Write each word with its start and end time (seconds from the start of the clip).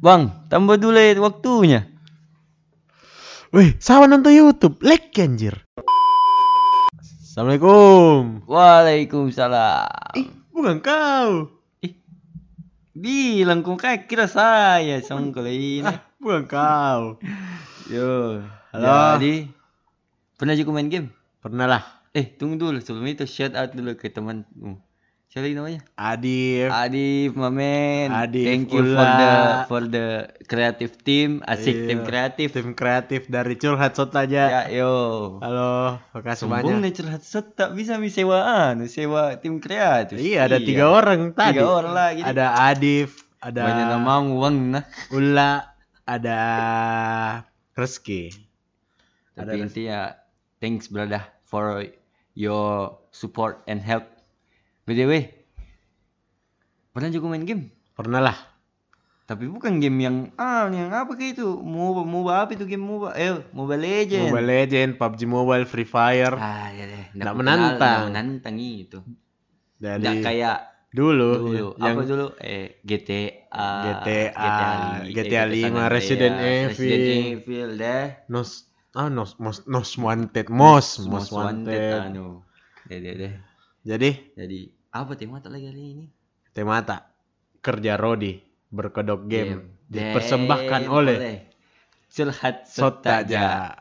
Bang, 0.00 0.48
tambah 0.48 0.80
dulu 0.80 0.96
ya 0.96 1.12
waktunya. 1.20 1.84
Wih, 3.52 3.76
sama 3.84 4.08
nonton 4.08 4.32
YouTube, 4.32 4.80
like 4.80 5.12
anjir. 5.20 5.60
Assalamualaikum. 7.20 8.40
Waalaikumsalam. 8.48 10.16
Ih, 10.16 10.32
bukan 10.56 10.80
kau. 10.80 11.52
Bilang 12.96 13.60
kau 13.60 13.76
kayak 13.76 14.08
kira 14.08 14.24
saya 14.24 15.04
songkol 15.04 15.44
ini. 15.52 15.84
Ah, 15.84 16.00
bukan 16.16 16.48
kau. 16.48 17.20
Yo, 17.92 18.40
Halo. 18.72 19.20
Jadi, 19.20 19.52
pernah 20.40 20.56
juga 20.56 20.80
main 20.80 20.88
game? 20.88 21.12
Pernah 21.44 21.68
lah. 21.68 21.82
Eh, 22.16 22.24
tunggu 22.24 22.56
dulu. 22.56 22.80
Sebelum 22.80 23.04
itu 23.04 23.28
shout 23.28 23.52
out 23.52 23.76
dulu 23.76 23.92
ke 24.00 24.08
temanmu. 24.08 24.80
Siapa 25.30 25.46
lagi 25.46 25.54
namanya? 25.54 25.80
Adif. 25.94 26.68
Adif, 26.74 27.30
Mamen. 27.38 28.10
Adif, 28.10 28.42
Thank 28.50 28.74
you 28.74 28.82
for 28.82 28.98
Ula. 28.98 29.14
the 29.14 29.32
for 29.70 29.82
the 29.86 30.06
creative 30.50 30.98
team. 31.06 31.38
Asik 31.46 31.70
Iya, 31.70 31.86
tim 31.86 32.00
kreatif. 32.02 32.48
Tim 32.50 32.74
kreatif 32.74 33.30
dari 33.30 33.54
Curhat 33.54 33.94
Sot 33.94 34.10
aja. 34.18 34.42
Ya, 34.50 34.62
yo. 34.74 35.38
Halo, 35.38 36.02
makasih 36.18 36.50
banyak. 36.50 36.82
nih 36.82 36.90
curhat 36.98 37.22
set 37.22 37.54
tak 37.54 37.78
bisa 37.78 37.94
mi 38.02 38.10
sewaan, 38.10 38.82
sewa 38.90 39.38
tim 39.38 39.62
kreatif. 39.62 40.18
Iya, 40.18 40.50
ada 40.50 40.58
tiga 40.58 40.90
orang 40.90 41.30
tadi. 41.30 41.62
Tiga 41.62 41.78
orang 41.78 41.94
lagi. 41.94 42.22
Ada 42.26 42.46
Adif, 42.74 43.22
ada 43.38 43.62
banyak 43.70 43.86
nama 43.86 44.14
uang 44.26 44.56
nah. 44.74 44.84
Ula, 45.14 45.62
ada 46.10 46.38
Reski. 47.78 48.34
Tapi 49.38 49.46
Ada 49.46 49.52
intinya 49.54 50.00
thanks 50.58 50.90
brother 50.90 51.22
for 51.46 51.86
your 52.34 52.98
support 53.14 53.62
and 53.70 53.78
help. 53.78 54.10
BTW, 54.90 55.12
pernah 56.90 57.08
juga 57.14 57.26
main 57.30 57.46
game? 57.46 57.70
Pernah 57.94 58.20
lah. 58.20 58.36
Tapi 59.30 59.46
bukan 59.46 59.78
game 59.78 59.98
yang 60.02 60.16
ah 60.34 60.66
yang 60.66 60.90
apa 60.90 61.14
kayak 61.14 61.38
itu? 61.38 61.46
MOBA, 61.46 62.02
MOBA 62.02 62.32
apa 62.42 62.50
itu 62.58 62.66
game 62.66 62.82
MOBA? 62.82 63.14
Eh, 63.14 63.30
Mobile 63.54 63.78
Legend. 63.78 64.26
Mobile 64.26 64.48
Legend, 64.50 64.90
PUBG 64.98 65.20
Mobile, 65.30 65.64
Free 65.70 65.86
Fire. 65.86 66.34
Ah, 66.34 66.66
ya 66.74 66.84
deh. 66.90 67.04
Nggak 67.14 67.30
ku 67.30 67.38
menantang. 67.38 67.78
nggak 67.78 68.06
menantang 68.10 68.56
itu. 68.58 68.98
Dari 69.78 70.02
Nggak 70.02 70.16
kayak 70.26 70.58
dulu, 70.90 71.30
dulu. 71.46 71.68
yang 71.78 71.94
Apa 71.94 72.02
dulu? 72.10 72.26
Eh, 72.42 72.82
GTA, 72.82 73.62
GTA, 73.86 74.26
GTA 75.14 75.42
eh, 75.46 75.62
5, 75.62 75.62
San 75.62 75.74
Resident 75.86 76.34
Andreas, 76.34 76.68
Resident 76.74 77.02
Evil. 77.06 77.22
Evil 77.38 77.70
deh. 77.78 78.04
Nos 78.26 78.50
ah 78.98 79.06
Nos 79.06 79.38
Most 79.38 79.70
Most 79.70 79.94
Wanted, 79.94 80.50
Most 80.50 81.06
Most, 81.06 81.30
Wanted. 81.30 82.10
anu. 82.10 82.42
Deh, 82.90 82.98
deh, 82.98 83.14
deh. 83.14 83.32
Jadi 83.86 84.10
Jadi 84.34 84.79
apa 84.90 85.12
tema 85.14 85.38
tak 85.38 85.54
lagi 85.54 85.70
kali 85.70 85.82
ini? 85.94 86.06
Temata 86.50 87.06
kerja 87.62 87.94
Rodi 87.94 88.42
berkedok 88.70 89.26
game, 89.26 89.58
Game. 89.58 89.62
dipersembahkan 89.90 90.82
Game 90.86 90.92
oleh 90.94 91.16
Curhat 92.10 92.66
Sotaja. 92.66 93.74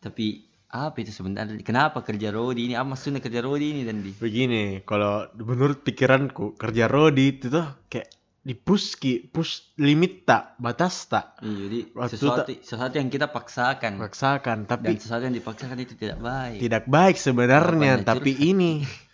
Tapi 0.00 0.26
apa 0.66 0.96
itu 1.00 1.12
sebenarnya? 1.12 1.56
Kenapa 1.64 2.04
kerja 2.04 2.28
Rodi 2.28 2.68
ini? 2.68 2.74
Apa 2.76 2.92
maksudnya 2.92 3.24
kerja 3.24 3.40
Rodi 3.40 3.72
ini 3.72 3.82
dan 3.88 4.04
di? 4.04 4.12
Begini, 4.12 4.84
kalau 4.84 5.24
menurut 5.40 5.80
pikiranku 5.80 6.52
kerja 6.60 6.84
Rodi 6.84 7.32
itu 7.32 7.48
tuh 7.48 7.64
kayak 7.88 8.12
di 8.46 8.54
push 8.54 8.94
ki, 8.94 9.26
push 9.34 9.74
limit 9.82 10.22
tak, 10.22 10.54
batas 10.62 11.10
tak, 11.10 11.34
Iya, 11.42 11.66
jadi 11.66 11.78
Waktu 11.98 12.14
sesuatu 12.14 12.52
sesuatu 12.62 12.94
yang 12.94 13.10
kita 13.10 13.26
paksakan 13.34 13.98
paksakan. 13.98 14.70
dan 14.70 14.70
Tapi 14.70 15.02
sesuatu 15.02 15.26
yang 15.26 15.34
dipaksakan 15.34 15.76
itu 15.82 15.98
tidak 15.98 16.22
baik. 16.22 16.60
tidak 16.62 16.84
baik 16.86 17.16
sebenarnya. 17.18 18.06
Tapi 18.06 18.30
ini 18.38 18.86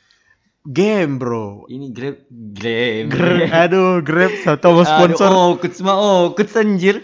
game 0.65 1.19
bro. 1.19 1.67
Ini 1.67 1.91
Grab 1.91 2.17
game. 2.31 3.09
Ger- 3.11 3.51
aduh, 3.51 3.99
Grab 4.01 4.33
satu 4.41 4.73
mau 4.73 4.85
sponsor. 4.87 5.29
Aduh, 5.29 5.39
oh, 5.39 5.53
kuts 5.59 5.79
mah 5.83 5.97
oh, 5.97 6.23
kuts 6.33 6.55
anjir. 6.55 7.03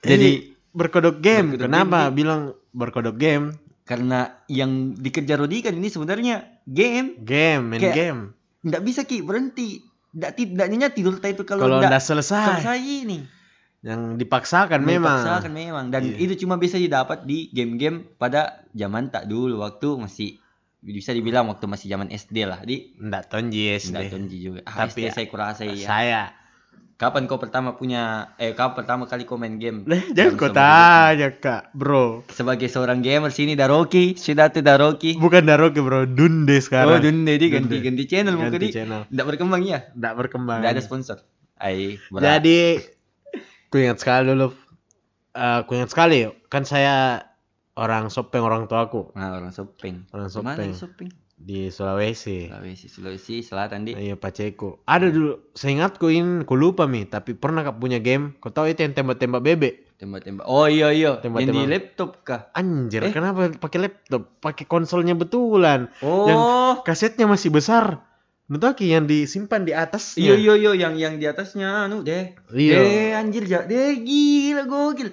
Jadi 0.00 0.08
Jadi 0.08 0.30
berkodok 0.72 1.18
game. 1.18 1.54
berkodok 1.56 1.64
Kenapa 1.68 1.98
game, 2.08 2.14
bilang 2.14 2.40
berkodok 2.72 3.16
game? 3.16 3.46
karena 3.88 4.36
yang 4.52 4.92
dikejar 4.92 5.40
Rodi 5.40 5.64
kan 5.64 5.72
ini 5.72 5.88
sebenarnya 5.88 6.60
game. 6.68 7.16
Game, 7.24 7.72
main 7.72 7.80
Kayak- 7.80 7.96
game. 7.96 8.20
Nggak 8.60 8.82
bisa 8.84 9.00
ki 9.08 9.24
berhenti. 9.24 9.80
Nggak 10.12 10.32
tidaknya 10.36 10.88
tidur 10.92 11.16
itu 11.16 11.42
kalau 11.48 11.64
Kalau 11.64 11.80
nggak 11.80 11.96
selesai, 11.96 12.60
selesai 12.60 12.80
ini. 12.84 13.24
yang 13.80 14.18
dipaksakan 14.20 14.84
memang. 14.84 15.22
Dipaksakan 15.24 15.52
memang 15.54 15.86
dan 15.88 16.04
Iya. 16.04 16.20
itu 16.20 16.44
cuma 16.44 16.58
bisa 16.58 16.76
didapat 16.76 17.24
di 17.24 17.48
game-game 17.48 18.12
pada 18.20 18.66
zaman 18.74 19.08
tak 19.08 19.24
dulu 19.24 19.62
waktu 19.64 19.88
masih 19.96 20.36
bisa 20.78 21.10
dibilang 21.10 21.46
waktu 21.46 21.66
masih 21.66 21.88
zaman 21.88 22.08
SD 22.08 22.46
lah 22.46 22.62
di 22.62 22.94
Enggak 22.96 23.28
tonji 23.28 23.66
SD. 23.72 24.08
tonji 24.08 24.36
juga 24.40 24.60
ah, 24.62 24.86
Tapi 24.86 25.04
SD 25.04 25.10
saya 25.10 25.26
kurasa 25.26 25.62
ya 25.64 25.74
Saya. 25.76 26.22
kapan 26.94 27.26
kau 27.26 27.38
pertama 27.38 27.74
punya 27.74 28.34
eh 28.36 28.52
kapan 28.52 28.74
pertama 28.74 29.02
kali 29.04 29.22
kau 29.22 29.34
main 29.34 29.54
game 29.54 29.86
jangan 30.10 30.34
kau 30.34 30.50
tanya 30.50 31.30
kak, 31.32 31.70
bro. 31.70 32.26
sebagai 32.28 32.66
seorang 32.66 32.98
gamer 32.98 33.30
sini 33.30 33.54
Daroki 33.54 34.14
sudah 34.14 34.50
tuh 34.50 34.62
Daroki 34.62 35.14
Bukan 35.14 35.46
Daroki 35.46 35.78
bro, 35.78 36.06
Dunde 36.06 36.54
oh 36.54 36.60
sekarang. 36.60 36.98
Dunde 36.98 37.38
di 37.38 37.46
ganti 37.48 37.78
ganti 37.78 38.04
channel 38.04 38.34
Ganti 38.34 38.58
di 38.58 38.70
channel. 38.70 39.06
tidak 39.06 39.26
berkembang 39.30 39.62
ya 39.62 39.82
Nggak 39.94 40.14
berkembang. 40.16 40.58
tidak 40.58 40.72
ada 40.74 40.82
sponsor 40.82 41.18
berat. 41.58 42.22
Jadi, 42.38 42.78
ku 43.66 43.78
ingat 43.78 43.98
sekali 43.98 44.30
dulu. 44.30 44.54
Eh, 45.34 45.60
ku 45.66 45.74
ingat 45.74 45.90
sekali, 45.90 46.22
kan 46.46 46.62
saya 46.62 47.26
orang 47.78 48.10
Sopeng 48.10 48.42
orang 48.42 48.66
tuaku, 48.66 49.14
nah 49.14 49.32
orang 49.32 49.48
shopping 49.48 50.02
orang 50.10 50.26
Mana 50.26 50.34
Sopeng 50.34 50.66
di 50.66 50.74
shopping 50.74 51.10
di 51.38 51.58
Sulawesi. 51.68 52.50
Sulawesi 52.50 52.86
Sulawesi 52.88 53.34
Selatan 53.40 53.86
di 53.86 53.94
Iya 53.94 54.14
Paceko. 54.14 54.82
Ada 54.82 55.06
dulu, 55.08 55.38
saya 55.52 55.70
ingat 55.72 55.94
ku 55.94 56.10
ini, 56.10 56.42
ku 56.42 56.52
lupa 56.52 56.84
mi, 56.84 57.06
tapi 57.06 57.30
pernah 57.32 57.62
kak 57.62 57.78
punya 57.78 57.96
game. 57.96 58.34
Kau 58.36 58.50
tahu 58.50 58.66
itu 58.66 58.82
yang 58.82 58.92
tembak-tembak 58.92 59.40
bebek? 59.40 59.74
tembak-tembak 59.98 60.46
oh 60.46 60.66
iya 60.66 60.90
iya 60.90 61.18
yang 61.18 61.18
di 61.18 61.22
Tembak-tembak. 61.50 61.66
laptop 61.68 62.10
kah 62.22 62.40
Anjir, 62.52 63.02
Eh? 63.02 63.10
kenapa 63.10 63.50
pakai 63.52 63.78
laptop? 63.80 64.30
Pakai 64.38 64.62
konsolnya 64.64 65.14
betulan. 65.14 65.90
oh 66.00 66.78
Kasetnya 66.82 67.26
masih 67.26 67.50
besar. 67.50 68.02
Betul 68.46 68.72
ki 68.72 68.88
yang 68.88 69.04
disimpan 69.04 69.62
di 69.62 69.74
atas. 69.74 70.14
iya 70.14 70.32
iya 70.32 70.54
iya 70.54 70.72
yang 70.72 70.94
yang 70.94 71.14
di 71.18 71.26
atasnya 71.26 71.84
anu 71.84 72.00
deh 72.00 72.34
Iya. 72.48 72.74
deh 72.74 73.08
anjir 73.12 73.44
ja 73.44 73.62
deh 73.62 73.98
gila 74.00 74.64
gokil 74.64 75.10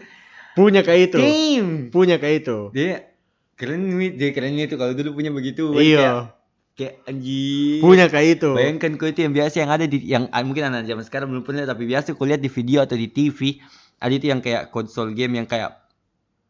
Punya 0.56 0.82
kayak 0.82 1.12
itu. 1.12 1.18
Damn. 1.20 1.70
Punya 1.92 2.16
kayak 2.16 2.48
itu. 2.48 2.58
Dia 2.72 3.12
keren 3.60 3.86
nih, 3.86 4.16
dia 4.16 4.30
keren 4.32 4.56
itu 4.56 4.80
kalau 4.80 4.96
dulu 4.96 5.20
punya 5.20 5.30
begitu. 5.36 5.76
Iya. 5.76 6.32
Kayak, 6.76 7.08
anjir. 7.08 7.80
Punya 7.84 8.06
kayak 8.08 8.28
itu. 8.40 8.52
Bayangkan 8.56 8.92
kau 8.96 9.08
itu 9.08 9.20
yang 9.28 9.34
biasa 9.36 9.56
yang 9.64 9.72
ada 9.72 9.86
di 9.88 9.98
yang 10.08 10.32
ah, 10.32 10.44
mungkin 10.44 10.72
anak 10.72 10.88
zaman 10.88 11.04
sekarang 11.04 11.28
belum 11.32 11.44
pernah 11.44 11.68
tapi 11.68 11.84
biasa 11.88 12.16
kau 12.16 12.28
lihat 12.28 12.40
di 12.40 12.52
video 12.52 12.84
atau 12.84 12.96
di 12.96 13.08
TV 13.12 13.60
ada 14.00 14.12
itu 14.12 14.28
yang 14.28 14.44
kayak 14.44 14.76
konsol 14.76 15.16
game 15.16 15.40
yang 15.40 15.48
kayak 15.48 15.86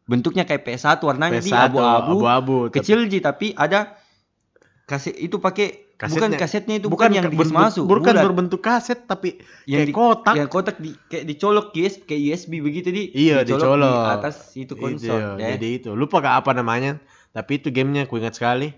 bentuknya 0.06 0.46
kayak 0.46 0.62
PS1 0.62 1.02
warnanya 1.02 1.42
di 1.42 1.50
PS1, 1.50 1.70
abu-abu 1.70 2.14
abu-abu. 2.22 2.58
tapi 2.70 2.74
kecil 2.78 2.98
ji 3.10 3.18
tapi 3.18 3.46
ada 3.58 3.98
kaset 4.86 5.14
itu 5.18 5.42
pakai 5.42 5.85
bukan 5.96 6.28
Kasetnya- 6.28 6.36
kasetnya 6.38 6.74
itu 6.76 6.86
bukan, 6.86 7.08
yang 7.08 7.24
ber- 7.26 7.48
masuk 7.50 7.88
Bukan 7.88 8.12
bulat. 8.12 8.20
berbentuk 8.22 8.60
kaset 8.60 9.00
tapi 9.02 9.40
yang 9.64 9.80
kayak 9.80 9.88
di, 9.88 9.94
kotak. 9.94 10.34
yang 10.36 10.48
kotak 10.48 10.76
di 10.76 10.92
kayak 11.06 11.24
dicolok 11.24 11.72
US 11.74 11.94
kayak 12.00 12.20
USB 12.22 12.60
begitu 12.60 12.88
di 12.90 13.08
Iya, 13.10 13.40
di 13.42 13.50
dicolok. 13.50 14.04
atas 14.12 14.52
itu 14.54 14.74
konsol 14.74 15.16
Iya, 15.16 15.28
deh. 15.34 15.48
Jadi 15.56 15.68
itu. 15.74 15.90
Lupa 15.92 16.20
kak 16.20 16.36
apa 16.38 16.52
namanya. 16.52 17.00
Tapi 17.30 17.58
itu 17.58 17.68
gamenya 17.70 18.04
aku 18.04 18.16
ingat 18.16 18.32
sekali. 18.34 18.76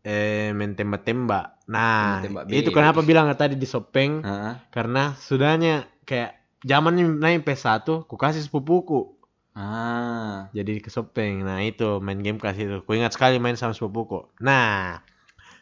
Eh, 0.00 0.52
main 0.52 0.72
tembak-tembak. 0.72 1.60
Nah, 1.66 2.24
Tembak 2.24 2.48
itu 2.48 2.64
bebek. 2.64 2.72
kenapa 2.74 3.00
bilang 3.00 3.28
tadi 3.34 3.52
di 3.52 3.64
Sopeng. 3.64 4.20
Heeh. 4.20 4.54
Karena 4.70 5.12
sudahnya 5.14 5.74
kayak 6.02 6.34
zaman 6.62 6.96
naik 7.18 7.44
PS1, 7.44 7.84
ku 8.02 8.16
kasih 8.16 8.40
sepupuku. 8.40 9.12
Ah. 9.52 10.48
Jadi 10.50 10.78
ke 10.78 10.88
Sopeng. 10.88 11.42
Nah, 11.42 11.60
itu 11.60 12.00
main 12.00 12.16
game 12.16 12.36
kasih 12.36 12.64
itu. 12.64 12.76
Ku 12.80 12.92
ingat 12.92 13.12
sekali 13.12 13.36
main 13.36 13.54
sama 13.54 13.70
sepupuku. 13.70 14.24
Nah, 14.38 15.04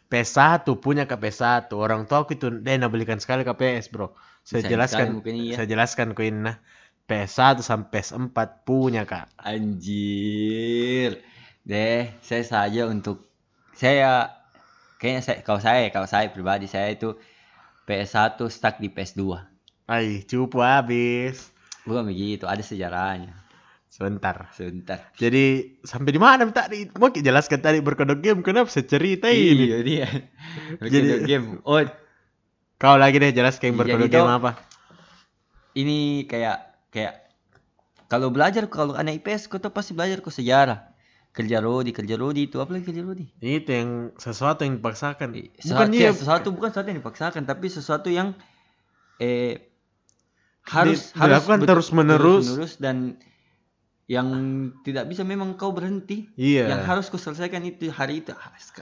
PS1 0.09 0.65
punya 0.81 1.05
ke 1.05 1.13
PS1. 1.15 1.69
Orang 1.77 2.09
tua 2.09 2.25
aku 2.25 2.33
itu 2.33 2.49
dia 2.49 2.81
nak 2.81 2.89
belikan 2.89 3.21
sekali 3.21 3.45
ke 3.45 3.53
PS, 3.53 3.93
Bro. 3.93 4.17
Saya 4.41 4.65
Sayang 4.65 4.73
jelaskan. 4.73 5.05
mungkin 5.21 5.33
iya. 5.37 5.53
Saya 5.55 5.67
jelaskan 5.69 6.17
ku 6.17 6.25
ini 6.25 6.49
nah. 6.49 6.57
PS1 7.09 7.65
sampai 7.65 8.05
PS4 8.05 8.37
punya, 8.65 9.05
Kak. 9.05 9.33
Anjir. 9.41 11.21
Deh, 11.65 12.09
saya 12.21 12.43
saja 12.45 12.85
untuk 12.89 13.25
saya 13.73 14.33
kayaknya 14.99 15.21
saya 15.23 15.37
kalau 15.41 15.61
saya 15.63 15.89
kalau 15.93 16.07
saya 16.09 16.27
pribadi 16.29 16.67
saya 16.67 16.93
itu 16.93 17.17
PS1 17.89 18.37
stuck 18.49 18.77
di 18.77 18.93
PS2. 18.93 19.41
Ay, 19.89 20.21
cupu 20.25 20.61
habis. 20.61 21.49
Bukan 21.87 22.05
begitu, 22.13 22.45
ada 22.45 22.61
sejarahnya. 22.61 23.38
Sebentar. 23.89 24.53
Sebentar. 24.53 25.01
Jadi 25.15 25.45
sampai 25.81 26.11
di 26.11 26.17
mana 26.17 26.45
tadi? 26.47 26.85
Mau 26.93 27.09
kita 27.09 27.25
jelaskan 27.25 27.57
tadi 27.57 27.81
berkodok 27.81 28.17
game 28.17 28.39
kenapa 28.39 28.69
saya 28.69 28.85
cerita 28.85 29.27
ini? 29.27 29.65
Iya 29.65 29.77
dia. 29.81 30.07
Jadi- 30.79 31.25
game. 31.25 31.57
Oh, 31.63 31.81
Kau 32.77 32.95
lagi 32.95 33.17
deh 33.17 33.29
jelaskan 33.29 33.75
berkodok 33.75 34.07
tuh- 34.07 34.13
game 34.15 34.31
apa? 34.31 34.51
ini 35.71 36.25
kayak 36.25 36.57
kayak 36.89 37.13
kalau 38.07 38.29
belajar 38.29 38.65
kalau 38.67 38.93
anak 38.93 39.19
IPS 39.19 39.45
kau 39.47 39.57
tuh 39.57 39.69
pasti 39.69 39.91
belajar 39.91 40.19
kok 40.19 40.31
sejarah. 40.31 40.85
Kerja 41.29 41.59
Rodi, 41.59 41.91
kerja 41.91 42.15
Rodi 42.15 42.45
itu 42.45 42.57
apa 42.57 42.71
lagi 42.71 42.85
kerja 42.85 43.01
Rodi? 43.01 43.29
Itu 43.37 43.69
yang 43.69 43.89
sesuatu 44.15 44.63
yang 44.63 44.77
dipaksakan. 44.77 45.29
Bukan 45.29 45.61
Bukan 45.61 45.87
dia 45.89 46.09
sesuatu 46.11 46.49
bukan 46.49 46.69
sesuatu 46.69 46.87
yang 46.87 46.99
dipaksakan 46.99 47.41
tapi 47.43 47.65
sesuatu 47.67 48.09
yang 48.09 48.33
eh 49.17 49.61
harus 50.63 51.09
Di- 51.09 51.15
harus 51.15 51.29
dilakukan 51.37 51.57
betul- 51.59 51.69
terus-menerus. 51.69 52.45
terus-menerus 52.47 52.73
dan 52.77 52.95
yang 54.09 54.27
tidak 54.81 55.05
bisa 55.05 55.21
memang 55.21 55.53
kau 55.53 55.69
berhenti 55.69 56.25
Iya. 56.33 56.65
yang 56.65 56.81
harus 56.81 57.07
kau 57.07 57.21
selesaikan 57.21 57.61
itu 57.61 57.93
hari 57.93 58.25
itu 58.25 58.33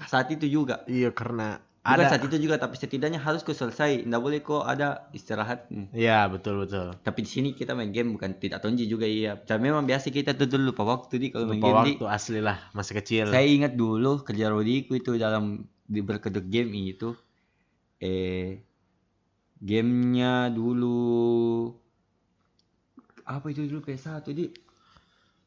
saat 0.08 0.32
itu 0.32 0.48
juga 0.48 0.88
Iya 0.88 1.12
karena 1.12 1.60
bukan 1.84 2.00
ada 2.00 2.04
saat 2.08 2.24
itu 2.24 2.36
juga 2.40 2.56
tapi 2.56 2.76
setidaknya 2.76 3.20
harus 3.20 3.44
kau 3.44 3.52
selesai 3.52 4.04
tidak 4.04 4.20
boleh 4.20 4.40
kau 4.40 4.60
ada 4.60 5.08
istirahat. 5.12 5.68
Iya, 5.92 6.28
betul 6.28 6.64
betul. 6.64 6.96
tapi 7.00 7.24
di 7.24 7.30
sini 7.30 7.50
kita 7.52 7.76
main 7.76 7.92
game 7.92 8.12
bukan 8.12 8.40
tidak 8.40 8.60
tonji 8.60 8.88
juga 8.88 9.04
iya 9.04 9.36
tapi 9.36 9.68
memang 9.68 9.84
biasa 9.84 10.12
kita 10.12 10.32
tuh 10.32 10.48
dulu 10.48 10.72
lupa 10.72 10.84
waktu 10.84 11.20
di 11.20 11.28
kalau 11.28 11.48
main 11.48 11.60
Lupa 11.60 11.68
game 11.68 11.84
di 11.84 11.94
waktu 12.00 12.06
asli 12.08 12.40
lah, 12.40 12.60
masih 12.72 12.96
kecil. 13.00 13.28
saya 13.28 13.44
ingat 13.44 13.76
dulu 13.76 14.24
kerja 14.24 14.48
Rodiku 14.48 14.96
itu 14.96 15.16
dalam 15.16 15.64
di 15.84 16.00
berkedok 16.00 16.48
game 16.48 16.72
itu 16.72 17.16
eh 18.00 18.64
gamenya 19.60 20.52
dulu 20.52 21.68
apa 23.24 23.46
itu 23.52 23.68
dulu 23.68 23.84
PS1 23.84 24.24
di 24.32 24.46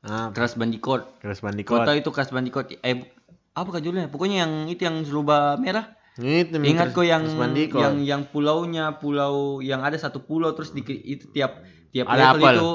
Ah, 0.01 0.33
Crash 0.33 0.57
Bandicoot 0.57 1.21
Crash 1.21 1.45
kau 1.45 1.47
Bandicoot. 1.53 1.85
tahu 1.85 1.97
itu 2.01 2.11
Crash 2.11 2.33
Bandicoot 2.33 2.73
eh 2.81 3.05
apa 3.53 3.69
kah 3.69 3.83
judulnya? 3.83 4.09
Pokoknya 4.09 4.47
yang 4.47 4.53
itu 4.71 4.87
yang 4.87 5.05
serba 5.05 5.59
merah. 5.61 5.93
Itu 6.17 6.57
ingat 6.57 6.97
kok 6.97 7.05
yang 7.05 7.29
Bandicoot. 7.37 7.81
yang 7.83 7.95
yang 8.01 8.23
pulaunya 8.33 8.97
pulau 8.97 9.61
yang 9.61 9.85
ada 9.85 10.01
satu 10.01 10.25
pulau 10.25 10.57
terus 10.57 10.73
di 10.73 10.81
itu 10.87 11.29
tiap 11.37 11.61
tiap 11.93 12.09
Ada 12.09 12.33
level 12.33 12.41
apel. 12.41 12.55
itu 12.57 12.69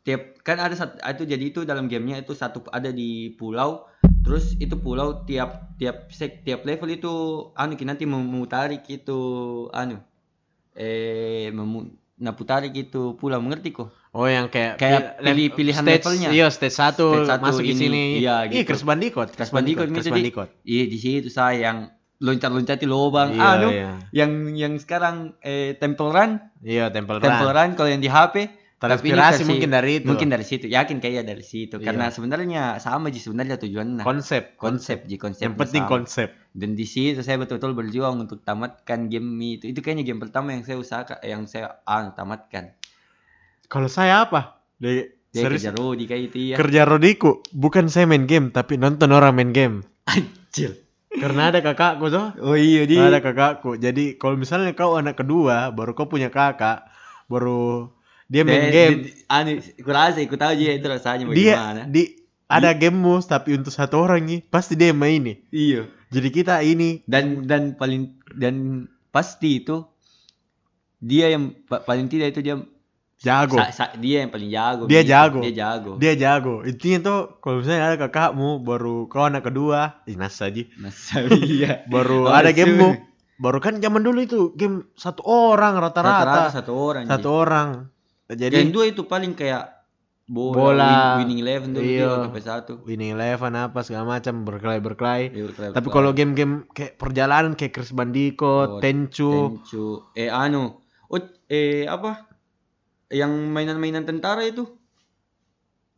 tiap 0.00 0.22
kan 0.42 0.56
ada 0.58 0.74
satu 0.74 0.96
itu 0.98 1.22
jadi 1.28 1.44
itu 1.44 1.60
dalam 1.62 1.86
gamenya 1.86 2.24
itu 2.24 2.32
satu 2.34 2.64
ada 2.72 2.88
di 2.90 3.36
pulau 3.36 3.84
terus 4.24 4.56
itu 4.58 4.74
pulau 4.74 5.22
tiap 5.28 5.76
tiap 5.76 6.08
sek 6.10 6.42
tiap 6.42 6.64
level 6.64 6.88
itu 6.88 7.12
anu 7.54 7.76
ki 7.76 7.84
nanti 7.84 8.08
memutari 8.08 8.80
gitu 8.82 9.20
anu 9.70 10.00
eh 10.74 11.52
memu 11.52 11.86
nah 12.18 12.32
putari 12.34 12.72
gitu 12.74 13.14
pulau. 13.20 13.38
Mengerti 13.38 13.70
kok 13.70 13.92
Oh 14.10 14.26
yang 14.26 14.50
kayak 14.50 14.74
Kayak 14.74 15.00
pil- 15.16 15.24
pilih- 15.24 15.52
pilihan 15.54 15.82
stage, 15.82 16.02
levelnya. 16.02 16.28
Iya, 16.30 16.46
stage 16.48 16.74
1 16.74 16.98
Stage 16.98 17.30
satu 17.30 17.42
masuk 17.42 17.62
di 17.62 17.70
ini, 17.70 17.78
sini. 17.78 18.02
iya, 18.18 18.42
Ih, 18.42 18.62
gitu. 18.62 18.74
Crash 18.74 18.82
Bandicoot. 18.82 19.28
Crash 19.30 19.52
Bandicoot 19.52 19.86
Crash 19.88 20.04
di- 20.04 20.12
Bandicoot. 20.12 20.48
iya 20.64 20.84
di 20.84 20.98
situ 20.98 21.28
saya 21.28 21.54
yang 21.62 21.78
loncat-loncat 22.18 22.76
di 22.76 22.84
lubang 22.84 23.32
Iya, 23.32 23.48
anu 23.54 23.68
iya. 23.70 23.90
yang 24.12 24.30
yang 24.52 24.72
sekarang 24.76 25.38
eh 25.40 25.72
Temple 25.74 26.10
Run 26.10 26.30
Iya, 26.60 26.90
Temple 26.90 27.16
Run. 27.16 27.24
Temple 27.24 27.50
Run 27.50 27.70
kalau 27.72 27.88
yang 27.88 27.98
di 27.98 28.08
HP 28.08 28.34
Terinspirasi 28.76 29.44
mungkin 29.44 29.68
dari 29.68 30.00
itu. 30.00 30.08
mungkin 30.08 30.28
dari 30.28 30.40
situ 30.42 30.64
yakin 30.66 30.98
kayak 30.98 31.22
dari 31.22 31.40
situ 31.42 31.76
Iya. 31.76 31.84
karena 31.86 32.08
sebenarnya 32.08 32.62
sama 32.76 33.08
sih 33.08 33.20
sebenarnya 33.20 33.56
tujuannya 33.56 34.02
konsep. 34.02 34.56
konsep 34.56 35.04
ji 35.04 35.16
konsep 35.16 35.46
Yang 35.46 35.56
penting 35.60 35.84
konsep. 35.86 36.28
dan 36.50 36.72
di 36.72 36.82
situ 36.82 37.20
saya 37.20 37.36
betul-betul 37.36 37.72
berjuang 37.72 38.16
untuk 38.18 38.40
tamatkan 38.40 39.06
game 39.06 39.28
itu 39.38 39.68
itu 39.68 39.78
kayaknya 39.78 40.02
game 40.06 40.18
pertama 40.18 40.50
yang 40.50 40.60
saya 40.62 40.76
usahakan 40.76 41.20
yang 41.22 41.44
saya 41.44 41.76
ah, 41.84 42.08
tamatkan 42.10 42.72
Kalau 43.70 43.88
saya 43.88 44.26
apa? 44.26 44.60
Di 44.82 45.06
dia 45.30 45.46
serius, 45.46 45.62
kerja 45.62 45.70
Rodi 45.78 46.04
kayak 46.10 46.22
itu 46.34 46.38
ya 46.50 46.56
kerja 46.58 46.82
Rodiku 46.82 47.38
bukan 47.54 47.86
saya 47.86 48.02
main 48.10 48.26
game 48.26 48.50
tapi 48.50 48.74
nonton 48.74 49.14
orang 49.14 49.30
main 49.30 49.54
game. 49.54 49.86
anjir 50.10 50.74
Karena 51.22 51.54
ada 51.54 51.60
kakakku 51.62 52.10
tuh. 52.10 52.26
oh 52.42 52.56
iya 52.58 52.82
di 52.88 52.98
Ada 52.98 53.22
kakakku. 53.22 53.78
Jadi 53.78 54.16
kalau 54.18 54.34
misalnya 54.40 54.74
kau 54.74 54.96
anak 54.98 55.20
kedua, 55.20 55.70
baru 55.70 55.92
kau 55.94 56.10
punya 56.10 56.32
kakak, 56.34 56.88
baru 57.30 57.92
dia 58.26 58.42
main 58.42 58.66
Deh, 58.70 58.72
game. 58.74 58.96
anu 59.30 59.50
kurasa 59.86 60.18
ikut 60.18 60.38
tahu 60.38 60.50
aja 60.54 60.72
itu 60.74 60.86
rasanya 60.90 61.24
Dia 61.30 61.54
bagaimana 61.54 61.82
di 61.86 62.02
ada 62.50 62.70
game 62.74 62.98
mus 62.98 63.30
tapi 63.30 63.54
untuk 63.54 63.70
satu 63.70 64.02
orang 64.02 64.26
nih 64.26 64.40
pasti 64.50 64.74
dia 64.74 64.90
main 64.90 65.22
ini. 65.22 65.34
iya 65.54 65.86
Jadi 66.10 66.28
kita 66.34 66.58
ini 66.66 67.06
dan 67.06 67.46
dan 67.46 67.78
paling 67.78 68.18
dan 68.34 68.86
pasti 69.14 69.62
itu 69.62 69.86
dia 70.98 71.30
yang 71.32 71.54
pa- 71.70 71.82
paling 71.86 72.06
tidak 72.10 72.34
itu 72.34 72.40
dia 72.42 72.56
jago. 73.20 73.56
sa- 73.56 73.70
sa- 73.70 73.94
dia 73.94 74.24
yang 74.24 74.32
paling 74.32 74.48
jago 74.48 74.84
Dia 74.84 75.00
gitu. 75.00 75.12
jago. 75.12 75.38
dia 75.40 75.52
jago 75.54 75.92
Dia 75.96 76.12
jago. 76.14 76.54
Intinya 76.62 76.98
tuh 77.00 77.18
kalau 77.38 77.60
misalnya 77.60 77.82
ada 77.86 77.96
kakakmu 78.00 78.60
baru 78.60 79.06
kau 79.06 79.22
anak 79.22 79.44
kedua, 79.44 80.00
ih 80.04 80.16
nas 80.16 80.40
aja. 80.40 80.64
Masa 80.74 81.20
iya 81.28 81.84
Baru 81.86 82.24
Oh, 82.24 82.32
ada 82.32 82.48
gamemu. 82.50 82.96
Baru 83.36 83.56
kan 83.56 83.76
zaman 83.76 84.00
dulu 84.00 84.20
itu 84.20 84.40
game 84.52 84.84
satu 84.94 85.20
orang 85.22 85.72
rata-rata 85.74 86.12
rata-rata. 86.24 86.52
satu 86.54 86.72
orang 86.72 87.04
Satu 87.04 87.24
Ji. 87.26 87.36
orang. 87.38 87.68
yang 88.26 88.38
Jadi 88.38 88.56
dua 88.68 88.84
itu 88.86 89.02
paling 89.02 89.32
kayak 89.32 89.80
bola, 90.24 90.54
Bola. 90.54 90.86
win- 90.86 91.26
winning 91.26 91.40
eleven 91.42 91.68
dulu 91.72 91.82
Iya. 91.82 92.30
satu 92.38 92.84
Winning 92.84 93.18
Eleven 93.18 93.50
apa 93.52 93.82
segala 93.82 94.06
macam 94.08 94.44
berkelahi-berkelahi. 94.44 95.24
Iya, 95.34 95.72
Tapi 95.72 95.88
kalau 95.88 96.14
game-game 96.14 96.70
kayak 96.70 96.94
perjalanan 96.96 97.52
kayak 97.52 97.74
Crash 97.74 97.90
Bandicoot, 97.90 98.68
Oh, 98.70 98.78
Tenchu, 98.78 99.58
Tenchu 99.58 99.86
eh 100.14 100.30
anu 100.30 100.78
oh 101.04 101.18
eh 101.48 101.82
apa 101.84 102.29
yang 103.10 103.30
mainan-mainan 103.50 104.06
tentara 104.06 104.42
itu 104.42 104.66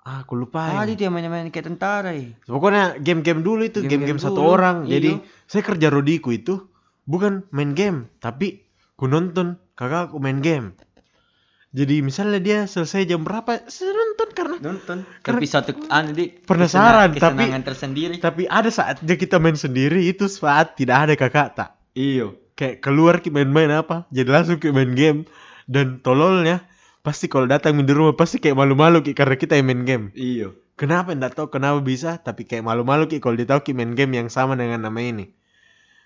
ah 0.02 0.26
aku 0.26 0.34
lupa. 0.34 0.66
ah 0.66 0.82
ini. 0.82 0.98
itu 0.98 1.06
yang 1.06 1.14
mainan-mainan 1.14 1.54
kayak 1.54 1.70
tentara 1.70 2.10
ya 2.10 2.34
Pokoknya 2.42 2.98
game-game 2.98 3.40
dulu 3.40 3.62
itu 3.62 3.84
Game-game 3.84 4.18
satu 4.18 4.42
dulu, 4.42 4.58
orang. 4.58 4.76
iya. 4.84 4.98
Jadi 4.98 5.10
saya 5.46 5.62
kerja 5.62 5.86
Rodiku 5.88 6.34
itu 6.34 6.58
bukan 7.04 7.46
main 7.50 7.72
game, 7.72 8.10
tapi 8.18 8.66
ku 8.94 9.06
nonton 9.06 9.60
kakakku 9.74 10.18
main 10.18 10.42
game. 10.42 10.74
Jadi 11.72 12.04
misalnya 12.04 12.36
dia 12.36 12.58
selesai 12.66 13.08
jam 13.08 13.24
berapa, 13.24 13.64
saya 13.64 13.96
nonton 13.96 14.28
karena 14.34 14.56
nonton 14.60 14.98
Karena- 15.24 15.40
tapi 15.40 15.46
satu 15.48 15.70
anu 15.88 16.10
di 16.12 16.28
Penasaran, 16.28 17.16
tapi- 17.16 17.48
tersendiri 17.62 18.14
tapi 18.18 18.44
ada 18.44 18.68
saatnya 18.68 19.14
kita 19.16 19.40
main 19.40 19.56
sendiri 19.56 20.04
itu 20.04 20.28
saat 20.28 20.76
tidak 20.76 21.08
ada 21.08 21.14
kakak 21.16 21.48
tak. 21.54 21.70
iyo 21.92 22.36
Kayak 22.52 22.84
keluar 22.84 23.22
main-main 23.24 23.72
apa, 23.72 24.04
jadi 24.12 24.28
langsung 24.28 24.60
ki 24.60 24.68
main 24.68 24.92
game 24.92 25.24
dan 25.64 26.02
tololnya 26.04 26.60
pasti 27.02 27.26
kalau 27.26 27.44
datang 27.44 27.74
di 27.76 27.90
rumah 27.90 28.14
pasti 28.14 28.38
kayak 28.38 28.54
malu-malu 28.54 29.02
ki 29.02 29.12
karena 29.12 29.34
kita 29.34 29.58
yang 29.58 29.66
main 29.68 29.82
game. 29.82 30.06
iyo 30.14 30.54
Kenapa 30.72 31.12
enggak 31.12 31.36
tahu 31.36 31.52
kenapa 31.52 31.78
bisa, 31.78 32.16
tapi 32.18 32.42
kayak 32.42 32.64
malu-malu 32.64 33.06
ki 33.06 33.20
kalau 33.20 33.36
dia 33.36 33.44
tahu 33.44 33.60
ki 33.60 33.72
main 33.72 33.92
game 33.92 34.16
yang 34.16 34.26
sama 34.26 34.54
dengan 34.54 34.80
nama 34.80 34.98
ini. 34.98 35.30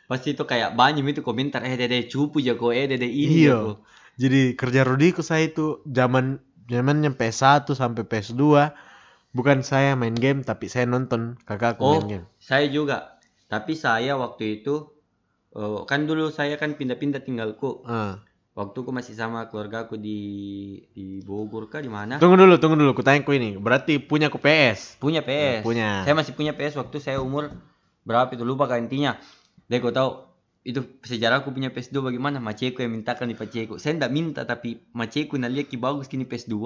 pasti 0.07 0.33
itu 0.33 0.43
kayak 0.43 0.75
banyak 0.75 1.03
itu 1.05 1.19
komentar 1.19 1.63
eh 1.63 1.75
dede 1.75 2.07
cupu 2.07 2.39
jago 2.39 2.71
eh 2.71 2.87
dede 2.87 3.07
ini 3.07 3.43
Iya. 3.45 3.59
jago 3.59 3.73
Jadi 4.17 4.55
kerja 4.55 4.81
Rodiku 4.83 5.21
saya 5.21 5.45
itu 5.45 5.83
zaman 5.85 6.39
zamannya 6.67 7.11
PS1 7.13 7.67
sampai 7.69 8.03
PS2 8.03 8.43
bukan 9.31 9.61
saya 9.61 9.93
main 9.93 10.15
game 10.15 10.41
tapi 10.41 10.67
saya 10.67 10.87
nonton 10.87 11.37
kakakku 11.43 11.83
oh 11.83 11.93
main 11.99 12.07
game. 12.09 12.27
saya 12.39 12.67
juga 12.67 13.19
tapi 13.47 13.75
saya 13.75 14.15
waktu 14.15 14.63
itu 14.63 14.89
eh, 15.53 15.81
kan 15.85 16.07
dulu 16.07 16.31
saya 16.31 16.55
kan 16.55 16.75
pindah-pindah 16.75 17.21
tinggalku 17.21 17.83
Ah. 17.85 18.23
Waktu 18.57 18.77
aku 18.81 18.89
masih 18.89 19.13
sama 19.13 19.53
keluargaku 19.53 20.01
di 20.01 20.19
di 20.97 21.21
Bogor 21.21 21.69
kah 21.69 21.85
di 21.85 21.93
mana? 21.93 22.17
Tunggu 22.17 22.41
dulu, 22.41 22.57
tunggu 22.57 22.81
dulu, 22.81 22.97
kutanya 22.97 23.21
ku 23.21 23.37
ini. 23.37 23.61
Berarti 23.61 24.01
punya 24.01 24.33
ku 24.33 24.41
PS. 24.41 24.97
punya 24.97 25.21
PS 25.21 25.61
Punya. 25.61 26.09
saya 26.09 26.17
masih 26.17 26.33
punya 26.33 26.57
PS 26.57 26.81
waktu 26.81 26.97
saya 26.99 27.21
umur 27.21 27.53
berapa 28.09 28.33
itu? 28.33 28.49
Lupa 28.49 28.65
kan 28.65 28.81
intinya. 28.89 29.21
Deh 29.69 29.77
kau 29.79 29.93
tahu 29.93 30.25
itu 30.67 30.83
sejarahku 31.05 31.53
punya 31.53 31.71
PS2 31.71 32.01
bagaimana? 32.01 32.41
Maceku 32.41 32.81
yang 32.81 32.97
mintakan 32.97 33.31
di 33.31 33.37
paceku 33.39 33.79
saya 33.79 33.95
tidak 34.01 34.11
minta 34.11 34.43
tapi 34.43 34.83
maceku 34.97 35.39
nah 35.39 35.47
lihat 35.47 35.71
ki 35.71 35.79
bagus 35.79 36.11
kini 36.11 36.27
PS2 36.27 36.57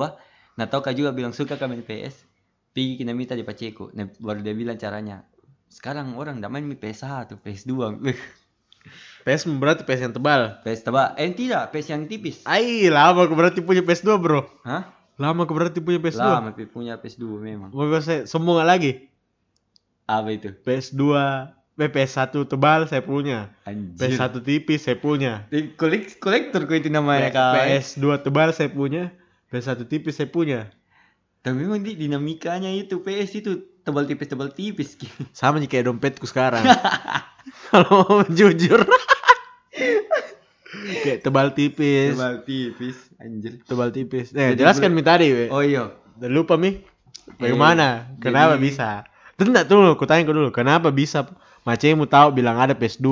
nah 0.57 0.67
tahu 0.71 0.81
kak 0.81 0.97
juga 0.97 1.13
bilang 1.13 1.37
suka 1.37 1.61
kami 1.61 1.85
PS 1.85 2.25
pergi 2.73 2.97
kena 2.97 3.13
minta 3.13 3.37
di 3.37 3.45
paceku 3.45 3.93
nah, 3.93 4.07
baru 4.23 4.41
dia 4.41 4.55
bilang 4.55 4.79
caranya. 4.79 5.27
Sekarang 5.71 6.19
orang 6.19 6.41
tidak 6.41 6.51
main 6.51 6.67
PS1 6.67 7.31
PS2 7.45 7.73
Wih, 8.03 8.19
PS 9.21 9.45
berarti 9.61 9.83
PS 9.85 10.01
yang 10.09 10.15
tebal. 10.17 10.41
PS 10.65 10.81
tebal 10.87 11.13
eh 11.21 11.29
tidak 11.37 11.71
PS 11.71 11.87
yang 11.93 12.09
tipis 12.09 12.41
Ai, 12.49 12.89
lama 12.89 13.29
aku 13.29 13.37
berarti 13.37 13.61
punya 13.61 13.85
PS2, 13.85 14.09
Bro. 14.17 14.49
hah 14.65 14.89
Lama 15.21 15.45
aku 15.45 15.53
berarti 15.53 15.85
punya 15.85 16.01
PS2. 16.01 16.17
lama 16.17 16.57
Pi, 16.57 16.65
punya 16.65 16.97
PS2 16.97 17.25
memang 17.37 17.69
Mau 17.77 17.85
saya 18.01 18.25
sombong 18.25 18.65
lagi? 18.65 19.05
apa 20.09 20.33
itu 20.35 20.51
PS2, 20.67 20.97
eh, 21.79 21.87
PS1 21.87 22.35
tebal 22.51 22.89
saya 22.89 23.05
punya. 23.05 23.53
anjir 23.63 24.17
PS1 24.19 24.43
tipis 24.43 24.83
saya 24.83 24.99
punya. 24.99 25.47
Kolek 25.79 26.19
kolektor 26.19 26.67
kok 26.67 26.75
itu 26.75 26.91
namanya 26.91 27.31
kak 27.31 27.69
PS2 27.69 28.27
tebal 28.27 28.51
saya 28.51 28.73
punya. 28.73 29.15
PS1 29.53 29.87
tipis 29.87 30.19
saya 30.19 30.27
punya. 30.27 30.73
Tapi 31.41 31.57
memang 31.57 31.81
di 31.81 31.97
dinamikanya 31.97 32.69
itu 32.69 33.01
PS 33.01 33.31
itu 33.39 33.53
tebal 33.81 34.05
tipis 34.05 34.29
tebal 34.29 34.51
tipis 34.51 34.99
gitu. 34.99 35.13
Sama 35.31 35.57
nih 35.63 35.71
kayak 35.71 35.89
dompetku 35.89 36.27
sekarang. 36.27 36.65
Kalau 37.71 38.05
mau 38.07 38.25
jujur. 38.29 38.81
kayak 41.05 41.21
tebal 41.27 41.51
tipis. 41.53 42.15
Tebal 42.15 42.37
tipis 42.47 42.97
anjir. 43.19 43.53
Tebal 43.67 43.91
tipis. 43.91 44.31
Eh, 44.33 44.55
Jadi 44.55 44.61
jelaskan 44.63 44.91
mi 44.95 45.03
tadi, 45.03 45.27
we. 45.31 45.47
Oh 45.51 45.63
iya. 45.65 45.91
Udah 46.19 46.31
lupa 46.31 46.55
mi. 46.55 46.79
Bagaimana? 47.39 48.11
Eh, 48.17 48.21
Kenapa 48.23 48.55
jadi- 48.59 48.63
bisa? 48.63 48.89
Tunggu 49.41 49.57
dulu, 49.65 49.97
aku 49.97 50.05
tanya 50.05 50.29
kau 50.29 50.37
dulu. 50.37 50.53
Kenapa 50.53 50.93
bisa 50.93 51.25
macemu 51.65 52.05
tahu 52.05 52.37
bilang 52.37 52.61
ada 52.61 52.77
PS2? 52.77 53.09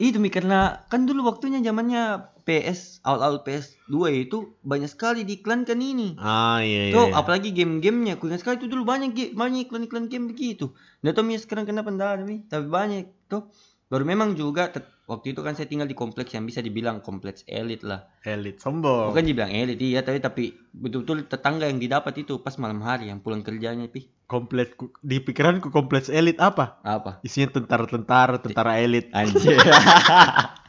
Itu 0.00 0.16
mi 0.16 0.32
karena 0.32 0.80
kan 0.88 1.04
dulu 1.04 1.28
waktunya 1.28 1.60
zamannya 1.60 2.32
PS 2.48 3.04
awal-awal 3.04 3.44
PS2 3.44 4.24
itu 4.24 4.56
banyak 4.64 4.88
sekali 4.88 5.28
diiklankan 5.28 5.76
ini. 5.76 6.16
Ah 6.16 6.64
iya 6.64 6.88
iya. 6.88 6.94
Tuh, 6.96 7.12
iya. 7.12 7.20
apalagi 7.20 7.52
game-gamenya. 7.52 8.16
Ingat 8.16 8.40
sekali 8.40 8.64
itu 8.64 8.72
dulu 8.72 8.88
banyak 8.88 9.36
banyak 9.36 9.68
iklan-iklan 9.68 10.08
game 10.08 10.32
begitu. 10.32 10.72
Nggak 11.04 11.20
tahu 11.20 11.24
mi 11.28 11.36
sekarang 11.36 11.68
kenapa 11.68 11.92
ada 11.92 12.24
mi, 12.24 12.48
tapi 12.48 12.64
banyak 12.64 13.28
tuh. 13.28 13.52
Baru 13.90 14.06
memang 14.06 14.38
juga 14.38 14.70
waktu 15.10 15.34
itu 15.34 15.42
kan 15.42 15.58
saya 15.58 15.66
tinggal 15.66 15.90
di 15.90 15.98
kompleks 15.98 16.30
yang 16.30 16.46
bisa 16.46 16.62
dibilang 16.62 17.02
kompleks 17.04 17.42
elit 17.44 17.82
lah. 17.84 18.06
Elit 18.22 18.62
sombong. 18.62 19.10
Bukan 19.12 19.26
dibilang 19.26 19.52
elit 19.52 19.82
iya, 19.82 20.00
tapi 20.00 20.22
tapi 20.22 20.54
betul-betul 20.72 21.28
tetangga 21.28 21.66
yang 21.66 21.82
didapat 21.82 22.24
itu 22.24 22.38
pas 22.40 22.54
malam 22.56 22.80
hari 22.80 23.12
yang 23.12 23.20
pulang 23.20 23.44
kerjanya 23.44 23.84
pi. 23.90 24.06
Kompleks 24.30 24.78
di 25.02 25.18
pikiranku 25.18 25.74
kompleks 25.74 26.06
elit 26.06 26.38
apa? 26.38 26.78
Apa? 26.86 27.18
Isinya 27.26 27.50
tentara-tentara, 27.50 28.38
tentara 28.38 28.78
elit. 28.78 29.10
Anjir. 29.10 29.58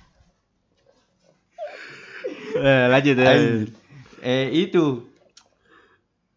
Eh, 2.51 2.85
lanjut 2.91 3.15
ya. 3.15 3.31
Eh 4.19 4.47
itu. 4.67 5.07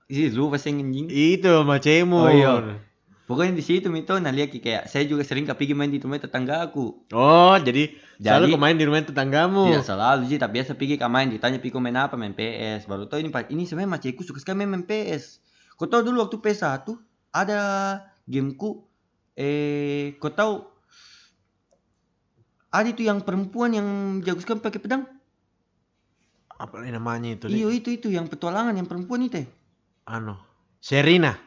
Ih, 0.07 0.31
lupa 0.31 0.63
saya 0.63 0.79
anjing. 0.79 1.11
Itu 1.11 1.67
macemu. 1.67 2.21
Oh, 2.23 2.31
iya. 2.31 2.79
Pokoknya 3.25 3.57
di 3.57 3.65
situ 3.65 3.89
mito 3.89 4.13
lihat 4.21 4.53
kayak 4.53 4.85
saya 4.85 5.09
juga 5.09 5.25
sering 5.25 5.49
kepigi 5.49 5.73
main 5.73 5.89
di 5.89 5.97
rumah 5.97 6.21
tetangga 6.21 6.61
aku. 6.61 7.09
Oh, 7.17 7.57
jadi, 7.57 7.97
selalu 8.21 8.45
Jadi- 8.47 8.53
kau 8.53 8.61
main 8.61 8.77
di 8.77 8.85
rumah 8.85 9.01
tetanggamu. 9.01 9.73
Tidak 9.73 9.83
selalu 9.83 10.23
sih, 10.29 10.37
tapi 10.37 10.61
biasa 10.61 10.77
pergi 10.77 11.01
ke 11.01 11.09
main 11.09 11.33
ditanya 11.33 11.57
Piko 11.57 11.81
main 11.81 11.97
apa 11.97 12.21
main 12.21 12.37
PS. 12.37 12.85
Baru 12.85 13.09
tahu 13.09 13.25
ini 13.25 13.33
ini 13.49 13.65
sebenarnya 13.65 13.97
macetku 13.97 14.23
suka 14.23 14.45
sekali 14.45 14.61
main, 14.61 14.77
main 14.77 14.85
PS. 14.85 15.41
Kau 15.81 15.89
tahu 15.89 16.05
dulu 16.05 16.21
waktu 16.21 16.37
PS1 16.37 16.85
ada 17.35 17.59
gameku 18.31 18.87
eh 19.35 20.15
kau 20.23 20.31
tahu 20.31 20.63
ada 22.71 22.89
itu 22.91 23.03
yang 23.07 23.23
perempuan 23.23 23.71
yang 23.75 23.87
jago 24.23 24.43
sekali 24.43 24.59
pakai 24.59 24.83
pedang. 24.83 25.07
Apa 26.59 26.83
namanya 26.83 27.35
itu? 27.39 27.47
Iyo 27.47 27.71
itu 27.71 27.95
itu 27.95 28.11
yang 28.11 28.27
petualangan 28.27 28.75
yang 28.75 28.87
perempuan 28.87 29.27
itu. 29.27 29.47
Anu. 30.07 30.35
Serina. 30.83 31.39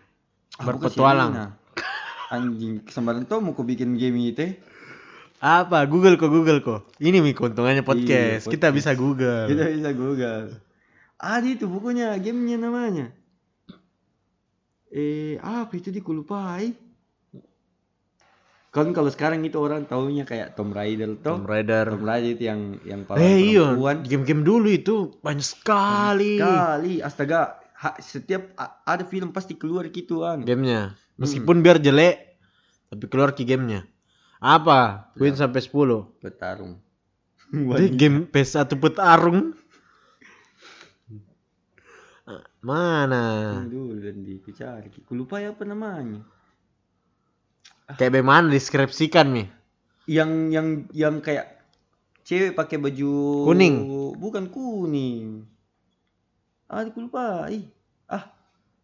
Ah, 0.56 0.63
Berpetualang. 0.63 1.32
Anjing, 2.34 2.84
sembarang 2.88 3.27
tau 3.27 3.44
mau 3.44 3.56
bikin 3.56 4.00
game 4.00 4.20
itu. 4.24 4.56
Apa? 5.44 5.84
Google 5.86 6.15
kok, 6.15 6.32
Google 6.32 6.63
kok. 6.63 6.89
Ini 6.98 7.20
mi 7.20 7.36
keuntungannya 7.36 7.84
podcast. 7.84 8.48
Iya, 8.48 8.51
Kita 8.51 8.72
podcast. 8.72 8.75
bisa 8.75 8.91
Google. 8.96 9.46
Kita 9.51 9.63
bisa 9.70 9.91
Google. 9.94 10.46
Ada 11.20 11.48
itu 11.48 11.65
pokoknya 11.67 12.15
gamenya 12.24 12.58
namanya. 12.58 13.06
Eh 14.88 15.36
apa 15.38 15.74
itu 15.74 15.89
di 15.89 16.00
kulupai? 16.00 16.72
Kan 18.67 18.94
kalau 18.94 19.10
sekarang 19.10 19.41
itu 19.41 19.58
orang 19.58 19.84
taunya 19.84 20.22
kayak 20.22 20.53
Tomb 20.53 20.70
Raider 20.70 21.17
toh. 21.17 21.39
Tomb 21.39 21.48
Raider. 21.48 21.88
Tomb 21.88 22.06
Raider 22.06 22.29
itu 22.29 22.44
yang 22.46 22.62
yang 22.84 23.01
paling 23.03 23.20
Eh 23.20 23.38
iya, 23.56 23.74
perempuan. 23.74 23.98
game-game 24.06 24.44
dulu 24.44 24.67
itu 24.70 24.96
banyak 25.20 25.41
sekali 25.41 26.38
Kali 26.38 27.01
astaga 27.01 27.58
ha- 27.74 27.98
setiap 27.98 28.53
ada 28.84 29.03
film 29.03 29.32
pasti 29.32 29.58
keluar 29.58 29.88
gitu 29.89 30.22
kan. 30.22 30.44
gamenya. 30.44 30.94
Hmm. 30.94 31.25
Meskipun 31.25 31.65
biar 31.65 31.82
jelek, 31.82 32.38
tapi 32.88 33.03
keluar 33.10 33.34
ki 33.34 33.44
gamenya. 33.44 33.88
Apa? 34.38 35.10
Win 35.17 35.34
Ya. 35.34 35.41
sampai 35.41 35.58
10. 35.60 36.13
Bertarung. 36.22 36.77
Jadi 37.50 37.88
game 37.91 38.27
PS1 38.29 38.77
petarung. 38.77 39.58
Ah, 42.28 42.44
Mana? 42.60 43.64
Dulu 43.72 44.04
dan 44.04 44.20
di 44.28 44.36
ku 44.44 44.52
cari. 44.52 44.92
Ku 44.92 45.16
lupa 45.16 45.40
ya 45.40 45.56
apa 45.56 45.64
namanya. 45.64 46.20
Kayak 47.96 48.20
bagaimana 48.20 48.52
deskripsikan 48.52 49.32
mi? 49.32 49.48
Yang 50.12 50.32
yang 50.52 50.68
yang 50.92 51.16
kayak 51.24 51.56
cewek 52.28 52.52
pakai 52.52 52.84
baju 52.84 53.12
Kuning. 53.48 53.76
Bukan 54.20 54.52
kuning. 54.52 55.48
Ah, 56.68 56.84
aku 56.84 57.08
lupa. 57.08 57.48
Ih, 57.48 57.64
ah, 58.12 58.28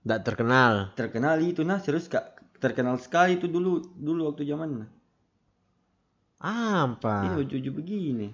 Tidak 0.03 0.19
terkenal. 0.23 0.95
terkenal 0.95 1.35
itu 1.43 1.67
nah 1.67 1.83
serius 1.83 2.07
kak 2.07 2.39
terkenal 2.63 2.95
sekali 2.95 3.35
itu 3.35 3.51
dulu 3.51 3.83
dulu 3.99 4.31
waktu 4.31 4.47
zaman 4.47 4.87
nah. 4.87 4.89
Ini 6.43 6.95
Apa? 6.95 7.39
baju-baju 7.39 7.69
begini. 7.75 8.27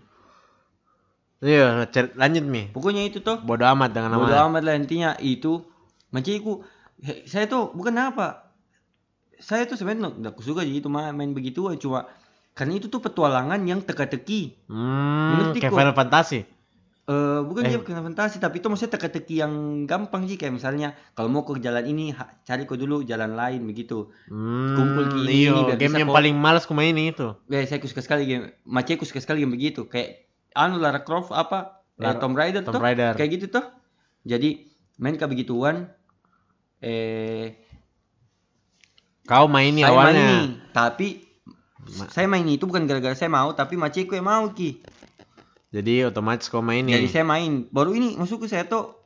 Iya, 1.39 1.87
lanjut 2.13 2.43
mi. 2.43 2.67
Pokoknya 2.69 3.01
itu 3.01 3.19
tuh 3.19 3.39
Bodoh 3.39 3.63
amat 3.69 3.89
dengan 3.89 4.11
bodo 4.13 4.27
nama. 4.27 4.47
amat 4.47 4.61
lah 4.61 4.75
intinya 4.75 5.15
itu 5.17 5.63
maciku 6.09 6.63
saya 7.23 7.45
tuh 7.45 7.71
bukan 7.71 7.95
apa 7.95 8.51
saya 9.33 9.63
tuh 9.63 9.79
sebenarnya 9.79 10.11
nggak 10.11 10.35
suka 10.37 10.61
gitu 10.61 10.87
main, 10.87 11.15
main 11.15 11.31
begitu 11.31 11.63
cuma 11.77 12.11
karena 12.51 12.75
itu 12.75 12.87
tuh 12.87 12.99
petualangan 12.99 13.55
yang 13.61 13.79
teka-teki 13.79 14.67
Hmm, 14.67 15.55
kayak. 15.55 15.71
Final 15.71 15.95
Fantasy. 15.95 16.43
Eh 17.05 17.39
bukan 17.41 17.63
Eh. 17.63 17.69
dia 17.71 17.79
bukan 17.79 18.05
fantasi 18.05 18.37
tapi 18.37 18.59
itu 18.59 18.67
maksudnya 18.67 18.93
teka-teki 18.93 19.39
yang 19.39 19.53
gampang 19.83 20.27
sih 20.27 20.35
kayak 20.35 20.53
misalnya 20.53 20.93
kalau 21.13 21.25
mau 21.25 21.41
ke 21.41 21.57
jalan 21.57 21.81
ini 21.83 22.11
ha- 22.11 22.37
cari 22.43 22.67
kok 22.67 22.75
dulu 22.75 23.01
jalan 23.01 23.33
lain 23.33 23.63
begitu 23.63 24.11
Hmm, 24.27 24.75
Kumpul 24.75 25.09
ki 25.09 25.19
ini, 25.23 25.49
biar 25.49 25.79
game 25.79 25.95
yang 25.97 26.05
kok- 26.05 26.13
paling 26.13 26.35
malas 26.35 26.67
ku 26.67 26.75
main 26.75 26.93
itu. 26.93 27.33
eh 27.47 27.63
saya 27.63 27.81
suka 27.81 28.03
sekali 28.03 28.27
game 28.27 28.53
maceku 28.61 29.01
suka 29.01 29.17
sekali 29.17 29.41
game 29.41 29.49
begitu 29.49 29.87
kayak 29.87 30.28
anu 30.53 30.77
Lara 30.77 31.01
Croft 31.01 31.29
apa? 31.29 31.83
Eh, 31.95 32.03
Lara- 32.03 32.17
Tomb 32.17 32.33
Raider 32.33 32.61
Tomb 32.61 32.75
tuh? 32.75 32.81
Raider. 32.81 33.13
kayak 33.13 33.31
gitu 33.35 33.45
tuh. 33.51 33.65
Jadi 34.23 34.65
main 34.97 35.15
kayak 35.15 35.31
begituan 35.31 35.89
eh 36.79 37.55
Kau 39.23 39.45
main 39.45 39.69
ini 39.69 39.81
saya 39.81 39.93
awalnya. 39.93 40.13
main 40.15 40.25
ini, 40.25 40.39
tapi 40.71 41.07
saya 42.07 42.25
main 42.25 42.45
itu 42.45 42.65
bukan 42.65 42.83
gara-gara 42.83 43.13
saya 43.13 43.29
mau 43.29 43.53
tapi 43.53 43.75
maceku 43.75 44.13
yang 44.13 44.25
mau 44.25 44.49
ki. 44.49 44.81
Jadi 45.69 46.01
otomatis 46.03 46.49
kau 46.49 46.59
main 46.59 46.81
ini. 46.81 46.97
jadi 46.97 47.07
saya 47.11 47.25
main. 47.25 47.69
Baru 47.69 47.93
ini 47.93 48.17
masukku 48.17 48.49
saya 48.49 48.65
tuh 48.65 48.97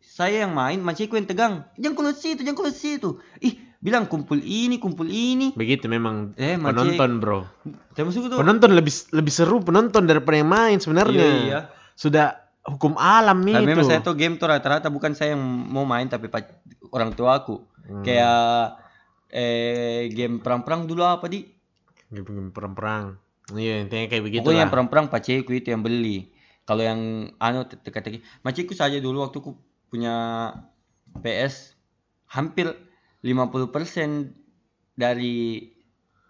saya 0.00 0.42
yang 0.42 0.52
main 0.52 0.80
maceku 0.80 1.14
yang 1.14 1.28
tegang. 1.28 1.62
Jangan 1.76 1.94
keluar 1.94 2.16
situ 2.16 2.40
jangan 2.42 2.56
keluar 2.56 2.74
situ 2.74 3.10
ih 3.38 3.54
bilang 3.78 4.04
kumpul 4.04 4.38
ini 4.38 4.76
kumpul 4.76 5.04
ini 5.04 5.52
Begitu 5.52 5.86
memang 5.86 6.32
Eh, 6.34 6.56
penonton, 6.56 7.18
Bro. 7.18 7.44
saya 7.92 8.04
masuk 8.04 8.26
tuh 8.26 8.38
Penonton 8.38 8.72
lebih 8.72 8.90
lebih 9.12 9.30
seru 9.30 9.60
penonton 9.60 10.04
daripada 10.04 10.36
yang 10.36 10.48
main 10.48 10.78
sebenarnya. 10.78 11.14
iya, 11.14 11.36
iya. 11.42 11.60
Sudah 11.92 12.36
hukum 12.62 12.96
alam 12.96 13.40
Tapi 13.40 13.52
itu. 13.54 13.68
memang 13.68 13.84
saya 13.84 14.00
tuh 14.00 14.12
game 14.12 14.36
tuh 14.36 14.46
rata-rata 14.46 14.88
bukan 14.88 15.12
saya 15.12 15.32
yang 15.32 15.42
mau 15.42 15.84
main 15.84 16.04
tapi 16.04 16.26
orang 16.90 17.12
tua 17.12 17.38
aku 17.38 17.62
Hmm. 17.82 18.02
kayak 18.02 18.82
eh 19.28 20.10
game 20.10 20.38
perang-perang 20.38 20.84
dulu 20.84 21.02
apa 21.02 21.26
di 21.26 21.46
Game-game 22.06 22.50
perang-perang. 22.50 23.18
Iya, 23.48 23.82
intinya 23.82 24.06
kayak 24.06 24.24
begitu 24.24 24.42
pokoknya 24.42 24.60
yang 24.60 24.72
perang-perang 24.72 25.06
paceku 25.06 25.50
itu 25.52 25.70
yang 25.70 25.80
beli 25.80 26.30
kalau 26.62 26.82
yang 26.82 26.98
anu 27.36 27.62
te- 27.62 27.78
teka-teki 27.78 28.18
maceku 28.40 28.74
saja 28.74 28.98
dulu 28.98 29.22
waktu 29.22 29.38
ku 29.38 29.54
punya 29.86 30.50
PS 31.16 31.78
hampir 32.26 32.74
50% 33.26 34.30
dari 34.94 35.66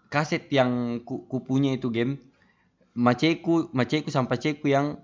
kaset 0.09 0.49
yang 0.49 1.03
ku, 1.05 1.29
ku 1.29 1.45
punya 1.45 1.77
itu 1.77 1.93
game 1.93 2.17
maceku 2.97 3.69
maceku 3.77 4.09
sama 4.09 4.33
paceku 4.33 4.65
yang 4.65 4.97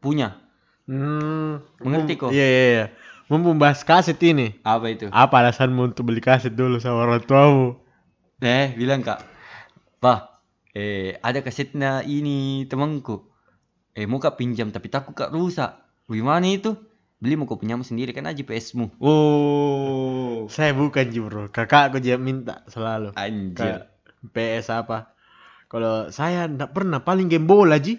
punya 0.00 0.46
Hmm, 0.86 1.66
Mengerti 1.82 2.14
kok? 2.14 2.30
Iya, 2.30 2.46
iya, 2.46 2.64
iya. 2.70 2.84
Membahas 3.26 3.82
kaset 3.82 4.14
ini. 4.22 4.54
apa 4.62 4.86
itu 4.86 5.10
Apa 5.10 5.42
alasanmu 5.42 5.90
untuk 5.90 6.06
beli 6.06 6.22
kaset 6.22 6.54
dulu 6.54 6.78
sama 6.78 7.10
orang 7.10 7.26
tuamu? 7.26 7.74
Eh, 8.38 8.70
bilang 8.78 9.02
kak, 9.02 9.18
Pak, 9.98 10.20
eh 10.78 11.18
ada 11.26 11.42
kasetnya 11.42 12.06
ini 12.06 12.70
temanku. 12.70 13.26
Eh 13.98 14.06
mau 14.06 14.22
kak 14.22 14.38
pinjam 14.38 14.70
tapi 14.70 14.86
takut 14.86 15.10
kak 15.10 15.34
rusak. 15.34 15.74
Gimana 16.06 16.46
itu? 16.46 16.78
Beli 17.16 17.34
mau 17.40 17.48
kau 17.48 17.56
punya 17.56 17.80
sendiri 17.80 18.12
kan 18.12 18.28
aja 18.28 18.44
PS-mu. 18.44 18.92
Oh, 19.00 20.44
Saya 20.52 20.76
bukan 20.76 21.08
Ji, 21.08 21.20
bro. 21.24 21.48
Kakakku 21.48 21.96
dia 21.96 22.20
minta 22.20 22.60
selalu. 22.68 23.16
anjir. 23.16 23.88
Ke 24.04 24.28
PS 24.32 24.68
apa? 24.68 25.16
Kalau 25.72 26.12
saya 26.12 26.44
enggak 26.44 26.76
pernah 26.76 27.00
paling 27.00 27.32
game 27.32 27.48
bola 27.48 27.80
Ji. 27.80 27.98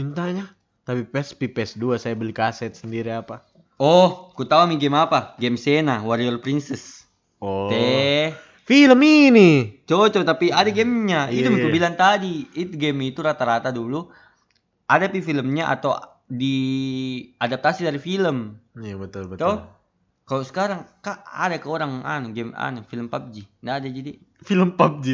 Mintanya. 0.00 0.48
Tapi 0.88 1.04
PSP 1.04 1.52
PS2 1.52 2.00
saya 2.00 2.16
beli 2.16 2.32
kaset 2.32 2.72
sendiri 2.72 3.12
apa? 3.12 3.44
Oh, 3.76 4.32
ku 4.32 4.48
tahu 4.48 4.72
nih 4.72 4.88
game 4.88 4.96
apa? 4.96 5.36
Game 5.36 5.60
Sena, 5.60 6.00
Warrior 6.00 6.40
Princess. 6.40 7.04
Oh. 7.44 7.68
Teh, 7.68 8.32
Film 8.64 9.00
ini. 9.00 9.80
cocok 9.88 10.24
tapi 10.24 10.52
ada 10.52 10.68
gamenya. 10.68 11.32
Iya, 11.32 11.40
itu 11.40 11.48
yang 11.48 11.56
ku 11.60 11.68
iya. 11.68 11.76
bilang 11.76 11.94
tadi. 11.96 12.44
Itu 12.52 12.76
game 12.76 13.00
itu 13.08 13.20
rata-rata 13.24 13.72
dulu 13.72 14.08
ada 14.88 15.04
pi 15.08 15.20
filmnya 15.20 15.68
atau 15.68 15.96
di 16.28 16.56
adaptasi 17.36 17.82
dari 17.82 17.96
film. 17.98 18.60
Iya 18.76 18.94
betul 18.94 19.26
betul. 19.26 19.40
Tuh. 19.42 19.58
Kalau 20.28 20.44
sekarang 20.44 20.84
kak 21.00 21.24
ada 21.24 21.56
ke 21.56 21.64
orang 21.66 22.04
anu 22.04 22.36
game 22.36 22.52
anu 22.52 22.84
film 22.84 23.08
PUBG. 23.08 23.48
Nggak 23.64 23.76
ada 23.80 23.88
jadi. 23.88 24.12
Film 24.38 24.76
PUBG. 24.76 25.06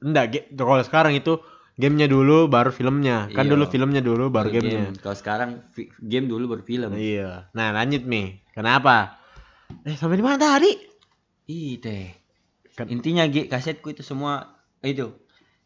Enggak, 0.00 0.26
kalau 0.56 0.80
sekarang 0.80 1.12
itu 1.12 1.36
gamenya 1.76 2.08
dulu 2.08 2.48
baru 2.48 2.72
filmnya. 2.72 3.28
Kan 3.30 3.46
Iya. 3.46 3.52
dulu 3.52 3.64
filmnya 3.68 4.00
dulu 4.00 4.32
baru 4.32 4.48
gamenya. 4.48 4.90
game. 4.90 4.96
Kalau 4.96 5.16
sekarang 5.16 5.50
game 6.00 6.24
dulu 6.24 6.56
baru 6.56 6.64
film. 6.64 6.96
Iya. 6.96 7.52
Nah, 7.52 7.68
lanjut 7.76 8.08
Mi. 8.08 8.40
Kenapa? 8.56 9.20
Eh, 9.84 9.92
sampai 9.92 10.16
di 10.16 10.24
mana 10.24 10.40
tadi? 10.40 10.72
Teh. 11.78 12.08
Kan- 12.74 12.88
Intinya 12.88 13.28
G, 13.28 13.44
kasetku 13.46 13.92
itu 13.92 14.00
semua 14.00 14.56
itu 14.80 15.12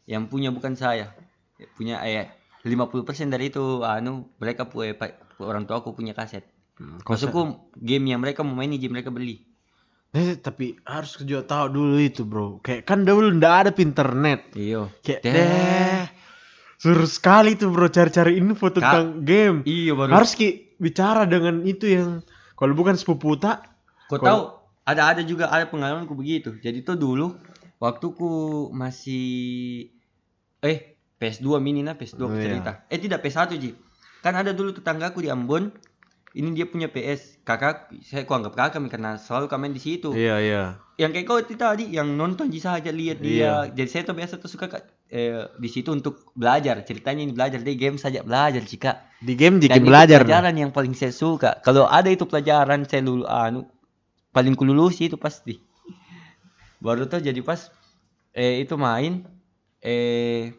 yang 0.03 0.27
punya 0.27 0.51
bukan 0.51 0.75
saya. 0.75 1.15
Punya 1.79 2.03
eh 2.03 2.27
50% 2.61 3.33
dari 3.33 3.49
itu 3.49 3.81
anu 3.81 4.29
mereka 4.37 4.65
punya 4.65 4.93
orang 5.41 5.65
tua 5.65 5.81
aku 5.81 5.93
punya 5.93 6.13
kaset. 6.13 6.45
Sa- 6.77 7.05
Maksudku 7.05 7.41
game 7.77 8.09
yang 8.09 8.21
mereka 8.21 8.41
mau 8.41 8.53
main 8.53 8.69
game 8.73 8.93
mereka 8.93 9.09
beli. 9.09 9.45
Eh, 10.11 10.35
tapi 10.35 10.75
harus 10.83 11.15
juga 11.17 11.47
tahu 11.47 11.71
dulu 11.71 11.95
itu, 11.95 12.27
Bro. 12.27 12.59
Kayak 12.59 12.83
kan 12.83 13.07
dulu 13.07 13.31
ndak 13.31 13.53
ada 13.53 13.71
internet. 13.73 14.51
Iya. 14.53 14.91
Kayak 15.01 15.21
Deh. 15.23 15.33
deh. 15.33 16.03
Suruh 16.81 17.05
sekali 17.05 17.53
tuh 17.53 17.69
bro 17.69 17.85
cari-cari 17.87 18.41
info 18.41 18.73
tentang 18.73 19.21
game. 19.21 19.61
Iya 19.69 19.93
baru. 19.93 20.17
Harus 20.17 20.33
ki 20.33 20.73
bicara 20.81 21.29
dengan 21.29 21.61
itu 21.61 21.85
yang 21.85 22.25
kalau 22.57 22.73
bukan 22.73 22.97
sepupu 22.97 23.37
tak. 23.37 23.61
Kau 24.09 24.17
Kalau- 24.17 24.25
tahu 24.25 24.41
ada 24.89 25.13
ada 25.13 25.21
juga 25.21 25.53
ada 25.53 25.69
pengalamanku 25.69 26.17
begitu. 26.17 26.57
Jadi 26.57 26.81
tuh 26.81 26.97
dulu 26.97 27.37
waktu 27.77 28.05
ku 28.17 28.29
masih 28.73 29.93
eh 30.59 30.90
PS2 31.21 31.61
mini 31.61 31.85
nah 31.85 31.93
PS2 31.93 32.17
Oh, 32.19 32.33
iya. 32.33 32.41
cerita. 32.41 32.71
Eh 32.89 32.97
tidak 32.97 33.21
PS1 33.21 33.53
Ji. 33.55 33.77
Kan 34.19 34.33
ada 34.33 34.49
dulu 34.51 34.73
tetanggaku 34.73 35.21
di 35.21 35.29
Ambon. 35.29 35.69
Ini 36.31 36.47
dia 36.55 36.63
punya 36.65 36.87
PS. 36.87 37.43
Kakak 37.43 37.91
saya 38.01 38.23
ku 38.23 38.31
anggap 38.33 38.55
kakak 38.55 38.81
karena 38.87 39.19
selalu 39.19 39.45
kami 39.45 39.69
di 39.69 39.77
situ. 39.77 40.15
Iya 40.15 40.35
iya. 40.39 40.63
Yang 40.95 41.11
kayak 41.13 41.25
kau 41.27 41.37
itu 41.37 41.53
tadi 41.53 41.85
yang 41.91 42.15
nonton 42.15 42.49
Ji 42.49 42.57
saja 42.57 42.89
lihat 42.89 43.19
dia. 43.19 43.67
Jadi 43.69 43.89
saya 43.91 44.03
tuh 44.07 44.15
biasa 44.15 44.39
tuh 44.39 44.47
suka 44.47 44.65
Kak, 44.65 44.83
eh, 45.11 45.45
di 45.59 45.67
situ 45.67 45.91
untuk 45.91 46.31
belajar. 46.33 46.79
Ceritanya 46.81 47.21
ini 47.21 47.35
belajar 47.35 47.59
dia 47.59 47.75
game 47.75 47.99
saja 47.99 48.23
belajar 48.23 48.63
Cika. 48.63 49.11
Di 49.19 49.35
game 49.35 49.59
Dan 49.59 49.67
jadi 49.67 49.77
itu 49.77 49.85
belajar. 49.91 50.19
pelajaran 50.23 50.55
yang 50.55 50.71
paling 50.71 50.95
saya 50.95 51.11
suka. 51.11 51.59
Kalau 51.61 51.83
ada 51.85 52.07
itu 52.07 52.23
pelajaran 52.23 52.87
saya 52.87 53.03
lulu 53.03 53.27
anu 53.27 53.67
paling 54.31 54.55
kululusi 54.55 55.11
itu 55.11 55.19
pasti. 55.19 55.59
Baru 56.85 57.05
tuh 57.05 57.19
jadi 57.19 57.43
pas 57.43 57.67
eh 58.31 58.63
itu 58.63 58.79
main 58.79 59.27
eh 59.83 60.55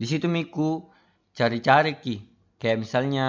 di 0.00 0.06
situ 0.08 0.32
miku 0.32 0.88
cari-cari 1.36 2.00
ki. 2.00 2.16
Kayak 2.56 2.80
misalnya 2.80 3.28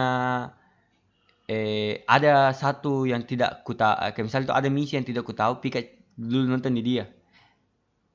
eh 1.51 1.99
ada 2.07 2.55
satu 2.55 3.03
yang 3.03 3.27
tidak 3.27 3.67
ku 3.67 3.75
tahu 3.75 4.15
kayak 4.15 4.23
misalnya 4.23 4.45
itu 4.47 4.55
ada 4.55 4.69
misi 4.71 4.95
yang 4.95 5.03
tidak 5.03 5.27
ku 5.27 5.35
tahu 5.35 5.59
pika 5.59 5.83
dulu 6.15 6.47
nonton 6.47 6.71
di 6.79 6.83
dia. 6.83 7.03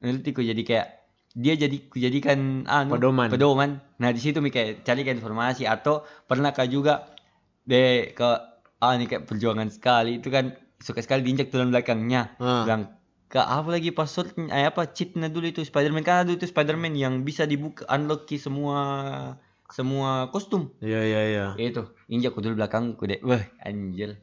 Nanti 0.00 0.32
ku 0.32 0.40
jadi 0.40 0.62
kayak 0.64 0.88
dia 1.36 1.52
jadi 1.52 1.76
ku 1.92 2.00
jadikan 2.00 2.64
anu 2.64 2.96
Pedoman. 2.96 3.28
pedoman. 3.28 3.70
Nah 4.00 4.08
di 4.08 4.20
situ 4.24 4.40
mi 4.40 4.48
kayak 4.48 4.88
carikan 4.88 5.20
informasi 5.20 5.68
atau 5.68 6.00
pernahkah 6.24 6.64
juga 6.64 7.12
de 7.68 8.16
ke 8.16 8.28
ah 8.80 8.92
ini 8.96 9.04
kayak 9.04 9.28
perjuangan 9.28 9.68
sekali 9.68 10.16
itu 10.16 10.32
kan 10.32 10.56
suka 10.80 11.04
sekali 11.04 11.20
diinjak 11.28 11.52
tulang 11.52 11.68
belakangnya. 11.68 12.40
Ah. 12.40 12.64
Bilang 12.64 12.95
ke 13.26 13.42
apa 13.42 13.68
lagi 13.74 13.90
passwordnya 13.90 14.48
eh, 14.54 14.66
apa 14.70 14.86
cheatnya 14.94 15.26
dulu 15.26 15.50
itu 15.50 15.60
Spiderman 15.66 16.06
kan 16.06 16.22
ada 16.22 16.32
itu 16.34 16.46
Spiderman 16.46 16.94
yang 16.94 17.26
bisa 17.26 17.42
dibuka 17.42 17.82
unlock 17.90 18.30
ki 18.30 18.38
semua 18.38 18.78
semua 19.66 20.30
kostum 20.30 20.70
Iya 20.78 21.00
iya 21.02 21.20
iya. 21.26 21.46
itu 21.58 21.82
injak 22.06 22.32
ku 22.34 22.40
dulu 22.40 22.54
belakangku 22.54 23.02
deh 23.10 23.18
wah 23.26 23.42
anjir 23.66 24.14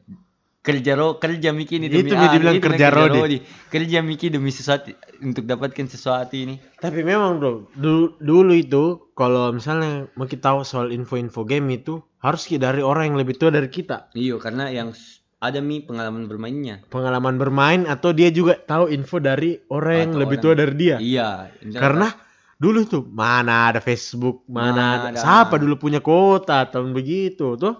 kerja 0.64 0.96
ro 0.96 1.20
kerja 1.20 1.52
Miki 1.52 1.76
ini 1.76 1.92
Itu 1.92 2.08
dia 2.08 2.16
dibilang 2.16 2.56
itu 2.56 2.64
kerja 2.64 2.88
namanya 2.88 3.20
Rodi. 3.28 3.38
kerja 3.68 4.00
Miki 4.00 4.32
demi 4.32 4.48
sesuatu 4.48 4.96
untuk 5.20 5.44
dapatkan 5.44 5.84
sesuatu 5.92 6.32
ini 6.32 6.56
Tapi 6.80 7.04
memang 7.04 7.36
bro, 7.36 7.68
dulu, 7.76 8.16
dulu 8.16 8.52
itu 8.56 9.12
kalau 9.12 9.52
misalnya 9.52 10.08
mau 10.16 10.24
kita 10.24 10.56
tahu 10.56 10.64
soal 10.64 10.88
info-info 10.88 11.44
game 11.44 11.68
itu 11.76 12.00
harus 12.24 12.48
dari 12.48 12.80
orang 12.80 13.12
yang 13.12 13.20
lebih 13.20 13.36
tua 13.36 13.52
dari 13.52 13.68
kita. 13.68 14.08
iyo 14.16 14.40
karena 14.40 14.72
yang 14.72 14.96
ada 15.44 15.60
mi 15.60 15.84
pengalaman 15.84 16.24
bermainnya. 16.24 16.80
Pengalaman 16.88 17.36
bermain 17.36 17.84
atau 17.84 18.10
dia 18.10 18.32
juga 18.32 18.56
tahu 18.56 18.88
info 18.88 19.20
dari 19.20 19.60
orang 19.68 19.96
yang 20.08 20.12
lebih 20.16 20.40
orang- 20.40 20.44
tua 20.44 20.54
dari 20.56 20.74
dia. 20.74 20.96
iya. 20.96 21.52
Karena 21.70 22.08
dulu 22.56 22.80
tuh 22.84 23.04
mana 23.04 23.68
ada 23.68 23.78
Facebook, 23.78 24.48
mana, 24.48 24.72
Mana 24.72 24.84
ada. 25.12 25.18
Siapa 25.20 25.60
dulu 25.60 25.76
punya 25.76 26.00
kota 26.00 26.64
tahun 26.64 26.96
begitu 26.96 27.54
tuh? 27.54 27.74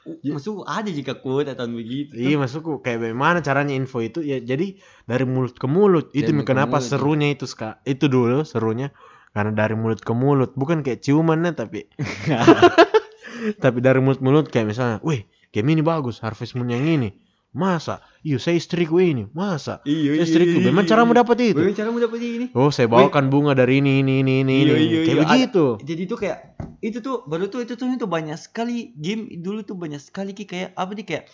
uh, 0.00 0.16
masuk 0.32 0.64
ada 0.64 0.88
jika 0.88 1.12
kuat 1.14 1.52
atau 1.52 1.68
begitu. 1.68 2.16
Iya 2.16 2.40
maksudku 2.40 2.80
kayak 2.80 3.04
bagaimana 3.04 3.44
caranya 3.44 3.76
info 3.76 4.00
itu? 4.00 4.24
Ya 4.24 4.40
jadi 4.40 4.80
dari 5.04 5.28
mulut 5.28 5.60
ke 5.60 5.68
mulut. 5.68 6.08
Itu 6.16 6.32
Dari 6.32 6.40
mulut 6.40 6.48
ke 6.48 6.50
kenapa 6.56 6.80
mulut, 6.80 6.88
ya. 6.88 6.90
serunya 6.96 7.28
itu 7.30 7.44
ska? 7.44 7.84
Itu 7.84 8.08
dulu 8.08 8.42
serunya. 8.48 8.96
Karena 9.36 9.52
dari 9.52 9.76
mulut 9.76 10.00
ke 10.00 10.10
mulut. 10.16 10.56
Bukan 10.56 10.80
kayak 10.80 11.04
ciumannya 11.04 11.52
tapi 11.52 11.84
tapi 13.64 13.78
dari 13.80 14.00
mulut 14.00 14.20
mulut 14.20 14.46
kayak 14.48 14.72
misalnya, 14.72 14.98
wih 15.04 15.24
game 15.50 15.68
ini 15.70 15.82
bagus 15.82 16.22
Harvest 16.22 16.54
Moon 16.54 16.70
yang 16.70 16.82
ini. 16.82 17.10
Masa? 17.50 17.98
Iya 18.22 18.38
saya 18.38 18.54
istriku 18.54 19.02
ini. 19.02 19.26
Masa? 19.34 19.82
Iya 19.82 20.22
saya 20.22 20.22
istriku. 20.22 20.62
bagaimana 20.62 20.86
caramu 20.86 21.10
dapat 21.10 21.50
itu? 21.50 21.58
Bagaimana 21.58 21.74
cara 21.74 21.90
dapat 22.06 22.20
ini. 22.22 22.46
Oh 22.54 22.70
saya 22.70 22.86
bawakan 22.86 23.26
bunga 23.26 23.58
dari 23.58 23.82
ini 23.82 23.98
ini 24.06 24.22
ini 24.22 24.34
ini 24.46 24.54
Iya, 24.54 24.62
ini. 24.62 24.86
iya, 24.86 25.00
kayak 25.02 25.10
iya. 25.10 25.24
begitu. 25.26 25.64
jadi 25.82 26.02
tuh 26.06 26.18
kayak 26.22 26.38
itu 26.78 26.98
tuh 27.02 27.26
baru 27.26 27.50
tuh 27.50 27.66
itu 27.66 27.74
tuh 27.74 27.90
itu 27.90 28.06
banyak 28.06 28.38
sekali 28.38 28.94
game 28.94 29.42
dulu 29.42 29.66
tuh 29.66 29.74
banyak 29.74 29.98
sekali 29.98 30.30
kayak 30.32 30.78
apa 30.78 30.94
nih 30.94 31.02
kayak 31.04 31.24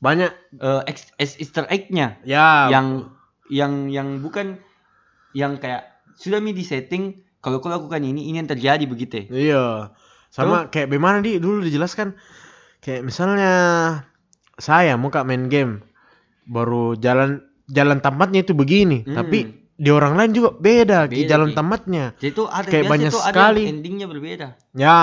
banyak. 0.00 0.32
eh 0.56 0.82
ex- 0.88 1.12
ex- 1.20 1.36
Easter 1.36 1.68
egg-nya. 1.68 2.16
Ya. 2.24 2.72
Yang 2.72 3.12
yang 3.52 3.72
yang 3.92 4.08
bukan 4.24 4.56
yang 5.36 5.60
kayak 5.60 5.84
sudah 6.16 6.40
mi 6.40 6.56
di 6.56 6.64
setting 6.64 7.20
kalau 7.44 7.60
kau 7.60 7.68
lakukan 7.68 8.00
ini 8.00 8.32
ini 8.32 8.40
yang 8.40 8.48
terjadi 8.48 8.88
begitu. 8.88 9.28
Iya. 9.28 9.92
Sama 10.32 10.72
kayak 10.72 10.88
bagaimana 10.88 11.20
di? 11.20 11.36
Dulu 11.36 11.60
dijelaskan 11.60 12.16
kayak 12.80 13.02
misalnya 13.02 13.52
saya 14.54 14.94
mau 14.94 15.08
kak 15.08 15.22
main 15.22 15.46
game 15.46 15.82
baru 16.44 16.96
jalan 16.96 17.42
jalan 17.68 18.00
tamatnya 18.00 18.40
itu 18.40 18.52
begini, 18.52 19.04
Hmm. 19.04 19.14
tapi 19.14 19.38
di 19.78 19.90
orang 19.92 20.18
lain 20.18 20.32
juga 20.32 20.50
beda, 20.52 21.06
Beda, 21.06 21.28
jalan 21.28 21.52
Ki. 21.52 21.54
tamatnya. 21.54 22.04
jadi 22.18 22.34
ada 22.48 22.66
Kayak 22.66 22.84
banyak 22.88 23.12
ada 23.12 23.22
sekali. 23.22 23.62
yang 23.62 23.72
endingnya 23.78 24.06
berbeda 24.06 24.46
Ya, 24.74 24.98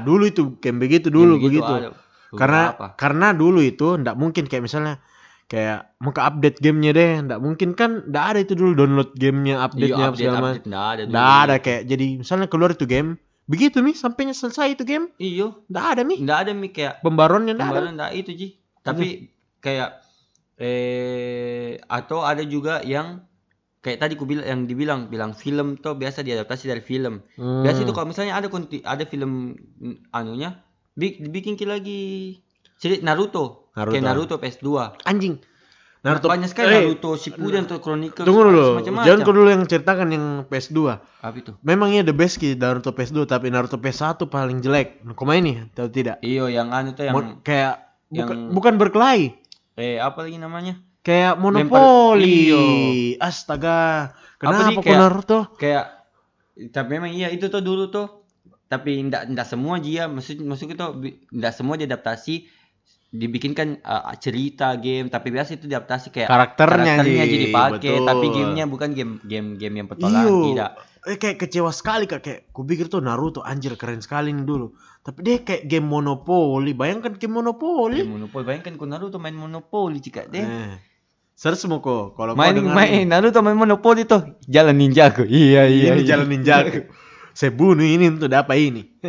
dulu 0.00 0.24
itu 0.24 0.54
game 0.60 0.78
begitu 0.78 1.08
dulu 1.08 1.34
Yang 1.34 1.44
begitu. 1.48 1.72
ada 1.72 1.88
Karena 2.30 2.62
beberapa. 2.70 2.86
karena 2.94 3.26
dulu 3.34 3.58
itu 3.58 3.88
ndak 3.96 4.14
mungkin 4.14 4.46
kayak 4.46 4.62
misalnya 4.62 5.02
kayak 5.50 5.98
mau 5.98 6.14
ke 6.14 6.22
update 6.22 6.62
gamenya 6.62 6.90
deh, 6.94 7.12
ndak 7.26 7.38
mungkin 7.42 7.74
kan 7.74 8.06
ndak 8.06 8.24
ada 8.30 8.38
itu 8.38 8.54
dulu 8.54 8.70
download 8.76 9.10
gamenya, 9.18 9.54
Iya, 9.58 9.66
update-nya 9.66 9.96
apa 9.98 10.06
update, 10.06 10.20
segala 10.22 10.38
macam. 10.38 10.54
update, 10.54 10.68
ada. 10.70 11.02
Ndak 11.10 11.26
ada 11.42 11.54
kayak 11.58 11.82
jadi 11.90 12.06
misalnya 12.22 12.46
keluar 12.46 12.70
itu 12.70 12.84
game, 12.86 13.10
begitu 13.50 13.82
nih 13.82 13.98
sampainya 13.98 14.30
selesai 14.30 14.78
itu 14.78 14.86
game, 14.86 15.10
iyo 15.18 15.66
ndak 15.66 15.84
ada 15.98 16.02
nih 16.06 16.22
nggak 16.22 16.38
ada 16.46 16.52
mi 16.54 16.70
kayak 16.70 17.02
pembaruannya 17.02 17.58
ndak 17.58 17.68
ada. 17.74 18.14
Itu 18.14 18.30
Ji. 18.30 18.54
Tapi 18.86 19.26
kayak 19.58 19.90
eh 20.60 21.80
atau 21.90 22.22
ada 22.22 22.46
juga 22.46 22.84
yang 22.86 23.26
kayak 23.80 23.98
tadi 23.98 24.12
ku 24.14 24.28
bilang 24.28 24.46
yang 24.46 24.60
dibilang 24.68 25.00
bilang 25.08 25.32
film 25.32 25.80
tuh 25.80 25.96
biasa 25.98 26.22
diadaptasi 26.22 26.70
dari 26.70 26.84
film. 26.84 27.24
Hmm. 27.34 27.64
Biasa 27.66 27.82
itu 27.82 27.92
kalau 27.96 28.06
misalnya 28.12 28.38
ada 28.38 28.46
konti, 28.46 28.84
ada 28.86 29.02
film 29.08 29.56
anunya 30.12 30.62
bi- 30.94 31.18
dibikin 31.18 31.56
ki 31.56 31.66
lagi 31.66 32.00
cerita 32.78 33.02
Naruto. 33.02 33.72
Naruto. 33.74 33.92
Kayak 33.96 34.04
Naruto 34.04 34.34
PS2. 34.38 34.68
anjing. 35.08 35.34
Naruto 36.00 36.26
banyak 36.26 36.48
sekali 36.48 36.66
eh, 36.66 36.80
Naruto 36.82 37.12
Shippuden 37.12 37.64
atau 37.64 37.76
Chronicles 37.76 38.24
Tunggu 38.24 38.42
dulu. 38.42 38.80
Jangan 38.80 39.20
kau 39.20 39.30
dulu 39.30 39.48
yang 39.48 39.62
ceritakan 39.62 40.08
yang 40.08 40.26
PS2. 40.48 40.78
Apa 41.20 41.36
itu? 41.36 41.52
Memang 41.60 41.92
iya 41.92 42.00
the 42.00 42.10
best 42.10 42.36
ki 42.36 42.56
Naruto 42.56 42.90
PS2 42.90 43.24
tapi 43.24 43.48
Naruto 43.48 43.76
PS1 43.76 44.16
paling 44.24 44.58
jelek. 44.58 45.04
Kau 45.12 45.24
main 45.24 45.40
nih 45.40 45.68
atau 45.68 45.86
tidak? 45.86 46.16
Iyo 46.20 46.48
yang 46.48 46.70
anu 46.70 46.92
tuh 46.92 47.04
yang 47.04 47.12
Mon- 47.12 47.36
kayak 47.40 47.84
bukan, 48.08 48.36
yang- 48.38 48.50
bukan 48.50 48.74
berkelahi. 48.76 49.36
eh 49.74 49.96
apa 49.96 50.24
lagi 50.24 50.36
namanya? 50.36 50.80
Kayak 51.00 51.36
monopoli. 51.36 52.48
iyo. 52.48 52.64
Astaga. 53.18 54.12
Apa 54.36 54.40
Kenapa 54.40 54.60
nih, 54.62 54.74
kok 54.74 54.82
kayak- 54.82 55.00
Naruto? 55.00 55.38
kayak 55.54 55.84
tapi 56.68 56.88
memang 56.94 57.08
iya 57.10 57.28
itu 57.28 57.44
tuh 57.46 57.60
dulu 57.60 57.88
tuh 57.88 58.24
tapi 58.66 59.00
ndak 59.02 59.28
ndak 59.28 59.44
semua 59.44 59.76
dia 59.76 60.06
maksud 60.06 60.40
maksud 60.40 60.68
itu 60.68 60.84
ndak 61.30 61.52
semua 61.52 61.74
diadaptasi 61.74 62.44
dibikinkan 63.10 63.82
uh, 63.82 64.14
cerita 64.22 64.78
game 64.78 65.10
tapi 65.10 65.34
biasa 65.34 65.58
itu 65.58 65.66
diadaptasi 65.66 66.14
kayak 66.14 66.30
Karakternya, 66.30 67.02
karakternya 67.02 67.26
jadi 67.26 67.46
pakai 67.50 67.94
tapi 68.06 68.26
gamenya 68.30 68.64
bukan 68.70 68.94
game 68.94 69.18
game 69.26 69.58
game 69.58 69.82
yang 69.82 69.90
petualangan 69.90 70.46
tidak 70.46 70.70
Eh 71.08 71.16
kayak 71.16 71.40
kecewa 71.40 71.72
sekali 71.72 72.04
kak 72.04 72.20
kayak 72.20 72.40
kupikir 72.52 72.92
tuh 72.92 73.00
Naruto 73.00 73.40
anjir 73.40 73.72
keren 73.80 74.04
sekali 74.04 74.36
nih 74.36 74.44
dulu. 74.44 74.76
Tapi 75.00 75.18
dia 75.24 75.40
kayak 75.40 75.64
game 75.64 75.88
monopoli. 75.88 76.76
Bayangkan 76.76 77.16
game 77.16 77.40
monopoli. 77.40 78.04
game 78.04 78.20
monopoli 78.20 78.44
bayangkan 78.44 78.76
ku 78.76 78.84
Naruto 78.84 79.16
main 79.16 79.32
monopoli 79.32 79.96
jika 79.96 80.28
deh 80.28 80.44
Eh. 80.44 80.76
Search 81.40 81.64
mau 81.72 81.80
kok 81.80 82.20
kalau 82.20 82.36
main 82.36 82.52
dengar 82.52 82.76
main 82.76 83.08
Naruto 83.08 83.40
main 83.40 83.56
monopoli 83.56 84.04
tuh 84.04 84.36
jalan 84.44 84.76
ninjaku 84.76 85.24
iya 85.24 85.64
iya 85.64 85.96
ini 85.96 86.04
iya. 86.04 86.08
jalan 86.16 86.28
ninjaku. 86.28 86.84
Saya 87.38 87.56
bunuh 87.56 87.86
ini 87.86 88.12
untuk 88.12 88.28
dapat 88.28 88.60
ini. 88.60 88.82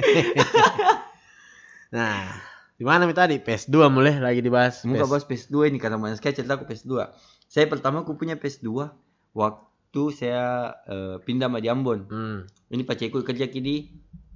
nah, 1.95 2.39
di 2.81 2.89
mana 2.89 3.05
mi 3.05 3.13
tadi? 3.13 3.37
PS2 3.37 3.93
mulai 3.93 4.17
lagi 4.17 4.41
dibahas. 4.41 4.81
Muka 4.89 5.05
PS. 5.05 5.11
bahas 5.13 5.25
PS2 5.29 5.69
ini 5.69 5.77
karena 5.77 6.01
banyak 6.01 6.17
sekali 6.17 6.33
cerita 6.33 6.57
aku 6.57 6.65
PS2. 6.65 7.13
Saya 7.45 7.69
pertama 7.69 8.01
aku 8.01 8.17
punya 8.17 8.41
PS2 8.41 8.89
waktu 9.37 10.03
saya 10.09 10.73
eh, 10.89 11.21
pindah 11.21 11.45
sama 11.45 11.61
di 11.61 11.69
Ambon. 11.69 12.09
Hmm. 12.09 12.49
Ini 12.73 12.81
pacarku 12.81 13.21
kerja 13.21 13.45
di 13.53 13.85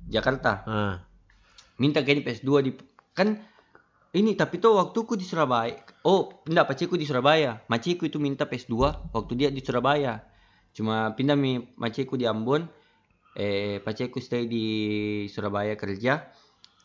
Jakarta. 0.05 0.61
Ah. 0.69 0.95
Minta 1.81 2.05
kayak 2.05 2.21
di 2.21 2.23
PS2 2.29 2.49
di 2.61 2.71
kan 3.17 3.33
ini 4.13 4.37
tapi 4.37 4.61
tuh 4.61 4.77
waktu 4.77 4.99
ku 5.09 5.17
di 5.17 5.25
Surabaya. 5.25 5.81
Oh, 6.05 6.29
enggak 6.45 6.69
pacarku 6.69 7.01
di 7.01 7.09
Surabaya. 7.09 7.65
Maciku 7.65 8.05
itu 8.05 8.21
minta 8.21 8.45
PS2 8.45 9.09
waktu 9.09 9.33
dia 9.33 9.49
di 9.49 9.65
Surabaya. 9.65 10.21
Cuma 10.69 11.17
pindah 11.17 11.33
mi 11.33 11.65
maciku 11.81 12.13
di 12.13 12.29
Ambon. 12.29 12.69
Eh 13.33 13.81
pacarku 13.81 14.21
stay 14.21 14.45
di 14.45 14.65
Surabaya 15.33 15.73
kerja. 15.73 16.29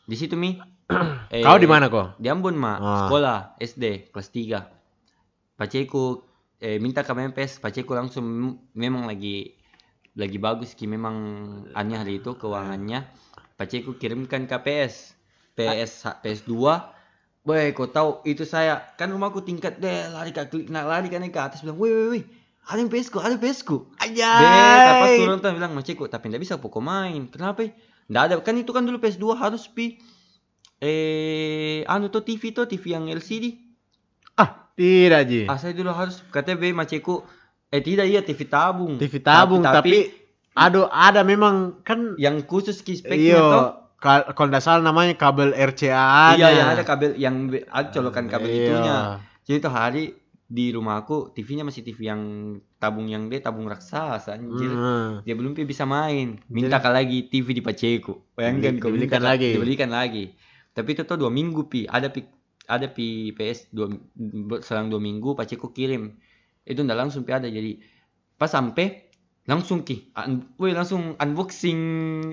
Di 0.08 0.16
situ 0.16 0.40
mi. 0.40 0.79
Eh, 1.30 1.42
Kau 1.42 1.56
di 1.56 1.68
mana 1.70 1.86
kok? 1.86 2.18
di 2.18 2.26
Ambon 2.26 2.54
mah 2.54 2.76
Ah. 2.76 2.98
sekolah 3.06 3.38
SD 3.56 4.10
kelas 4.10 4.28
3 4.28 4.60
paceku 5.56 6.24
eh, 6.58 6.76
minta 6.76 7.00
ke 7.00 7.12
PS 7.12 7.60
paceku 7.60 7.92
langsung 7.94 8.24
mem- 8.24 8.58
memang 8.74 9.06
lagi 9.06 9.54
lagi 10.14 10.36
bagus 10.36 10.74
ki 10.74 10.90
memang 10.90 11.16
aneh 11.72 11.96
hari 11.96 12.18
itu 12.18 12.34
keuangannya 12.34 13.06
paceku 13.54 13.96
kirimkan 13.96 14.44
ke 14.44 14.56
PS 14.58 15.14
PS 15.54 15.92
PS2 16.20 16.54
Boy, 17.40 17.72
kau 17.72 17.88
tahu 17.88 18.20
itu 18.28 18.44
saya 18.44 18.92
kan 19.00 19.08
rumahku 19.08 19.40
tingkat 19.40 19.80
deh 19.80 20.12
lari 20.12 20.28
ke 20.28 20.44
klik 20.44 20.68
nak 20.68 20.84
lari 20.84 21.08
kan 21.08 21.24
ke 21.24 21.40
atas 21.40 21.64
bilang, 21.64 21.80
woi 21.80 21.88
woi 21.88 22.06
woi, 22.12 22.22
ada 22.68 22.76
yang 22.76 22.92
PS 22.92 23.08
ku, 23.08 23.16
ada 23.16 23.40
PS 23.40 23.64
ku. 23.64 23.88
Be, 24.36 24.44
pas 25.00 25.10
turun 25.16 25.38
tuh 25.40 25.52
bilang 25.56 25.72
macikku, 25.72 26.04
tapi 26.04 26.28
ndak 26.28 26.44
bisa 26.44 26.60
pokok 26.60 26.84
main. 26.84 27.32
Kenapa? 27.32 27.64
Ndak 28.12 28.22
ada 28.28 28.34
kan 28.44 28.60
itu 28.60 28.68
kan 28.76 28.84
dulu 28.84 29.00
PS2 29.00 29.40
harus 29.40 29.64
pi 29.72 29.96
eh 30.80 31.84
anu 31.84 32.08
tuh 32.08 32.20
TV 32.20 32.50
tuh 32.50 32.64
TV 32.64 32.84
yang 32.90 33.04
LCD. 33.06 33.52
Ah, 34.34 34.72
tidak 34.72 35.28
Ji. 35.28 35.44
Ah 35.44 35.54
saya 35.54 35.72
dulu 35.72 35.92
harus 35.92 36.24
katanya 36.28 36.56
be 36.58 36.72
macikku 36.72 37.20
eh 37.68 37.80
tidak 37.80 38.08
iya 38.08 38.20
TV 38.20 38.48
tabung. 38.48 38.96
TV 38.96 39.20
tabung 39.20 39.60
tapi, 39.60 40.08
aduh 40.50 40.88
ada 40.88 41.20
memang 41.22 41.84
kan 41.84 42.16
yang 42.16 42.42
khusus 42.42 42.80
ki 42.80 42.96
speknya 42.96 43.36
iyo 43.36 43.44
tuh. 43.46 43.64
ka- 43.96 44.32
kalau 44.32 44.48
tidak 44.48 44.64
salah 44.64 44.82
namanya 44.82 45.14
kabel 45.14 45.52
RCA 45.52 46.34
Iya, 46.34 46.48
yang 46.50 46.68
ada 46.72 46.82
kabel 46.82 47.10
yang 47.14 47.34
ada 47.68 47.88
colokan 47.90 48.26
kabel 48.26 48.48
Iya. 48.48 48.58
itunya. 48.64 48.96
Jadi 49.44 49.56
tuh 49.60 49.70
hari 49.70 50.04
di 50.50 50.74
rumahku 50.74 51.30
TV-nya 51.30 51.62
masih 51.62 51.86
TV 51.86 52.10
yang 52.10 52.22
tabung 52.74 53.06
yang 53.06 53.30
dia 53.30 53.38
tabung 53.38 53.70
raksasa 53.70 54.34
anjir. 54.34 54.66
Hmm. 54.66 55.22
Dia 55.22 55.38
belum 55.38 55.54
bisa 55.54 55.86
main. 55.86 56.42
Minta 56.50 56.82
lagi 56.82 57.30
TV 57.30 57.52
di 57.52 57.62
Paceku. 57.62 58.34
Bayangkan 58.34 58.80
kau 58.80 58.90
dibelikan 58.90 59.20
minta- 59.20 59.30
lagi. 59.30 59.50
Dibelikan 59.54 59.90
lagi. 59.92 60.24
Tapi 60.70 60.88
itu 60.94 61.02
tuh 61.02 61.18
dua 61.18 61.30
minggu 61.30 61.66
pi. 61.66 61.84
Ada 61.84 62.08
pi 62.08 62.22
ada 62.70 62.86
pi 62.86 63.34
PS 63.34 63.74
dua 63.74 63.90
selang 64.62 64.88
dua 64.88 65.02
minggu 65.02 65.34
Paceku 65.34 65.70
kirim. 65.70 66.14
Itu 66.62 66.86
ndak 66.86 66.98
langsung 67.08 67.26
pi 67.26 67.34
ada 67.34 67.50
jadi 67.50 67.78
pas 68.36 68.48
sampai 68.48 69.10
langsung 69.44 69.82
ki. 69.82 70.14
Un, 70.14 70.46
woi, 70.60 70.70
langsung 70.70 71.18
unboxing 71.18 71.80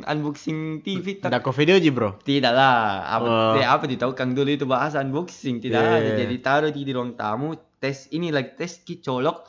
unboxing 0.05 0.85
TV 0.85 1.17
tak 1.17 1.33
Tidak 1.33 1.41
kau 1.41 1.55
video 1.55 1.79
Ji 1.81 1.89
bro. 1.89 2.19
tidak 2.21 2.53
lah, 2.53 3.09
apa, 3.09 3.25
Oh. 3.25 3.57
eh, 3.57 3.65
apa 3.65 3.89
ditahu 3.89 4.13
Kang 4.13 4.37
dulu 4.37 4.53
itu 4.53 4.69
bahasa 4.69 5.01
unboxing 5.01 5.57
tidak 5.57 5.81
Iya, 5.81 5.97
ada. 5.97 6.09
Jadi 6.21 6.35
taruh 6.43 6.69
di, 6.69 6.85
di 6.85 6.91
ruang 6.93 7.17
tamu, 7.17 7.57
tes 7.81 8.11
ini 8.13 8.29
lagi 8.29 8.53
tes 8.53 8.83
ki 8.85 9.01
colok 9.01 9.45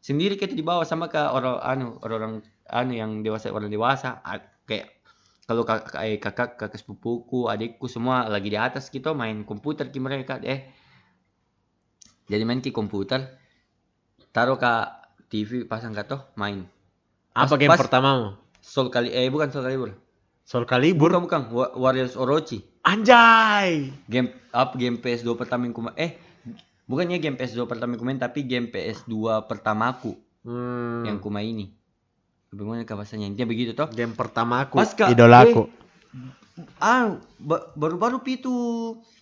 sendiri 0.00 0.40
kita 0.40 0.56
dibawa 0.56 0.80
sama 0.88 1.12
ke 1.12 1.20
orang 1.20 1.60
anu 1.60 1.86
orang 2.00 2.40
anu 2.68 2.92
yang 2.96 3.20
dewasa 3.20 3.52
orang 3.52 3.68
dewasa 3.68 4.20
kayak 4.64 4.99
kalau 5.50 5.66
kakak 5.66 5.98
eh, 6.00 6.14
kakak 6.16 6.54
kakak 6.54 6.78
sepupuku 6.78 7.50
adikku 7.50 7.84
semua 7.84 8.22
lagi 8.24 8.46
di 8.46 8.56
atas 8.56 8.86
gitu 8.86 9.10
main 9.12 9.42
komputer 9.42 9.90
ki 9.90 9.98
mereka 9.98 10.38
eh 10.40 10.70
jadi 12.24 12.46
main 12.46 12.62
ki 12.62 12.70
komputer 12.70 13.34
taruh 14.30 14.54
ke 14.54 14.72
TV 15.26 15.64
pasang 15.64 15.90
katoh 15.90 16.22
main 16.34 16.70
Apa 17.32 17.46
Pas- 17.48 17.58
game 17.58 17.66
pas- 17.68 17.80
pertamamu? 17.80 18.38
Soul 18.60 18.86
kali 18.88 19.10
eh 19.10 19.26
bukan 19.26 19.48
Soul 19.48 19.64
Calibur 19.64 19.90
Soul 20.44 20.64
Calibur. 20.64 21.10
bukan 21.10 21.22
bukan 21.24 21.42
Wa- 21.50 21.74
Warriors 21.76 22.14
Orochi 22.14 22.62
Anjay. 22.82 23.90
game 24.06 24.30
up 24.50 24.74
game 24.74 24.96
PS2 24.96 25.34
pertama 25.34 25.64
yang 25.64 25.74
kuma 25.74 25.90
eh 25.94 26.14
bukannya 26.84 27.18
game 27.18 27.34
PS2 27.34 27.66
pertama 27.66 27.92
yang 27.92 28.00
kumain 28.00 28.18
tapi 28.18 28.44
game 28.44 28.68
PS2 28.68 29.10
pertamaku 29.44 30.14
Hmm. 30.40 31.04
yang 31.04 31.18
kuma 31.18 31.42
ini 31.42 31.74
bagaimana 32.50 32.82
kah 32.82 32.98
bahasanya 32.98 33.30
intinya 33.30 33.46
begitu 33.46 33.70
toh 33.72 33.86
game 33.88 34.12
pertama 34.12 34.66
aku, 34.66 34.82
idolaku. 35.06 35.70
ah 36.82 37.16
ba- 37.38 37.70
baru-baru 37.72 38.18
itu 38.26 38.54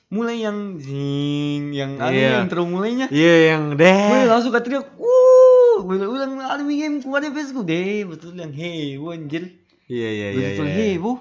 mulai 0.09 0.41
yang 0.41 0.81
zing 0.81 1.77
yang 1.77 2.01
anu 2.01 2.17
Iya. 2.17 2.41
intro 2.41 2.65
mulainya 2.65 3.07
Iya 3.13 3.53
yang 3.53 3.77
Gue 3.77 3.85
deh. 3.85 4.25
langsung 4.25 4.49
kata 4.51 4.67
dia, 4.67 4.81
wuh, 4.81 5.85
gue 5.85 6.01
ulang 6.01 6.41
ada 6.41 6.65
game 6.65 7.05
ku 7.05 7.13
ada 7.13 7.29
PS 7.29 7.53
ku 7.53 7.61
deh, 7.61 8.09
betul 8.09 8.33
yang 8.33 8.49
heboh 8.51 9.13
anjir. 9.13 9.53
Iya 9.85 10.09
iya 10.09 10.29
iya. 10.33 10.47
betul 10.57 10.67
iya. 10.67 10.77
heboh. 10.97 11.17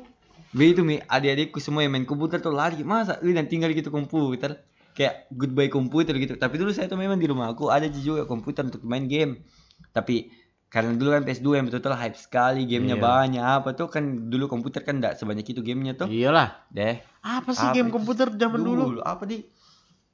Be 0.55 0.71
itu 0.71 0.81
mi 0.81 1.03
adik-adikku 1.03 1.59
semua 1.59 1.83
yang 1.83 1.91
main 1.91 2.07
komputer 2.07 2.39
tuh 2.39 2.55
lari 2.55 2.79
masa 2.81 3.19
dan 3.19 3.45
tinggal 3.45 3.69
gitu 3.75 3.91
komputer 3.91 4.63
kayak 4.95 5.29
goodbye 5.29 5.69
komputer 5.69 6.17
gitu 6.17 6.33
tapi 6.33 6.57
dulu 6.57 6.73
saya 6.73 6.89
tuh 6.89 6.97
memang 6.97 7.21
di 7.21 7.29
rumah 7.29 7.53
aku 7.53 7.69
ada 7.69 7.85
juga 7.85 8.25
komputer 8.25 8.65
untuk 8.65 8.81
main 8.81 9.05
game 9.05 9.45
tapi 9.93 10.33
karena 10.67 10.91
dulu 10.93 11.09
kan 11.09 11.23
PS2 11.23 11.47
yang 11.53 11.65
betul-betul 11.65 11.95
hype 11.95 12.15
sekali 12.15 12.61
gamenya 12.63 12.93
Iya. 12.93 13.03
banyak 13.03 13.43
apa 13.43 13.69
tuh 13.71 13.87
kan 13.87 14.03
dulu 14.27 14.45
komputer 14.45 14.81
kan 14.81 14.97
enggak 14.97 15.15
sebanyak 15.15 15.45
itu 15.45 15.59
gamenya 15.59 15.95
tuh 15.95 16.07
Iyalah. 16.07 16.67
deh 16.69 16.99
Apa 17.19 17.51
sih 17.51 17.63
Apa 17.63 17.73
game 17.73 17.87
itu? 17.87 17.95
komputer 17.95 18.27
zaman 18.29 18.59
dulu? 18.59 18.99
apa 18.99 19.23
di 19.23 19.47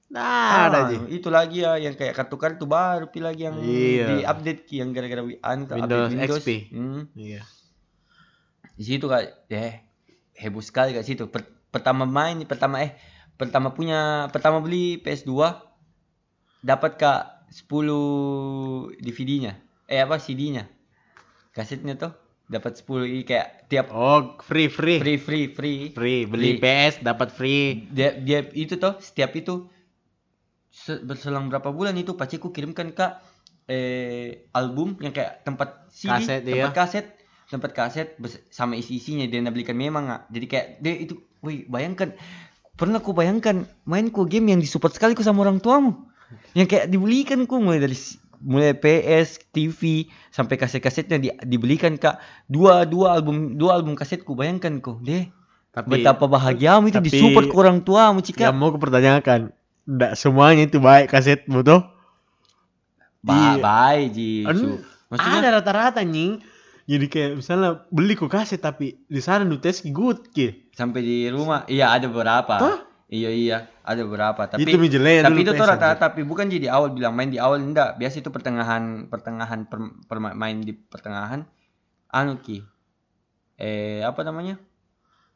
Nah, 0.05 0.69
ada 0.69 0.79
Ah, 0.79 0.87
Ji. 0.87 1.17
itu 1.17 1.25
lagi 1.27 1.57
ya 1.59 1.73
yang 1.75 1.97
kayak 1.97 2.13
kartu-kartu 2.13 2.63
baru 2.63 3.09
pi 3.09 3.17
lagi 3.17 3.43
yang 3.43 3.57
Iya. 3.57 4.05
di 4.07 4.17
update 4.21 4.69
yang 4.71 4.93
gara-gara 4.93 5.25
Windows 5.25 6.13
update 6.13 6.29
XP. 6.37 6.49
Hmm. 6.69 7.09
Iya. 7.13 7.41
di 8.71 8.83
situ 8.83 9.05
kak 9.05 9.49
eh 9.49 9.85
heboh 10.35 10.61
sekali 10.61 10.93
kak 10.93 11.01
situ 11.01 11.25
Per- 11.27 11.49
pertama 11.67 12.05
main 12.05 12.41
pertama 12.43 12.77
eh 12.79 12.93
pertama 13.33 13.69
punya 13.69 14.29
pertama 14.29 14.57
beli 14.59 14.97
PS2 14.99 15.33
dapat 16.59 16.91
kak 16.95 17.21
10 17.51 17.89
DVD-nya 18.97 19.57
eh 19.85 19.99
apa 19.99 20.15
CD-nya 20.15 20.65
kasetnya 21.51 21.95
tuh 21.95 22.11
dapat 22.43 22.75
10 22.75 23.07
i- 23.07 23.23
kayak 23.23 23.67
tiap 23.67 23.87
Oh, 23.89 24.35
free 24.39 24.67
free. 24.67 24.99
free 24.99 25.17
free 25.17 25.45
free 25.47 25.79
Free, 25.89 26.21
beli 26.23 26.57
Free. 26.57 26.61
PS 26.61 27.01
dapat 27.01 27.29
free. 27.29 27.87
dia 27.89 28.13
dia 28.13 28.43
itu 28.53 28.75
tuh 28.75 28.99
setiap 28.99 29.31
itu 29.33 29.67
se- 30.69 31.01
berselang 31.01 31.47
berapa 31.47 31.69
bulan 31.69 31.95
itu 31.95 32.13
paciku 32.13 32.49
kirimkan 32.49 32.91
kak 32.91 33.21
eh 33.63 34.43
album 34.51 34.99
yang 34.99 35.15
kayak 35.15 35.43
tempat 35.43 35.87
CD 35.89 36.11
Kaset, 36.11 36.41
tempat 36.43 36.59
iya. 36.59 36.75
kaset 36.75 37.05
tempat 37.47 37.71
kaset 37.71 38.07
sama 38.49 38.73
isi 38.73 38.97
isinya 38.97 39.23
dia 39.23 39.39
nak 39.39 39.53
belikan 39.53 39.77
memang 39.77 40.03
nggak 40.03 40.21
jadi 40.27 40.45
kayak 40.45 40.67
dia 40.81 40.93
itu 40.99 41.13
wih 41.39 41.63
bayangkan 41.65 42.11
pernah 42.73 42.99
ku 42.99 43.13
bayangkan 43.13 43.63
main 43.83 44.09
ku 44.09 44.25
game 44.25 44.51
yang 44.51 44.59
disupport 44.59 44.91
sekali 44.91 45.13
ku 45.13 45.21
sama 45.21 45.45
orang 45.45 45.61
tuamu 45.61 45.95
yang 46.51 46.65
kayak 46.65 46.89
dibelikan 46.89 47.45
ku 47.45 47.61
mulai 47.61 47.79
dari 47.79 47.95
mulai 48.43 48.75
PS 48.75 49.39
TV 49.49 50.05
sampai 50.29 50.59
kaset-kasetnya 50.59 51.17
di, 51.17 51.31
dibelikan 51.41 51.95
kak 51.95 52.19
dua 52.45 52.83
dua 52.83 53.15
album 53.15 53.55
dua 53.55 53.79
album 53.79 53.95
kasetku 53.95 54.35
bayangkan 54.35 54.77
ku 54.77 54.99
deh 54.99 55.31
Tapi 55.71 55.87
betapa 55.89 56.27
bahagiamu 56.27 56.85
itu 56.85 56.99
tapi- 56.99 57.09
disupport 57.09 57.47
ke 57.47 57.55
orang 57.55 57.77
tuamu 57.81 58.21
cika 58.21 58.45
yang 58.45 58.59
mau 58.59 58.69
kupertanyakan, 58.69 59.49
enggak 59.83 60.13
semuanya 60.13 60.67
itu 60.67 60.77
baik 60.77 61.09
kaset 61.09 61.41
betul? 61.49 61.81
Ba 63.23 63.57
Di- 63.57 63.57
bye 63.57 64.03
Ji. 64.07 64.31
Su. 64.45 64.77
Maksudnya 65.09 65.39
Ada 65.39 65.49
rata-rata 65.57 66.01
nying. 66.03 66.43
Jadi 66.83 67.05
kayak 67.07 67.31
misalnya 67.39 67.87
beli 67.87 68.13
ku 68.13 68.27
kaset 68.27 68.59
tapi 68.59 68.99
di 69.07 69.17
sana 69.17 69.47
nu 69.47 69.55
tes 69.55 69.79
good 69.87 70.29
ki. 70.29 70.75
sampai 70.75 70.99
di 70.99 71.17
rumah 71.31 71.63
iya 71.65 71.89
ada 71.89 72.05
beberapa. 72.05 72.53
Hah? 72.59 72.77
Iya 73.13 73.29
iya, 73.29 73.57
ada 73.85 74.01
beberapa 74.01 74.49
tapi 74.49 74.65
itu 74.65 74.81
mi 74.81 74.89
jelek 74.89 75.21
tapi 75.21 75.45
itu 75.45 75.53
tuh 75.53 75.69
rata-rata 75.69 76.09
tapi 76.09 76.25
bukan 76.25 76.49
jadi 76.49 76.73
awal 76.73 76.97
bilang 76.97 77.13
main 77.13 77.29
di 77.29 77.37
awal 77.37 77.61
enggak. 77.61 78.01
Biasa 78.01 78.25
itu 78.25 78.33
pertengahan 78.33 79.05
pertengahan 79.05 79.69
per, 79.69 79.77
per- 80.09 80.33
main 80.33 80.57
di 80.65 80.73
pertengahan 80.73 81.45
anu 82.09 82.41
ki. 82.41 82.65
Eh 83.61 84.01
apa 84.01 84.25
namanya? 84.25 84.57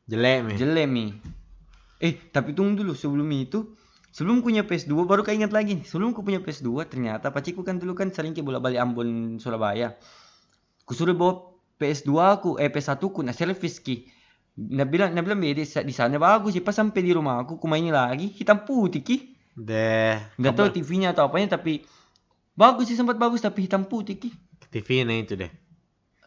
Jelek 0.09 0.37
mi. 0.41 0.53
Jelemi. 0.57 1.05
Eh, 2.01 2.17
tapi 2.33 2.57
tunggu 2.57 2.81
dulu 2.81 2.97
sebelum 2.97 3.29
itu 3.37 3.77
Sebelum 4.17 4.41
punya 4.41 4.65
PS2 4.65 5.05
baru 5.05 5.21
keinget 5.21 5.53
lagi. 5.53 5.77
Sebelum 5.85 6.09
ku 6.09 6.25
punya 6.25 6.41
PS2 6.41 6.89
ternyata 6.89 7.29
paciku 7.29 7.61
kan 7.61 7.77
dulu 7.77 7.93
kan 7.93 8.09
sering 8.09 8.33
ke 8.33 8.41
bolak-balik 8.41 8.81
Ambon 8.81 9.37
Surabaya. 9.37 9.93
Kusuruh 10.89 11.13
bawa 11.13 11.53
PS2 11.77 12.09
aku, 12.17 12.49
eh 12.57 12.73
PS1 12.73 12.97
ku 13.13 13.21
nah 13.21 13.37
service 13.37 13.77
ki. 13.77 14.09
Nah 14.57 14.89
bilang, 14.89 15.13
nah 15.13 15.21
bilang 15.21 15.37
"Be, 15.37 15.53
di 15.53 15.63
sa- 15.63 15.85
di 15.85 15.93
sana 15.93 16.17
bagus 16.17 16.57
sih. 16.57 16.65
Pas 16.65 16.73
sampai 16.73 17.05
di 17.05 17.13
rumah 17.13 17.45
aku, 17.45 17.61
ku 17.61 17.69
mainin 17.69 17.93
lagi 17.93 18.33
hitam 18.33 18.65
putih 18.65 19.05
ki. 19.05 19.17
Deh. 19.53 20.17
Nggak 20.37 20.53
tahu 20.53 20.67
TV-nya 20.73 21.13
atau 21.13 21.29
apanya 21.29 21.57
tapi 21.57 21.85
bagus 22.53 22.89
sih 22.89 22.97
sempat 22.97 23.17
bagus 23.17 23.41
tapi 23.41 23.69
hitam 23.69 23.85
putih 23.85 24.17
ki. 24.17 24.29
TV 24.73 25.05
nah 25.05 25.13
itu 25.13 25.37
deh. 25.37 25.49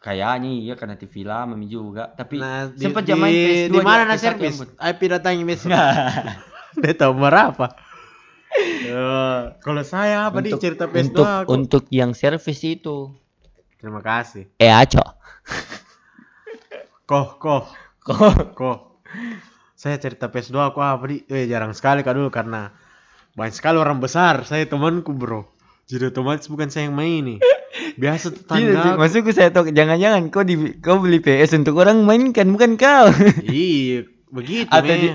Kayaknya 0.01 0.49
iya 0.49 0.73
karena 0.73 0.95
TV 0.95 1.21
lama 1.21 1.53
juga. 1.61 2.09
Tapi 2.09 2.39
Nah, 2.39 2.71
di, 2.71 2.81
sempat 2.81 3.05
zaman 3.05 3.29
PS2 3.29 3.69
di 3.69 3.79
mana 3.83 4.03
na 4.07 4.15
PS1 4.15 4.23
service? 4.23 4.57
Ambon. 4.63 4.69
IP 4.81 5.01
datangi 5.11 5.43
besok. 5.45 5.69
Dia 6.81 6.93
tahu 6.95 7.13
berapa. 7.19 7.65
Eh, 8.81 9.41
kalau 9.59 9.83
saya 9.83 10.27
apa 10.27 10.39
di 10.39 10.51
cerita 10.55 10.87
PS2 10.87 11.07
untuk 11.11 11.27
aku. 11.27 11.49
untuk 11.51 11.83
yang 11.91 12.15
service 12.15 12.63
itu. 12.63 13.11
Terima 13.77 13.99
kasih. 13.99 14.47
Eh 14.55 14.71
aco. 14.71 15.03
Koh, 17.05 17.35
koh, 17.37 17.67
Kok 18.01 18.57
koh. 18.57 18.77
Saya 19.77 19.97
cerita 19.97 20.29
PS2 20.29 20.73
aku 20.73 20.79
apa 20.81 21.05
di? 21.09 21.25
Eh, 21.29 21.45
jarang 21.49 21.73
sekali 21.73 22.01
kak 22.01 22.13
dulu 22.17 22.29
karena 22.33 22.69
banyak 23.33 23.53
sekali 23.53 23.77
orang 23.77 24.01
besar. 24.01 24.41
Saya 24.45 24.65
temanku 24.65 25.13
bro. 25.13 25.45
Jadi 25.85 26.07
otomatis 26.13 26.47
bukan 26.47 26.69
saya 26.69 26.87
yang 26.87 26.95
main 26.95 27.21
nih. 27.25 27.39
Biasa 27.97 28.31
Tidak, 28.31 28.39
tetangga. 28.47 28.95
maksudku 28.95 29.31
saya 29.35 29.49
tahu 29.51 29.73
jangan-jangan 29.73 30.31
kau 30.31 30.45
di 30.45 30.79
kau 30.79 31.01
beli 31.03 31.19
PS 31.19 31.57
untuk 31.57 31.77
orang 31.81 32.01
mainkan 32.05 32.49
bukan 32.53 32.77
kau. 32.79 33.11
Iya, 33.43 34.07
begitu 34.31 34.71
Atau 34.71 34.95
di, 34.95 35.11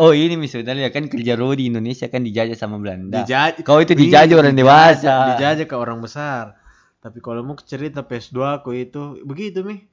oh 0.00 0.12
ini 0.16 0.40
misalnya 0.40 0.88
kan 0.88 1.12
kerja 1.12 1.36
Ro 1.36 1.52
di 1.52 1.68
Indonesia 1.68 2.08
kan 2.08 2.24
dijajah 2.24 2.56
sama 2.56 2.80
Belanda. 2.80 3.20
Dijajah. 3.22 3.60
Kau 3.66 3.78
itu 3.84 3.92
Iya, 3.94 4.00
dijajah 4.00 4.36
orang 4.40 4.54
dewasa. 4.56 5.14
Dijajah 5.36 5.66
ke 5.68 5.76
orang 5.76 6.00
besar. 6.00 6.56
Tapi 7.04 7.20
kalau 7.20 7.44
mau 7.44 7.54
cerita 7.60 8.00
PS2 8.00 8.38
aku 8.62 8.72
itu 8.72 9.20
begitu 9.28 9.60
mi. 9.60 9.84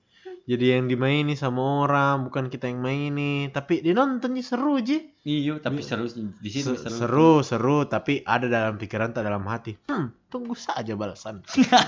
Jadi 0.43 0.75
yang 0.75 0.85
dimaini 0.85 1.33
sama 1.33 1.61
orang 1.81 2.23
bukan 2.23 2.47
kita 2.47 2.65
yang 2.65 2.79
maini. 2.79 3.47
Tapi 3.47 3.79
dia 3.79 3.91
nonton 3.91 4.33
Ji, 4.33 4.41
seru 4.41 4.77
Ji. 4.77 5.21
Iya, 5.21 5.57
tapi 5.57 5.79
seru 5.79 6.09
di 6.09 6.49
situ 6.49 6.73
Se- 6.73 6.87
seru. 6.87 6.97
seru 6.97 7.31
seru 7.41 7.77
tapi 7.85 8.21
ada 8.21 8.45
dalam 8.45 8.75
pikiran 8.75 9.11
tak 9.11 9.23
dalam 9.23 9.45
hati. 9.45 9.77
Hmm 9.85 10.09
tunggu 10.27 10.55
saja 10.55 10.95
balasan. 10.95 11.43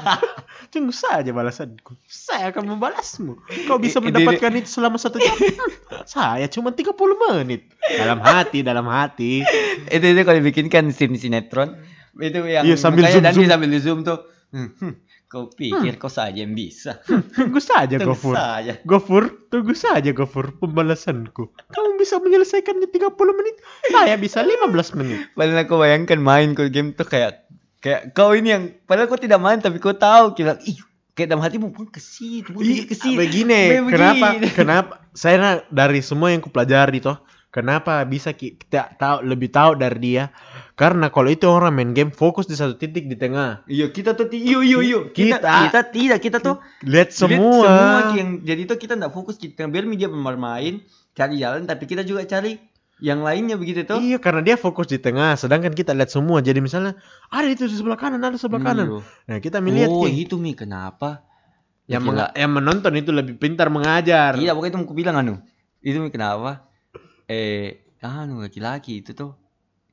Tunggu 0.68 0.92
saja 0.92 1.32
balasanku 1.32 1.96
saya 2.04 2.52
akan 2.52 2.76
membalasmu. 2.76 3.40
Kau 3.66 3.80
bisa 3.80 3.98
I- 3.98 4.02
i- 4.02 4.06
mendapatkan 4.06 4.52
itu 4.54 4.70
selama 4.70 4.98
satu 4.98 5.18
jam. 5.18 5.32
Hmm, 5.94 6.10
saya 6.10 6.46
cuma 6.48 6.74
30 6.74 6.90
menit. 7.16 7.70
Dalam 7.80 8.18
hati 8.20 8.60
dalam 8.60 8.84
hati. 8.86 9.46
Itu 9.88 10.06
itu 10.06 10.22
kalau 10.22 10.42
bikinkan 10.42 10.90
scene 10.90 11.16
sinetron 11.16 11.78
itu 12.16 12.44
yang 12.44 12.66
Iya, 12.66 12.76
sambil 12.76 13.06
zoom, 13.08 13.24
zoom. 13.24 13.46
sambil 13.46 13.70
zoom 13.78 14.00
tuh. 14.02 14.26
Hmm, 14.56 14.70
hmm, 14.78 14.94
kau 15.26 15.50
pikir 15.50 15.98
kau 15.98 16.14
saja 16.14 16.38
yang 16.38 16.54
bisa. 16.54 17.02
tunggu 17.34 17.58
saja 17.58 17.98
Tentu 17.98 18.14
Gofur 18.14 18.38
saja. 18.38 18.74
Gofur, 18.86 19.24
tunggu 19.50 19.74
saja 19.74 20.14
Gofur 20.14 20.54
pembalasanku. 20.62 21.50
Kamu 21.74 21.98
bisa 21.98 22.22
menyelesaikannya 22.22 22.86
30 22.86 23.18
menit, 23.34 23.58
saya 23.90 24.14
bisa 24.14 24.46
15 24.46 24.70
menit. 24.94 25.34
Padahal 25.34 25.66
aku 25.66 25.82
bayangkan 25.82 26.22
main 26.22 26.54
kau 26.54 26.70
game 26.70 26.94
tuh 26.94 27.10
kayak 27.10 27.50
kayak 27.82 28.14
kau 28.14 28.38
ini 28.38 28.54
yang 28.54 28.64
padahal 28.86 29.10
kau 29.10 29.18
tidak 29.18 29.42
main 29.42 29.58
tapi 29.58 29.82
kau 29.82 29.98
tahu 29.98 30.38
kira 30.38 30.62
ih 30.70 30.78
kayak 31.14 31.34
dalam 31.34 31.42
hatimu 31.42 31.74
pun 31.74 31.90
ke 31.90 31.98
situ, 32.02 32.54
pun 32.54 32.62
Ih, 32.62 32.86
ke 32.90 32.94
situ. 32.98 33.18
begini, 33.18 33.82
Begini. 33.82 33.90
kenapa? 33.90 34.28
Kenapa? 34.54 34.94
Saya 35.14 35.62
dari 35.70 36.02
semua 36.02 36.34
yang 36.34 36.42
kupelajari 36.42 37.02
toh, 37.02 37.22
kenapa 37.54 38.02
bisa 38.04 38.34
ki- 38.34 38.58
kita 38.58 38.98
tahu 38.98 39.22
lebih 39.22 39.54
tahu 39.54 39.78
dari 39.78 40.00
dia? 40.02 40.34
Karena 40.74 41.14
kalau 41.14 41.30
itu 41.30 41.46
orang 41.46 41.78
main 41.78 41.94
game 41.94 42.10
fokus 42.10 42.50
di 42.50 42.58
satu 42.58 42.74
titik 42.74 43.06
di 43.06 43.14
tengah. 43.14 43.62
Iya, 43.70 43.94
kita 43.94 44.18
tuh 44.18 44.26
ti- 44.26 44.42
iyo 44.42 44.66
iyo 44.66 44.82
iyo. 44.82 45.00
Kita, 45.14 45.38
Kita- 45.38 45.70
kita 45.70 45.82
tidak, 45.94 46.20
kita 46.20 46.38
tuh 46.42 46.58
Lihat 46.82 47.14
lihat 47.14 47.14
semua. 47.14 47.62
semua 47.70 48.00
yang 48.10 48.42
jadi 48.42 48.66
tuh 48.66 48.82
kita 48.82 48.98
enggak 48.98 49.14
fokus 49.14 49.38
kita 49.38 49.70
biar 49.70 49.86
dia 49.86 50.10
bermain 50.10 50.82
cari 51.14 51.38
jalan 51.38 51.70
tapi 51.70 51.86
kita 51.86 52.02
juga 52.02 52.26
cari 52.26 52.58
yang 53.04 53.22
lainnya 53.22 53.54
begitu 53.60 53.86
tuh. 53.86 54.02
Iya, 54.02 54.18
karena 54.18 54.42
dia 54.42 54.56
fokus 54.58 54.90
di 54.90 54.98
tengah, 54.98 55.36
sedangkan 55.38 55.76
kita 55.76 55.94
lihat 55.94 56.10
semua. 56.10 56.42
Jadi 56.42 56.58
misalnya 56.58 56.98
ada 57.30 57.46
itu 57.46 57.70
di 57.70 57.76
sebelah 57.78 58.00
kanan, 58.00 58.24
ada 58.24 58.40
sebelah 58.40 58.64
kanan. 58.64 58.88
Iya. 58.90 59.00
Nah, 59.30 59.38
kita 59.44 59.58
melihat 59.62 59.92
Oh, 59.94 60.10
itu 60.10 60.40
Mi 60.42 60.58
kenapa? 60.58 61.22
yang, 61.86 62.02
yang 62.34 62.52
menonton 62.54 62.96
itu 62.96 63.12
lebih 63.12 63.36
pintar 63.36 63.68
mengajar. 63.68 64.40
Iya, 64.40 64.56
pokoknya 64.56 64.72
itu 64.74 64.80
mau 64.80 64.96
bilang 64.96 65.16
anu. 65.20 65.36
Itu 65.84 66.00
Mi 66.00 66.10
kenapa? 66.10 66.73
Eh, 67.34 67.68
anu 68.04 68.46
laki-laki 68.46 69.02
itu 69.02 69.12
tuh 69.14 69.34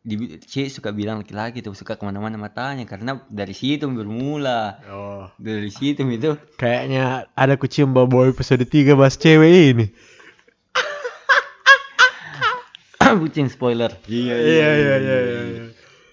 di 0.01 0.17
C 0.43 0.69
suka 0.69 0.93
bilang 0.93 1.21
laki-laki 1.21 1.61
tuh 1.61 1.73
suka 1.73 1.95
ke 1.95 2.05
mana-mana 2.05 2.37
matanya 2.37 2.85
karena 2.85 3.25
dari 3.31 3.53
situ 3.53 3.89
bermula 3.89 4.81
Oh. 4.89 5.25
dari 5.37 5.69
situ 5.69 6.05
itu 6.07 6.37
Kayaknya 6.57 7.05
ada 7.33 7.55
kucium 7.55 7.93
bau 7.93 8.05
bau 8.05 8.25
episode 8.25 8.61
3 8.61 8.93
bahas 8.93 9.17
cewek 9.17 9.53
ini. 9.73 9.87
bucin 13.21 13.49
spoiler 13.49 13.91
Iya 14.07 14.37
iya 14.37 14.69
iya 14.77 14.97
iya. 15.01 15.19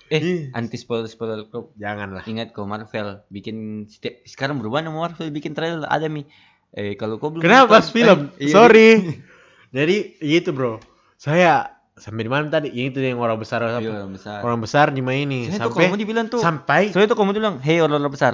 eh 0.08 0.20
Ih. 0.20 0.40
anti 0.52 0.76
spoiler 0.76 1.06
spoiler 1.06 1.46
kau 1.46 1.70
Janganlah. 1.76 2.24
ingat 2.26 2.52
kau 2.52 2.64
Marvel 2.64 3.22
bikin 3.28 3.86
setiap 3.86 4.24
sekarang 4.24 4.58
berubah 4.58 4.80
nama 4.80 4.98
Marvel 5.04 5.30
bikin 5.30 5.52
trailer 5.52 5.84
ada 5.86 6.08
mi 6.08 6.24
eh 6.72 6.96
kalau 6.96 7.20
kau 7.20 7.30
belum 7.30 7.44
Kenapa 7.44 7.68
bahas 7.70 7.92
film? 7.92 8.32
eh, 8.36 8.48
iya, 8.48 8.54
Sorry. 8.54 8.90
Jadi 9.78 9.98
gitu 10.18 10.50
bro. 10.52 10.80
Saya 11.18 11.74
sampai 11.98 12.24
di 12.24 12.32
mana 12.32 12.46
tadi? 12.48 12.70
Yang 12.70 12.94
itu 12.94 13.00
yang 13.02 13.18
orang 13.18 13.42
besar 13.42 13.66
iya, 13.66 13.82
apa? 13.82 13.90
orang 13.90 14.14
besar 14.14 14.38
Orang 14.46 14.60
besar 14.62 14.86
di 14.94 15.02
ini 15.02 15.50
Soalnya 15.50 15.66
tuh 15.66 15.74
sampai 15.74 15.82
kalau 15.82 15.90
mau 15.90 16.00
dibilang 16.00 16.28
tuh 16.30 16.40
sampai 16.40 16.82
soalnya 16.94 17.10
tuh 17.10 17.18
kamu 17.18 17.32
bilang 17.34 17.56
hei 17.66 17.82
orang-orang 17.82 18.14
besar 18.14 18.34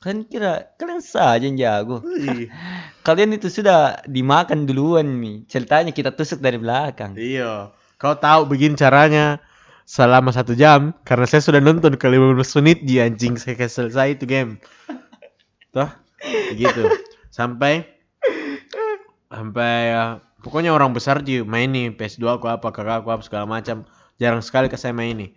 kalian 0.00 0.24
kira 0.32 0.72
kalian 0.80 1.04
saja 1.04 1.44
yang 1.44 1.60
jago 1.60 2.00
kalian 3.06 3.36
itu 3.36 3.52
sudah 3.52 4.00
dimakan 4.08 4.64
duluan 4.64 5.04
mi 5.04 5.44
ceritanya 5.44 5.92
kita 5.92 6.16
tusuk 6.16 6.40
dari 6.40 6.56
belakang 6.56 7.12
Iya. 7.20 7.76
Kau 8.00 8.16
tahu 8.16 8.48
begini 8.48 8.80
caranya 8.80 9.44
selama 9.84 10.32
satu 10.32 10.56
jam 10.56 10.96
karena 11.04 11.28
saya 11.28 11.44
sudah 11.44 11.60
nonton 11.60 12.00
ke 12.00 12.06
15 12.08 12.32
menit 12.64 12.78
di 12.80 12.96
anjing 12.96 13.36
saya 13.36 13.68
selesai 13.68 14.16
itu 14.16 14.24
game. 14.24 14.56
Toh? 15.76 15.90
Begitu. 16.56 16.88
Sampai 17.36 17.84
sampai 19.30 19.94
ya, 19.94 20.18
pokoknya 20.40 20.72
orang 20.72 20.96
besar 20.96 21.20
di 21.20 21.44
main 21.44 21.70
nih 21.70 21.92
PS2 21.94 22.40
aku 22.40 22.46
apa 22.48 22.72
kakak 22.72 23.04
aku 23.04 23.08
apa 23.12 23.22
segala 23.24 23.44
macam. 23.46 23.84
Jarang 24.20 24.44
sekali 24.44 24.68
ke 24.68 24.76
saya 24.76 24.92
main 24.92 25.16
nih. 25.16 25.30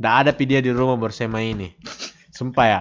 Nggak 0.00 0.14
ada 0.16 0.30
video 0.32 0.58
di 0.64 0.70
rumah 0.72 0.96
baru 0.96 1.12
saya 1.12 1.28
main 1.28 1.56
nih. 1.56 1.72
Sumpah 2.32 2.66
ya. 2.68 2.80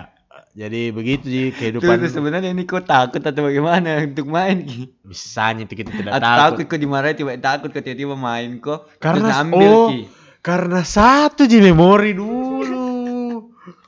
Jadi 0.55 0.91
begitu 0.91 1.25
sih 1.29 1.45
kehidupan. 1.55 2.03
tuh, 2.03 2.11
sebenarnya 2.11 2.51
ini 2.51 2.65
kau 2.67 2.81
takut 2.83 3.21
atau 3.21 3.47
bagaimana 3.47 4.01
untuk 4.03 4.27
main? 4.27 4.65
Misalnya 5.07 5.63
itu 5.69 5.75
kita 5.77 5.91
tidak 5.93 6.11
Atau 6.19 6.25
takut. 6.25 6.39
takut 6.39 6.65
kau 6.67 6.79
dimarahin 6.79 7.15
tiba 7.15 7.31
takut 7.37 7.69
kau 7.71 7.83
tiba-tiba 7.83 8.15
main 8.17 8.59
kok 8.59 8.89
Karena 8.99 9.45
ambil 9.45 9.71
oh, 9.71 9.87
Ki. 9.93 10.09
karena 10.43 10.81
satu 10.83 11.47
ji 11.47 11.63
memori 11.63 12.11
dulu. 12.17 12.87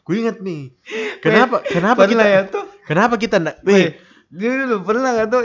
Gue 0.06 0.16
ingat 0.22 0.40
nih. 0.40 0.72
Kenapa 1.20 1.66
kenapa 1.66 2.08
kita 2.08 2.26
ya 2.30 2.42
tuh 2.48 2.64
kenapa 2.86 3.16
kita 3.18 3.38
Weh, 3.66 3.74
weh 3.74 3.88
dulu 4.32 4.88
pernah 4.88 5.12
gak 5.18 5.28
tuh 5.28 5.42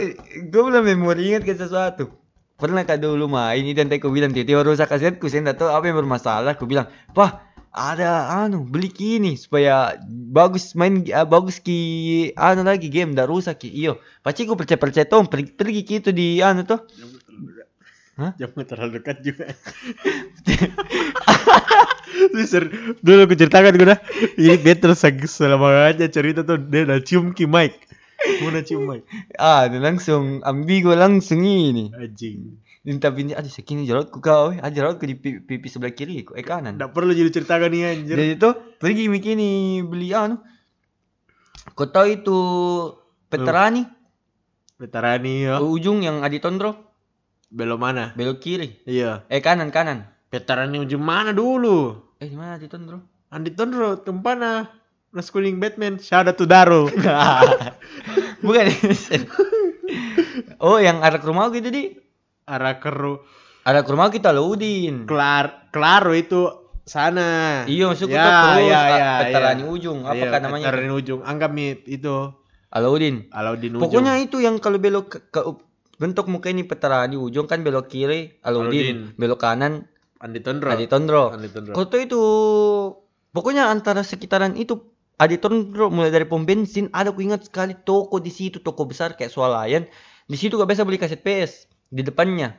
gue 0.47 0.63
belum 0.63 0.85
memori 0.85 1.35
ingat 1.35 1.43
ke 1.43 1.59
sesuatu 1.59 2.26
pernah 2.57 2.83
kak 2.89 3.05
dulu 3.05 3.29
main 3.29 3.61
ini 3.61 3.77
dan 3.77 3.93
aku 3.93 4.09
bilang 4.09 4.33
tiba-tiba 4.33 4.65
rusak 4.65 4.89
kasetku 4.89 5.29
saya 5.29 5.45
nggak 5.45 5.61
tahu 5.61 5.69
apa 5.69 5.85
yang 5.89 5.97
bermasalah 6.01 6.57
aku 6.57 6.65
bilang 6.65 6.89
pah 7.13 7.45
ada 7.77 8.33
anu 8.33 8.65
beli 8.65 8.89
kini 8.89 9.37
supaya 9.37 10.01
bagus 10.33 10.73
main 10.73 11.05
ah, 11.13 11.29
bagus 11.29 11.61
ki 11.61 12.33
anu 12.33 12.65
lagi 12.65 12.89
game 12.89 13.13
ndak 13.13 13.29
rusak 13.29 13.61
ki 13.61 13.69
iyo 13.69 14.01
pasti 14.25 14.49
gue 14.49 14.57
percaya 14.57 14.81
percaya 14.81 15.05
tuh 15.05 15.29
pergi 15.29 15.53
pergi 15.53 15.81
gitu 15.85 16.09
di 16.17 16.41
anu 16.41 16.65
tuh 16.65 16.81
Hah? 18.17 18.33
Jangan 18.41 18.65
terlalu 18.65 18.97
dekat 18.97 19.21
juga. 19.21 19.45
Dulu 23.05 23.21
aku 23.29 23.37
ceritakan 23.37 23.77
gue 23.77 23.93
dah. 23.93 24.01
Ini 24.41 24.57
betul 24.57 24.97
seg- 24.97 25.29
selama 25.29 25.93
aja 25.93 26.09
cerita 26.09 26.41
tuh 26.41 26.57
dia 26.57 26.89
udah 26.89 27.05
cium 27.05 27.37
ki 27.37 27.45
mic. 27.45 27.77
Mau 28.43 28.51
na 28.51 28.61
cium 28.61 28.85
mic. 28.85 29.03
ah 29.39 29.67
dan 29.67 29.81
langsung 29.81 30.41
ambigo 30.43 30.93
langsung 30.93 31.41
ini 31.41 31.91
Anjing. 31.91 32.59
ini 32.83 32.99
tapi 32.99 33.27
ini 33.27 33.33
aduh 33.33 33.49
sekini 33.49 33.83
jarotku 33.85 34.19
kau 34.19 34.53
eh. 34.53 34.59
ada 34.61 34.71
jarotku 34.71 35.05
di 35.05 35.17
pi- 35.17 35.41
pipi 35.41 35.67
sebelah 35.67 35.91
kiri 35.91 36.23
eh 36.23 36.45
kanan 36.45 36.77
Nggak 36.77 36.91
perlu 36.93 37.11
jadi 37.11 37.31
ceritakan 37.31 37.71
nih 37.71 37.83
anjir. 37.87 38.15
Jadi 38.15 38.25
itu 38.37 38.49
pergi 38.77 39.05
mikini 39.07 39.51
beli 39.83 40.11
anu. 40.13 40.37
Kau 41.73 41.87
tahu 41.87 42.07
itu 42.09 42.39
Peterani 43.27 43.83
Veterani 44.77 45.49
ya. 45.49 45.57
ujung 45.59 46.05
yang 46.05 46.21
Adi 46.21 46.39
Tondro 46.39 46.77
Belok 47.47 47.79
mana? 47.79 48.11
belok 48.13 48.43
kiri. 48.43 48.83
Iya. 48.85 49.23
Eh 49.31 49.39
kanan 49.41 49.71
kanan. 49.71 50.11
Veterani 50.29 50.83
ujung 50.83 51.01
mana 51.01 51.31
dulu? 51.31 51.95
Eh 52.19 52.27
di 52.27 52.35
mana 52.35 52.59
Adi 52.59 52.67
Tondro? 52.67 53.01
Andi 53.31 53.51
Tondro, 53.55 53.99
tempana. 54.03 54.67
Nas 55.17 55.33
kuning 55.33 55.57
Batman, 55.57 55.97
shout 55.97 56.29
out 56.29 56.37
to 56.37 56.45
Daro. 56.45 56.93
Bukan. 58.45 58.67
oh 60.61 60.77
yang 60.77 61.01
arah 61.01 61.17
ke 61.17 61.25
rumah 61.25 61.49
gitu 61.57 61.73
di. 61.73 61.97
Arah 62.45 62.77
keru. 62.77 63.25
Arah 63.65 63.81
ke 63.81 63.91
rumah 63.97 64.13
kita 64.13 64.29
Laudin. 64.37 65.09
Klar, 65.09 65.73
Claro 65.73 66.13
itu 66.13 66.69
sana. 66.85 67.65
Iya 67.65 67.97
masuk 67.97 68.13
Ya, 68.13 68.29
terus 68.29 68.69
ya, 68.69 68.77
ah, 68.77 68.89
ya, 68.93 69.13
Peterani 69.25 69.65
ya. 69.65 69.73
ujung 69.73 69.99
apa 70.05 70.25
kan 70.29 70.41
namanya? 70.45 70.69
Veterani 70.69 70.93
ujung. 70.93 71.21
Anggap 71.25 71.51
mit 71.53 71.89
itu 71.89 72.37
Alaudin. 72.69 73.33
Alaudin 73.33 73.73
ujung. 73.73 73.83
Pokoknya 73.89 74.21
itu 74.21 74.45
yang 74.45 74.61
kalau 74.61 74.77
belok 74.77 75.17
ke, 75.17 75.19
ke 75.33 75.41
bentuk 75.97 76.29
muka 76.29 76.53
ini 76.53 76.69
Peterani 76.69 77.17
ujung 77.17 77.49
kan 77.49 77.65
belok 77.65 77.89
kiri 77.89 78.37
Alaudin. 78.45 78.69
Alaudin, 78.69 78.99
belok 79.17 79.41
kanan 79.41 79.89
Andi 80.21 80.41
Tondro. 80.45 80.69
Adi 80.73 80.89
Tondro. 80.89 81.33
Andi 81.33 81.49
Tondro. 81.49 81.73
Itu 81.77 82.23
pokoknya 83.33 83.69
antara 83.69 84.01
sekitaran 84.01 84.57
itu 84.57 84.96
Adi 85.17 85.41
Tondro 85.41 85.89
mulai 85.89 86.13
dari 86.13 86.29
pom 86.29 86.45
bensin 86.45 86.93
ada 86.93 87.09
aku 87.09 87.25
ingat 87.25 87.49
sekali 87.49 87.73
toko 87.73 88.21
di 88.21 88.29
situ 88.29 88.61
toko 88.61 88.85
besar 88.85 89.17
kayak 89.17 89.33
swalayan 89.33 89.89
di 90.29 90.37
situ 90.37 90.61
gak 90.61 90.69
biasa 90.69 90.85
beli 90.85 91.01
kaset 91.01 91.23
PS 91.25 91.71
di 91.89 92.03
depannya. 92.03 92.53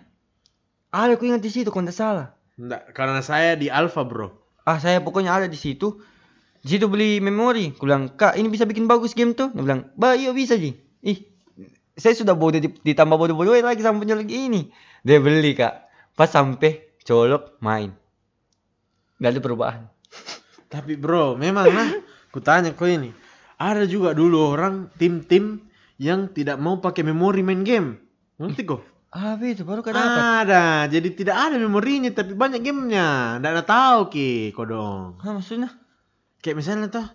Ada 0.90 1.20
aku 1.20 1.28
ingat 1.28 1.44
di 1.44 1.52
situ 1.52 1.68
kalau 1.68 1.84
tidak 1.86 2.00
salah. 2.00 2.28
Nggak, 2.58 2.96
karena 2.96 3.22
saya 3.22 3.54
di 3.60 3.68
Alpha, 3.70 4.02
Bro. 4.08 4.34
ah 4.66 4.80
saya 4.82 5.04
pokoknya 5.04 5.36
ada 5.36 5.48
di 5.52 5.60
situ. 5.60 6.00
Di 6.64 6.76
situ 6.76 6.90
beli 6.90 7.20
memori. 7.22 7.76
Aku 7.76 7.86
bilang 7.86 8.10
kak 8.16 8.40
ini 8.40 8.50
bisa 8.50 8.66
bikin 8.66 8.88
bagus 8.90 9.14
game 9.14 9.36
tuh. 9.38 9.54
Dia 9.54 9.62
bilang 9.62 9.82
bah 10.00 10.18
iya 10.18 10.34
bisa 10.34 10.58
ji. 10.58 10.74
Ih 11.06 11.28
saya 11.94 12.18
sudah 12.18 12.34
bodoh 12.34 12.58
di- 12.58 12.74
ditambah 12.74 13.18
bodoh-bodoh 13.20 13.54
lagi 13.62 13.84
sama 13.84 14.02
punya 14.02 14.18
lagi 14.18 14.48
ini. 14.48 14.72
Dia 15.06 15.22
beli 15.22 15.54
kak. 15.54 15.86
Pas 16.18 16.32
sampai 16.32 16.98
colok 17.06 17.60
main. 17.62 17.94
Gak 19.22 19.38
ada 19.38 19.42
perubahan. 19.44 19.84
Tapi 20.68 21.00
bro, 21.00 21.38
memang 21.40 21.68
nah, 21.72 21.90
kutanya 22.38 22.70
kau 22.72 22.86
ini. 22.86 23.10
Ada 23.58 23.90
juga 23.90 24.14
dulu 24.14 24.54
orang 24.54 24.94
tim-tim 24.96 25.66
yang 25.98 26.30
tidak 26.30 26.62
mau 26.62 26.78
pakai 26.78 27.02
memori 27.02 27.42
main 27.42 27.66
game. 27.66 27.98
Ngerti 28.38 28.62
kok? 28.64 28.82
Ah, 29.10 29.34
itu 29.42 29.66
baru 29.66 29.82
kan. 29.82 29.98
Ada, 29.98 30.86
jadi 30.86 31.10
tidak 31.10 31.34
ada 31.34 31.58
memorinya 31.58 32.14
tapi 32.14 32.38
banyak 32.38 32.62
gamenya. 32.62 33.42
Nggak 33.42 33.52
ada 33.52 33.64
tahu 33.66 34.14
ki, 34.14 34.54
kok 34.54 34.68
dong. 34.68 35.18
Hah, 35.18 35.34
maksudnya? 35.34 35.74
Kayak 36.38 36.62
misalnya 36.62 36.88
tuh 36.94 37.08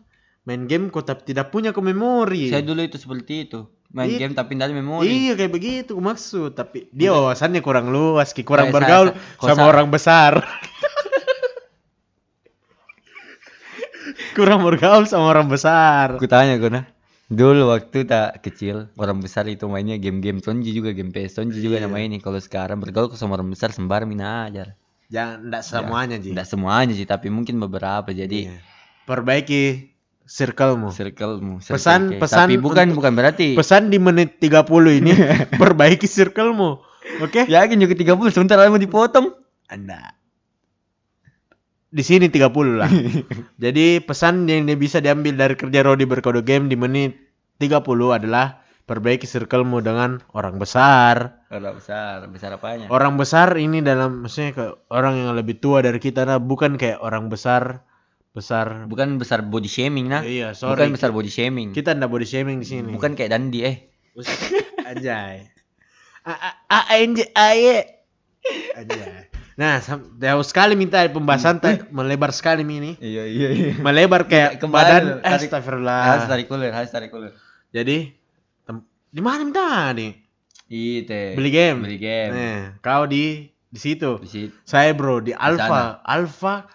main 0.42 0.66
game 0.66 0.90
kok 0.90 1.06
tapi 1.06 1.22
tidak 1.30 1.54
punya 1.54 1.70
ke 1.70 1.78
memori. 1.78 2.50
Saya 2.50 2.66
dulu 2.66 2.82
itu 2.82 2.98
seperti 2.98 3.46
itu. 3.46 3.62
Main 3.92 4.08
Iya. 4.08 4.18
game 4.24 4.34
tapi 4.34 4.56
tidak 4.56 4.72
ada 4.72 4.74
memori. 4.74 5.04
Iya 5.06 5.36
kayak 5.36 5.52
begitu 5.52 5.92
maksud, 5.94 6.56
tapi 6.56 6.88
dia 6.90 7.12
wawasannya 7.12 7.60
kurang 7.60 7.92
luas, 7.92 8.32
Ki. 8.32 8.42
kurang 8.42 8.72
Kayak 8.72 8.76
bergaul 8.80 9.08
saya- 9.12 9.46
sama 9.46 9.54
saya- 9.62 9.70
orang 9.70 9.86
besar. 9.92 10.32
kurang 14.32 14.62
bergaul 14.62 15.04
sama 15.04 15.28
orang 15.28 15.46
besar. 15.46 16.16
Aku 16.16 16.26
tanya 16.26 16.56
kau 16.56 16.68
nah. 16.68 16.84
Dulu 17.26 17.72
waktu 17.72 18.04
tak 18.04 18.44
kecil 18.44 18.92
orang 18.94 19.16
besar 19.18 19.48
itu 19.48 19.64
mainnya 19.64 19.96
game-game 19.96 20.38
Tonji 20.38 20.70
juga 20.70 20.92
game 20.92 21.08
PS 21.08 21.40
Tonji 21.40 21.58
juga 21.58 21.80
Iya. 21.80 21.88
nama 21.88 21.96
ini. 21.98 22.20
Kalau 22.20 22.36
sekarang 22.36 22.76
bergaul 22.76 23.08
sama 23.14 23.36
orang 23.36 23.48
besar 23.48 23.72
sembarang 23.72 24.04
mina 24.04 24.46
aja. 24.46 24.76
Jangan 25.08 25.44
enggak 25.44 25.64
semuanya, 25.64 26.16
Ji. 26.16 26.32
Tidak 26.32 26.44
semuanya 26.44 26.92
sih 26.92 27.04
tapi 27.04 27.28
mungkin 27.28 27.56
beberapa 27.56 28.10
jadi 28.10 28.52
Iya. 28.52 28.56
Perbaiki 29.02 29.92
circlemu. 30.22 30.88
circlemu. 30.88 31.54
circle 31.58 31.76
Pesan- 31.76 32.08
case. 32.10 32.20
pesan 32.20 32.46
tapi 32.46 32.56
bukan 32.56 32.84
untuk- 32.88 32.96
bukan 33.00 33.12
berarti. 33.12 33.48
Pesan 33.52 33.88
di 33.88 33.98
menit 33.98 34.38
30 34.38 34.92
ini 34.94 35.12
perbaiki 35.60 36.04
circlemu. 36.04 36.80
Oke? 37.18 37.44
Yakin 37.44 37.76
juga 37.76 37.94
30 37.96 38.30
sebentar 38.30 38.56
lagi 38.56 38.70
mau 38.70 38.78
dipotong. 38.78 39.34
Anda. 39.66 40.14
Di 41.92 42.00
sini 42.00 42.32
30 42.32 42.80
lah. 42.80 42.88
Jadi 43.64 44.00
pesan 44.00 44.48
yang 44.48 44.64
dia 44.64 44.80
bisa 44.80 45.04
diambil 45.04 45.36
dari 45.36 45.54
kerja 45.60 45.84
Rodi 45.84 46.08
berkode 46.08 46.40
game 46.40 46.72
di 46.72 46.76
menit 46.80 47.12
30 47.60 47.84
adalah 48.08 48.64
perbaiki 48.88 49.28
circlemu 49.28 49.78
dengan 49.84 50.10
orang 50.32 50.56
besar. 50.56 51.44
Orang 51.52 51.78
besar, 51.78 52.24
besar 52.32 52.50
apanya? 52.56 52.88
Orang 52.88 53.20
besar 53.20 53.54
ini 53.60 53.84
dalam 53.84 54.26
maksudnya 54.26 54.56
ke 54.56 54.64
orang 54.88 55.20
yang 55.20 55.36
lebih 55.36 55.60
tua 55.60 55.84
dari 55.84 56.00
kita 56.00 56.24
nah 56.24 56.40
bukan 56.40 56.80
kayak 56.80 56.98
orang 57.04 57.28
besar 57.28 57.84
besar. 58.32 58.88
Bukan 58.88 59.20
besar 59.20 59.44
body 59.44 59.68
shaming 59.68 60.08
nah. 60.08 60.24
Iya, 60.24 60.56
sorry. 60.56 60.88
Bukan 60.88 60.96
besar 60.96 61.10
body 61.12 61.30
shaming. 61.30 61.76
Kita 61.76 61.92
ndak 61.92 62.08
body 62.08 62.26
shaming 62.26 62.64
di 62.64 62.66
sini. 62.66 62.90
Bukan 62.90 63.14
kayak 63.14 63.36
Dandi 63.36 63.60
eh. 63.62 63.76
Anjay. 64.88 65.48
A 66.24 66.32
A 66.32 66.50
A 66.68 66.80
N 66.96 67.12
J 67.16 67.28
A 67.36 67.48
Y. 67.52 67.64
Anjay. 68.80 69.21
Nah, 69.62 69.78
jauh 70.18 70.42
sekali 70.42 70.74
minta 70.74 71.06
pembahasan 71.06 71.62
teh 71.62 71.86
melebar 71.94 72.34
sekali 72.34 72.66
ini. 72.66 72.98
Iya 72.98 73.30
iya 73.30 73.48
iya. 73.54 73.72
Melebar 73.78 74.26
kayak 74.26 74.58
Kembali, 74.58 74.74
badan 74.74 75.02
tarik- 75.22 75.46
astagfirullah. 75.46 76.02
Harus 76.02 76.26
tarik 76.26 76.46
kulir, 76.50 76.74
harus 76.74 76.90
tarik 76.90 77.14
kulir. 77.14 77.30
Jadi 77.70 78.10
di 79.12 79.20
mana 79.22 79.46
minta 79.46 79.94
nih? 79.94 80.18
Itu. 80.66 81.38
Beli 81.38 81.50
game. 81.54 81.78
Beli 81.86 81.98
game. 82.02 82.32
Nah, 82.34 82.60
kau 82.82 83.06
di 83.06 83.54
di 83.70 83.78
situ. 83.78 84.18
Di 84.18 84.28
situ. 84.28 84.54
Saya 84.66 84.90
bro 84.98 85.22
di. 85.22 85.30
Alfa. 85.30 86.02
Alfa. 86.02 86.66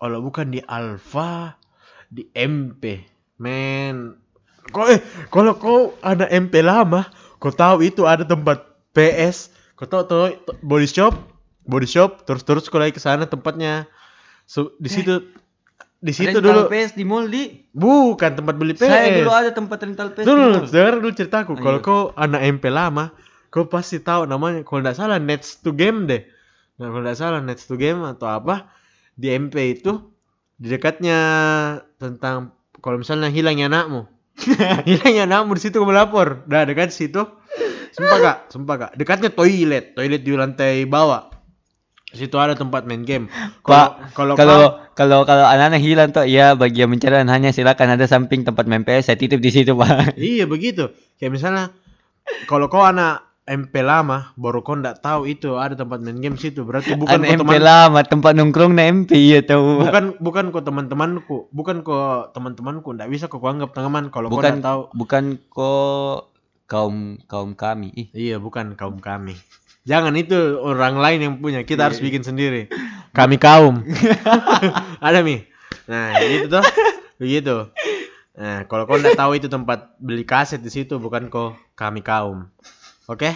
Kalau 0.00 0.24
bukan 0.24 0.48
di 0.48 0.64
Alfa, 0.64 1.52
di 2.08 2.24
MP. 2.32 3.04
Men. 3.36 4.16
Kok 4.72 4.86
eh 4.88 5.00
kalau 5.28 5.52
kau 5.60 5.92
ada 6.00 6.24
MP 6.32 6.64
lama, 6.64 7.12
kau 7.36 7.52
tahu 7.52 7.84
itu 7.84 8.08
ada 8.08 8.24
tempat 8.24 8.64
PS. 8.96 9.52
Kau 9.76 9.84
tahu 9.84 10.02
tuh 10.08 10.32
body 10.64 10.88
shop, 10.88 11.12
body 11.66 11.88
shop 11.90 12.24
terus 12.24 12.46
terus 12.46 12.70
lagi 12.70 12.94
ke 12.94 13.02
sana 13.02 13.26
tempatnya. 13.26 13.90
So, 14.46 14.78
di 14.78 14.86
situ 14.86 15.26
di 15.96 16.12
situ 16.14 16.38
Rental 16.38 16.44
dulu 16.44 16.60
PS 16.70 16.92
di 16.94 17.04
mall 17.08 17.26
di. 17.26 17.66
bukan 17.74 18.38
tempat 18.38 18.54
beli 18.54 18.78
PS. 18.78 18.86
Saya 18.86 19.10
dulu 19.16 19.32
ada 19.32 19.50
tempat 19.50 19.78
rental 19.80 20.08
PS 20.14 20.26
Dulu, 20.28 20.44
dengar 20.70 20.94
dulu 21.02 21.12
ceritaku. 21.12 21.52
Kalau 21.58 21.78
kau 21.82 22.00
anak 22.14 22.40
MP 22.46 22.70
lama, 22.70 23.10
kau 23.50 23.66
pasti 23.66 23.98
tahu 23.98 24.28
namanya. 24.28 24.62
Kalau 24.62 24.86
tidak 24.86 24.96
salah 24.96 25.18
Nets 25.18 25.58
to 25.64 25.74
Game 25.74 26.06
deh. 26.06 26.22
Nah, 26.78 26.92
kalau 26.92 27.02
tidak 27.02 27.18
salah 27.18 27.40
Nets 27.42 27.64
to 27.66 27.74
Game 27.74 28.04
atau 28.04 28.28
apa 28.28 28.70
di 29.16 29.32
MP 29.32 29.80
itu 29.80 29.98
di 30.60 30.68
dekatnya 30.68 31.18
tentang 31.96 32.52
kalau 32.78 33.00
misalnya 33.00 33.32
hilangnya 33.32 33.66
anakmu. 33.72 34.06
hilangnya 34.88 35.24
anakmu 35.26 35.56
di 35.56 35.62
situ 35.64 35.80
kau 35.80 35.88
melapor. 35.88 36.44
Dah 36.44 36.68
dekat 36.68 36.92
situ. 36.92 37.24
Sumpah 37.96 38.18
kak, 38.20 38.38
sumpah 38.52 38.76
kak. 38.76 38.90
Dekatnya 39.00 39.32
toilet, 39.32 39.96
toilet 39.96 40.20
di 40.20 40.36
lantai 40.36 40.84
bawah. 40.84 41.35
Situ 42.16 42.36
ada 42.40 42.56
tempat 42.56 42.88
main 42.88 43.04
game. 43.04 43.28
Pak, 43.62 44.16
kalau 44.16 44.34
Kalau 44.34 44.60
kalau 44.96 45.18
kalau 45.28 45.44
anak-anak 45.44 45.84
hilang 45.84 46.10
tuh 46.10 46.24
ya 46.24 46.56
bagi 46.56 46.80
yang 46.80 46.88
mencari 46.88 47.20
hanya 47.20 47.52
silakan 47.52 48.00
ada 48.00 48.08
samping 48.08 48.48
tempat 48.48 48.64
main 48.64 48.80
PS 48.80 49.12
saya 49.12 49.20
titip 49.20 49.44
di 49.44 49.52
situ 49.52 49.76
pak. 49.76 50.16
Iya 50.16 50.48
begitu. 50.48 50.88
Kayak 51.20 51.36
misalnya 51.36 51.64
kalau 52.48 52.72
kau 52.72 52.80
anak 52.80 53.28
MP 53.46 53.78
lama 53.84 54.34
baru 54.34 54.64
kau 54.64 54.74
ndak 54.74 55.04
tahu 55.04 55.30
itu 55.30 55.54
ada 55.54 55.78
tempat 55.78 56.02
main 56.02 56.18
game 56.18 56.34
situ 56.34 56.66
berarti 56.66 56.98
bukan 56.98 57.22
kau 57.22 57.30
MP 57.30 57.46
teman 57.46 57.62
lama 57.62 58.00
tempat 58.02 58.32
nongkrong 58.34 58.72
na 58.74 58.90
MP 58.90 59.14
ya 59.14 59.38
tahu. 59.44 59.86
bukan 59.86 60.04
bukan 60.18 60.44
kau 60.50 60.64
teman-temanku 60.66 61.36
bukan 61.54 61.86
kau 61.86 62.26
teman-temanku 62.34 62.90
ndak 62.96 63.06
bisa 63.06 63.30
kau 63.30 63.38
anggap 63.46 63.70
teman 63.70 64.10
kalau 64.10 64.32
kau 64.34 64.42
tahu 64.42 64.90
bukan 64.98 65.38
kok 65.46 66.34
kaum 66.66 67.22
kaum 67.30 67.54
kami. 67.54 67.94
Ih, 67.94 68.08
iya 68.10 68.36
bukan 68.42 68.74
kaum 68.74 68.98
kami 68.98 69.38
jangan 69.86 70.12
itu 70.12 70.58
orang 70.58 70.98
lain 70.98 71.18
yang 71.22 71.34
punya. 71.38 71.62
Kita 71.62 71.80
Iya, 71.80 71.86
harus 71.88 72.00
bikin 72.02 72.20
sendiri. 72.20 72.66
Kami 73.10 73.38
kaum. 73.38 73.86
Ada 75.06 75.22
mi? 75.22 75.40
Nah 75.86 76.18
gitu 76.20 76.50
tuh 76.50 76.64
begitu. 77.16 77.70
Nah 78.36 78.66
kalau 78.66 78.84
kau 78.84 78.98
ndak 78.98 79.16
tahu 79.16 79.32
itu 79.34 79.46
tempat 79.46 79.96
beli 79.96 80.26
kaset 80.26 80.60
di 80.60 80.68
situ 80.68 80.98
bukan 80.98 81.30
kau 81.30 81.54
kami 81.72 82.02
kaum. 82.02 82.50
Oke? 83.06 83.32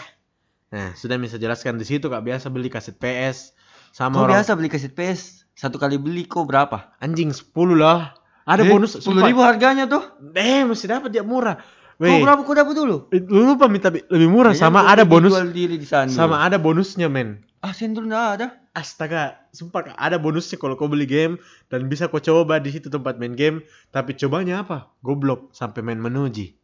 Nah 0.68 0.92
sudah 0.92 1.16
bisa 1.16 1.38
jelaskan 1.38 1.78
di 1.78 1.86
situ 1.86 2.06
kak. 2.06 2.20
Biasa 2.20 2.50
beli 2.50 2.68
kaset 2.68 2.94
PS 2.94 3.54
sama 3.90 4.18
kau 4.18 4.26
orang 4.26 4.42
biasa 4.42 4.52
beli 4.52 4.68
kaset 4.68 4.92
PS 4.92 5.46
satu 5.54 5.76
kali 5.76 5.96
beli 5.96 6.24
kok 6.24 6.44
berapa? 6.44 6.94
anjing 6.98 7.30
10 7.30 7.50
lah. 7.74 8.12
Ada 8.42 8.66
Eh, 8.66 8.70
bonus 8.72 8.98
sepuluh 8.98 9.22
ribu 9.22 9.40
harganya 9.40 9.86
tuh. 9.86 10.02
eh 10.34 10.64
mesti 10.64 10.84
dapat 10.84 11.08
dia 11.08 11.22
murah 11.22 11.60
Kau 12.00 12.08
Weh, 12.08 12.24
berapa 12.24 12.40
kau 12.40 12.56
dapat 12.56 12.72
dulu? 12.72 12.96
eh, 13.12 13.20
lu 13.20 13.44
lupa 13.44 13.68
minta 13.68 13.92
bi- 13.92 14.00
lebih 14.08 14.24
murah 14.26 14.56
Kayaknya 14.56 14.72
sama 14.72 14.88
ada 14.88 15.04
bonus 15.04 15.36
diri 15.52 15.76
di 15.76 15.84
sana. 15.84 16.08
sama 16.08 16.40
ada 16.40 16.56
bonusnya 16.56 17.12
men 17.12 17.44
Ah, 17.60 17.76
sendul 17.76 18.08
enggak 18.08 18.40
ada. 18.40 18.46
Astaga, 18.72 19.36
sumpah 19.52 19.92
ada 19.92 20.16
bonusnya 20.16 20.56
kalau 20.56 20.80
kau 20.80 20.88
beli 20.88 21.04
game 21.04 21.36
dan 21.68 21.84
bisa 21.86 22.08
kau 22.08 22.16
coba 22.16 22.56
di 22.56 22.72
situ 22.72 22.88
tempat 22.88 23.20
main 23.20 23.36
game. 23.36 23.60
Tapi 23.90 24.16
cobanya 24.16 24.64
apa? 24.64 24.88
Goblok 25.00 25.52
sampai 25.52 25.84
main 25.84 26.00
menuji. 26.00 26.56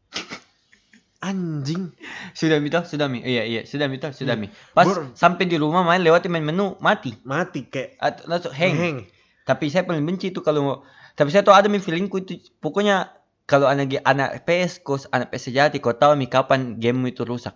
Anjing. 1.18 1.92
Sudah 2.33 2.57
mito, 2.57 2.81
sudah 2.83 3.09
mi. 3.09 3.20
Iya 3.20 3.44
iya, 3.44 3.61
sudah 3.62 3.88
mito, 3.88 4.09
sudah 4.11 4.37
Hmm. 4.37 4.46
mi. 4.46 4.53
Pas 4.72 4.85
Bor- 4.85 5.12
sampai 5.12 5.44
di 5.44 5.57
rumah 5.57 5.83
main 5.83 6.01
lewati 6.01 6.29
main 6.29 6.40
menu 6.40 6.77
mati. 6.79 7.12
Mati 7.25 7.66
kayak 7.66 7.99
Atau 7.99 8.22
langsung 8.27 8.53
hang. 8.53 8.72
heng. 8.75 8.99
Tapi 9.42 9.68
saya 9.68 9.85
paling 9.85 10.01
benci 10.01 10.31
itu 10.31 10.40
kalau 10.40 10.81
tapi 11.12 11.29
saya 11.29 11.40
tahu 11.40 11.53
ada 11.53 11.66
mi 11.66 11.77
feelingku 11.77 12.20
itu 12.20 12.40
pokoknya 12.57 13.09
kalau 13.46 13.64
anak 13.64 14.02
anak 14.02 14.42
PS 14.42 14.78
kos 14.80 15.06
anak 15.09 15.30
PS 15.30 15.42
sejati 15.46 15.78
kau 15.78 15.90
tahu 15.92 16.14
mi 16.14 16.26
kapan 16.26 16.76
game 16.76 16.98
itu 17.06 17.22
rusak. 17.22 17.54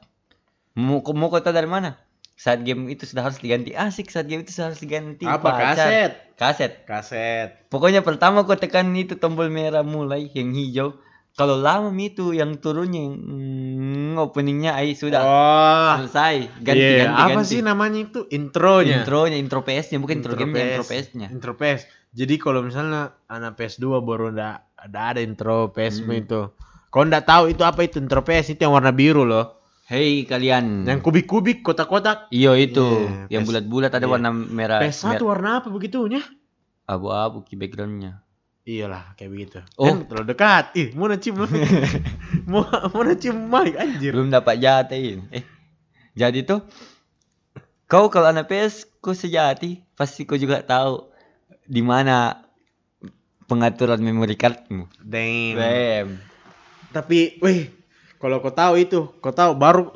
Mau 0.73 1.01
kau- 1.01 1.13
mau 1.13 1.29
kau 1.29 1.39
tahu 1.39 1.51
dari 1.51 1.67
mana? 1.67 1.99
Saat 2.33 2.63
game 2.63 2.89
itu 2.89 3.05
sudah 3.05 3.21
harus 3.23 3.37
diganti 3.37 3.77
asik 3.77 4.09
saat 4.09 4.25
game 4.25 4.41
itu 4.41 4.51
sudah 4.51 4.73
harus 4.73 4.81
diganti 4.81 5.23
Apa 5.23 5.45
pacar. 5.45 5.77
kaset? 5.77 6.13
kaset 6.35 6.73
Kaset. 6.83 7.49
pokoknya 7.69 8.01
pertama 8.01 8.41
kau 8.43 8.57
tekan 8.57 8.89
itu 8.95 9.13
tombol 9.15 9.53
merah 9.53 9.85
mulai 9.85 10.25
yang 10.31 10.49
hijau 10.51 10.97
kalau 11.31 11.55
lama 11.55 11.93
itu 11.95 12.33
yang 12.33 12.57
turunnya 12.57 12.97
yang 13.03 13.15
mm, 13.15 14.15
openingnya 14.17 14.73
ai 14.73 14.97
sudah 14.97 15.21
Oh. 15.21 15.93
selesai 16.01 16.49
ganti 16.59 16.81
Iya, 16.81 16.97
ganti 17.05 17.21
apa 17.21 17.31
ganti 17.37 17.45
sih 17.47 17.61
namanya 17.61 17.99
itu? 18.01 18.21
Intronya. 18.31 19.05
intronya 19.05 19.37
intro 19.37 19.61
PS-nya 19.61 20.01
bukan 20.01 20.17
intro, 20.17 20.33
game 20.33 20.57
intro 20.57 20.81
PS. 20.81 20.91
PS-nya 21.13 21.29
Intro 21.29 21.53
PS. 21.55 21.81
Jadi 22.11 22.35
kalau 22.37 22.65
misalnya 22.65 23.03
anak 23.27 23.55
PS2 23.55 24.01
baru 24.01 24.33
ndak 24.33 24.70
ada 24.81 25.13
ada 25.13 25.21
intro 25.21 25.69
PS 25.69 26.01
Hmm. 26.01 26.17
itu. 26.17 26.41
Kau 26.89 27.05
ndak 27.05 27.23
tahu 27.23 27.53
itu 27.53 27.63
apa 27.63 27.85
itu 27.85 28.01
intro 28.01 28.21
PS 28.21 28.51
itu 28.51 28.61
yang 28.61 28.73
warna 28.73 28.91
biru 28.91 29.23
loh. 29.23 29.61
Hei 29.87 30.23
kalian. 30.23 30.87
Yang 30.87 31.03
kubik-kubik 31.03 31.61
kotak-kotak. 31.61 32.31
Iyo 32.31 32.55
itu, 32.55 33.11
Iya, 33.27 33.27
yang 33.29 33.43
PS 33.43 33.49
bulat-bulat 33.49 33.91
ada 33.91 34.03
iya. 34.03 34.11
warna 34.11 34.31
merah. 34.31 34.79
PS1 34.81 35.05
mer- 35.13 35.27
warna 35.27 35.51
apa 35.59 35.69
begitunya? 35.69 36.23
abu-abu 36.87 37.43
ki 37.43 37.55
backgroundnya. 37.55 38.19
Iyalah 38.61 39.15
kayak 39.15 39.31
begitu. 39.31 39.59
Oh. 39.77 39.87
Kan 39.87 40.07
terlalu 40.07 40.27
dekat. 40.29 40.65
Ih, 40.75 40.89
mau 40.93 41.07
necium 41.07 41.39
mau 42.51 42.63
mau 42.67 43.03
necium 43.03 43.39
mic 43.41 43.75
anjir. 43.75 44.11
Belum 44.11 44.27
dapat 44.29 44.59
jatain. 44.59 45.23
Eh, 45.31 45.47
jadi 46.13 46.43
tuh 46.43 46.67
kau 47.87 48.07
kalau 48.09 48.27
anak 48.29 48.47
PS 48.47 48.87
kau 48.99 49.11
sejati 49.13 49.83
pasti 49.95 50.23
kau 50.23 50.35
juga 50.35 50.63
tahu 50.63 51.11
di 51.65 51.79
mana 51.81 52.43
pengaturan 53.51 53.99
memory 53.99 54.39
cardmu. 54.39 54.87
Damn. 55.03 55.59
Bam. 55.59 56.07
Tapi, 56.95 57.43
weh, 57.43 57.67
kalau 58.23 58.39
kau 58.39 58.55
tahu 58.55 58.79
itu, 58.79 59.11
kau 59.19 59.35
tahu 59.35 59.59
baru 59.59 59.91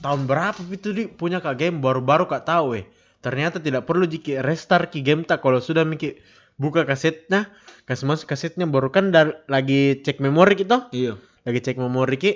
tahun 0.00 0.24
berapa 0.24 0.56
itu 0.72 0.88
di 0.96 1.04
punya 1.04 1.44
kak 1.44 1.60
game 1.60 1.84
baru-baru 1.84 2.24
kak 2.24 2.48
tahu, 2.48 2.80
weh. 2.80 2.84
Ternyata 3.20 3.60
tidak 3.60 3.84
perlu 3.84 4.08
jika 4.08 4.40
restart 4.40 4.88
ki 4.88 5.04
game 5.04 5.26
tak 5.28 5.44
kalau 5.44 5.60
sudah 5.60 5.84
mikir 5.84 6.16
buka 6.56 6.88
kasetnya, 6.88 7.52
kasih 7.84 8.08
masuk 8.08 8.32
kasetnya 8.32 8.64
baru 8.64 8.88
kan 8.88 9.12
dar- 9.12 9.44
lagi 9.50 10.00
cek 10.00 10.22
memori 10.24 10.56
kita, 10.56 10.88
Iya. 10.94 11.20
lagi 11.44 11.60
cek 11.60 11.76
memori 11.76 12.16
ki, 12.16 12.32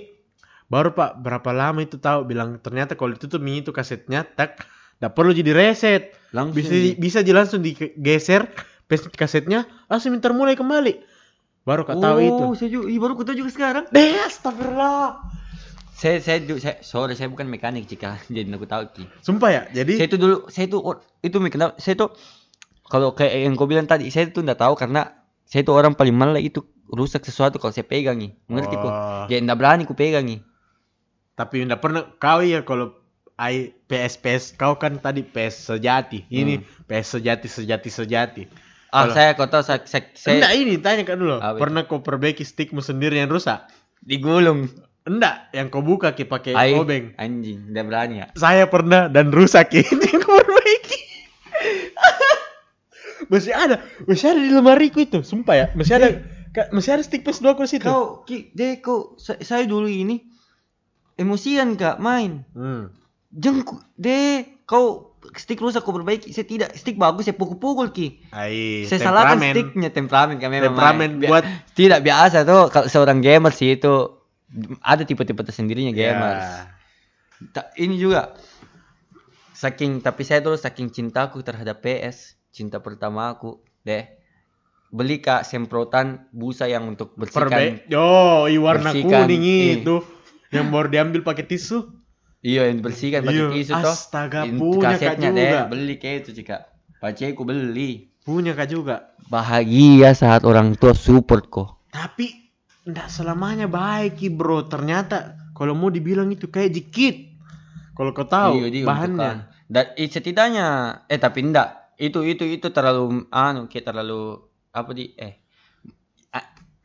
baru 0.67 0.93
pak 0.93 1.23
berapa 1.23 1.51
lama 1.55 1.81
itu 1.81 1.97
tahu 1.97 2.27
bilang 2.27 2.59
ternyata 2.59 2.99
kalau 2.99 3.15
itu 3.15 3.31
tuh 3.31 3.39
itu 3.39 3.71
kasetnya 3.71 4.27
tak, 4.27 4.67
tidak 4.99 5.13
perlu 5.15 5.31
jadi 5.31 5.53
reset. 5.55 6.11
Langsung 6.35 6.59
bisa 6.59 6.75
di- 6.75 6.99
bisa 6.99 7.23
aja 7.23 7.33
langsung 7.33 7.61
digeser 7.63 8.51
pes 8.91 9.07
kasetnya 9.15 9.71
langsung 9.87 10.11
minta 10.11 10.35
mulai 10.35 10.59
kembali 10.59 11.07
Baru 11.61 11.85
kau 11.85 11.97
tahu 11.97 12.19
itu. 12.25 12.43
Oh, 12.43 12.53
saya 12.57 12.71
juga, 12.73 12.89
ih, 12.89 12.99
baru 12.99 13.13
ku 13.15 13.23
tahu 13.23 13.37
juga 13.37 13.51
sekarang. 13.53 13.85
Deh, 13.93 14.17
astagfirullah. 14.25 15.21
Saya 15.93 16.17
saya, 16.25 16.41
saya 16.57 16.81
sorry 16.81 17.13
saya 17.13 17.29
bukan 17.29 17.45
mekanik 17.45 17.85
jika 17.85 18.17
jadi 18.33 18.49
aku 18.57 18.65
tahu 18.65 18.83
ki. 18.97 19.05
Sumpah 19.21 19.51
ya, 19.53 19.63
jadi 19.69 20.01
Saya 20.01 20.09
itu 20.09 20.17
dulu 20.17 20.37
saya 20.49 20.65
itu 20.65 20.79
or- 20.81 21.05
itu 21.21 21.37
kenapa 21.53 21.77
saya 21.77 22.01
itu 22.01 22.07
kalau 22.89 23.13
kayak 23.13 23.45
yang 23.45 23.53
kau 23.61 23.69
bilang 23.69 23.85
tadi 23.85 24.09
saya 24.09 24.33
itu 24.33 24.41
enggak 24.41 24.65
tahu 24.65 24.75
karena 24.81 25.13
saya 25.45 25.61
itu 25.61 25.73
orang 25.77 25.93
paling 25.93 26.17
malas 26.17 26.41
itu 26.41 26.65
rusak 26.89 27.21
sesuatu 27.29 27.61
kalau 27.61 27.77
saya 27.77 27.85
pegangi. 27.85 28.33
Mengerti 28.49 28.81
kok? 28.81 28.89
Oh. 28.89 29.25
Jadi 29.29 29.45
enggak 29.45 29.59
berani 29.61 29.83
ku 29.85 29.93
pegangi. 29.93 30.41
tapi 31.37 31.65
enggak 31.65 31.81
pernah 31.81 32.05
kau 32.21 32.45
ya 32.45 32.61
kalau 32.65 32.93
ai 33.41 33.73
PS 33.89 34.21
PS 34.21 34.45
kau 34.57 34.81
kan 34.81 34.97
tadi 34.97 35.21
PS 35.21 35.77
sejati. 35.77 36.25
Ini 36.33 36.65
PS 36.89 37.21
sejati 37.21 37.47
sejati 37.49 37.89
sejati. 37.93 38.43
Ah, 38.91 39.07
Kalau- 39.07 39.15
saya 39.15 39.31
tahu 39.39 39.63
saya, 39.63 39.81
saya, 39.85 40.03
saya 40.13 40.35
Enggak 40.37 40.53
ini 40.53 40.75
tanya 40.77 41.03
kan 41.05 41.15
dulu. 41.15 41.39
Apa 41.39 41.55
itu? 41.55 41.61
Pernah 41.61 41.83
kau 41.85 42.01
perbaiki 42.01 42.43
stickmu 42.43 42.81
sendiri 42.81 43.17
yang 43.17 43.31
rusak? 43.31 43.71
digulung. 44.01 44.67
Enggak, 45.01 45.49
yang 45.51 45.69
kau 45.69 45.81
buka 45.81 46.11
ki 46.11 46.25
pakai 46.25 46.53
Ai, 46.53 46.75
obeng. 46.75 47.15
anjing, 47.17 47.69
enggak 47.69 47.85
berani 47.87 48.15
ya. 48.17 48.27
Saya 48.35 48.67
pernah 48.67 49.07
dan 49.07 49.31
rusak 49.31 49.71
ki. 49.71 49.81
Ini 49.93 50.09
kau 50.19 50.35
perbaiki. 50.37 50.99
masih 53.27 53.53
ada, 53.53 53.79
masih 54.05 54.27
ada 54.27 54.41
di 54.41 54.51
lemariku 54.51 54.99
itu, 54.99 55.21
sumpah 55.21 55.55
ya. 55.55 55.67
Masih 55.73 55.95
ada 55.95 56.09
masih 56.71 56.91
ada 56.91 57.03
stick 57.03 57.23
PS2 57.23 57.47
aku 57.49 57.63
di 57.63 57.71
situ. 57.71 57.87
Kau 57.87 58.25
ki 58.25 58.51
deh 58.51 58.81
kau 58.81 59.15
sa- 59.17 59.39
saya 59.39 59.63
dulu 59.65 59.87
ini 59.87 60.19
emosian 61.15 61.77
kak 61.77 62.03
main. 62.03 62.43
Hmm. 62.51 62.91
Jengku 63.31 63.79
deh 63.95 64.43
kau 64.65 65.10
stick 65.37 65.61
rusak 65.61 65.85
kau 65.85 65.95
perbaiki. 65.95 66.33
Saya 66.35 66.47
tidak 66.47 66.75
stick 66.75 66.97
bagus 66.97 67.29
saya 67.29 67.37
pukul-pukul 67.37 67.95
ki. 67.95 68.31
Ai, 68.33 68.89
Saya 68.89 68.99
salahkan 69.11 69.39
sticknya 69.39 69.91
temperamen 69.93 70.37
memang. 70.41 70.75
Temperamen. 70.75 71.11
Bia- 71.21 71.31
buat 71.31 71.45
tidak 71.77 72.01
biasa 72.03 72.43
tuh 72.43 72.73
kalau 72.73 72.87
seorang 72.89 73.23
gamer 73.23 73.55
sih 73.55 73.79
itu 73.79 73.93
ada 74.83 75.03
tipe-tipe 75.07 75.39
tersendirinya 75.41 75.95
gamers. 75.95 76.43
Ya. 76.43 77.51
Ta- 77.55 77.71
ini 77.79 77.95
juga 77.97 78.35
saking 79.55 80.01
tapi 80.01 80.25
saya 80.25 80.41
dulu 80.41 80.57
saking 80.57 80.89
cintaku 80.91 81.45
terhadap 81.45 81.85
PS, 81.85 82.35
cinta 82.51 82.81
pertama 82.81 83.31
aku 83.31 83.61
deh 83.85 84.05
beli 84.91 85.23
kak 85.23 85.47
semprotan 85.47 86.27
busa 86.35 86.67
yang 86.67 86.83
untuk 86.91 87.15
bersihkan 87.15 87.47
Perbe 87.47 87.87
Yo, 87.87 88.51
i 88.51 88.59
warna 88.59 88.91
bersihkan, 88.91 89.31
kuning 89.31 89.45
itu. 89.81 90.03
Yang 90.51 90.67
baru 90.67 90.89
diambil 90.91 91.21
pakai 91.23 91.47
tisu. 91.47 92.00
Iya 92.41 92.69
yang 92.69 92.81
bersihkan 92.81 93.21
pakai 93.23 93.37
Iya, 93.37 93.49
tisu 93.53 93.73
toh 93.77 93.93
astaga, 93.93 94.41
In- 94.45 94.57
punya 94.57 94.97
Kak 94.97 95.17
kasetnya 95.17 95.29
deh 95.31 95.45
juga. 95.45 95.61
beli 95.69 95.95
kayak 95.97 96.17
itu 96.23 96.31
cika 96.37 96.57
paceku 96.99 97.43
beli 97.45 98.11
Punya 98.21 98.53
kak 98.53 98.69
juga. 98.69 99.17
bahagia 99.27 100.13
saat 100.13 100.45
orang 100.45 100.77
tua 100.77 100.93
support 100.93 101.49
kok 101.49 101.81
Tapi 101.89 102.29
enggak 102.85 103.09
selamanya 103.09 103.67
baik 103.67 104.17
Ki, 104.17 104.29
bro. 104.29 104.65
Ternyata 104.65 105.37
kalau 105.53 105.73
mau 105.73 105.89
dibilang 105.89 106.29
itu 106.29 106.47
kayak 106.47 106.71
jikit. 106.71 107.17
Kalau 107.93 108.13
kau 108.13 108.25
tahu 108.25 108.65
Iya, 108.65 108.67
dia 108.71 108.83
bahannya. 108.85 109.11
untukkan. 109.11 109.37
Dan 109.67 109.85
eh, 109.95 110.07
setidaknya 110.07 110.67
eh 111.07 111.17
tapi 111.17 111.41
enggak. 111.43 111.97
Itu 111.97 112.23
itu 112.23 112.45
itu 112.45 112.69
terlalu 112.71 113.25
anu 113.29 113.67
kayak 113.67 113.85
terlalu 113.87 114.41
apa 114.71 114.91
di 114.93 115.11
eh 115.15 115.41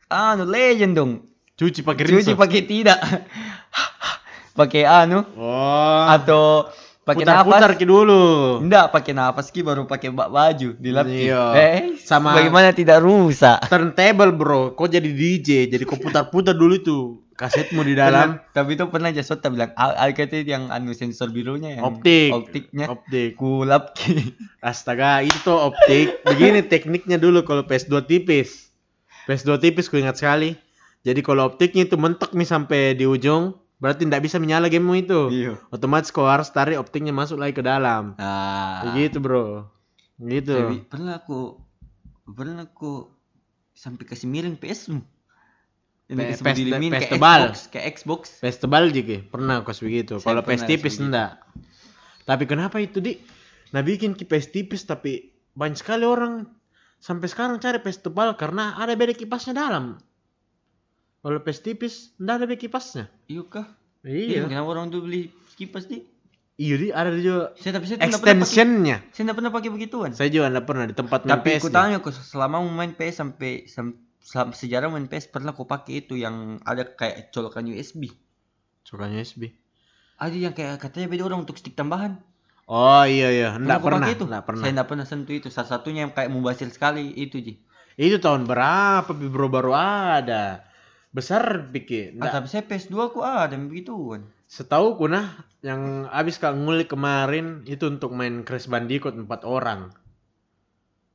anu 0.08 0.44
legend 0.46 0.92
dong. 0.94 1.12
Cuci 1.56 1.80
pakai 1.80 2.04
Cuci 2.04 2.32
pakai 2.34 2.62
tidak. 2.64 2.98
pakai 4.56 4.82
anu 4.82 5.22
Oh. 5.36 6.04
atau 6.08 6.66
pakai 7.04 7.22
nafas. 7.22 7.76
ki 7.76 7.86
dulu. 7.86 8.58
Enggak 8.58 8.90
pakai 8.90 9.12
nafas 9.12 9.46
ki 9.48 9.62
baru 9.62 9.86
pakai 9.86 10.10
ba- 10.10 10.26
baju 10.26 10.74
dilap. 10.74 11.06
Iya. 11.06 11.42
Eh 11.54 11.78
Sama- 12.02 12.34
bagaimana 12.34 12.72
tidak 12.72 12.98
rusak. 12.98 13.62
Turntable, 13.68 14.34
bro. 14.34 14.74
Kau 14.74 14.90
jadi 14.90 15.06
DJ, 15.06 15.70
jadi 15.70 15.86
kau 15.86 15.94
putar-putar 15.96 16.58
dulu 16.58 16.74
itu 16.74 16.98
kasetmu 17.36 17.84
di 17.84 17.92
dalam 17.94 18.40
Pernah- 18.40 18.48
tapi 18.50 18.70
itu 18.74 18.84
pernah 18.88 19.12
Jasota 19.12 19.52
bilang 19.52 19.70
al 19.76 20.10
itu 20.10 20.40
yang 20.42 20.72
anu 20.72 20.96
sensor 20.96 21.28
birunya 21.28 21.76
yang 21.76 21.84
Optik. 21.84 22.32
optiknya 22.32 22.88
optik. 22.88 23.36
kulap 23.36 23.92
ki. 23.92 24.32
Astaga, 24.58 25.20
itu 25.20 25.52
optik. 25.52 26.24
Begini 26.24 26.64
tekniknya 26.64 27.20
dulu 27.20 27.44
kalau 27.44 27.62
PS2 27.62 28.02
tipis. 28.02 28.72
PS2 29.28 29.60
tipis 29.60 29.86
ku 29.86 30.00
ingat 30.00 30.16
sekali. 30.16 30.56
Jadi 31.04 31.22
kalau 31.22 31.46
optiknya 31.46 31.84
itu 31.84 31.94
mentok 31.94 32.34
nih 32.34 32.42
sampai 32.42 32.94
di 32.94 33.06
ujung, 33.06 33.54
berarti 33.76 34.08
tidak 34.08 34.24
bisa 34.24 34.36
menyala 34.40 34.72
gamemu 34.72 34.94
itu. 34.96 35.20
Iya. 35.32 35.52
Otomatis 35.68 36.08
kau 36.12 36.24
harus 36.24 36.48
tarik 36.52 36.80
optiknya 36.80 37.12
masuk 37.12 37.36
lagi 37.36 37.56
ke 37.56 37.64
dalam. 37.64 38.16
Nah. 38.16 38.92
Begitu, 38.92 39.20
Bro. 39.20 39.68
Gitu. 40.16 40.56
Tapi 40.56 40.80
pernah 40.88 41.20
aku 41.20 41.60
pernah 42.26 42.64
aku 42.64 43.12
sampai 43.76 44.08
kasih 44.08 44.26
miring 44.26 44.56
PS 44.56 44.90
mu. 44.90 45.04
PS 46.06 46.40
tebal. 47.10 47.50
Xbox, 47.50 47.66
kayak 47.68 47.86
Xbox. 47.98 48.20
PS 48.38 48.58
tebal 48.62 48.94
juga 48.94 49.20
pernah 49.26 49.60
kos 49.66 49.82
begitu. 49.82 50.22
Kalau 50.22 50.40
PS 50.40 50.64
tipis 50.64 51.02
enggak. 51.02 51.42
Tapi 52.24 52.46
kenapa 52.46 52.78
itu 52.78 53.02
di? 53.02 53.18
Nah 53.74 53.82
bikin 53.82 54.14
ki 54.14 54.24
PS 54.24 54.54
tipis 54.54 54.86
tapi 54.86 55.34
banyak 55.58 55.78
sekali 55.82 56.06
orang 56.06 56.46
sampai 57.02 57.26
sekarang 57.26 57.58
cari 57.58 57.82
PS 57.82 58.06
tebal 58.06 58.38
karena 58.38 58.78
ada 58.78 58.94
beda 58.94 59.12
kipasnya 59.18 59.58
dalam. 59.58 59.98
Kalau 61.26 61.42
PS 61.42 61.58
tipis 61.58 62.14
enggak 62.22 62.46
ada 62.46 62.54
kipasnya. 62.54 63.10
Iya 63.26 63.42
kah? 63.50 63.66
Iya. 64.06 64.46
Iya. 64.46 64.46
Kenapa 64.46 64.78
orang 64.78 64.94
tuh 64.94 65.02
beli 65.02 65.34
kipas 65.58 65.90
di? 65.90 66.06
Iya 66.54 66.74
di 66.78 66.88
ada 66.94 67.10
juga 67.18 67.50
Saya 67.58 67.82
tapi 67.82 67.90
saya 67.90 67.98
extensionnya. 68.06 69.02
Saya 69.10 69.22
nggak 69.26 69.38
pernah 69.42 69.50
pakai 69.50 69.70
begituan. 69.74 70.14
Saya 70.14 70.30
juga 70.30 70.54
enggak 70.54 70.70
pernah 70.70 70.86
di 70.86 70.94
tempat 70.94 71.26
main 71.26 71.34
Tapi 71.34 71.50
PS. 71.58 71.62
aku 71.66 71.68
tanya 71.74 71.96
kok 71.98 72.14
selama 72.14 72.62
main 72.62 72.94
PS 72.94 73.26
sampai 73.26 73.66
sejarah 74.54 74.86
main 74.86 75.10
PS 75.10 75.26
pernah 75.34 75.50
aku 75.50 75.66
pakai 75.66 76.06
itu 76.06 76.14
yang 76.14 76.62
ada 76.62 76.86
kayak 76.94 77.34
colokan 77.34 77.66
USB. 77.66 78.14
Sukanya 78.86 79.18
USB. 79.18 79.50
Ada 80.22 80.36
yang 80.38 80.54
kayak 80.54 80.78
katanya 80.78 81.10
beda 81.10 81.26
orang 81.26 81.42
untuk 81.42 81.58
stick 81.58 81.74
tambahan. 81.74 82.22
Oh 82.70 83.02
iya 83.02 83.34
iya, 83.34 83.48
enggak 83.58 83.82
pernah. 83.82 84.06
itu. 84.06 84.30
Enggak 84.30 84.46
pernah. 84.46 84.62
Saya 84.62 84.78
nggak 84.78 84.88
pernah 84.94 85.06
sentuh 85.10 85.34
itu. 85.34 85.50
Salah 85.50 85.74
satunya 85.74 86.06
yang 86.06 86.14
kayak 86.14 86.30
mubazir 86.30 86.70
sekali 86.70 87.10
itu 87.18 87.42
ji. 87.42 87.58
Itu 87.98 88.22
tahun 88.22 88.46
berapa 88.46 89.10
Bi, 89.10 89.26
bro 89.26 89.50
baru 89.50 89.74
ada. 89.74 90.62
Besar 91.16 91.72
pikir. 91.72 92.12
Ah, 92.20 92.28
tapi 92.28 92.44
saya 92.44 92.60
PS2 92.60 92.92
aku 93.08 93.24
ada 93.24 93.56
yang 93.56 93.72
begituan. 93.72 94.28
Setahu 94.44 95.00
ku 95.00 95.08
nah 95.08 95.32
yang 95.64 96.04
abis 96.12 96.36
kak 96.36 96.52
ngulik 96.52 96.92
kemarin 96.92 97.64
itu 97.64 97.88
untuk 97.88 98.12
main 98.12 98.44
Crash 98.44 98.68
Bandicoot 98.68 99.16
empat 99.16 99.48
orang. 99.48 99.96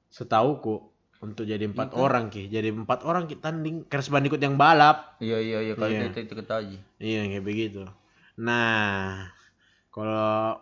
Setahu 0.09 0.51
ku 0.57 0.75
untuk 1.21 1.45
jadi 1.45 1.69
empat 1.69 1.93
Itu. 1.93 2.01
orang 2.01 2.33
ki, 2.33 2.49
jadi 2.49 2.73
empat 2.73 3.05
orang 3.05 3.29
kita 3.29 3.53
tanding 3.53 3.85
Crash 3.85 4.09
Bandicoot 4.09 4.41
yang 4.41 4.57
balap. 4.57 5.21
Iya 5.21 5.37
iya 5.37 5.59
iya 5.61 5.73
kalau 5.77 5.93
Iya. 5.93 6.09
itu 6.09 6.19
itu 6.25 6.33
ketahui. 6.33 6.65
Ji. 6.65 6.77
Iya 6.97 7.21
kayak 7.29 7.45
begitu. 7.45 7.81
Nah, 8.41 9.29
kalau 9.93 10.57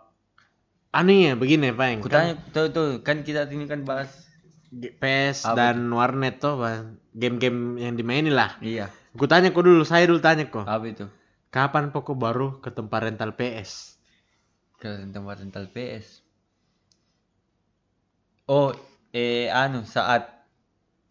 aneh 0.92 1.32
ya 1.32 1.34
begini 1.40 1.72
Pak. 1.72 2.04
Aku 2.04 2.12
tanya 2.12 2.36
tuh 2.52 2.76
tuh 2.76 2.88
kan 3.08 3.24
kita 3.24 3.48
ini 3.50 3.72
kan 3.72 3.88
bahas 3.88 4.12
PS 4.70 5.48
Apa 5.48 5.56
dan 5.74 5.88
warnet 5.90 6.44
tuh 6.44 6.60
game-game 7.16 7.80
yang 7.80 7.96
dimainin 7.96 8.36
lah. 8.36 8.60
iya 8.60 8.92
Aku 9.18 9.26
tanya 9.26 9.50
kok 9.50 9.66
dulu, 9.66 9.82
saya 9.86 10.06
dulu 10.06 10.22
tanya 10.22 10.46
kok. 10.46 10.66
apa 10.66 10.86
itu 10.86 11.06
Kapan 11.50 11.90
pokok 11.90 12.14
baru 12.14 12.48
ke 12.62 12.70
tempat 12.70 13.10
rental 13.10 13.34
PS? 13.34 14.00
ke 14.80 14.88
tempat 15.12 15.44
rental 15.44 15.68
PS. 15.70 16.24
Oh 18.48 18.72
eh 19.12 19.52
anu 19.52 19.84
saat 19.84 20.26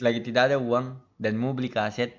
lagi 0.01 0.24
tidak 0.24 0.51
ada 0.51 0.57
uang 0.57 0.96
dan 1.20 1.36
mau 1.36 1.53
beli 1.53 1.68
kaset, 1.68 2.16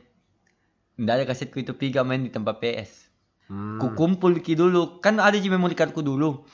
tidak 0.96 1.14
ada 1.20 1.26
kasetku 1.26 1.58
itu 1.60 1.74
piga 1.74 2.06
main 2.06 2.22
di 2.22 2.32
tempat 2.32 2.62
PS. 2.62 3.10
Hmm. 3.50 3.82
Ku 3.82 3.98
kumpul 3.98 4.38
ki 4.40 4.54
dulu, 4.54 5.02
kan 5.02 5.18
ada 5.18 5.36
memory 5.42 5.74
cardku 5.74 6.06
dulu. 6.06 6.46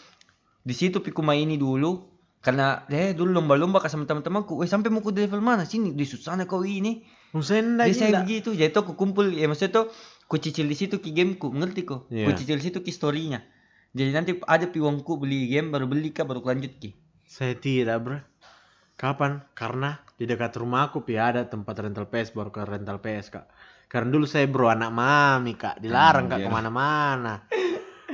Di 0.66 0.74
situ 0.74 1.04
piku 1.04 1.22
maini 1.22 1.60
dulu. 1.60 2.15
Karena 2.46 2.86
eh 2.94 3.18
dulu 3.18 3.42
lomba-lomba 3.42 3.82
sama 3.90 4.06
teman-temanku. 4.06 4.62
Eh 4.62 4.70
sampai 4.70 4.94
mau 4.94 5.02
ke 5.02 5.10
level 5.10 5.42
mana? 5.42 5.66
Sini 5.66 5.98
di 5.98 6.06
susana 6.06 6.46
kau 6.46 6.62
ini. 6.62 7.02
Musenda 7.34 7.90
Jadi 7.90 7.98
saya 7.98 8.22
begitu. 8.22 8.54
Jadi 8.54 8.70
tuh 8.70 8.86
aku 8.86 8.94
kumpul 8.94 9.34
ya 9.34 9.50
maksudnya 9.50 9.82
tuh 9.82 9.86
ku 10.30 10.38
cicil 10.38 10.70
di 10.70 10.78
situ 10.78 11.02
ki 11.02 11.10
gameku, 11.10 11.50
ngerti 11.50 11.82
kok? 11.90 12.06
Ku 12.06 12.14
Iya. 12.14 12.38
cicil 12.38 12.62
di 12.62 12.66
situ 12.70 12.86
ki 12.86 12.94
storynya. 12.94 13.42
Jadi 13.98 14.10
nanti 14.14 14.32
ada 14.46 14.70
piwangku 14.70 15.18
beli 15.18 15.50
game 15.50 15.74
baru 15.74 15.90
beli 15.90 16.14
kah 16.14 16.22
baru 16.22 16.46
lanjut 16.46 16.78
ki. 16.78 16.94
Saya 17.26 17.58
tidak, 17.58 17.98
bro. 18.06 18.22
Kapan? 18.96 19.42
Karena 19.58 19.98
di 20.14 20.30
dekat 20.30 20.54
rumahku 20.54 21.02
pi 21.02 21.18
ada 21.18 21.50
tempat 21.50 21.76
rental 21.82 22.08
PS 22.08 22.32
baru 22.32 22.54
ke 22.54 22.62
rental 22.62 23.02
PS 23.02 23.34
kak. 23.34 23.46
Karena 23.90 24.14
dulu 24.14 24.30
saya 24.30 24.46
bro 24.46 24.70
anak 24.70 24.94
mami 24.94 25.58
kak, 25.58 25.82
dilarang 25.82 26.30
kak 26.30 26.38
Anjir. 26.40 26.48
ke 26.48 26.54
mana-mana. 26.54 27.34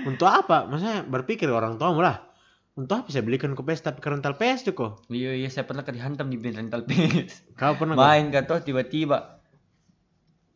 Untuk 0.08 0.32
apa? 0.32 0.66
Maksudnya 0.72 1.04
berpikir 1.04 1.52
orang 1.52 1.76
tua 1.76 1.92
lah. 2.00 2.31
Untuk 2.72 3.04
apa 3.04 3.10
saya 3.12 3.28
belikan 3.28 3.52
ke 3.52 3.62
PS 3.68 3.84
tapi 3.84 4.00
ke 4.00 4.08
rental 4.08 4.40
PS 4.40 4.72
tuh 4.72 4.74
kok? 4.74 4.92
Iya 5.12 5.36
iya 5.36 5.52
saya 5.52 5.68
pernah 5.68 5.84
ke 5.84 5.92
dihantam 5.92 6.32
di 6.32 6.40
rental 6.40 6.88
PS. 6.88 7.52
Kau 7.60 7.76
pernah? 7.76 8.00
Main 8.00 8.32
kah 8.32 8.48
toh 8.48 8.64
tiba-tiba. 8.64 9.44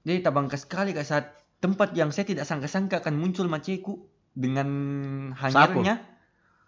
Dia 0.08 0.24
tabangka 0.24 0.56
sekali 0.56 0.96
kak 0.96 1.04
saat 1.04 1.36
tempat 1.60 1.92
yang 1.92 2.16
saya 2.16 2.24
tidak 2.24 2.48
sangka-sangka 2.48 3.04
akan 3.04 3.20
muncul 3.20 3.52
maceku 3.52 4.08
dengan 4.32 4.68
hangernya. 5.36 6.00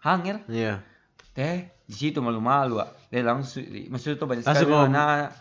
Hanger. 0.04 0.44
Iya. 0.52 0.84
Teh 1.32 1.72
di 1.88 1.94
situ 1.96 2.20
malu-malu 2.20 2.84
ah. 2.84 2.92
Dia 3.08 3.24
langsung 3.24 3.64
maksudnya 3.88 4.20
tuh 4.20 4.28
banyak 4.28 4.44
sekali 4.44 4.68
anak-anak. 4.68 5.32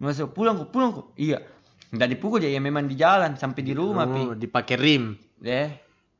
Masuk 0.00 0.32
pulang 0.32 0.56
kok, 0.56 0.72
pulang 0.72 0.90
kok. 0.96 1.12
Iya. 1.20 1.44
Enggak 1.92 2.08
dipukul 2.16 2.40
ya, 2.40 2.48
ya 2.48 2.62
memang 2.62 2.88
di 2.88 2.96
jalan 2.96 3.36
sampai 3.36 3.60
di 3.66 3.74
rumah, 3.76 4.06
Oh, 4.08 4.32
Pi. 4.32 4.46
dipakai 4.46 4.78
rim, 4.78 5.18
Eh, 5.42 5.68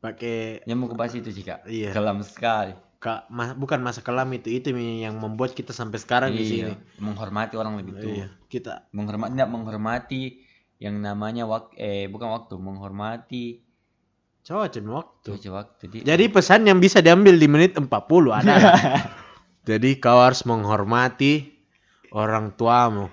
pakai 0.02 0.66
mau 0.74 0.90
ke 0.90 0.98
itu 1.16 1.30
sih, 1.30 1.46
Kak. 1.46 1.64
Iya. 1.64 1.94
Kelam 1.94 2.20
sekali. 2.26 2.89
Kak, 3.00 3.32
ma- 3.32 3.56
bukan 3.56 3.80
masa 3.80 4.04
kelam 4.04 4.28
itu 4.36 4.52
itu 4.52 4.76
yang 4.76 5.16
membuat 5.16 5.56
kita 5.56 5.72
sampai 5.72 5.96
sekarang 5.96 6.36
di 6.36 6.44
sini. 6.44 6.76
Iya, 6.76 7.00
menghormati 7.00 7.56
orang 7.56 7.80
lebih 7.80 7.96
tua. 7.96 8.12
Iya, 8.12 8.28
kita 8.52 8.92
Menghormati 8.92 9.30
enggak 9.32 9.48
menghormati 9.48 10.22
yang 10.76 11.00
namanya 11.00 11.48
wak 11.48 11.72
eh 11.80 12.12
bukan 12.12 12.28
waktu, 12.28 12.60
menghormati 12.60 13.44
cuma 14.44 14.68
waktu. 14.68 15.28
cuaca 15.32 15.50
waktu. 15.64 15.82
Di, 15.88 15.98
Jadi 16.04 16.24
pesan 16.28 16.68
yang 16.68 16.76
bisa 16.76 17.00
diambil 17.00 17.40
di 17.40 17.48
menit 17.48 17.76
40 17.76 17.88
adalah 18.36 18.76
Jadi 19.68 20.00
kau 20.00 20.20
harus 20.20 20.44
menghormati 20.48 21.48
orang 22.12 22.52
tuamu. 22.56 23.08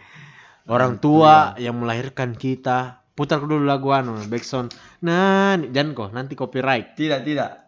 Orang 0.67 0.99
tua 0.99 1.55
yang 1.55 1.79
melahirkan 1.79 2.35
kita. 2.35 3.07
Putar 3.15 3.39
dulu 3.41 3.63
lagu 3.63 3.89
anu, 3.95 4.19
backsound. 4.29 4.75
Nah, 5.01 5.57
jangan 5.73 5.95
kok, 5.97 6.09
nanti 6.13 6.33
copyright. 6.37 6.93
tidak, 6.93 7.25
tidak. 7.25 7.66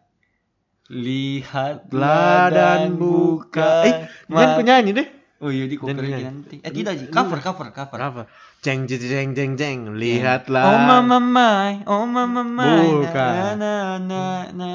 Lihatlah 0.90 1.94
Lah 1.94 2.46
dan 2.50 2.98
buka. 2.98 3.86
Eh, 3.86 3.96
jangan 4.26 4.58
ku 4.58 4.62
nyanyi 4.66 4.92
deh. 4.98 5.08
Oh 5.40 5.54
iya 5.54 5.70
di 5.70 5.78
nyanyi. 5.78 6.26
nanti. 6.26 6.56
Eh 6.66 6.72
tidak 6.74 6.98
sih, 6.98 7.08
cover 7.14 7.38
cover 7.46 7.70
cover. 7.70 7.98
Apa? 8.02 8.22
Jeng 8.66 8.90
jeng 8.90 9.00
jeng 9.00 9.30
jeng 9.38 9.52
jeng. 9.54 9.80
Lihatlah. 9.94 10.66
Oh 10.66 10.80
mama 10.82 11.18
my, 11.22 11.74
oh 11.86 12.10
mama 12.10 12.42
my. 12.42 13.06
Bukan. 13.06 13.34
Na 13.38 13.48
na 13.54 13.74
na 14.02 14.22
na. 14.50 14.70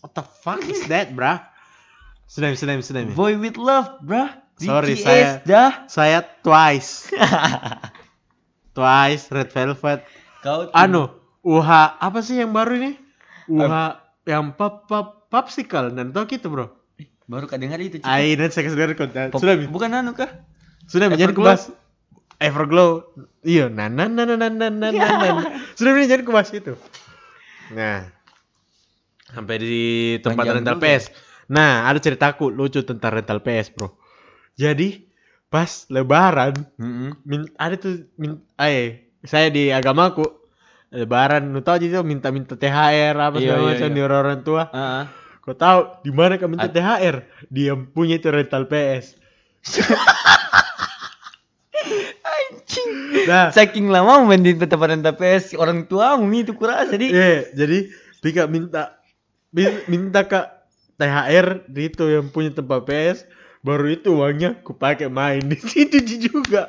What 0.00 0.16
the 0.16 0.24
fuck 0.24 0.64
is 0.64 0.88
that, 0.88 1.12
bruh? 1.12 1.44
Sudah, 2.24 2.56
sudah, 2.56 2.80
sudah. 2.80 3.04
Boy 3.12 3.36
with 3.36 3.60
love, 3.60 4.00
bruh. 4.00 4.32
Sorry, 4.56 4.96
BTS 4.96 5.04
saya- 5.04 5.36
dah. 5.44 5.70
Saya 5.88 6.18
twice. 6.24 7.12
twice 8.76 9.28
Red 9.28 9.52
Velvet. 9.52 10.00
Kau 10.40 10.72
Anu, 10.72 11.12
UH 11.44 12.00
apa 12.00 12.24
sih 12.24 12.40
yang 12.40 12.56
baru 12.56 12.80
ini? 12.80 12.92
UH 13.48 14.09
yang 14.30 14.54
pop 14.54 14.86
pop 14.86 15.26
popsicle 15.26 15.90
dan 15.90 16.14
tau 16.14 16.30
gitu 16.30 16.46
bro 16.46 16.80
baru 17.30 17.46
kedengar 17.46 17.78
itu 17.78 18.02
cik. 18.02 18.10
Ay, 18.10 18.34
nanti 18.34 18.58
saya 18.58 18.66
kedengar 18.66 18.98
kok. 18.98 19.38
Sudah 19.38 19.54
bukan 19.70 19.88
nanu 19.94 20.18
kah? 20.18 20.42
Sudah 20.90 21.06
jangan 21.14 21.34
kebas. 21.38 21.70
Everglow. 22.42 23.06
Iya, 23.46 23.70
nan 23.70 23.94
nan 23.94 24.18
nan 24.18 24.34
nan 24.34 24.40
nan 24.42 24.54
nan 24.58 24.74
nan 24.82 24.94
nan. 24.98 25.34
Iya. 25.38 25.78
Sudah 25.78 25.94
jangan 26.10 26.26
kebas 26.26 26.50
itu. 26.50 26.74
Nah. 27.70 28.10
Sampai 29.30 29.62
di 29.62 30.18
tempat 30.18 30.42
Panjang 30.42 30.56
rental 30.58 30.76
PS. 30.82 30.82
PS. 30.82 31.04
Nah, 31.54 31.86
ada 31.86 32.02
ceritaku 32.02 32.50
lucu 32.50 32.82
tentang 32.82 33.14
rental 33.14 33.38
PS, 33.46 33.70
Bro. 33.78 33.94
Jadi 34.58 35.06
pas 35.46 35.86
lebaran, 35.86 36.54
mm 36.78 36.90
-hmm. 36.90 37.10
min, 37.26 37.40
ada 37.58 37.74
tuh 37.78 38.06
min, 38.18 38.38
ay, 38.58 39.06
saya 39.22 39.50
di 39.50 39.70
agamaku 39.70 40.39
lebaran. 40.90 41.50
Lu 41.50 41.62
tahu 41.62 41.78
aja 41.78 41.98
tuh 41.98 42.06
minta-minta 42.06 42.54
THR 42.54 43.14
apa 43.14 43.36
Iya, 43.38 43.42
segala 43.42 43.60
iya, 43.62 43.68
macam 43.74 43.88
iya. 43.88 43.94
di 43.96 44.00
orang 44.02 44.40
tua. 44.42 44.62
Ah, 44.70 44.78
ah. 44.78 45.04
kau 45.40 45.56
tahu 45.56 46.04
di 46.04 46.12
mana 46.12 46.36
kau 46.36 46.52
minta 46.52 46.68
Ad- 46.68 46.76
THR 46.76 47.16
dia 47.48 47.72
yang 47.72 47.88
punya 47.88 48.20
itu 48.20 48.28
rental 48.28 48.68
PS 48.68 49.16
Anjing. 52.20 52.90
nah. 53.24 53.48
Saking 53.50 53.88
lama 53.88 54.20
main 54.22 54.44
di 54.44 54.52
tempat 54.54 54.92
rental 54.92 55.16
PS 55.16 55.56
orang 55.56 55.88
tuamu 55.88 56.28
itu 56.34 56.52
kurasa 56.52 56.94
di. 56.94 57.08
iya 57.08 57.48
jadi 57.56 57.88
Pika 58.20 58.44
minta 58.44 59.00
min- 59.50 59.80
minta 59.88 60.28
kak 60.28 60.68
THR 61.00 61.64
di 61.66 61.88
itu 61.88 62.04
yang 62.04 62.28
punya 62.28 62.52
tempat 62.52 62.84
PS 62.84 63.24
baru 63.64 63.88
itu 63.88 64.12
uangnya 64.12 64.60
ku 64.60 64.76
pakai 64.76 65.08
main. 65.08 65.40
Di 65.48 65.56
situ 65.56 66.04
juga. 66.20 66.68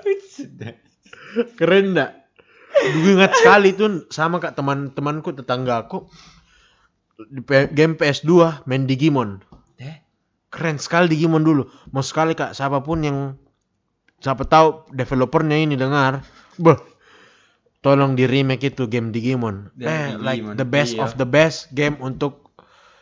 Keren 1.60 1.92
ndak 1.92 2.21
Gue 2.82 3.12
ingat 3.14 3.34
sekali 3.38 3.78
tuh 3.78 4.10
sama 4.10 4.42
kak 4.42 4.58
teman-temanku 4.58 5.32
tetanggaku. 5.38 6.10
Di 7.22 7.42
P- 7.46 7.70
game 7.70 7.94
PS2 7.94 8.66
main 8.66 8.90
Digimon. 8.90 9.46
Eh, 9.78 10.02
keren 10.50 10.82
sekali 10.82 11.14
Digimon 11.14 11.46
dulu. 11.46 11.70
Mau 11.94 12.02
sekali 12.02 12.34
kak 12.34 12.58
siapa 12.58 12.82
pun 12.82 13.06
yang 13.06 13.18
siapa 14.18 14.46
tahu 14.46 14.90
developernya 14.94 15.58
ini 15.62 15.78
dengar. 15.78 16.26
Beh. 16.58 16.80
Tolong 17.82 18.14
di 18.14 18.30
remake 18.30 18.74
itu 18.74 18.86
game 18.86 19.10
Digimon. 19.10 19.74
Game 19.74 19.90
eh 19.90 20.08
like 20.22 20.42
Digimon, 20.42 20.56
the 20.58 20.68
best 20.68 20.94
iya. 20.98 21.02
of 21.02 21.18
the 21.18 21.26
best 21.26 21.74
game 21.74 21.98
untuk 21.98 22.54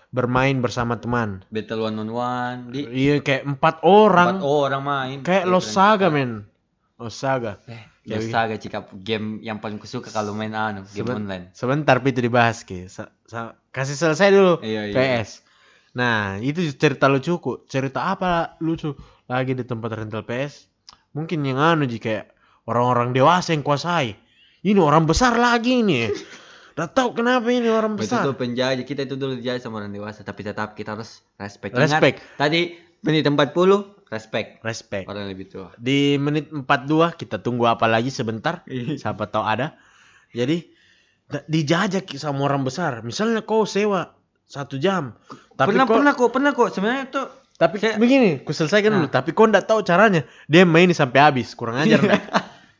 bermain 0.09 0.63
bersama 0.63 0.97
teman. 0.97 1.43
Battle 1.51 1.85
one 1.85 1.97
on 1.99 2.09
one 2.15 2.59
di. 2.71 2.87
Iya 2.87 3.19
kayak 3.19 3.43
empat 3.43 3.83
orang. 3.83 4.39
Empat 4.39 4.47
orang 4.47 4.81
main. 4.83 5.17
kayak 5.21 5.45
Lost 5.51 5.75
keren. 5.75 5.75
Saga 5.75 6.07
men. 6.07 6.31
Lost 6.95 7.19
Saga. 7.19 7.59
Eh, 7.67 7.83
Kayak 7.99 8.15
Lost 8.17 8.29
Saga 8.29 8.55
cika. 8.55 8.79
Game 8.95 9.39
yang 9.39 9.59
paling 9.59 9.75
kusuka 9.75 10.07
kalau 10.07 10.31
main 10.31 10.51
anu 10.51 10.87
game 10.87 11.03
Seben- 11.03 11.17
online. 11.19 11.45
sebentar 11.51 11.99
itu 11.99 12.19
dibahas 12.19 12.63
ki. 12.63 12.87
Sa- 12.87 13.11
sa- 13.23 13.59
kasih 13.69 13.95
selesai 13.95 14.27
dulu. 14.29 14.53
Iya, 14.61 14.89
iya. 14.89 14.95
PS 14.95 15.45
nah 15.89 16.37
itu 16.37 16.61
cerita 16.71 17.09
lucuku 17.09 17.65
cerita 17.65 18.07
apa 18.07 18.53
lucu 18.61 18.93
lagi 19.25 19.51
di 19.51 19.65
tempat 19.65 19.89
rental 19.97 20.21
PS 20.21 20.69
mungkin 21.11 21.41
yang 21.41 21.57
anu 21.57 21.83
ji 21.83 21.97
kayak 21.97 22.29
orang-orang 22.63 23.09
dewasa 23.09 23.51
yang 23.51 23.65
kuasai. 23.65 24.13
Ini 24.61 24.77
orang 24.77 25.03
besar 25.03 25.33
lagi 25.33 25.81
nih 25.81 26.13
Udah 26.77 26.87
tahu 26.87 27.11
kenapa 27.11 27.49
ini 27.49 27.67
orang 27.67 27.97
besar. 27.97 28.23
tuh 28.23 28.37
penjajah. 28.37 28.85
Kita 28.85 29.03
itu 29.03 29.17
dulu 29.17 29.35
dijajah 29.35 29.59
sama 29.59 29.81
orang 29.81 29.91
dewasa 29.91 30.21
tapi 30.21 30.45
tetap 30.45 30.77
kita 30.77 30.95
harus 30.95 31.19
respect. 31.35 31.75
Ingat, 31.75 31.99
Respect. 31.99 32.17
tadi 32.37 32.71
menit 33.01 33.25
40 33.25 33.98
respect. 34.09 34.61
Respect. 34.65 35.05
Orang 35.09 35.29
lebih 35.29 35.49
tua. 35.49 35.69
di 35.77 36.17
menit 36.17 36.49
42 36.49 36.65
kita 37.15 37.37
tunggu 37.41 37.69
apa 37.69 37.85
lagi 37.85 38.09
sebentar. 38.09 38.65
Iya. 38.65 38.97
siapa 38.97 39.29
tahu 39.29 39.45
ada. 39.45 39.77
Jadi 40.33 40.69
ki 41.29 42.17
sama 42.17 42.45
orang 42.45 42.65
besar. 42.65 43.05
Misalnya 43.05 43.45
kau 43.45 43.65
sewa 43.69 44.17
satu 44.49 44.81
jam 44.81 45.13
tapi 45.53 45.77
pernah 45.77 45.85
kok 45.85 45.93
pernah 45.93 46.13
kok 46.17 46.29
pernah 46.33 46.51
kok 46.57 46.69
sebenarnya 46.73 47.05
tuh 47.13 47.29
tapi 47.53 47.77
Saya- 47.77 48.01
begini 48.01 48.41
ku 48.41 48.49
selesaikan 48.49 48.97
dulu. 48.97 49.05
Nah. 49.05 49.13
tapi 49.13 49.29
kau 49.37 49.45
ndak 49.45 49.69
tahu 49.69 49.85
caranya. 49.85 50.25
Dia 50.49 50.65
main 50.65 50.89
sampai 50.89 51.19
habis 51.21 51.53
kurang 51.53 51.77
ajar 51.77 52.01
ndak? 52.01 52.21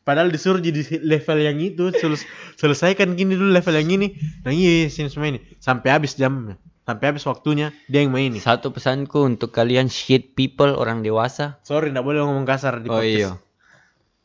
padahal 0.07 0.33
disuruh 0.33 0.57
jadi 0.57 0.97
level 1.05 1.37
yang 1.45 1.61
itu 1.61 1.93
seles- 1.93 2.25
selesaikan 2.57 3.13
gini 3.13 3.37
dulu 3.37 3.53
level 3.53 3.75
yang 3.77 4.01
ini. 4.01 4.17
Nah 4.41 4.49
iya 4.49 4.89
sini 4.89 5.13
semua 5.13 5.29
ini. 5.29 5.43
Sampai 5.61 5.93
habis 5.93 6.17
jamnya 6.17 6.57
sampai 6.89 7.13
habis 7.13 7.21
waktunya 7.23 7.69
dia 7.85 8.01
yang 8.01 8.09
main 8.09 8.33
satu 8.33 8.73
pesanku 8.73 9.21
untuk 9.21 9.53
kalian 9.53 9.85
shit 9.85 10.33
people 10.33 10.73
orang 10.73 11.05
dewasa. 11.05 11.61
sorry 11.61 11.93
ndak 11.93 12.01
boleh 12.01 12.25
ngomong 12.25 12.43
kasar 12.43 12.81
di 12.81 12.89
Oh 12.89 12.97
iya. 12.99 13.37
podcast 13.37 13.45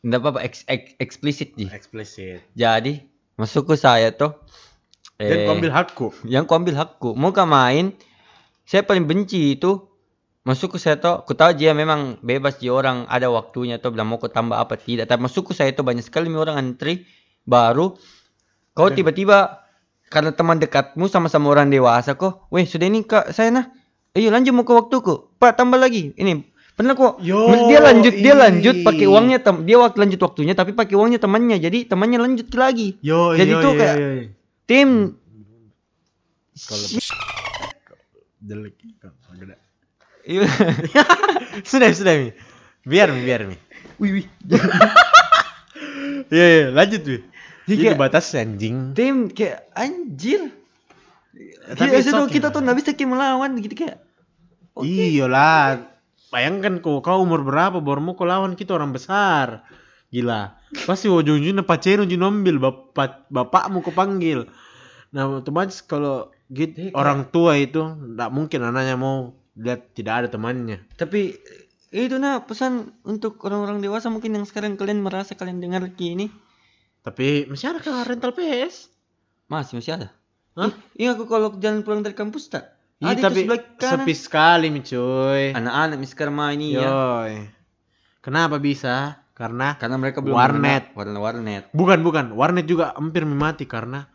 Enggak 0.01 0.19
apa-apa 0.21 0.39
eks, 0.41 0.59
eks- 0.65 0.95
eksplisit 0.97 1.49
ji. 1.53 1.65
eksplisit 1.65 2.41
Jadi 2.53 3.01
masukku 3.37 3.73
saya 3.73 4.13
tuh 4.13 4.37
eh, 5.17 5.45
kau 5.45 5.53
ambil 5.53 5.73
hakku 5.73 6.07
yang 6.25 6.45
ku 6.45 6.53
ambil 6.53 6.75
hakku 6.75 7.09
mau 7.13 7.29
kau 7.29 7.45
main 7.45 7.89
saya 8.65 8.81
paling 8.81 9.05
benci 9.05 9.57
itu 9.57 9.81
masukku 10.45 10.77
saya 10.77 11.01
tuh 11.01 11.25
ku 11.25 11.33
tahu 11.33 11.57
dia 11.57 11.73
memang 11.73 12.21
bebas 12.21 12.61
dia 12.61 12.69
orang 12.69 13.09
ada 13.09 13.33
waktunya 13.33 13.81
tuh 13.81 13.89
bilang 13.91 14.13
mau 14.13 14.21
ku 14.21 14.29
tambah 14.29 14.53
apa 14.53 14.77
tidak 14.77 15.09
tapi 15.09 15.25
masukku 15.25 15.57
saya 15.57 15.73
tuh 15.73 15.81
banyak 15.81 16.05
sekali 16.05 16.29
orang 16.29 16.61
antri 16.61 17.09
baru 17.49 17.97
kau 18.77 18.89
tiba-tiba 18.93 19.64
karena 20.15 20.31
teman 20.31 20.55
dekatmu 20.55 21.11
sama-sama 21.11 21.51
orang 21.51 21.67
dewasa 21.67 22.15
kok. 22.15 22.47
Weh 22.47 22.63
sudah 22.63 22.87
ini 22.87 23.03
kak 23.03 23.35
saya 23.35 23.51
nah 23.51 23.65
ayo 24.15 24.31
lanjut 24.31 24.55
mau 24.55 24.63
ke 24.63 24.71
waktuku. 24.71 25.35
Pak 25.35 25.59
tambah 25.59 25.75
lagi. 25.75 26.15
Ini 26.15 26.39
pernah 26.71 26.95
kok? 26.95 27.19
Yo, 27.19 27.51
dia 27.67 27.83
lanjut 27.83 28.15
dia 28.15 28.31
ih. 28.31 28.39
lanjut 28.39 28.75
pakai 28.81 29.05
uangnya 29.05 29.43
tem- 29.43 29.63
dia 29.63 29.75
waktu 29.75 29.99
lanjut 29.99 30.19
waktunya 30.23 30.55
tapi 30.55 30.71
pakai 30.71 30.95
uangnya 30.95 31.19
temannya. 31.19 31.59
Jadi 31.59 31.83
temannya 31.83 32.15
lanjut 32.15 32.47
lagi. 32.55 32.95
Yo 33.03 33.35
Jadi 33.35 33.51
yo, 33.51 33.59
tuh 33.59 33.71
yo, 33.71 33.79
kayak- 33.83 33.97
yo, 33.99 34.07
yo. 34.07 34.23
tim. 34.63 34.89
Kalau 36.55 36.85
jelek. 38.39 38.73
Iya. 40.25 40.47
sudah 41.69 41.91
sudah 41.91 42.13
mi. 42.15 42.31
Biar 42.81 43.11
mi 43.11 43.19
biar 43.21 43.43
mi. 43.43 43.59
Wih, 43.99 44.23
wih. 44.23 44.25
iya 46.33 46.45
iya. 46.47 46.65
Lanjut 46.71 47.03
mi 47.03 47.17
Jadi 47.65 47.81
kayak- 47.81 47.99
batas 47.99 48.33
anjing. 48.37 48.93
Tim 48.93 49.29
kayak 49.33 49.69
anjir. 49.73 50.53
Tapi 51.65 51.75
tapi 51.75 51.95
it's 51.99 52.07
itu 52.07 52.15
okay. 52.15 52.33
kita 52.39 52.47
tuh 52.53 52.61
nggak 52.63 52.77
bisa 52.79 52.89
kayak 52.95 53.09
melawan 53.11 53.51
gitu 53.59 53.75
kayak 53.75 53.99
oke. 54.77 54.85
iyalah. 54.85 55.81
Bayangkan 56.29 56.79
kau 56.79 57.01
kau 57.01 57.21
umur 57.23 57.43
berapa 57.43 57.81
baru 57.81 58.01
mau 58.01 58.13
kau 58.13 58.27
lawan 58.27 58.53
kita 58.55 58.77
orang 58.77 58.93
besar. 58.93 59.65
Gila. 60.13 60.55
Pasti 60.87 61.11
ujung-ujungnya 61.11 61.65
pacero 61.65 62.07
ju 62.07 62.15
nombil 62.15 62.61
bapak 62.61 63.27
bapakmu 63.27 63.83
kau 63.83 63.91
panggil. 63.91 64.47
Nah 65.11 65.41
otomatis 65.41 65.81
kalau 65.83 66.31
gitu 66.53 66.89
Iya, 66.89 66.93
orang 66.93 67.33
tua 67.33 67.57
itu 67.57 67.81
nggak 67.81 68.29
mungkin 68.29 68.61
anaknya 68.61 68.95
mau 68.95 69.33
lihat 69.57 69.95
tidak 69.97 70.13
ada 70.23 70.27
temannya. 70.29 70.85
Tapi 70.95 71.33
itu 71.95 72.15
nah 72.19 72.43
pesan 72.43 72.91
untuk 73.07 73.39
orang-orang 73.47 73.79
dewasa 73.79 74.11
mungkin 74.11 74.35
yang 74.35 74.45
sekarang 74.45 74.75
kalian 74.75 75.01
merasa 75.01 75.33
kalian 75.33 75.63
dengar 75.63 75.87
ini 75.97 76.27
tapi 77.05 77.45
masih 77.45 77.69
ada 77.69 77.79
kan 77.79 78.01
rental 78.03 78.33
PS 78.33 78.89
masih 79.45 79.77
masih 79.77 79.93
ada 79.93 80.09
Hah? 80.55 80.71
Iya 80.95 81.13
aku 81.13 81.27
kalau 81.27 81.51
jalan 81.59 81.83
pulang 81.83 82.01
dari 82.01 82.15
kampus 82.15 82.47
tak 82.49 82.73
Iya 82.97 83.19
tapi 83.19 83.43
sepi 83.77 84.13
sekali 84.15 84.71
mi 84.71 84.81
cuy 84.81 85.51
anak-anak 85.51 85.97
mi 85.99 86.07
sekarang 86.07 86.33
main 86.33 86.57
iya 86.57 86.87
Yoi. 86.87 87.33
Kenapa 88.19 88.57
bisa? 88.57 89.21
karena 89.35 89.75
Karena 89.75 89.99
mereka 89.99 90.23
belum 90.23 90.31
Warnet. 90.31 90.95
warna 90.95 91.19
warnet. 91.19 91.67
bukan 91.75 91.99
bukan 92.01 92.25
warnet 92.33 92.63
juga 92.65 92.95
hampir 92.95 93.27
mati 93.27 93.67
karena 93.67 94.07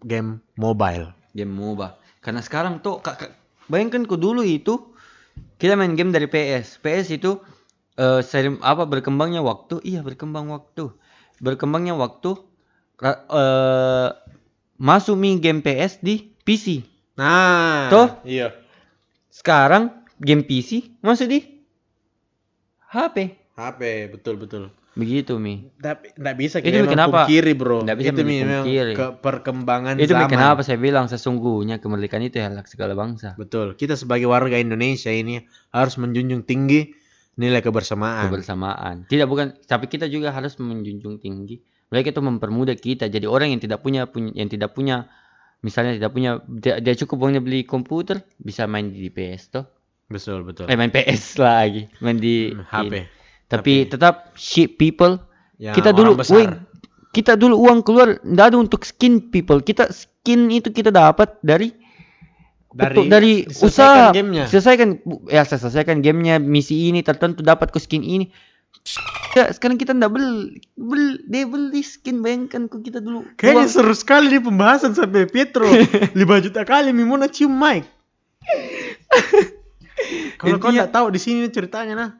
game 0.00 0.40
mobile. 0.56 1.12
game 1.36 1.52
MOBA. 1.52 2.00
Karena 2.24 2.40
sekarang 2.40 2.80
tuh 2.80 3.04
kak, 3.04 3.20
kak- 3.20 3.36
bayangkan 3.68 4.08
ku 4.08 4.16
dulu 4.16 4.40
itu 4.40 4.88
kita 5.60 5.76
main 5.76 5.92
game 5.92 6.16
dari 6.16 6.26
PS. 6.26 6.80
PS 6.80 7.12
itu 7.12 7.44
eh 7.94 8.24
sering 8.24 8.56
apa 8.64 8.88
berkembangnya 8.88 9.44
waktu? 9.44 9.84
Iya, 9.84 10.00
berkembang 10.00 10.48
waktu. 10.48 10.88
Berkembangnya 11.42 11.92
waktu 11.92 12.38
ra- 12.96 13.26
eh 13.26 14.08
masuk 14.78 15.14
mi 15.14 15.36
game 15.36 15.58
PS 15.58 15.98
di 15.98 16.30
PC. 16.40 16.86
Nah, 17.14 17.90
Tuh. 17.90 18.22
Iya. 18.22 18.54
Sekarang 19.28 19.90
game 20.16 20.42
PC 20.42 21.02
masuk 21.02 21.26
di 21.26 21.40
HP. 22.88 23.16
HP 23.52 23.80
betul 24.10 24.36
betul. 24.38 24.62
Begitu 24.92 25.40
mi. 25.40 25.72
Tapi 25.80 26.12
nggak 26.12 26.36
bisa 26.36 26.56
Itu 26.60 26.68
kita 26.68 26.84
kenapa? 26.84 27.24
kiri 27.24 27.56
bro. 27.56 27.80
Nggak 27.80 27.96
bisa 27.96 28.12
itu 28.12 28.22
memang 28.22 28.62
pungkiri. 28.62 28.92
ke 28.92 29.06
perkembangan 29.18 29.94
Itu 29.96 30.12
zaman. 30.12 30.28
kenapa 30.28 30.60
saya 30.60 30.76
bilang 30.76 31.08
sesungguhnya 31.08 31.80
kemerdekaan 31.80 32.20
itu 32.22 32.36
hak 32.36 32.68
segala 32.68 32.92
bangsa. 32.92 33.32
Betul. 33.34 33.72
Kita 33.72 33.96
sebagai 33.96 34.28
warga 34.28 34.60
Indonesia 34.60 35.08
ini 35.08 35.40
harus 35.72 35.96
menjunjung 35.96 36.44
tinggi 36.44 36.92
nilai 37.36 37.64
kebersamaan. 37.64 38.28
kebersamaan. 38.28 38.94
Tidak 39.08 39.24
bukan, 39.24 39.56
tapi 39.64 39.88
kita 39.88 40.06
juga 40.06 40.30
harus 40.30 40.56
menjunjung 40.56 41.16
tinggi. 41.18 41.60
Mereka 41.88 42.12
itu 42.12 42.22
mempermudah 42.24 42.76
kita. 42.76 43.08
Jadi 43.08 43.24
orang 43.28 43.52
yang 43.56 43.60
tidak 43.60 43.80
punya, 43.80 44.08
punya 44.08 44.32
yang 44.32 44.48
tidak 44.48 44.72
punya, 44.72 45.08
misalnya 45.60 45.96
tidak 45.96 46.12
punya, 46.12 46.40
dia, 46.48 46.80
dia 46.80 46.94
cukup 46.96 47.28
uangnya 47.28 47.40
beli 47.44 47.64
komputer, 47.64 48.24
bisa 48.40 48.64
main 48.64 48.92
di 48.92 49.08
PS 49.08 49.42
toh. 49.52 49.64
betul 50.08 50.44
betul. 50.44 50.68
Eh 50.68 50.76
main 50.76 50.92
PS 50.92 51.40
lagi, 51.40 51.88
main 52.04 52.20
di 52.20 52.52
Hmm, 52.52 52.64
HP. 52.68 52.84
ini. 52.92 53.02
Tapi 53.48 53.72
tetap 53.88 54.32
ship 54.36 54.76
people. 54.76 55.20
Ya, 55.56 55.72
kita 55.72 55.92
dulu, 55.92 56.16
woi, 56.16 56.48
kita 57.12 57.36
dulu 57.36 57.60
uang 57.68 57.84
keluar, 57.84 58.16
tidak 58.20 58.44
ada 58.52 58.56
untuk 58.56 58.82
skin 58.84 59.28
people. 59.28 59.60
Kita 59.60 59.88
skin 59.92 60.48
itu 60.48 60.72
kita 60.72 60.88
dapat 60.88 61.36
dari 61.44 61.72
dari 62.72 62.96
Betul, 62.96 63.04
dari 63.06 63.32
usaha 63.46 64.10
gamenya. 64.10 64.48
selesaikan 64.48 64.96
ya 65.28 65.44
saya 65.44 65.60
selesaikan 65.60 66.00
gamenya 66.00 66.36
misi 66.36 66.88
ini 66.88 67.00
tertentu 67.00 67.40
dapat 67.40 67.68
ke 67.68 67.76
skin 67.76 68.00
ini 68.00 68.32
ya, 69.32 69.52
sekarang 69.52 69.76
kita 69.76 69.92
ndak 69.92 70.08
beli 70.08 70.56
beli 70.74 71.20
dia 71.26 71.44
beli 71.44 71.80
skin 71.80 72.18
bayangkan 72.18 72.66
kok 72.66 72.80
kita 72.80 72.98
dulu 72.98 73.28
Kayaknya 73.36 73.64
uang- 73.64 73.72
seru 73.72 73.94
sekali 73.94 74.26
nih 74.28 74.42
pembahasan 74.42 74.92
sampai 74.92 75.28
Pietro 75.28 75.68
5 76.16 76.16
juta 76.40 76.64
kali 76.64 76.90
Mimona 76.90 77.28
cium 77.28 77.52
mic. 77.52 77.84
Kalau 80.40 80.58
kau 80.58 80.72
nggak 80.72 80.90
tahu 80.90 81.12
di 81.12 81.20
sini 81.20 81.46
ceritanya 81.46 81.94
nah. 81.94 82.10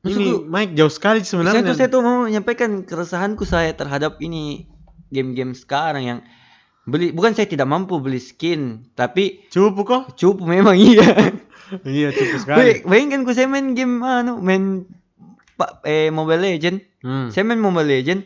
Ini 0.00 0.46
mic 0.46 0.72
jauh 0.72 0.88
sekali 0.88 1.20
saya 1.20 1.28
sebenarnya. 1.34 1.66
tuh 1.66 1.76
saya 1.76 1.88
tuh 1.90 2.00
mau 2.00 2.24
menyampaikan 2.24 2.86
keresahanku 2.86 3.42
saya 3.42 3.74
terhadap 3.74 4.16
ini 4.22 4.64
game-game 5.10 5.52
sekarang 5.52 6.04
yang 6.06 6.18
beli 6.88 7.12
bukan 7.12 7.32
saya 7.32 7.44
tidak 7.44 7.64
mampu 7.64 7.96
beli 7.98 8.16
skin 8.18 8.88
tapi 8.92 9.44
Cupu 9.46 9.84
kok? 9.84 10.14
cukup 10.14 10.48
memang 10.48 10.72
iya 10.80 11.36
Iya 11.78 12.08
cupu 12.10 12.36
sekali. 12.38 12.80
Bayangkan 12.82 13.22
ku 13.22 13.30
saya 13.30 13.44
main 13.44 13.76
game 13.76 14.00
anu 14.00 14.40
main 14.40 14.88
pa- 15.54 15.84
eh 15.84 16.08
Mobile 16.08 16.40
Legend 16.42 16.80
Hmm. 16.98 17.28
Saya 17.28 17.44
main 17.44 17.60
Mobile 17.60 17.86
Legend 17.86 18.24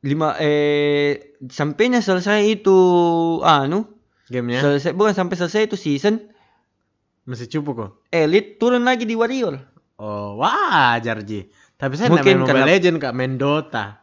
lima 0.00 0.34
eh 0.36 1.36
sampainya 1.44 2.00
selesai 2.00 2.42
itu 2.48 2.74
anu 3.40 3.86
Gamenya 4.26 4.58
selesai 4.58 4.90
bukan 4.90 5.12
sampai 5.12 5.36
selesai 5.36 5.62
itu 5.64 5.76
season 5.76 6.26
masih 7.22 7.46
cupu 7.48 7.70
kok. 7.76 7.90
elite 8.08 8.56
turun 8.56 8.80
lagi 8.80 9.02
di 9.02 9.12
warrior. 9.12 9.60
Oh 9.94 10.34
wajar 10.36 11.20
Ji. 11.20 11.46
Tapi 11.72 11.94
saya 11.94 12.08
Mungkin 12.08 12.24
main 12.24 12.40
Mobile 12.40 12.50
karena- 12.56 12.70
Legend 12.72 12.96
kak 12.96 13.12
main 13.12 13.36
Dota. 13.36 14.00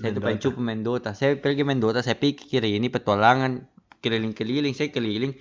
Saya 0.00 0.10
tuh 0.16 0.22
Dota. 0.24 0.42
cukup 0.48 0.62
main 0.64 0.80
Dota. 0.80 1.10
Saya 1.12 1.36
pergi 1.36 1.62
main 1.68 1.80
Dota, 1.80 2.00
saya 2.00 2.16
pikir 2.16 2.64
ini 2.64 2.88
petualangan 2.88 3.68
keliling-keliling, 4.00 4.72
saya 4.72 4.88
keliling. 4.88 5.36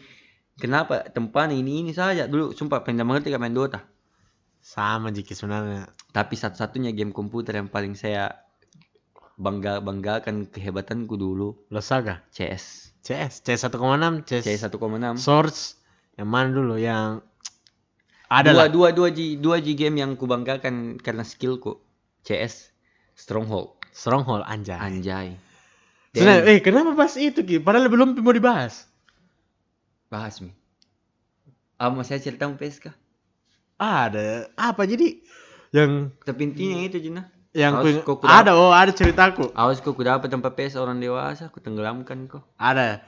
Kenapa 0.59 1.07
tempatnya 1.07 1.55
ini 1.55 1.87
ini 1.87 1.91
saja 1.95 2.27
dulu 2.27 2.51
sumpah 2.51 2.83
pengen 2.83 3.07
mengerti 3.07 3.31
main 3.39 3.55
Dota. 3.55 3.87
Sama 4.61 5.09
Jiki 5.09 5.33
sebenarnya. 5.33 5.89
Tapi 6.13 6.37
satu-satunya 6.37 6.93
game 6.93 7.15
komputer 7.15 7.57
yang 7.57 7.71
paling 7.71 7.97
saya 7.97 8.45
bangga 9.41 9.81
banggakan 9.81 10.45
kehebatanku 10.51 11.17
dulu 11.17 11.57
Lo 11.73 11.81
Saga. 11.81 12.21
CS. 12.29 12.93
CS 13.01 13.41
CS 13.41 13.73
1,6 13.73 14.29
CS, 14.29 14.45
CS 14.45 14.61
1,6. 14.69 15.17
Source 15.17 15.81
yang 16.19 16.29
mana 16.29 16.53
dulu 16.53 16.77
yang 16.77 17.25
ada 18.31 18.55
dua, 18.55 18.71
dua, 18.71 18.89
dua, 18.95 19.07
G, 19.11 19.35
dua 19.35 19.59
G 19.59 19.75
game 19.75 19.99
yang 19.99 20.15
kubanggakan 20.15 20.95
karena 21.03 21.27
skillku. 21.27 21.83
CS, 22.21 22.69
Stronghold, 23.17 23.80
Stronghold 23.91 24.43
anjay. 24.43 24.79
Anjay. 24.79 25.27
Sebenarnya, 26.11 26.43
Dan 26.43 26.51
eh 26.51 26.59
kenapa 26.59 26.91
bahas 26.91 27.15
itu 27.15 27.39
Ki? 27.41 27.59
Padahal 27.59 27.87
belum 27.87 28.19
mau 28.19 28.35
dibahas. 28.35 28.87
bahas 30.11 30.43
mi. 30.43 30.51
Ah, 31.79 31.87
mau 31.87 32.03
saya 32.03 32.19
cerita 32.19 32.43
mau 32.45 32.59
PSK? 32.59 32.91
Ada 33.79 34.51
apa 34.53 34.83
jadi 34.83 35.23
yang 35.71 36.11
Tapi 36.21 36.41
intinya 36.45 36.83
itu 36.83 36.99
Juna. 36.99 37.31
yang 37.51 37.79
Harus 37.79 38.03
ku- 38.03 38.19
ada 38.21 38.53
oh 38.53 38.69
ada 38.69 38.91
ceritaku. 38.91 39.49
Awas 39.51 39.79
kok 39.79 39.95
ku 39.95 40.03
dapat 40.03 40.27
tempat 40.27 40.51
PS 40.53 40.75
orang 40.75 40.99
dewasa, 40.99 41.47
ku 41.47 41.57
tenggelamkan 41.57 42.27
kok. 42.27 42.43
Ada 42.55 43.01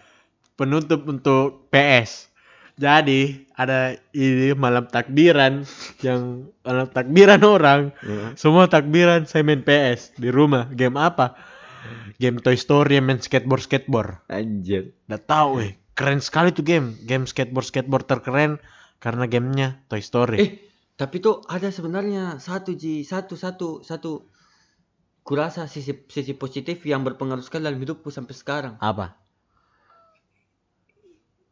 penutup 0.55 1.03
untuk 1.05 1.67
PS. 1.69 2.32
Jadi 2.74 3.45
ada 3.53 3.93
ini 4.17 4.49
malam 4.57 4.89
takbiran 4.89 5.61
yang 6.01 6.49
malam 6.65 6.88
takbiran 6.89 7.41
orang. 7.45 7.82
Semua 8.34 8.65
takbiran 8.65 9.30
saya 9.30 9.45
main 9.45 9.61
PS 9.61 10.17
di 10.17 10.34
rumah. 10.34 10.65
Game 10.74 10.97
apa? 10.97 11.38
Game 12.17 12.41
Toy 12.41 12.57
Story 12.57 12.97
yang 12.97 13.05
main 13.05 13.21
skateboard 13.21 13.61
skateboard. 13.61 14.26
Anjir. 14.32 14.97
Udah 15.05 15.21
tahu 15.21 15.51
eh 15.61 15.74
keren 15.93 16.19
sekali 16.19 16.49
tuh 16.53 16.65
game. 16.65 16.97
Game 17.05 17.30
skateboard 17.30 17.65
skateboard 17.69 18.05
terkeren 18.09 18.57
karena 18.97 19.30
gamenya 19.30 19.82
Toy 19.88 20.01
Story. 20.01 20.38
Eh, 20.41 20.51
tapi 20.97 21.21
tuh 21.21 21.45
ada 21.45 21.69
sebenarnya 21.69 22.41
satu 22.41 22.74
Ji, 22.74 23.05
satu 23.05 23.38
satu 23.38 23.86
satu 23.86 24.30
kurasa 25.24 25.69
sisi 25.71 25.95
sisi 26.09 26.34
positif 26.36 26.84
yang 26.84 27.05
berpengaruh 27.07 27.45
sekali 27.45 27.69
dalam 27.69 27.80
hidupku 27.80 28.09
sampai 28.11 28.36
sekarang. 28.36 28.74
Apa? 28.82 29.22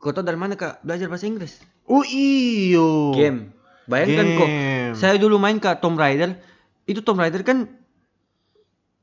Kau 0.02 0.10
tahu 0.10 0.26
dari 0.26 0.36
mana 0.36 0.58
kak 0.58 0.82
belajar 0.82 1.06
bahasa 1.06 1.30
Inggris? 1.30 1.62
Oh 1.86 2.02
iyo. 2.02 3.14
Game. 3.14 3.54
Bayangkan 3.86 4.26
kok, 4.38 4.50
saya 4.98 5.22
dulu 5.22 5.38
main 5.38 5.62
ke 5.62 5.70
Tomb 5.78 6.00
Raider, 6.00 6.38
itu 6.90 7.06
Tomb 7.06 7.22
Raider 7.22 7.46
kan 7.46 7.70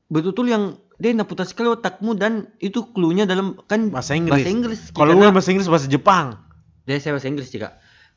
betul-betul 0.09 0.49
yang 0.49 0.63
dia 0.99 1.15
naputar 1.15 1.47
sekali 1.47 1.71
otakmu 1.71 2.17
dan 2.17 2.51
itu 2.59 2.83
clue-nya 2.91 3.23
dalam 3.23 3.55
kan 3.69 3.87
bahasa 3.93 4.17
Inggris. 4.17 4.43
bahasa 4.43 4.51
Inggris. 4.51 4.79
Kalau 4.91 5.15
bukan 5.15 5.31
bahasa 5.31 5.49
Inggris 5.55 5.69
bahasa 5.71 5.87
Jepang. 5.87 6.35
Jadi 6.83 6.99
saya 6.99 7.11
bahasa 7.15 7.29
Inggris 7.29 7.49
juga. 7.53 7.69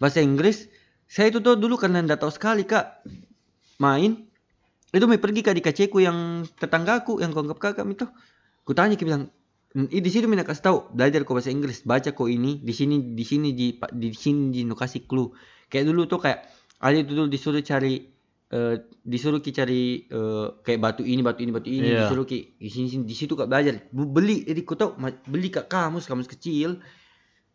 Bahasa 0.03 0.19
Inggris, 0.19 0.67
saya 1.07 1.31
itu 1.31 1.39
tuh 1.39 1.55
dulu 1.55 1.79
karena 1.79 2.03
enggak 2.03 2.19
tahu 2.19 2.33
sekali 2.35 2.67
kak 2.67 3.07
main. 3.79 4.27
Itu 4.91 5.07
mau 5.07 5.17
pergi 5.17 5.41
ke 5.41 5.55
adik 5.55 5.71
kecilku 5.71 6.03
yang 6.03 6.49
tetanggaku 6.59 7.23
yang 7.23 7.31
kuanggap 7.31 7.63
kakak 7.63 7.87
itu. 7.87 8.11
Kutanya 8.67 8.99
dia 8.99 9.07
bilang, 9.07 9.31
di 9.73 10.11
situ 10.13 10.29
mina 10.29 10.45
kasih 10.45 10.63
tahu 10.63 10.79
belajar 10.93 11.25
kok 11.25 11.33
bahasa 11.33 11.49
Inggris, 11.49 11.81
baca 11.83 12.13
kok 12.13 12.29
ini, 12.29 12.61
di 12.61 12.73
sini 12.77 13.17
di 13.17 13.25
sini 13.25 13.57
di 13.57 13.73
di 13.97 14.09
sini 14.13 14.53
di 14.53 14.63
kasih 14.69 15.09
clue." 15.09 15.33
Kayak 15.73 15.89
dulu 15.89 16.05
tuh 16.05 16.21
kayak 16.21 16.45
ada 16.77 16.97
itu 17.01 17.17
dulu 17.17 17.27
disuruh 17.33 17.65
cari 17.65 18.05
eh, 18.53 18.75
disuruh 19.01 19.41
ki 19.41 19.51
cari 19.57 20.05
eh, 20.05 20.47
kayak 20.61 20.81
batu 20.83 21.03
ini 21.09 21.25
batu 21.25 21.41
ini 21.41 21.53
batu 21.57 21.73
ini 21.73 21.89
Iya. 21.89 22.05
disuruh 22.05 22.29
ki 22.29 22.61
di 22.61 22.69
sini 22.69 22.87
sini 22.93 23.03
di 23.09 23.17
situ 23.17 23.33
kak 23.33 23.49
belajar 23.49 23.81
beli 23.89 24.45
jadi 24.45 24.61
ku 24.61 24.77
tahu 24.77 25.01
beli 25.25 25.49
kak 25.49 25.73
kamus 25.73 26.05
kamus 26.05 26.29
kecil 26.29 26.77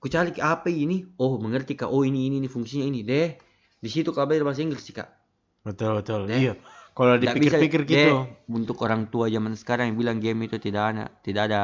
ku 0.02 0.10
cari 0.10 0.34
apa 0.42 0.74
ini 0.74 1.06
oh 1.22 1.38
mengerti 1.38 1.78
kak 1.78 1.94
oh 1.94 2.02
ini 2.02 2.26
ini, 2.34 2.42
ini 2.42 2.50
fungsinya 2.50 2.90
ini 2.90 3.06
deh 3.06 3.38
di 3.78 3.90
situ 3.94 4.10
kak 4.10 4.26
belajar 4.26 4.42
bahasa 4.50 4.66
Inggris 4.66 4.82
sih 4.82 4.98
kak 4.98 5.14
Betul 5.62 6.00
betul. 6.00 6.26
Eh, 6.32 6.50
Iya. 6.50 6.54
Kalau 6.96 7.14
dipikir-pikir 7.20 7.86
deh, 7.86 8.10
gitu, 8.10 8.26
untuk 8.50 8.82
orang 8.82 9.06
tua 9.12 9.30
zaman 9.30 9.54
sekarang 9.54 9.94
yang 9.94 9.98
bilang 10.02 10.18
game 10.18 10.50
itu 10.50 10.58
tidak 10.58 10.84
ada 10.96 11.06
tidak 11.22 11.44
ada 11.52 11.62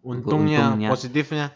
untungnya, 0.00 0.72
untungnya. 0.72 0.88
positifnya. 0.90 1.46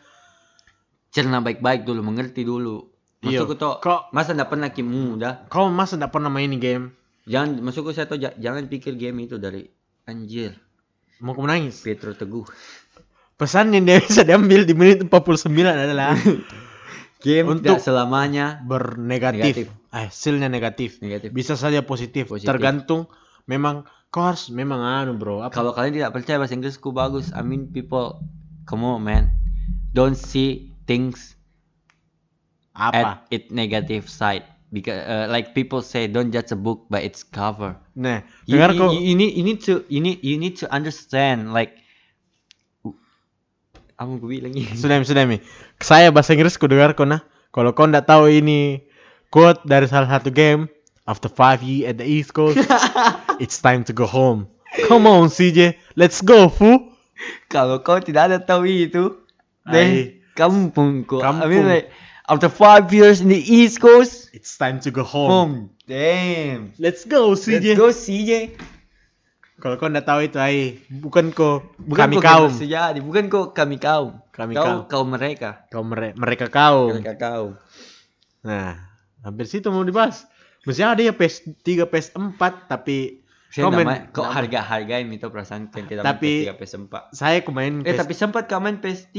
cerna 1.09 1.39
baik-baik 1.39 1.85
dulu 1.85 2.01
mengerti 2.01 2.41
dulu 2.43 2.89
Iya. 3.21 3.45
masuk 3.45 3.55
tuh 3.55 3.79
Kok 3.79 4.11
masa 4.11 4.33
nggak 4.33 4.49
pernah 4.49 4.69
kim 4.69 4.89
muda 4.89 5.45
kau 5.47 5.69
masa 5.69 5.95
enggak 5.95 6.11
pernah 6.11 6.27
main 6.27 6.51
game? 6.57 6.91
jangan 7.23 7.61
masuk 7.61 7.93
saya 7.93 8.09
tuh 8.09 8.17
ja- 8.17 8.35
jangan 8.35 8.67
pikir 8.67 8.97
game 8.97 9.23
itu 9.23 9.37
dari 9.37 9.69
anjir 10.05 10.57
Mau 11.21 11.33
kau 11.33 11.45
menangis? 11.45 11.79
Petro 11.79 12.11
Teguh 12.13 12.43
Pesan 13.35 13.71
yang 13.71 13.85
dia 13.85 13.99
bisa 13.99 14.23
diambil 14.23 14.63
di 14.63 14.73
menit 14.73 15.05
49 15.05 15.13
adalah 15.69 16.19
game 17.23 17.47
Untuk- 17.47 17.79
tidak 17.79 17.83
selamanya 17.83 18.59
bernegatif. 18.61 19.39
Negatif. 19.39 19.67
Eh, 19.93 20.07
hasilnya 20.09 20.49
negatif. 20.49 20.91
negatif 20.99 21.31
Bisa 21.31 21.55
saja 21.55 21.85
positif. 21.85 22.27
Positif. 22.27 22.49
Tergantung 22.49 23.07
memang 23.45 23.87
kau 24.13 24.29
harus 24.29 24.53
memang 24.53 24.79
anu 24.79 25.17
bro. 25.17 25.41
Kalau 25.49 25.73
kalian 25.73 25.97
tidak 25.97 26.13
percaya 26.13 26.37
bahasa 26.37 26.53
Inggrisku 26.53 26.93
bagus 26.93 27.33
I 27.33 27.41
mean 27.41 27.73
people 27.73 28.21
come 28.69 28.85
on 28.85 29.01
man 29.03 29.33
don't 29.97 30.15
see 30.15 30.77
things 30.85 31.33
apa? 32.77 32.93
at 32.97 33.09
its 33.33 33.49
negative 33.49 34.07
side 34.13 34.45
because 34.69 35.01
uh, 35.09 35.29
like 35.33 35.57
people 35.57 35.81
say 35.81 36.09
don't 36.09 36.29
judge 36.29 36.53
a 36.53 36.59
book 36.61 36.85
by 36.93 37.01
its 37.01 37.25
cover 37.25 37.77
Nah, 37.93 38.25
you, 38.49 38.57
dengar 38.57 38.73
you, 38.73 38.81
kok. 38.81 38.91
you, 38.97 39.01
you 39.01 39.15
need 39.17 39.33
you 39.37 39.45
need 39.45 39.61
to 39.65 39.85
you 39.93 40.01
need 40.01 40.21
you 40.25 40.37
need 40.41 40.57
to 40.57 40.69
understand 40.73 41.53
like 41.53 41.77
apa 44.01 44.09
gue 44.17 44.29
bilang 44.41 44.53
ini 44.57 44.73
Sudah 44.73 44.99
sudah 45.05 45.29
mi. 45.29 45.39
Saya 45.79 46.09
bahasa 46.09 46.33
Inggris 46.33 46.57
ku 46.57 46.67
dengar 46.67 46.97
kok 46.97 47.05
nah. 47.05 47.21
Kalau 47.53 47.77
kau 47.77 47.85
ndak 47.85 48.09
tahu 48.09 48.33
ini 48.33 48.81
quote 49.29 49.61
dari 49.69 49.85
salah 49.85 50.09
satu 50.09 50.33
game, 50.33 50.73
after 51.05 51.29
five 51.29 51.63
years 51.63 51.91
at 51.91 51.97
the 51.99 52.07
East 52.07 52.33
Coast, 52.33 52.59
it's 53.43 53.59
time 53.59 53.85
to 53.85 53.93
go 53.93 54.07
home. 54.07 54.47
Come 54.89 55.07
on 55.07 55.29
CJ, 55.29 55.77
let's 55.95 56.21
go 56.21 56.49
fu. 56.49 56.89
kalau 57.47 57.79
kau 57.79 58.03
tidak 58.03 58.35
ada 58.35 58.39
tahu 58.43 58.67
itu 58.67 59.15
deh 59.63 60.19
kampung 60.35 61.07
kok 61.07 61.23
I 61.23 61.47
mean 61.47 61.71
like 61.71 61.87
after 62.27 62.51
five 62.51 62.91
years 62.91 63.23
in 63.23 63.31
the 63.31 63.39
East 63.39 63.79
Coast 63.79 64.27
It's 64.35 64.59
time 64.59 64.83
to 64.83 64.91
go 64.91 65.07
home. 65.07 65.31
home 65.31 65.55
damn 65.87 66.75
Let's 66.83 67.07
go 67.07 67.31
let's 67.31 67.47
CJ. 67.47 67.79
go 67.79 67.95
CJ 67.95 68.59
Kalau 69.55 69.79
kau 69.79 69.87
ndak 69.87 70.03
tahu 70.03 70.27
itu 70.27 70.43
ai, 70.43 70.83
bukan 70.91 71.31
kau 71.31 71.63
bukan 71.79 72.11
kami 72.11 72.17
kaum, 72.19 72.51
sejati 72.51 72.99
bukan 72.99 73.31
kok 73.31 73.55
kami 73.55 73.79
kaum 73.79 74.19
Kami 74.35 74.59
kau 74.59 74.65
kaum. 74.65 74.81
kaum 74.91 75.07
mereka 75.07 75.63
kau 75.71 75.87
mere- 75.87 76.17
mereka 76.19 76.51
kaum. 76.51 76.99
mereka 76.99 77.15
kaum 77.15 77.51
Nah, 78.43 78.83
hampir 79.23 79.47
situ 79.47 79.71
mau 79.71 79.87
dibahas. 79.87 80.27
Mesti 80.63 80.83
ada 80.83 81.03
ya 81.03 81.11
PS3, 81.11 81.59
PS4, 81.91 82.43
tapi 82.71 83.23
saya 83.53 83.69
Komen. 83.69 83.85
nama, 83.85 84.09
kok 84.09 84.25
Nama. 84.25 84.33
harga 84.33 84.61
hargain 84.65 85.07
itu 85.13 85.29
perasaan 85.29 85.69
kan 85.69 85.85
tidak 85.85 86.09
Tapi- 86.09 86.49
main 86.49 86.57
PS3 86.57 86.89
PS4 86.89 86.95
saya 87.13 87.39
kemarin 87.45 87.75
Eh 87.85 87.93
PS... 87.93 87.99
tapi 88.01 88.13
sempat 88.17 88.43
kau 88.49 88.63
main 88.65 88.81
PS3 88.81 89.19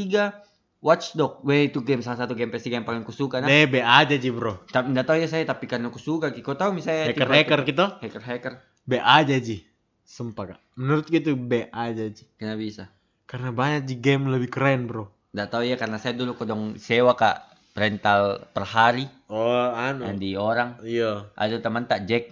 Watch 0.84 1.16
Dog. 1.16 1.46
Weh 1.48 1.72
itu 1.72 1.80
game 1.80 2.04
salah 2.04 2.26
satu 2.26 2.34
game 2.36 2.50
PS3 2.52 2.82
yang 2.82 2.88
paling 2.88 3.06
kusuka 3.06 3.40
nah. 3.40 3.48
DB 3.48 3.80
aja 3.80 4.18
Ji 4.18 4.34
bro. 4.34 4.60
Tapi 4.68 4.92
enggak 4.92 5.06
tahu 5.08 5.18
ya 5.22 5.28
saya 5.30 5.48
tapi 5.48 5.64
karena 5.70 5.88
kusuka. 5.88 6.28
Kau 6.44 6.58
tahu 6.58 6.76
misalnya 6.76 7.08
Hacker-hacker 7.14 7.60
gitu. 7.64 7.86
Hacker-hacker. 8.04 8.54
B 8.84 9.00
aja 9.00 9.38
Ji. 9.40 9.64
Sumpah 10.04 10.44
kak. 10.52 10.60
Menurut 10.76 11.08
gitu 11.08 11.40
B 11.40 11.72
aja 11.72 12.04
Ji. 12.10 12.28
Kenapa 12.36 12.60
bisa? 12.60 12.84
Karena 13.24 13.56
banyak 13.56 13.88
Ji 13.88 13.96
game 14.02 14.28
lebih 14.28 14.52
keren 14.52 14.90
bro. 14.90 15.08
Enggak 15.32 15.56
tahu 15.56 15.64
ya 15.64 15.80
karena 15.80 15.96
saya 16.02 16.18
dulu 16.18 16.36
kodong 16.36 16.76
sewa 16.76 17.16
kak 17.16 17.53
rental 17.74 18.46
per 18.54 18.64
hari 18.70 19.06
Oh 19.34 19.74
anu. 19.74 20.06
di 20.18 20.38
orang. 20.38 20.78
Iya. 20.86 21.34
Ada 21.34 21.58
teman 21.60 21.90
tak 21.90 22.06
Jack. 22.06 22.30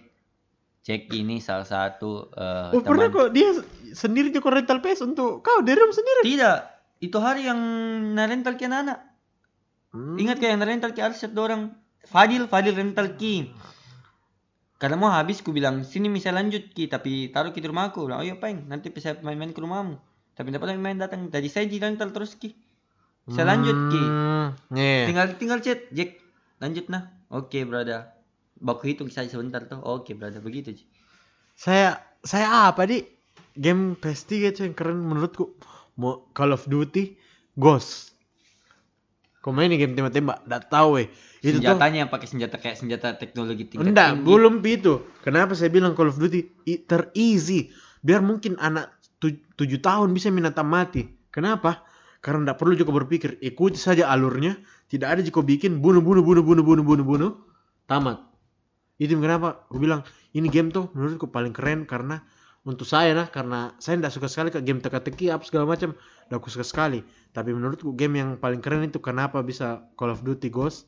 Jack 0.81 1.13
ini 1.13 1.37
salah 1.37 1.65
satu 1.65 2.29
eh, 2.33 2.73
Oh 2.73 2.81
pernah 2.81 3.09
teman. 3.09 3.29
kok 3.29 3.29
dia 3.33 3.49
sendiri 3.93 4.33
juga 4.33 4.53
rental 4.53 4.81
PS 4.81 5.05
untuk 5.05 5.41
kau 5.45 5.61
di 5.61 5.73
room 5.73 5.93
sendiri. 5.93 6.25
Tidak. 6.25 6.57
Itu 7.01 7.17
hari 7.17 7.45
yang 7.49 7.57
narental 8.13 8.57
ke 8.57 8.69
anak. 8.69 9.01
Hmm. 9.91 10.15
Ingat 10.15 10.37
kayak 10.39 10.57
yang 10.57 10.63
rental 10.63 10.93
ke 10.93 11.01
Arset 11.03 11.33
dorang. 11.33 11.73
Fadil, 12.05 12.45
Fadil 12.49 12.73
rental 12.77 13.17
ki. 13.17 13.49
Karena 14.81 14.97
mau 14.97 15.13
habis 15.13 15.45
ku 15.45 15.53
bilang 15.53 15.85
sini 15.85 16.09
bisa 16.09 16.33
lanjut 16.33 16.73
ki 16.73 16.89
tapi 16.89 17.29
taruh 17.29 17.53
ki 17.53 17.61
di 17.61 17.69
rumahku. 17.69 18.09
Bilang, 18.09 18.21
oh 18.21 18.25
iya 18.25 18.37
peng 18.37 18.65
nanti 18.65 18.89
bisa 18.89 19.13
main-main 19.21 19.53
ke 19.53 19.61
rumahmu. 19.61 19.97
Tapi 20.33 20.47
dapat 20.49 20.73
main 20.81 20.97
datang. 20.97 21.29
Jadi 21.29 21.47
saya 21.49 21.65
di 21.69 21.77
rental 21.77 22.09
terus 22.09 22.33
ki. 22.33 22.53
Saya 23.29 23.45
lanjut 23.53 23.77
ki. 23.93 24.01
Hmm, 24.01 24.47
yeah. 24.73 25.05
Tinggal 25.05 25.25
tinggal 25.37 25.59
chat 25.61 25.85
Jack 25.93 26.17
lanjut 26.57 26.89
nah. 26.89 27.13
Oke 27.29 27.61
brother. 27.63 28.09
Baku 28.57 28.89
hitung 28.89 29.09
saya 29.09 29.29
sebentar 29.29 29.65
tuh. 29.65 29.81
Oke 29.81 30.17
brother 30.17 30.41
begitu 30.41 30.73
Ji. 30.73 30.85
Saya 31.53 32.01
saya 32.21 32.69
apa 32.69 32.85
di 32.85 33.05
game 33.53 33.93
PS3 33.93 34.31
itu 34.49 34.59
yang 34.65 34.73
keren 34.73 35.01
menurutku 35.01 35.53
mau 35.97 36.25
Call 36.33 36.53
of 36.53 36.65
Duty 36.65 37.13
Ghost. 37.53 38.13
Kau 39.41 39.49
main 39.49 39.73
game 39.73 39.97
tembak-tembak, 39.97 40.45
nggak 40.45 40.63
tahu 40.69 41.01
weh. 41.01 41.09
Itu 41.41 41.57
tuh 41.57 41.65
Senjatanya 41.65 42.05
yang 42.05 42.11
pakai 42.13 42.27
senjata 42.29 42.61
kayak 42.61 42.77
senjata 42.77 43.17
teknologi 43.17 43.65
tingkat 43.65 43.89
enggak, 43.89 44.09
tinggi. 44.13 44.25
belum 44.29 44.53
itu. 44.61 44.93
Kenapa 45.25 45.57
saya 45.57 45.73
bilang 45.73 45.97
Call 45.97 46.13
of 46.13 46.21
Duty 46.21 46.45
i- 46.69 46.81
ter-easy? 46.85 47.73
Biar 48.05 48.21
mungkin 48.21 48.61
anak 48.61 48.93
tu- 49.17 49.41
tujuh 49.57 49.81
tahun 49.81 50.13
bisa 50.13 50.29
minata 50.29 50.61
mati. 50.61 51.09
Kenapa? 51.33 51.81
Karena 52.21 52.45
enggak 52.45 52.61
perlu 52.61 52.77
juga 52.77 52.93
berpikir, 52.93 53.41
ikuti 53.41 53.81
saja 53.81 54.05
alurnya. 54.13 54.61
Tidak 54.87 55.09
ada 55.09 55.21
juga 55.25 55.41
bikin 55.41 55.81
bunuh 55.81 56.05
bunuh 56.05 56.21
bunuh 56.21 56.45
bunuh 56.45 56.61
bunuh 56.61 56.85
bunuh 56.85 57.05
bunuh. 57.05 57.31
Tamat. 57.89 58.21
Itu 59.01 59.17
kenapa 59.17 59.65
aku 59.65 59.81
bilang 59.81 60.05
ini 60.37 60.47
game 60.47 60.69
tuh 60.69 60.93
menurutku 60.93 61.33
paling 61.33 61.51
keren 61.51 61.89
karena 61.89 62.21
untuk 62.61 62.85
saya 62.85 63.17
nah 63.17 63.25
karena 63.25 63.73
saya 63.81 63.97
tidak 63.97 64.13
suka 64.13 64.27
sekali 64.29 64.49
ke 64.53 64.61
game 64.61 64.77
teka-teki 64.77 65.33
apa 65.33 65.41
segala 65.41 65.65
macam 65.65 65.97
tidak 65.97 66.37
aku 66.37 66.49
suka 66.53 66.61
sekali 66.61 67.01
tapi 67.33 67.57
menurutku 67.57 67.97
game 67.97 68.21
yang 68.21 68.29
paling 68.37 68.61
keren 68.61 68.85
itu 68.85 69.01
kenapa 69.01 69.41
bisa 69.41 69.89
Call 69.97 70.13
of 70.13 70.21
Duty 70.21 70.53
Ghost 70.53 70.85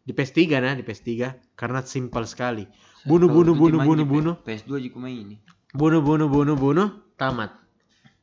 di 0.00 0.16
PS3 0.16 0.48
nah 0.64 0.72
di 0.72 0.80
PS3 0.80 1.28
karena 1.60 1.84
simpel 1.84 2.24
sekali 2.24 2.64
bunuh 3.04 3.28
bunuh 3.28 3.52
bunuh 3.52 3.84
bunuh 3.84 4.06
bunuh 4.08 4.34
PS2 4.48 4.80
juga 4.88 4.96
main 4.96 5.16
ini. 5.28 5.36
bunuh 5.76 6.00
bunuh 6.00 6.28
bunuh 6.32 6.56
bunuh 6.56 6.88
tamat 7.20 7.52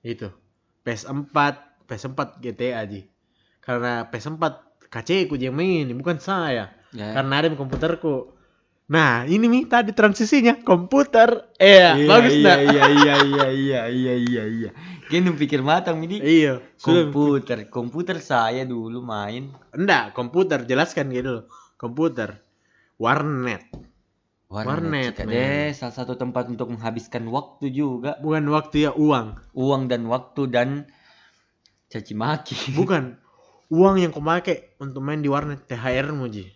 itu 0.02 0.34
PS4 0.82 1.67
PS4 1.88 2.20
GTA 2.44 2.84
aja 2.84 3.02
karena 3.64 4.06
PS4 4.08 4.44
KC 4.88 5.28
ku 5.28 5.36
yang 5.36 5.56
main 5.56 5.88
bukan 5.98 6.20
saya. 6.20 6.72
Ya. 6.96 7.12
karena 7.20 7.34
ada 7.44 7.48
di 7.52 7.60
komputerku. 7.60 8.32
Nah 8.88 9.28
ini 9.28 9.52
nih 9.52 9.68
tadi 9.68 9.92
transisinya 9.92 10.64
komputer. 10.64 11.52
Eh 11.60 12.00
Iya, 12.00 12.08
bagus 12.08 12.32
iya, 12.32 12.44
nggak? 12.48 12.60
iya 12.64 12.84
iya 12.88 13.16
iya 13.20 13.46
iya 13.52 13.82
iya 13.92 14.14
iya 14.16 14.44
iya. 14.48 14.70
Kayaknya 15.12 15.32
pikir 15.36 15.60
matang 15.60 16.00
ini. 16.08 16.24
iya 16.24 16.64
Komputer, 16.80 17.68
komputer 17.68 18.24
saya 18.24 18.64
dulu 18.64 19.04
main. 19.04 19.52
Enggak 19.76 20.16
komputer. 20.16 20.64
Jelaskan 20.64 21.12
gitu 21.12 21.44
loh. 21.44 21.44
Komputer. 21.76 22.40
Warnet. 22.96 23.68
Warnet, 24.48 25.20
men. 25.28 25.36
Deh, 25.36 25.76
salah 25.76 25.92
satu 25.92 26.16
tempat 26.16 26.48
untuk 26.48 26.72
menghabiskan 26.72 27.28
waktu 27.28 27.68
juga, 27.68 28.16
bukan 28.24 28.48
waktu 28.48 28.88
ya 28.88 28.92
uang. 28.96 29.36
Uang 29.52 29.92
dan 29.92 30.08
waktu 30.08 30.48
dan 30.48 30.88
caci 31.88 32.14
maki. 32.14 32.56
bukan. 32.78 33.18
Uang 33.68 34.00
yang 34.00 34.16
kau 34.16 34.24
pakai 34.24 34.80
untuk 34.80 35.04
main 35.04 35.20
di 35.20 35.28
warnet 35.28 35.68
THR 35.68 36.16
mu 36.16 36.32
ji. 36.32 36.48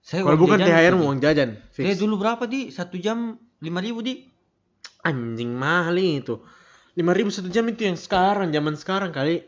Saya 0.00 0.24
kalau 0.24 0.40
bukan 0.40 0.64
jajan 0.64 0.68
THR 0.72 0.94
mu 0.96 1.04
uang 1.12 1.20
jajan 1.20 1.50
fix. 1.70 2.00
Dulu 2.00 2.16
berapa 2.16 2.48
di? 2.48 2.72
Satu 2.72 2.96
jam 2.96 3.36
lima 3.60 3.84
ribu 3.84 4.00
di? 4.00 4.32
anjing 5.02 5.50
mahal 5.58 5.98
itu. 5.98 6.38
lima 6.94 7.10
ribu 7.16 7.32
satu 7.32 7.50
jam 7.50 7.66
itu 7.66 7.88
yang 7.88 7.98
sekarang 7.98 8.54
zaman 8.54 8.74
sekarang 8.78 9.10
kali. 9.10 9.42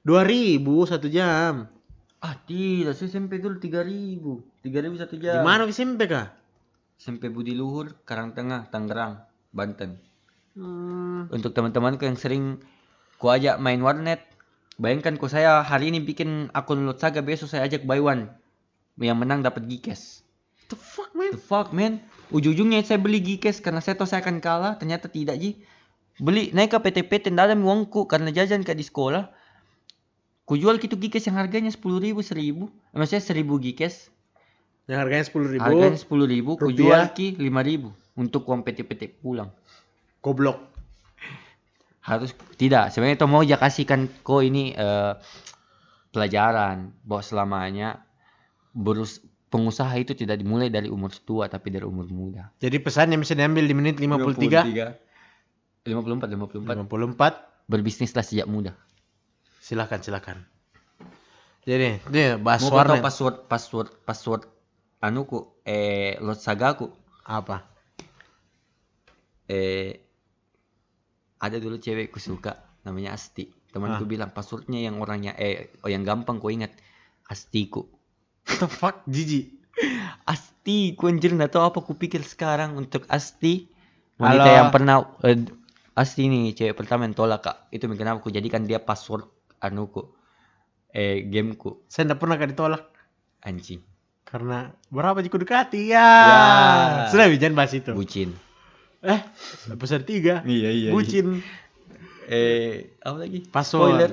dua 0.00 0.24
ribu 0.24 0.88
satu 0.88 1.06
jam. 1.12 1.68
Ah 2.20 2.36
tidak, 2.36 2.96
saya 2.96 3.08
SMP 3.08 3.40
dulu 3.40 3.56
tiga 3.56 3.80
ribu, 3.80 4.44
tiga 4.60 4.84
ribu 4.84 4.96
satu 5.00 5.16
di 5.16 5.24
jam. 5.24 5.40
mana 5.40 5.64
SMP 5.68 6.04
kah? 6.04 6.32
SMP 7.00 7.32
Budi 7.32 7.56
Luhur, 7.56 7.96
Karangtengah, 8.04 8.68
Tangerang, 8.68 9.24
Banten. 9.56 9.96
hmm, 10.52 11.32
Untuk 11.32 11.56
teman-temanku 11.56 12.04
yang 12.04 12.20
sering 12.20 12.60
ku 13.20 13.28
ajak 13.28 13.60
main 13.60 13.84
warnet, 13.84 14.24
bayangkan 14.80 15.20
ku 15.20 15.28
saya 15.28 15.60
hari 15.60 15.92
ini 15.92 16.00
bikin 16.00 16.48
akun 16.56 16.88
Lot 16.88 17.04
Saga, 17.04 17.20
besok 17.20 17.52
saya 17.52 17.68
ajak 17.68 17.84
buy 17.84 18.00
one. 18.00 18.32
Yang 18.96 19.18
menang 19.20 19.40
dapat 19.44 19.68
Gcash. 19.68 20.24
the 20.72 20.76
fuck 20.76 21.12
man 21.12 21.36
The 21.36 21.40
fuck 21.40 21.68
man? 21.76 22.00
Ujung-ujungnya 22.32 22.80
saya 22.86 22.96
beli 22.96 23.20
Gcash 23.20 23.60
karena 23.60 23.84
saya 23.84 23.96
tahu 24.00 24.08
saya 24.08 24.24
akan 24.24 24.40
kalah, 24.40 24.80
ternyata 24.80 25.12
tidak 25.12 25.36
ji. 25.36 25.60
Beli 26.20 26.52
naik 26.52 26.72
ke 26.72 26.78
PT-PT 26.80 27.32
ada 27.32 27.56
uangku 27.56 28.08
karena 28.08 28.32
jajan 28.32 28.64
ke 28.64 28.72
di 28.72 28.84
sekolah. 28.84 29.28
Ku 30.48 30.56
jual 30.56 30.80
gitu 30.80 30.96
Gcash 30.96 31.28
yang 31.28 31.36
harganya 31.36 31.68
sepuluh 31.68 32.00
ribu, 32.00 32.24
seribu. 32.24 32.72
Eh, 32.92 32.98
Maksudnya 32.98 33.20
seribu 33.22 33.60
Gcash. 33.60 34.08
yang 34.90 35.06
harganya 35.06 35.22
sepuluh 35.22 35.46
ribu 35.54 35.62
Harganya 35.62 35.98
sepuluh 36.00 36.26
ribu, 36.26 36.50
ku 36.58 36.72
jual 36.74 37.14
ki 37.14 37.38
lima 37.38 37.62
ribu 37.62 37.94
untuk 38.18 38.42
uang 38.48 38.64
PT-PT 38.66 39.22
pulang. 39.22 39.52
goblok 40.20 40.69
harus 42.10 42.34
tidak. 42.58 42.90
Sebenarnya 42.90 43.22
itu 43.22 43.26
mau 43.30 43.46
ya 43.46 43.54
kasihkan 43.54 44.10
kok 44.26 44.42
ini 44.42 44.74
eh, 44.74 45.14
pelajaran 46.10 46.90
bahwa 47.06 47.22
selamanya 47.22 48.02
berus 48.74 49.22
pengusaha 49.50 49.90
itu 49.98 50.14
tidak 50.14 50.42
dimulai 50.42 50.70
dari 50.70 50.90
umur 50.90 51.14
tua 51.22 51.46
tapi 51.46 51.70
dari 51.70 51.86
umur 51.86 52.10
muda. 52.10 52.50
Jadi 52.58 52.82
pesannya 52.82 53.18
bisa 53.18 53.38
diambil 53.38 53.66
di 53.66 53.74
menit 53.74 53.98
53 54.02 55.86
54 55.86 55.86
54 55.86 56.86
54 56.86 57.70
berbisnislah 57.70 58.26
sejak 58.26 58.46
muda. 58.50 58.74
Silakan 59.62 60.02
silakan. 60.02 60.38
Jadi 61.62 62.02
ini 62.10 62.40
kau 62.40 62.56
tahu 62.56 62.72
warnet 62.72 63.04
password 63.04 63.46
password 63.46 63.88
password 64.02 64.42
anuku? 64.98 65.62
Eh 65.62 66.18
lot 66.18 66.38
sagaku? 66.42 66.90
Apa? 67.26 67.62
Eh 69.46 70.09
ada 71.40 71.56
dulu 71.56 71.80
cewekku 71.80 72.20
suka 72.20 72.60
namanya 72.84 73.16
Asti 73.16 73.48
temanku 73.70 74.04
Ah. 74.04 74.08
bilang 74.08 74.30
passwordnya 74.30 74.80
yang 74.82 75.00
orangnya 75.00 75.32
eh 75.34 75.72
oh 75.80 75.90
yang 75.90 76.04
gampang 76.04 76.38
kau 76.38 76.52
ingat 76.52 76.70
Astiku 77.26 77.86
what 78.44 78.58
the 78.58 78.68
fuck 78.68 78.96
jijik 79.08 79.56
Asti, 80.32 80.92
ku 80.92 81.08
anjir 81.08 81.32
nggak 81.32 81.56
tahu 81.56 81.64
apa 81.64 81.78
ku 81.80 81.96
pikir 81.96 82.20
sekarang 82.20 82.76
untuk 82.76 83.08
Asti. 83.08 83.70
Wanita 84.20 84.44
Halo. 84.44 84.58
yang 84.60 84.68
pernah 84.68 84.96
eh, 85.24 85.40
Asti 85.96 86.28
nih 86.28 86.52
cewek 86.52 86.76
pertama 86.76 87.08
yang 87.08 87.16
tolak 87.16 87.40
kak. 87.40 87.56
Itu 87.72 87.88
kenapa 87.96 88.20
ku 88.20 88.28
jadikan 88.28 88.68
dia 88.68 88.76
password 88.82 89.24
anuku. 89.64 90.04
Eh 90.92 91.24
gameku 91.32 91.86
saya 91.88 92.10
tidak 92.10 92.18
pernah 92.20 92.36
kali 92.36 92.52
tolak 92.52 92.92
anjing. 93.40 93.80
Karena 94.26 94.68
berapa 94.92 95.18
jiku 95.24 95.40
dekati 95.40 95.90
ya. 95.90 96.08
Ya. 96.28 96.42
Sudah 97.08 97.26
jangan 97.32 97.56
bahas 97.56 97.72
itu. 97.72 97.90
bucin 97.96 98.30
eh, 99.04 99.20
episode 99.72 100.04
3. 100.04 100.44
iya 100.44 100.90
Bucin. 100.92 101.40
eh 102.30 102.94
apa 103.02 103.16
lagi 103.26 103.42
Password. 103.48 103.96
Spoiler. 103.96 104.12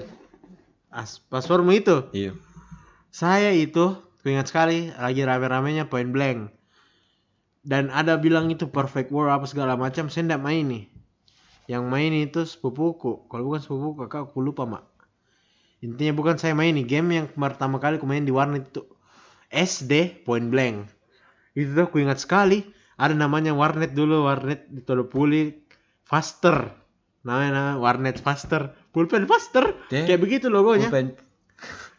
As 0.88 1.22
passwordmu 1.30 1.72
itu. 1.76 2.08
iya 2.16 2.32
Saya 3.12 3.54
itu, 3.54 3.98
ingat 4.24 4.50
sekali 4.50 4.90
lagi 4.96 5.22
rame-ramenya 5.26 5.90
point 5.92 6.10
blank. 6.10 6.50
Dan 7.68 7.92
ada 7.92 8.16
bilang 8.16 8.48
itu 8.48 8.72
perfect 8.72 9.12
war 9.12 9.28
apa 9.28 9.44
segala 9.44 9.76
macam, 9.76 10.08
saya 10.08 10.24
ndak 10.32 10.42
main 10.42 10.64
nih. 10.64 10.84
Yang 11.68 11.84
main 11.92 12.12
itu 12.16 12.42
sepupuku. 12.48 13.28
Kalau 13.28 13.44
bukan 13.52 13.60
sepupuku, 13.60 14.08
kakak 14.08 14.32
aku 14.32 14.40
lupa 14.40 14.64
mak. 14.64 14.88
Intinya 15.84 16.16
bukan 16.16 16.40
saya 16.40 16.56
main 16.56 16.74
nih, 16.74 16.88
game 16.88 17.10
yang 17.12 17.28
pertama 17.30 17.78
kali 17.78 18.00
aku 18.00 18.08
main 18.08 18.24
di 18.24 18.32
warnet 18.32 18.72
itu 18.72 18.88
SD 19.52 20.24
point 20.24 20.48
blank. 20.48 20.88
Itu 21.54 21.76
tuh 21.76 21.86
aku 21.92 22.00
ingat 22.00 22.24
sekali. 22.24 22.64
Ada 22.98 23.14
namanya 23.14 23.54
warnet 23.54 23.94
dulu, 23.94 24.26
warnet 24.26 24.66
di 24.68 24.82
Todopuli 24.82 25.54
Faster. 26.02 26.74
Namanya, 27.22 27.50
namanya 27.54 27.78
warnet 27.78 28.18
Faster. 28.18 28.74
Pulpen 28.90 29.30
Faster. 29.30 29.78
Deh. 29.88 30.10
Kayak 30.10 30.22
begitu 30.22 30.50
logonya. 30.50 30.90
Pulpen. 30.90 31.14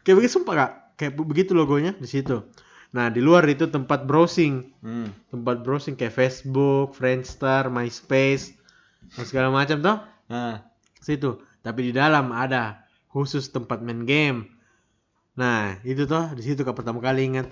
Kayak 0.02 0.16
begitu 0.18 0.32
sumpah 0.34 0.54
kak. 0.54 0.72
Kayak 0.98 1.12
be- 1.14 1.28
begitu 1.28 1.52
logonya 1.54 1.94
di 1.94 2.10
situ. 2.10 2.42
Nah 2.88 3.12
di 3.12 3.20
luar 3.20 3.44
itu 3.46 3.68
tempat 3.68 4.08
browsing, 4.08 4.74
Hmm. 4.80 5.12
tempat 5.28 5.60
browsing 5.60 5.94
kayak 5.94 6.10
Facebook, 6.10 6.96
Friendster, 6.96 7.68
MySpace, 7.68 8.56
dan 9.14 9.24
segala 9.24 9.52
macam 9.52 9.78
toh. 9.78 9.98
Nah, 10.26 10.64
Situ. 10.98 11.38
Tapi 11.60 11.88
di 11.88 11.92
dalam 11.94 12.32
ada 12.32 12.82
khusus 13.06 13.48
tempat 13.48 13.84
main 13.84 14.02
game. 14.02 14.48
Nah 15.36 15.78
itu 15.84 16.02
toh 16.04 16.32
di 16.34 16.42
situ 16.42 16.64
kak 16.64 16.74
pertama 16.74 16.98
kali 16.98 17.28
ingat 17.28 17.46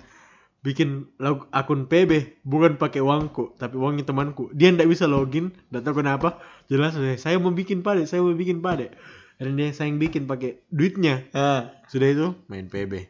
bikin 0.65 1.07
log- 1.21 1.47
akun 1.53 1.85
PB 1.85 2.41
bukan 2.43 2.75
pakai 2.81 2.99
uangku 2.99 3.55
tapi 3.57 3.77
uangnya 3.77 4.07
temanku. 4.09 4.49
Dia 4.57 4.73
ndak 4.73 4.89
bisa 4.89 5.05
login 5.05 5.53
ndak 5.69 5.85
tahu 5.85 6.01
kenapa. 6.01 6.41
Jelas 6.67 6.97
eh, 6.97 7.15
saya 7.15 7.37
mau 7.37 7.53
bikin 7.53 7.85
pade 7.85 8.03
saya 8.09 8.25
mau 8.25 8.33
bikin 8.33 8.59
pade 8.59 8.91
dan 9.37 9.53
dia 9.53 9.69
sayang 9.69 10.01
bikin 10.01 10.25
pakai 10.25 10.61
duitnya. 10.73 11.29
Ah. 11.33 11.69
sudah 11.87 12.07
itu 12.09 12.27
main 12.51 12.67
PB 12.67 13.07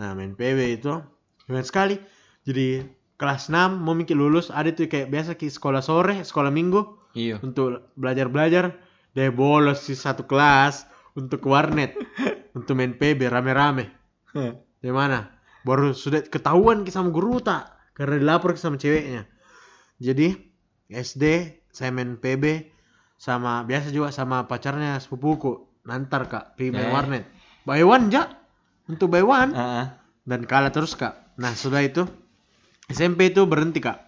nah 0.00 0.16
main 0.16 0.32
PB 0.32 0.80
itu 0.80 0.92
keren 1.44 1.66
sekali. 1.66 1.96
Jadi 2.46 2.80
kelas 3.20 3.52
6 3.52 3.84
mau 3.84 3.92
mikir 3.92 4.16
lulus 4.16 4.48
ada 4.48 4.72
tuh 4.72 4.88
kayak 4.88 5.12
biasa 5.12 5.36
ki 5.36 5.52
sekolah 5.52 5.84
sore 5.84 6.24
sekolah 6.24 6.48
minggu. 6.48 6.96
Iya. 7.12 7.42
Untuk 7.42 7.90
belajar 7.98 8.30
belajar 8.30 8.64
dia 9.12 9.28
bolos 9.34 9.82
si 9.84 9.98
satu 9.98 10.24
kelas 10.24 10.86
untuk 11.18 11.42
ke 11.42 11.48
warnet. 11.50 11.96
Untuk 12.50 12.74
main 12.74 12.98
PB 12.98 13.30
rame-rame. 13.30 13.94
Di 14.82 14.90
mana 14.90 15.39
baru 15.66 15.92
sudah 15.92 16.24
ketahuan 16.24 16.86
sama 16.88 17.12
guru 17.12 17.40
tak 17.40 17.72
karena 17.94 18.16
dilapor 18.20 18.56
sama 18.56 18.80
ceweknya. 18.80 19.28
Jadi 20.00 20.32
SD 20.90 21.24
saya 21.70 21.90
main 21.92 22.16
PB 22.18 22.72
sama 23.20 23.62
biasa 23.68 23.92
juga 23.92 24.10
sama 24.10 24.48
pacarnya 24.48 24.96
sepupuku. 24.98 25.68
Nantar 25.84 26.28
kak 26.28 26.44
pergi 26.56 26.70
main 26.72 26.88
Eh. 26.88 26.92
warnet. 26.92 27.24
By 27.64 27.84
one 27.84 28.08
ja 28.08 28.28
untuk 28.88 29.12
by 29.12 29.24
one. 29.24 29.52
Ah. 29.56 29.86
dan 30.28 30.44
kalah 30.46 30.70
terus 30.70 30.94
kak. 30.94 31.34
Nah 31.40 31.56
sudah 31.56 31.80
itu 31.82 32.06
SMP 32.86 33.32
itu 33.32 33.42
berhenti 33.48 33.80
kak. 33.82 33.98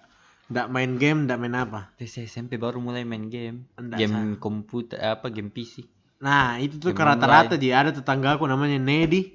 Ndak 0.53 0.69
main 0.69 1.01
game 1.01 1.25
ndak 1.25 1.39
main 1.41 1.57
apa. 1.57 1.91
Saya 2.05 2.29
SMP 2.29 2.61
baru 2.61 2.79
mulai 2.79 3.03
main 3.03 3.27
game. 3.33 3.67
Enggak, 3.81 3.99
game 3.99 4.37
komputer 4.37 5.01
apa 5.01 5.33
game 5.33 5.49
PC 5.49 5.89
Nah, 6.23 6.55
itu 6.63 6.79
tuh 6.79 6.95
rata-rata 6.95 7.59
ji 7.59 7.75
ada 7.75 7.91
tetangga 7.91 8.39
aku 8.39 8.47
namanya 8.47 8.79
Nedi. 8.79 9.35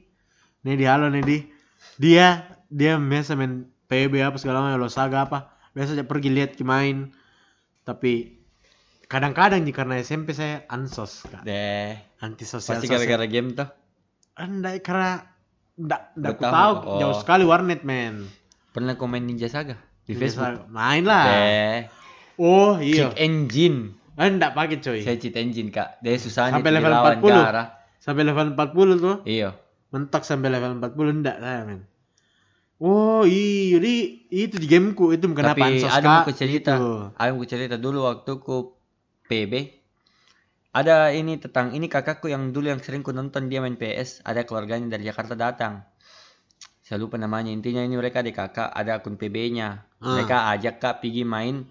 Nedi, 0.64 0.88
halo 0.88 1.12
Nedi. 1.12 1.44
Dia 1.98 2.46
dia 2.68 3.00
biasa 3.00 3.34
main 3.40 3.66
PB 3.88 4.14
apa 4.22 4.38
segala 4.38 4.62
macam, 4.62 4.84
Losaga 4.84 5.26
apa. 5.26 5.56
Biasa 5.74 5.96
aja 5.98 6.04
pergi 6.04 6.30
lihat 6.34 6.60
main. 6.62 7.12
Tapi 7.88 8.38
kadang-kadang 9.08 9.64
ji 9.64 9.72
karena 9.72 10.00
SMP 10.04 10.36
saya 10.36 10.68
ansos 10.68 11.24
kak. 11.32 11.48
deh 11.48 11.96
Anti 12.20 12.44
sosial. 12.44 12.78
pasti 12.78 12.92
gara-gara 12.92 13.26
game 13.26 13.56
tuh 13.56 13.68
Andai 14.38 14.84
karena 14.84 15.24
ndak 15.80 16.14
ndak 16.20 16.38
tahu, 16.38 16.52
tahu 16.52 16.72
oh. 16.86 17.00
jauh 17.02 17.16
sekali 17.18 17.44
warnet 17.48 17.82
men. 17.88 18.28
pernah 18.76 18.94
komen 19.00 19.26
Ninja 19.26 19.48
Saga 19.50 19.80
di 20.06 20.14
Jadi 20.14 20.20
Facebook 20.22 20.68
saya 20.68 20.70
Main 20.70 21.04
lah. 21.08 21.26
deh 21.26 21.78
Oh 22.38 22.78
iya. 22.78 23.10
cheat 23.10 23.18
engine 23.18 23.96
ndak 24.18 24.54
pakai 24.54 24.78
coy. 24.84 25.00
saya 25.02 25.18
cheat 25.18 25.34
engine 25.40 25.72
kak 25.72 25.98
dia 26.04 26.20
susahnya 26.20 26.60
Sampai 26.60 26.72
level 26.76 26.92
dilawan 26.92 27.18
40. 27.24 27.32
Gara. 27.32 27.64
Sampai 27.98 28.24
level 28.28 28.48
40 28.54 29.02
tuh. 29.02 29.18
iya 29.26 29.56
mentok 29.90 30.24
sampai 30.24 30.50
level 30.50 30.78
40 30.78 31.18
enggak 31.18 31.38
saya 31.40 31.62
men. 31.64 31.82
Oh 32.78 33.26
iya 33.26 33.82
di 33.82 33.96
itu 34.30 34.56
di 34.56 34.68
gameku 34.70 35.10
itu 35.10 35.26
kenapa 35.34 35.58
tapi 35.58 35.82
ansos 35.82 35.90
ada 35.90 36.22
mau 36.22 36.30
cerita 36.30 36.74
Gitu. 36.78 36.94
ada 37.18 37.30
mau 37.34 37.46
cerita 37.46 37.76
dulu 37.76 38.06
waktu 38.06 38.32
ku 38.38 38.78
PB 39.26 39.54
ada 40.72 41.10
ini 41.10 41.42
tentang 41.42 41.74
ini 41.74 41.90
kakakku 41.90 42.30
yang 42.30 42.54
dulu 42.54 42.70
yang 42.70 42.78
sering 42.78 43.02
ku 43.02 43.10
nonton 43.10 43.50
dia 43.50 43.58
main 43.58 43.74
PS 43.74 44.22
ada 44.22 44.46
keluarganya 44.46 44.94
dari 44.94 45.10
Jakarta 45.10 45.34
datang. 45.34 45.82
Saya 46.80 47.02
lupa 47.02 47.18
namanya 47.18 47.50
intinya 47.50 47.82
ini 47.82 47.98
mereka 47.98 48.22
ada 48.22 48.30
kakak 48.32 48.70
ada 48.72 49.02
akun 49.02 49.18
PB-nya 49.18 49.84
Ah. 49.98 50.14
mereka 50.14 50.54
ajak 50.54 50.78
kak 50.78 50.96
pergi 51.02 51.26
main 51.26 51.66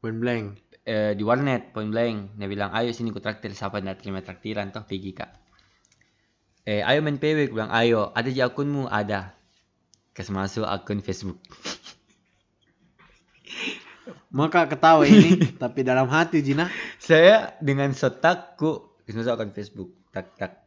point 0.00 0.16
blank. 0.16 0.44
eh, 0.84 1.12
di 1.12 1.20
warnet 1.20 1.72
point 1.72 1.88
blank. 1.88 2.36
Dia 2.36 2.48
bilang 2.48 2.72
ayo 2.72 2.92
sini 2.92 3.08
ku 3.08 3.20
traktir 3.20 3.52
siapa 3.52 3.80
yang 3.80 3.92
terima 3.94 4.20
traktiran 4.20 4.68
toh 4.68 4.84
pergi 4.84 5.12
kak 5.12 5.30
eh 6.64 6.80
ayo 6.80 7.04
main 7.04 7.20
PB 7.20 7.52
ku 7.52 7.60
bilang 7.60 7.72
ayo 7.72 8.08
ada 8.16 8.28
di 8.32 8.40
akunmu. 8.40 8.88
Ada. 8.88 9.36
Kas 10.16 10.32
masuk 10.32 10.64
akun 10.64 11.04
Facebook. 11.04 11.36
Maka 14.36 14.66
ketawa 14.66 15.04
ini 15.04 15.36
tapi 15.62 15.84
dalam 15.84 16.08
hati 16.08 16.40
Jina. 16.40 16.72
Saya 16.96 17.52
dengan 17.60 17.92
setakku 17.92 18.96
kas 19.04 19.12
masuk 19.12 19.36
akun 19.36 19.52
Facebook. 19.52 19.92
Tak 20.08 20.26
tak. 20.40 20.64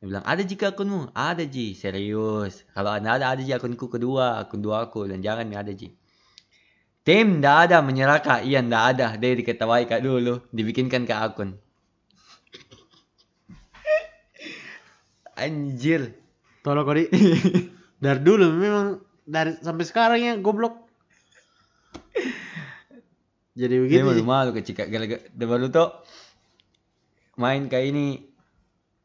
Dia 0.00 0.08
bilang 0.08 0.24
ada 0.28 0.44
jika 0.44 0.76
akunmu? 0.76 1.16
Ada 1.16 1.48
ji. 1.48 1.72
Serius? 1.72 2.68
Kalau 2.76 2.92
anda 2.92 3.16
ada 3.16 3.32
ada 3.32 3.40
ji 3.40 3.56
akunku 3.56 3.88
kedua 3.88 4.44
akun 4.44 4.60
dua 4.60 4.84
aku 4.88 5.08
dan 5.08 5.24
jangan 5.24 5.48
ada 5.56 5.72
ji. 5.72 5.96
Tim 7.00 7.40
ndak 7.40 7.72
ada 7.72 7.80
menyerah 7.80 8.20
kak. 8.20 8.44
Iya 8.44 8.60
ndak 8.60 8.84
ada. 8.92 9.16
Dia 9.16 9.32
diketawai 9.40 9.88
kak 9.88 10.04
dulu 10.04 10.44
dibikinkan 10.52 11.08
ke 11.08 11.16
akun 11.16 11.56
anjir. 15.40 16.14
Tolong 16.60 16.84
kodi. 16.84 17.08
Dari 18.04 18.20
dulu 18.20 18.48
memang 18.56 19.00
dari 19.28 19.60
sampai 19.60 19.84
sekarang 19.84 20.20
ya 20.20 20.32
goblok. 20.40 20.88
Jadi 23.52 23.74
Dia 23.76 23.82
begitu 23.84 24.06
malu 24.08 24.24
malu 24.24 24.50
kecil 24.56 24.72
kak 24.72 24.88
gara-gara 24.88 25.20
dia 25.20 25.46
baru 25.46 25.68
tuh 25.68 25.90
main 27.36 27.68
kayak 27.68 27.86
ini. 27.92 28.06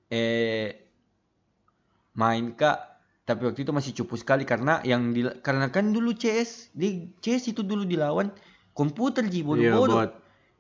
Eh 0.08 0.70
main 2.16 2.56
kak. 2.56 2.96
Tapi 3.26 3.42
waktu 3.52 3.66
itu 3.66 3.74
masih 3.74 3.92
cupu 3.98 4.22
sekali 4.22 4.46
karena 4.46 4.86
yang 4.86 5.10
di, 5.10 5.26
karena 5.42 5.74
kan 5.74 5.90
dulu 5.90 6.14
CS 6.14 6.72
di 6.78 7.10
CS 7.20 7.58
itu 7.58 7.66
dulu 7.66 7.84
dilawan 7.84 8.30
komputer 8.78 9.26
ji. 9.26 9.42
Iya, 9.42 9.50
bodoh-bodoh 9.50 9.98
bot. 10.08 10.12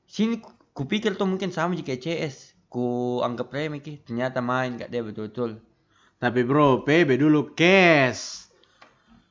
sini 0.09 0.41
ku, 0.41 0.49
kupikir 0.73 1.13
tuh 1.13 1.30
mungkin 1.30 1.53
sama 1.53 1.78
jika 1.78 1.93
CS 1.93 2.55
ku 2.76 3.23
anggap 3.23 3.55
remeh 3.55 3.80
ki 3.80 4.03
ternyata 4.03 4.43
main 4.43 4.76
kak 4.76 4.91
dia 4.91 4.99
betul-betul. 4.99 5.63
Tapi 6.19 6.43
bro 6.43 6.84
PB 6.84 7.15
dulu 7.15 7.55
cash. 7.55 8.51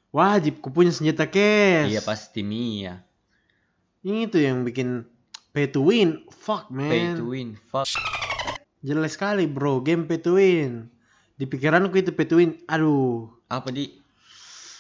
Wajib 0.09 0.64
ku 0.64 0.72
punya 0.72 0.88
senjata 0.88 1.28
cash. 1.28 1.92
Iya 1.92 2.01
pasti 2.01 2.40
Mia. 2.40 3.05
Itu 4.01 4.40
yang 4.40 4.64
bikin 4.64 5.05
pay 5.53 5.68
to 5.68 5.84
win. 5.84 6.24
Fuck 6.32 6.72
man. 6.72 6.88
Pay 6.88 7.05
to 7.20 7.24
win 7.28 7.61
fuck. 7.68 7.84
Jelas 8.80 9.16
sekali 9.16 9.45
bro, 9.45 9.84
game 9.84 10.09
pay 10.09 10.16
to 10.24 10.40
win. 10.40 10.88
Di 11.36 11.45
pikiranku 11.45 12.01
itu 12.01 12.16
pay 12.16 12.24
to 12.24 12.40
win. 12.40 12.57
Aduh, 12.64 13.28
apa 13.53 13.68
di? 13.68 14.01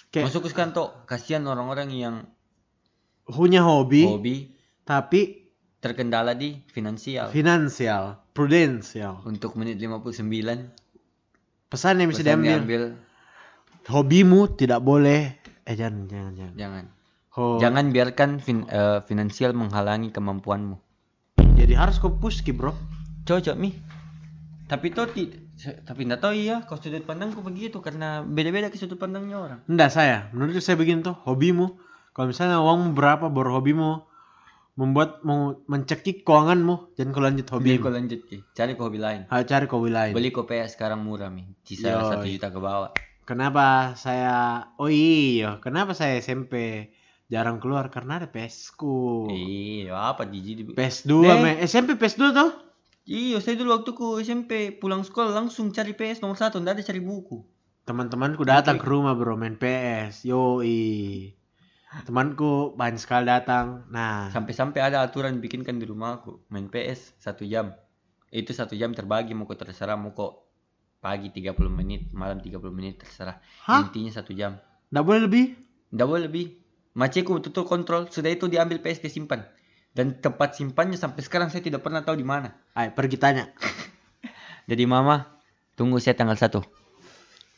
Kayak 0.08 0.32
masuk 0.32 0.48
ke 0.48 0.56
kantor 0.56 1.04
kasihan 1.04 1.44
orang-orang 1.44 1.92
yang 1.92 2.16
punya 3.28 3.60
hobi, 3.60 4.08
hobi. 4.08 4.36
Tapi 4.88 5.43
terkendala 5.84 6.32
di 6.32 6.64
finansial 6.66 7.28
finansial, 7.28 8.24
prudensial. 8.32 9.20
untuk 9.22 9.52
menit 9.54 9.76
59 9.76 10.16
Pesan 11.68 11.98
yang 11.98 12.08
bisa 12.08 12.22
pesan 12.22 12.40
diambil. 12.40 12.48
diambil 12.56 12.82
Hobimu 13.84 14.48
tidak 14.50 14.80
boleh. 14.80 15.36
Eh 15.62 15.76
jangan, 15.76 16.08
jangan, 16.08 16.32
jangan. 16.32 16.54
jangan 16.56 16.84
Ho- 17.34 17.58
jangan 17.58 17.90
biarkan 17.90 18.30
fin- 18.38 18.64
eh, 18.64 19.02
finansial 19.02 19.52
menghalangi 19.52 20.08
kemampuanmu 20.08 20.78
Jadi 21.36 21.72
harus 21.74 21.98
kau 21.98 22.14
push 22.14 22.40
ki 22.40 22.52
bro. 22.52 22.72
cocok 23.24 23.56
mi 23.56 23.72
tapi 24.64 24.88
ti- 24.88 25.32
tapi 25.82 26.00
nggak 26.04 26.20
tahu 26.20 26.32
ya 26.34 26.64
kalau 26.64 26.78
sudut 26.78 27.02
pandangku 27.02 27.40
begitu 27.40 27.80
karena 27.80 28.20
beda-beda 28.20 28.68
ke 28.68 28.76
sudut 28.76 28.96
pandangnya 28.96 29.36
orang 29.36 29.60
Enggak 29.66 29.90
saya, 29.90 30.28
menurut 30.30 30.56
saya 30.58 30.76
begini 30.76 31.00
tuh, 31.00 31.16
hobimu. 31.24 31.76
Kalau 32.12 32.30
misalnya 32.30 32.60
uangmu 32.60 32.92
berapa 32.92 33.26
baru 33.28 33.58
hobimu 33.58 34.04
membuat 34.74 35.22
mau 35.22 35.62
mencekik 35.64 36.26
keuanganmu, 36.26 36.98
jangan 36.98 37.10
kau 37.10 37.22
lanjut 37.22 37.46
Hobi 37.46 37.78
kau 37.78 37.94
lanjut 37.94 38.26
Ki. 38.26 38.42
cari 38.52 38.74
ke 38.74 38.82
hobi 38.82 38.98
lain. 38.98 39.22
Ayo 39.30 39.42
cari 39.46 39.70
hobi 39.70 39.90
lain. 39.90 40.12
beli 40.12 40.34
kopi 40.34 40.66
sekarang 40.66 41.02
murah 41.02 41.30
mi. 41.30 41.46
Sisa 41.62 41.94
Yoi. 41.94 42.10
satu 42.10 42.26
juta 42.26 42.48
ke 42.50 42.58
bawah. 42.58 42.90
Kenapa 43.24 43.94
saya 43.94 44.66
oh 44.76 44.90
iya 44.90 45.56
kenapa 45.62 45.94
saya 45.94 46.18
SMP 46.18 46.86
jarang 47.26 47.56
keluar? 47.56 47.88
Karena 47.88 48.20
ada 48.20 48.28
PS-ku 48.28 49.30
Iya, 49.32 49.96
apa 49.96 50.28
di 50.28 50.42
PS2 50.76 51.12
Deh. 51.22 51.38
me 51.38 51.50
SMP 51.62 51.94
PS2 51.94 52.22
tuh 52.34 52.50
Iya, 53.04 53.36
saya 53.38 53.54
dulu 53.54 53.76
waktu 53.76 53.90
ku 53.92 54.16
SMP 54.18 54.72
pulang 54.74 55.04
sekolah 55.04 55.32
langsung 55.32 55.68
cari 55.70 55.92
PS 55.92 56.24
nomor 56.24 56.36
satu, 56.36 56.56
nggak 56.56 56.80
ada 56.80 56.84
cari 56.84 57.00
buku. 57.00 57.44
teman-temanku 57.84 58.42
datang 58.42 58.80
ke 58.80 58.86
rumah 58.88 59.12
bro 59.12 59.36
main 59.36 59.54
PS 59.54 60.24
yoi 60.24 61.36
temanku 62.02 62.74
banyak 62.74 62.98
sekali 62.98 63.30
datang 63.30 63.86
nah 63.94 64.26
Sampai-sampai 64.34 64.82
ada 64.82 65.06
aturan 65.06 65.38
bikinkan 65.38 65.78
di 65.78 65.86
rumahku, 65.86 66.42
main 66.50 66.66
PS 66.66 67.14
satu 67.22 67.46
jam. 67.46 67.70
Itu 68.34 68.50
satu 68.50 68.74
jam 68.74 68.90
terbagi 68.90 69.30
mau 69.38 69.46
kok 69.46 69.62
terserah 69.62 69.94
mau 69.94 70.10
kok 70.10 70.42
pagi 70.98 71.30
30 71.30 71.54
menit, 71.70 72.10
malam 72.10 72.42
30 72.42 72.58
menit 72.74 72.98
terserah. 72.98 73.38
Hah? 73.70 73.86
Intinya 73.86 74.10
satu 74.10 74.34
jam. 74.34 74.58
nggak 74.90 75.04
boleh 75.06 75.22
lebih 75.26 75.44
Nggak 75.94 76.08
boleh 76.10 76.22
lebih. 76.26 76.46
Maceku 76.98 77.38
betul 77.38 77.66
kontrol, 77.66 78.10
sudah 78.10 78.30
itu 78.34 78.50
diambil 78.50 78.82
PS 78.82 79.06
disimpan. 79.06 79.46
Dan 79.94 80.18
tempat 80.18 80.58
simpannya 80.58 80.98
sampai 80.98 81.22
sekarang 81.22 81.54
saya 81.54 81.62
tidak 81.62 81.86
pernah 81.86 82.02
tahu 82.02 82.18
di 82.18 82.26
mana. 82.26 82.50
ayo 82.74 82.90
pergi 82.90 83.14
tanya 83.14 83.46
Jadi 84.70 84.82
mama, 84.90 85.22
tunggu 85.78 86.02
saya 86.02 86.18
tanggal 86.18 86.34
1. 86.34 86.50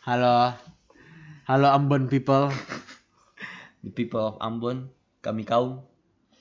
halo 0.06 0.52
halo 1.48 1.68
Ambon 1.72 2.06
people 2.06 2.52
The 3.86 3.94
people 3.94 4.18
of 4.18 4.34
Ambon, 4.42 4.90
kami 5.22 5.46
kaum, 5.46 5.86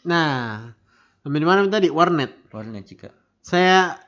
nah 0.02 0.74
sampai 1.22 1.40
di 1.42 1.46
mana 1.46 1.62
tadi? 1.70 1.94
Warnet. 1.94 2.50
Warnet 2.50 2.90
jika. 2.90 3.14
saya 3.46 4.02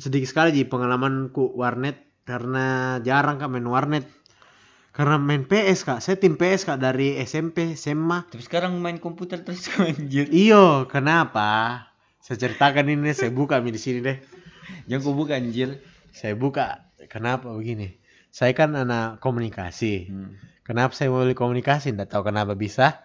sedikit 0.00 0.24
sekali 0.32 0.56
ji 0.56 0.64
pengalamanku 0.64 1.52
warnet 1.52 2.00
karena 2.24 2.96
jarang 3.04 3.36
kak 3.36 3.52
main 3.52 3.68
warnet. 3.68 4.08
Karena 4.90 5.20
main 5.20 5.44
PS 5.46 5.84
kak. 5.86 6.00
Saya 6.00 6.16
tim 6.16 6.34
PS 6.40 6.66
kak 6.66 6.80
dari 6.82 7.14
SMP 7.22 7.78
SMA 7.78 8.26
Tapi 8.26 8.42
sekarang 8.42 8.80
main 8.80 8.96
komputer 8.98 9.44
terus 9.44 9.68
anjir. 9.84 10.26
iyo 10.32 10.88
kenapa? 10.88 11.84
Saya 12.24 12.40
ceritakan 12.40 12.88
ini 12.88 13.12
saya 13.12 13.30
buka 13.30 13.60
di 13.60 13.76
sini 13.76 14.00
deh. 14.00 14.18
Jangan 14.88 15.04
kau 15.04 15.12
buka 15.12 15.36
anjir. 15.36 15.84
saya 16.10 16.34
buka 16.34 16.90
kenapa 17.06 17.54
begini 17.54 17.99
saya 18.30 18.52
kan 18.52 18.72
anak 18.72 19.18
komunikasi 19.18 20.06
Hmm. 20.06 20.38
kenapa 20.62 20.90
saya 20.90 21.08
mau 21.08 21.20
beli 21.20 21.34
komunikasi 21.34 21.90
nggak 21.90 22.08
tahu 22.08 22.22
kenapa 22.24 22.54
bisa 22.54 23.02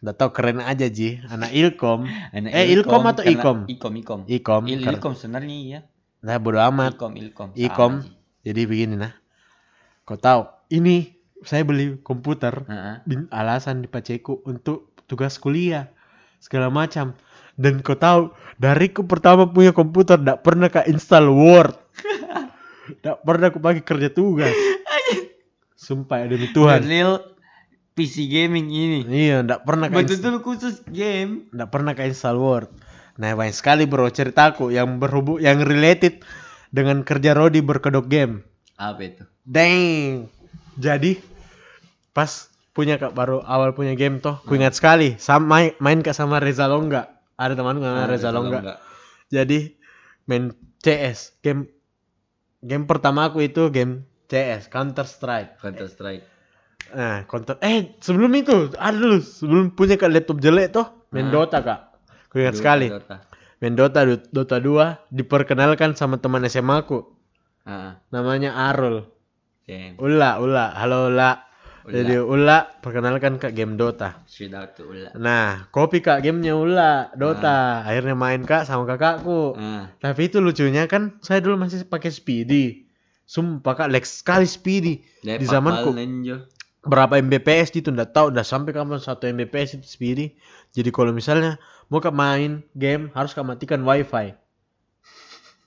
nggak 0.00 0.16
tahu 0.16 0.30
keren 0.30 0.58
aja 0.58 0.86
ji 0.86 1.20
anak 1.24 1.50
ilkom 1.50 2.04
Anak 2.34 2.50
Eh, 2.52 2.72
Ilkom 2.72 3.02
atau 3.04 3.20
karena- 3.20 3.36
Ikom? 3.36 3.58
Ikom, 3.66 3.92
Ikom. 3.94 4.20
ikom 4.26 4.62
Il, 4.66 4.80
Ilkom 4.82 5.12
sebenarnya 5.12 5.56
iya. 5.56 5.80
nah 6.20 6.36
bodo 6.36 6.58
amat 6.58 6.94
Ilkom, 6.94 7.12
Ilkom. 7.14 7.48
Ikom. 7.54 7.92
jadi 8.40 8.60
begini 8.64 8.96
nah 8.96 9.12
kau 10.02 10.16
tahu 10.16 10.44
ini 10.68 11.14
saya 11.40 11.62
beli 11.62 11.96
komputer 11.98 12.52
Heeh. 12.62 12.96
bin- 13.04 13.30
alasan 13.30 13.80
di 13.80 13.88
Paceku 13.88 14.42
untuk 14.42 14.92
tugas 15.04 15.36
kuliah 15.36 15.88
segala 16.38 16.68
macam 16.68 17.14
dan 17.54 17.78
kau 17.78 17.94
tahu 17.94 18.28
dari 18.56 18.88
ku 18.88 19.04
pertama 19.04 19.44
punya 19.46 19.70
komputer 19.70 20.16
tidak 20.16 20.40
pernah 20.40 20.66
kak 20.66 20.84
install 20.86 21.28
Word 21.28 21.76
tidak 22.92 23.16
pernah 23.20 23.46
aku 23.46 23.58
pakai 23.58 23.82
kerja 23.82 24.08
tugas 24.08 24.54
sumpah 25.74 26.22
ya 26.22 26.26
demi 26.28 26.48
Tuhan 26.50 26.80
real 26.82 27.12
PC 27.90 28.26
gaming 28.26 28.68
ini. 28.68 29.00
iya 29.06 29.40
tidak 29.40 29.64
pernah 29.64 29.86
install, 29.86 30.04
Betul-betul 30.06 30.36
khusus 30.40 30.74
game. 30.86 31.50
nggak 31.50 31.68
pernah 31.68 31.92
kak 31.92 32.06
install 32.06 32.36
Word 32.36 32.68
nah 33.14 33.34
banyak 33.34 33.52
sekali 33.52 33.84
bro 33.84 34.08
ceritaku 34.08 34.70
yang 34.70 34.96
berhubung 34.96 35.38
yang 35.38 35.60
related 35.60 36.24
dengan 36.68 37.02
kerja 37.02 37.34
Rodi 37.34 37.60
berkedok 37.60 38.06
game 38.06 38.46
Apa 38.74 39.00
itu? 39.04 39.24
Dang. 39.42 40.30
Jadi 40.74 41.20
pas 42.10 42.48
punya 42.70 42.96
kak 42.96 43.12
baru 43.12 43.42
awal 43.42 43.70
punya 43.70 43.92
game 43.92 44.16
toh, 44.16 44.40
ku 44.40 44.54
ingat 44.54 44.72
sekali 44.72 45.18
sama 45.18 45.68
main 45.76 46.00
kak 46.00 46.14
sama 46.14 46.40
Reza 46.40 46.64
Longga. 46.64 47.12
Ada 47.36 47.52
temanku 47.54 47.82
namanya 47.82 48.04
Ah, 48.04 48.08
Reza 48.08 48.30
Longga. 48.30 48.80
Jadi 49.28 49.76
main 50.24 50.48
CS, 50.78 51.36
game 51.40 51.68
game 52.60 52.84
pertama 52.84 53.28
aku 53.28 53.44
itu 53.44 53.68
game 53.72 54.04
CS, 54.30 54.70
Counter 54.70 55.02
Strike. 55.04 55.58
Counter 55.58 55.90
Strike. 55.90 56.22
Nah, 56.90 57.22
counter 57.26 57.58
eh 57.62 57.94
sebelum 57.98 58.30
itu 58.34 58.70
ada 58.78 58.94
dulu 58.94 59.18
sebelum 59.22 59.64
punya 59.74 59.94
kak 59.94 60.10
laptop 60.10 60.38
jelek 60.42 60.74
toh, 60.74 60.86
main 61.10 61.26
Ah. 61.28 61.32
Dota 61.34 61.58
kak. 61.62 61.80
Ku 62.30 62.38
ingat 62.38 62.54
Dota, 62.54 62.62
sekali. 62.62 62.86
Dota. 62.90 63.16
Main 63.60 63.74
Dota 63.76 64.00
Dota 64.06 64.56
2 64.58 65.12
diperkenalkan 65.12 65.92
sama 65.94 66.18
teman 66.18 66.46
SMA 66.46 66.80
aku. 66.82 67.04
Ah, 67.66 68.00
Namanya 68.10 68.56
Arul. 68.70 69.04
Ula, 70.02 70.42
Ula. 70.42 70.74
Halo 70.74 71.14
Ula. 71.14 71.46
Ula. 71.90 71.96
Jadi 71.98 72.14
Ula 72.16 72.58
perkenalkan 72.78 73.36
kak 73.36 73.52
game 73.52 73.74
Dota. 73.74 74.22
Out 74.22 74.70
to 74.74 74.86
Ula. 74.86 75.10
Nah, 75.14 75.66
kopi 75.68 75.98
kak 75.98 76.22
gamenya 76.22 76.54
Ula 76.54 77.10
Dota. 77.12 77.82
Akhirnya 77.82 78.14
main 78.14 78.46
kak 78.46 78.64
sama 78.64 78.86
kakakku. 78.86 79.58
Ah, 79.58 79.90
Tapi 79.98 80.30
itu 80.30 80.38
lucunya 80.38 80.86
kan 80.86 81.18
saya 81.20 81.42
dulu 81.42 81.58
masih 81.58 81.82
pakai 81.84 82.08
Speedy. 82.08 82.86
Sumpah 83.26 83.74
kak, 83.76 83.88
lag 83.90 84.02
sekali 84.02 84.46
Speedy. 84.46 85.02
Di 85.20 85.36
Lepak 85.38 85.46
zamanku 85.46 85.90
Pal 85.90 85.98
Ninja. 85.98 86.36
berapa 86.80 87.20
Mbps 87.20 87.70
gitu 87.70 87.92
nggak 87.92 88.16
tahu 88.16 88.32
udah 88.32 88.40
sampai 88.40 88.72
kapan 88.72 88.96
satu 88.96 89.28
Mbps 89.28 89.76
itu 89.76 89.86
Speedy. 89.86 90.26
Jadi 90.72 90.88
kalau 90.88 91.10
misalnya 91.10 91.60
mau 91.86 91.98
kak 91.98 92.10
main 92.10 92.64
game 92.72 93.10
harus 93.12 93.30
kak 93.30 93.44
matikan 93.44 93.82
WiFi. 93.82 94.32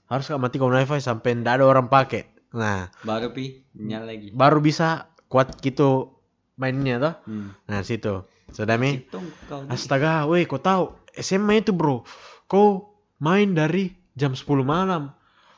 Harus 0.08 0.26
kak 0.26 0.38
matikan 0.38 0.70
WiFi 0.70 1.00
sampai 1.00 1.38
ndak 1.38 1.62
ada 1.62 1.66
orang 1.66 1.88
pakai. 1.88 2.28
Nah, 2.54 2.86
Baru 3.02 3.34
pi 3.34 3.66
nyala 3.74 4.14
lagi. 4.14 4.30
baru 4.30 4.62
bisa 4.62 5.10
kuat 5.34 5.58
gitu 5.66 6.14
mainnya 6.62 7.02
toh. 7.02 7.14
Hmm. 7.26 7.58
Nah, 7.66 7.82
situ. 7.82 8.22
Sudah 8.54 8.78
mi. 8.78 9.02
Kau. 9.50 9.66
Astaga, 9.66 10.30
weh, 10.30 10.46
kau 10.46 10.62
tahu 10.62 10.94
SMA 11.18 11.66
itu 11.66 11.74
bro, 11.74 12.06
kau 12.46 12.94
main 13.18 13.54
dari 13.58 13.94
jam 14.14 14.38
10 14.38 14.46
malam, 14.62 15.14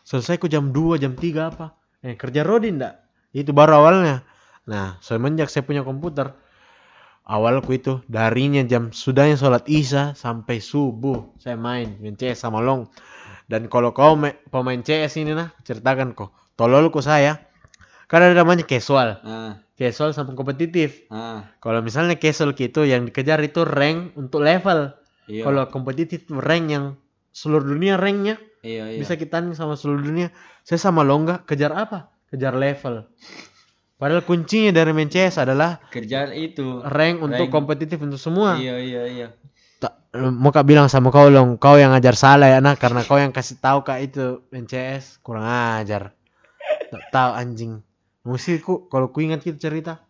selesai 0.07 0.39
ku 0.39 0.47
jam 0.47 0.71
2, 0.71 0.99
jam 0.99 1.15
3 1.15 1.51
apa? 1.51 1.76
Eh, 2.03 2.15
kerja 2.15 2.47
Rodi 2.47 2.71
ndak? 2.71 3.03
Itu 3.36 3.51
baru 3.51 3.84
awalnya. 3.84 4.23
Nah, 4.67 4.95
semenjak 5.03 5.51
saya 5.51 5.67
punya 5.67 5.84
komputer, 5.84 6.32
awalku 7.28 7.76
itu 7.76 7.99
darinya 8.07 8.63
jam 8.63 8.95
sudahnya 8.95 9.36
sholat 9.36 9.65
isya 9.65 10.13
sampai 10.13 10.61
subuh 10.61 11.36
saya 11.41 11.57
main 11.57 11.97
main 12.01 12.15
CS 12.15 12.45
sama 12.45 12.61
Long. 12.61 12.88
Dan 13.45 13.69
kalau 13.69 13.93
kau 13.93 14.17
pemain 14.49 14.82
CS 14.82 15.21
ini 15.21 15.38
nah, 15.38 15.53
ceritakan 15.61 16.17
kok, 16.17 16.34
tololku 16.57 16.97
saya, 17.05 17.38
kan 18.06 18.22
ada 18.22 18.34
namanya 18.38 18.64
casual, 18.66 19.18
Ah, 19.26 19.62
casual 19.76 20.14
sama 20.14 20.34
kompetitif. 20.38 21.06
ah. 21.10 21.45
Kalau 21.60 21.82
misalnya 21.82 22.16
casual 22.18 22.53
gitu 22.53 22.86
yang 22.86 23.06
dikejar 23.06 23.41
itu 23.41 23.66
rank 23.66 24.14
untuk 24.18 24.45
level. 24.45 24.93
Iya. 25.26 25.43
Kalau 25.45 25.64
kompetitif 25.74 26.30
rank 26.30 26.66
yang 26.70 26.86
seluruh 27.34 27.66
dunia 27.66 27.97
ranknya 27.97 28.38
iya, 28.62 28.88
iya. 28.93 28.99
bisa 29.01 29.18
kita 29.18 29.41
sama 29.58 29.74
seluruh 29.74 30.06
dunia. 30.06 30.30
Saya 30.62 30.78
sama 30.78 31.01
Longga 31.01 31.41
kejar 31.43 31.74
apa? 31.74 32.14
Kejar 32.30 32.53
level. 32.53 33.10
Padahal 33.95 34.28
kuncinya 34.28 34.76
dari 34.76 34.91
main 34.91 35.08
CS 35.08 35.39
adalah 35.39 35.80
kerjaan 35.88 36.36
itu. 36.36 36.84
rank 36.84 37.24
untuk 37.24 37.47
Rank. 37.47 37.53
kompetitif 37.53 37.97
untuk 38.03 38.20
semua. 38.20 38.60
Iya, 38.60 38.76
iya, 38.82 39.03
iya. 39.08 39.28
Mau 40.16 40.51
kak 40.51 40.64
bilang 40.64 40.88
sama 40.88 41.12
kau 41.12 41.28
Long, 41.28 41.60
kau 41.60 41.76
yang 41.76 41.91
ngajar 41.91 42.16
salah 42.16 42.47
ya 42.47 42.64
nah 42.64 42.80
karena 42.80 43.03
kau 43.03 43.20
yang 43.20 43.36
kasih 43.36 43.60
tahu 43.60 43.84
kak 43.84 43.99
itu 43.99 44.47
main 44.47 44.64
CS 44.64 45.20
kurang 45.20 45.43
ajar. 45.43 46.16
Tak 46.91 47.03
tahu 47.14 47.32
anjing. 47.36 47.85
Mesti 48.26 48.57
ku 48.59 48.89
kalau 48.89 49.13
ku 49.13 49.21
ingat 49.21 49.45
gitu 49.45 49.61
cerita. 49.61 50.01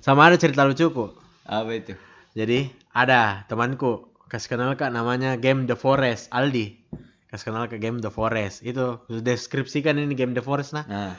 Sama 0.00 0.26
ada 0.32 0.40
cerita 0.40 0.64
lucuku. 0.64 1.12
Apa 1.44 1.70
itu? 1.76 1.92
Jadi 2.32 2.72
ada 2.90 3.44
temanku 3.46 4.10
kasih 4.32 4.56
kenal 4.56 4.74
kak 4.74 4.90
namanya 4.90 5.36
Game 5.36 5.68
The 5.68 5.76
Forest 5.76 6.32
Aldi. 6.32 6.80
Kasih 7.28 7.52
kenal 7.52 7.68
ke 7.68 7.76
Game 7.76 8.00
The 8.00 8.08
Forest 8.08 8.64
itu 8.64 8.98
deskripsikan 9.08 10.00
ini 10.00 10.16
Game 10.16 10.32
The 10.32 10.42
Forest 10.42 10.74
nah. 10.74 10.84
Nah, 10.88 11.14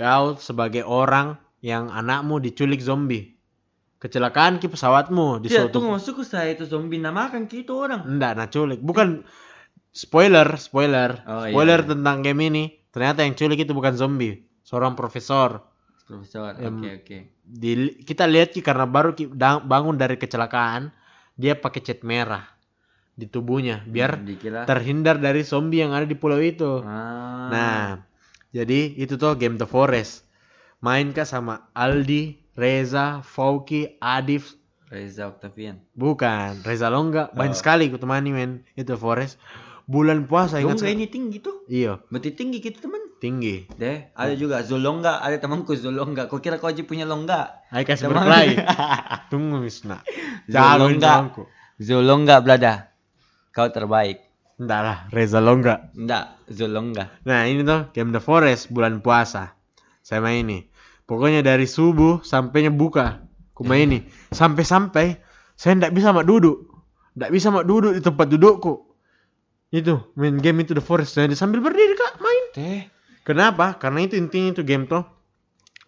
Kau 0.00 0.36
sebagai 0.40 0.84
orang 0.84 1.36
yang 1.60 1.92
anakmu 1.92 2.40
diculik 2.40 2.80
zombie. 2.80 3.36
Kecelakaan 4.00 4.56
ki 4.56 4.72
pesawatmu 4.72 5.44
di 5.44 5.52
Tidak, 5.52 5.68
suatu 5.68 5.76
tunggu 5.76 5.92
masuk 5.92 6.24
saya 6.24 6.56
itu 6.56 6.64
zombie 6.64 6.96
namakan 6.96 7.44
gitu 7.52 7.84
orang. 7.84 8.00
Enggak, 8.08 8.32
nah 8.32 8.48
culik. 8.48 8.80
Bukan 8.80 9.28
spoiler, 9.92 10.56
spoiler. 10.56 11.20
Oh, 11.28 11.44
iya, 11.44 11.52
spoiler 11.52 11.80
iya. 11.84 11.88
tentang 11.92 12.24
game 12.24 12.40
ini. 12.48 12.64
Ternyata 12.88 13.28
yang 13.28 13.36
culik 13.36 13.60
itu 13.60 13.76
bukan 13.76 13.92
zombie, 14.00 14.40
seorang 14.62 14.94
profesor. 14.94 15.62
Profesor, 16.02 16.52
oke, 16.52 16.60
Em, 16.60 16.74
oke. 16.98 17.18
Di, 17.40 17.70
kita 18.02 18.26
lihat 18.26 18.50
ki 18.50 18.60
karena 18.60 18.82
baru 18.82 19.12
ki 19.12 19.30
bangun 19.62 19.94
dari 19.94 20.14
kecelakaan, 20.14 20.90
dia 21.34 21.54
pakai 21.54 21.80
cat 21.80 22.02
merah 22.02 22.42
di 23.12 23.24
tubuhnya 23.24 23.84
biar 23.84 24.16
Hmm, 24.16 24.24
dikira. 24.24 24.60
terhindar 24.64 25.16
dari 25.16 25.42
zombie 25.42 25.78
yang 25.78 25.92
ada 25.92 26.02
di 26.04 26.14
pulau 26.14 26.38
itu. 26.38 26.82
Ah. 26.82 27.46
Nah, 27.46 27.84
jadi 28.50 28.96
itu 28.96 29.14
tuh 29.14 29.34
game 29.34 29.54
The 29.54 29.64
Forest. 29.64 30.26
Main 30.80 31.12
kah 31.12 31.24
sama 31.24 31.68
Aldi, 31.72 32.40
Reza, 32.56 33.20
Fauki, 33.20 33.94
Adif, 33.98 34.56
Reza 34.88 35.28
Octavian. 35.28 35.78
bukan 35.92 36.58
Reza 36.62 36.88
Longga. 36.88 37.30
Banyak 37.30 37.54
Oh. 37.54 37.60
sekali 37.60 37.86
ku 37.86 37.96
temani 37.96 38.32
men 38.32 38.50
itu 38.74 38.96
Forest. 38.96 39.38
Bulan 39.90 40.30
puasa 40.30 40.62
ingat 40.62 40.78
saya. 40.78 40.94
ini 40.94 41.10
tinggi 41.10 41.42
tuh. 41.42 41.66
Iya, 41.66 41.98
Berarti 42.06 42.30
tinggi 42.30 42.62
kita 42.62 42.78
teman. 42.78 43.02
tinggi. 43.18 43.66
Deh, 43.74 44.14
ada 44.14 44.32
juga 44.32 44.62
Zolongga, 44.62 45.18
ada 45.18 45.34
temanku 45.36 45.74
Zolongga. 45.74 46.30
Kau 46.30 46.38
kira 46.38 46.56
kau 46.56 46.70
aja 46.70 46.80
punya 46.86 47.02
longga? 47.04 47.66
Ayo 47.68 47.82
kasih 47.84 48.06
Teman. 48.06 48.22
berkelahi. 48.22 48.54
Tunggu 49.34 49.58
Misna. 49.58 50.00
Zolongga. 50.46 51.10
temanku. 51.20 51.42
Zolongga, 51.76 52.36
brada. 52.40 52.94
Kau 53.50 53.66
terbaik. 53.68 54.22
Enggak 54.60 54.80
lah, 54.84 54.98
Reza 55.08 55.40
Longga. 55.40 55.88
Enggak, 55.96 56.36
Zolongga. 56.52 57.08
Nah 57.24 57.48
ini 57.48 57.64
tuh 57.64 57.88
Game 57.96 58.12
the 58.12 58.20
Forest 58.20 58.68
bulan 58.68 59.00
puasa. 59.00 59.56
Saya 60.04 60.20
main 60.20 60.44
ini. 60.44 60.68
Pokoknya 61.08 61.40
dari 61.40 61.64
subuh 61.64 62.20
sampainya 62.20 62.68
buka. 62.68 63.24
Aku 63.56 63.64
main 63.64 63.88
ini. 63.88 64.04
Sampai-sampai 64.36 65.16
saya 65.56 65.80
ndak 65.80 65.96
bisa 65.96 66.12
mak 66.12 66.28
duduk. 66.28 66.68
Ndak 67.16 67.32
bisa 67.32 67.48
mak 67.48 67.64
duduk 67.64 67.96
di 67.96 68.04
tempat 68.04 68.28
dudukku. 68.28 68.89
Itu 69.70 70.10
main 70.18 70.36
game 70.38 70.66
itu 70.66 70.74
The 70.74 70.82
Forest. 70.82 71.18
Jadi 71.18 71.38
sambil 71.38 71.62
berdiri 71.62 71.94
kak 71.94 72.18
main. 72.18 72.44
Teh. 72.54 72.82
Kenapa? 73.22 73.78
Karena 73.78 74.02
itu 74.04 74.18
intinya 74.18 74.54
itu 74.54 74.62
game 74.66 74.90
tuh 74.90 75.06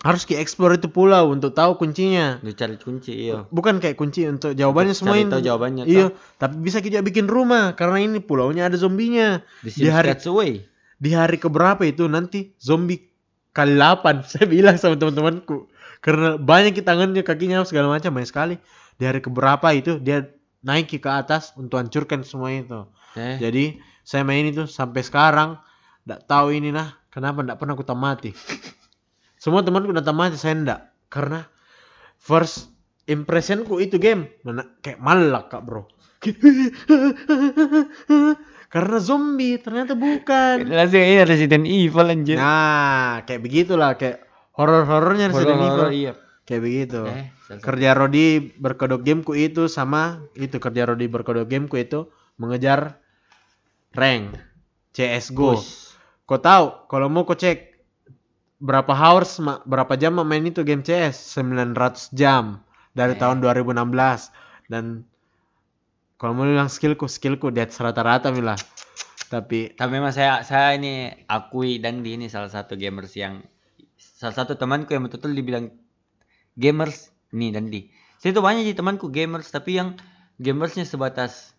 harus 0.02 0.26
ki 0.26 0.34
explore 0.34 0.74
itu 0.78 0.90
pulau 0.90 1.30
untuk 1.30 1.54
tahu 1.54 1.78
kuncinya. 1.78 2.42
Udah 2.42 2.54
cari 2.58 2.74
kunci, 2.74 3.30
iya. 3.30 3.46
Bukan 3.54 3.78
kayak 3.78 3.94
kunci 3.94 4.26
untuk 4.26 4.54
jawabannya 4.58 4.94
semua 4.98 5.14
Cari 5.14 5.30
tahu 5.30 5.42
jawabannya. 5.46 5.84
Iya, 5.86 6.10
tapi 6.42 6.58
bisa 6.58 6.82
kita 6.82 7.06
bikin 7.06 7.30
rumah 7.30 7.78
karena 7.78 8.02
ini 8.02 8.18
pulaunya 8.18 8.66
ada 8.66 8.74
zombinya. 8.74 9.46
Di 9.62 9.70
Di 9.70 9.86
hari- 9.90 10.10
Away. 10.10 10.66
Di 10.98 11.10
hari 11.14 11.38
keberapa 11.38 11.82
itu 11.86 12.06
nanti 12.10 12.54
zombie 12.58 13.10
kali 13.54 13.78
8 13.78 14.22
saya 14.30 14.46
bilang 14.50 14.74
sama 14.80 14.98
teman-temanku 14.98 15.70
karena 16.02 16.34
banyak 16.34 16.82
tangannya 16.82 17.22
kakinya 17.22 17.62
segala 17.62 17.94
macam 17.94 18.10
banyak 18.10 18.30
sekali 18.30 18.54
di 18.98 19.04
hari 19.06 19.22
keberapa 19.22 19.70
itu 19.70 20.02
dia 20.02 20.26
naik 20.62 20.90
ke 20.90 21.10
atas 21.10 21.52
untuk 21.58 21.78
hancurkan 21.78 22.22
semua 22.22 22.54
itu 22.54 22.86
Teh. 23.14 23.38
jadi 23.38 23.78
saya 24.02 24.22
main 24.26 24.46
itu 24.46 24.66
sampai 24.66 25.02
sekarang 25.02 25.58
nggak 26.06 26.26
tahu 26.26 26.54
ini 26.54 26.70
nah 26.70 26.94
kenapa 27.10 27.42
nggak 27.42 27.58
pernah 27.58 27.74
aku 27.74 27.86
tamati 27.86 28.30
semua 29.42 29.66
temanku 29.66 29.90
udah 29.90 30.06
tamati 30.06 30.38
saya 30.38 30.54
ndak 30.58 30.80
karena 31.10 31.46
first 32.18 32.70
impressionku 33.10 33.82
itu 33.82 33.98
game 33.98 34.30
mana 34.46 34.66
kayak 34.80 35.02
malak 35.02 35.50
kak 35.50 35.66
bro 35.66 35.86
karena 38.72 38.96
zombie 39.02 39.60
ternyata 39.60 39.92
bukan 39.92 40.64
Langsung 40.64 41.02
ini 41.04 41.20
Resident 41.28 41.64
Evil 41.68 42.08
anjir. 42.08 42.40
Nah, 42.40 43.20
kayak 43.28 43.44
begitulah 43.44 44.00
kayak 44.00 44.24
horor-horornya 44.56 45.28
Resident 45.28 45.60
Horor-horor, 45.60 45.90
Evil. 45.92 45.98
iya. 45.98 46.12
Kayak 46.42 46.62
begitu. 46.66 47.00
Satu. 47.46 47.62
Kerja 47.62 47.90
Rodi 47.94 48.26
berkedok 48.58 49.02
gameku 49.06 49.32
itu 49.38 49.70
sama 49.70 50.26
itu 50.34 50.58
kerja 50.58 50.90
Rodi 50.90 51.06
berkedok 51.06 51.46
gameku 51.46 51.78
itu 51.78 52.10
mengejar 52.40 52.98
rank 53.94 54.36
CS:GO. 54.92 55.60
Push. 55.60 55.94
Kau 56.26 56.40
tahu 56.40 56.88
kalau 56.90 57.06
mau 57.12 57.22
kau 57.22 57.36
cek 57.36 57.72
berapa 58.62 58.94
hours 58.94 59.42
ma- 59.42 59.62
berapa 59.66 59.94
jam 59.98 60.18
main 60.22 60.42
itu 60.46 60.62
game 60.62 60.86
CS 60.86 61.34
900 61.34 62.10
jam 62.14 62.62
dari 62.94 63.14
Eh. 63.14 63.18
tahun 63.18 63.42
2016 63.42 64.30
dan 64.70 65.02
kalau 66.16 66.38
mau 66.38 66.46
bilang 66.46 66.70
skillku 66.70 67.10
skillku 67.10 67.50
di 67.50 67.58
atas 67.58 67.82
rata-rata 67.82 68.30
milah 68.30 68.54
tapi 69.26 69.74
Tapi 69.74 69.90
memang 69.90 70.14
saya 70.14 70.46
saya 70.46 70.78
ini 70.78 71.10
akui 71.26 71.82
dan 71.82 72.06
di 72.06 72.14
ini 72.14 72.26
salah 72.30 72.52
satu 72.52 72.78
gamers 72.78 73.16
yang 73.18 73.42
salah 73.98 74.36
satu 74.36 74.54
temanku 74.54 74.94
yang 74.94 75.08
betul-betul 75.10 75.34
dibilang 75.34 75.66
gamers 76.56 77.10
nih 77.32 77.50
dan 77.54 77.68
di. 77.68 77.88
Saya 78.20 78.36
tuh 78.36 78.44
banyak 78.44 78.68
sih 78.68 78.76
temanku 78.76 79.08
gamers 79.10 79.50
tapi 79.50 79.80
yang 79.80 79.98
gamersnya 80.38 80.86
sebatas 80.86 81.52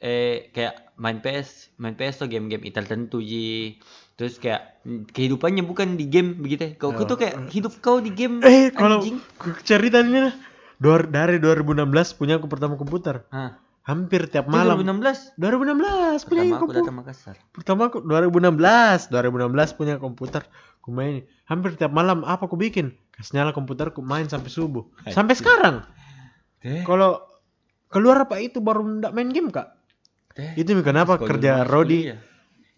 eh 0.00 0.48
kayak 0.56 0.96
main 0.96 1.20
PS, 1.20 1.72
main 1.76 1.92
PS 1.96 2.24
tuh 2.24 2.28
game-game 2.28 2.64
tertentu 2.72 3.20
ji. 3.20 3.80
Terus 4.16 4.36
kayak 4.36 4.80
mm, 4.84 5.12
kehidupannya 5.12 5.64
bukan 5.64 5.96
di 5.96 6.08
game 6.08 6.36
begitu. 6.40 6.76
Kau 6.76 6.92
kau 6.92 7.04
tuh 7.08 7.16
kayak 7.20 7.48
hidup 7.52 7.72
kau 7.80 8.00
di 8.00 8.12
game. 8.12 8.40
Eh, 8.44 8.72
kalau 8.72 9.00
anjing. 9.00 9.20
ku 9.40 9.52
cerita 9.64 10.00
ini 10.04 10.28
lah. 10.28 10.34
Dua- 10.80 11.04
dari 11.04 11.36
2016 11.40 12.16
punya 12.16 12.40
aku 12.40 12.48
pertama 12.48 12.76
komputer. 12.80 13.24
Hah. 13.28 13.60
Hampir 13.84 14.28
tiap 14.28 14.48
Itu 14.48 14.56
malam. 14.56 14.80
2016. 14.80 15.36
2016 15.40 16.28
punya 16.28 16.44
Pertama 16.44 16.52
aku 16.52 16.60
komputer. 16.64 16.80
datang 16.84 16.96
Makassar. 17.00 17.36
Pertama 17.52 17.80
aku 17.88 17.98
2016. 18.04 19.08
2016 19.12 19.76
punya 19.76 19.94
komputer. 20.00 20.42
Ku 20.80 20.92
main. 20.92 21.24
Hampir 21.48 21.76
tiap 21.76 21.92
malam 21.92 22.24
apa 22.24 22.44
aku 22.48 22.56
bikin? 22.56 22.96
Nyala 23.28 23.52
komputer 23.52 23.92
ku 23.92 24.00
main 24.00 24.24
sampai 24.24 24.48
subuh. 24.48 24.88
Sampai 25.06 25.34
sekarang. 25.34 25.84
Kalau 26.82 27.20
keluar 27.86 28.24
apa 28.24 28.38
itu 28.38 28.58
baru 28.58 28.80
ndak 28.98 29.12
main 29.12 29.28
game 29.28 29.48
kak? 29.48 29.76
Teh. 30.30 30.54
Itu 30.56 30.72
kenapa 30.80 31.16
Sekolah 31.16 31.28
kerja 31.28 31.52
Rodi 31.64 32.06
kuliah. 32.06 32.20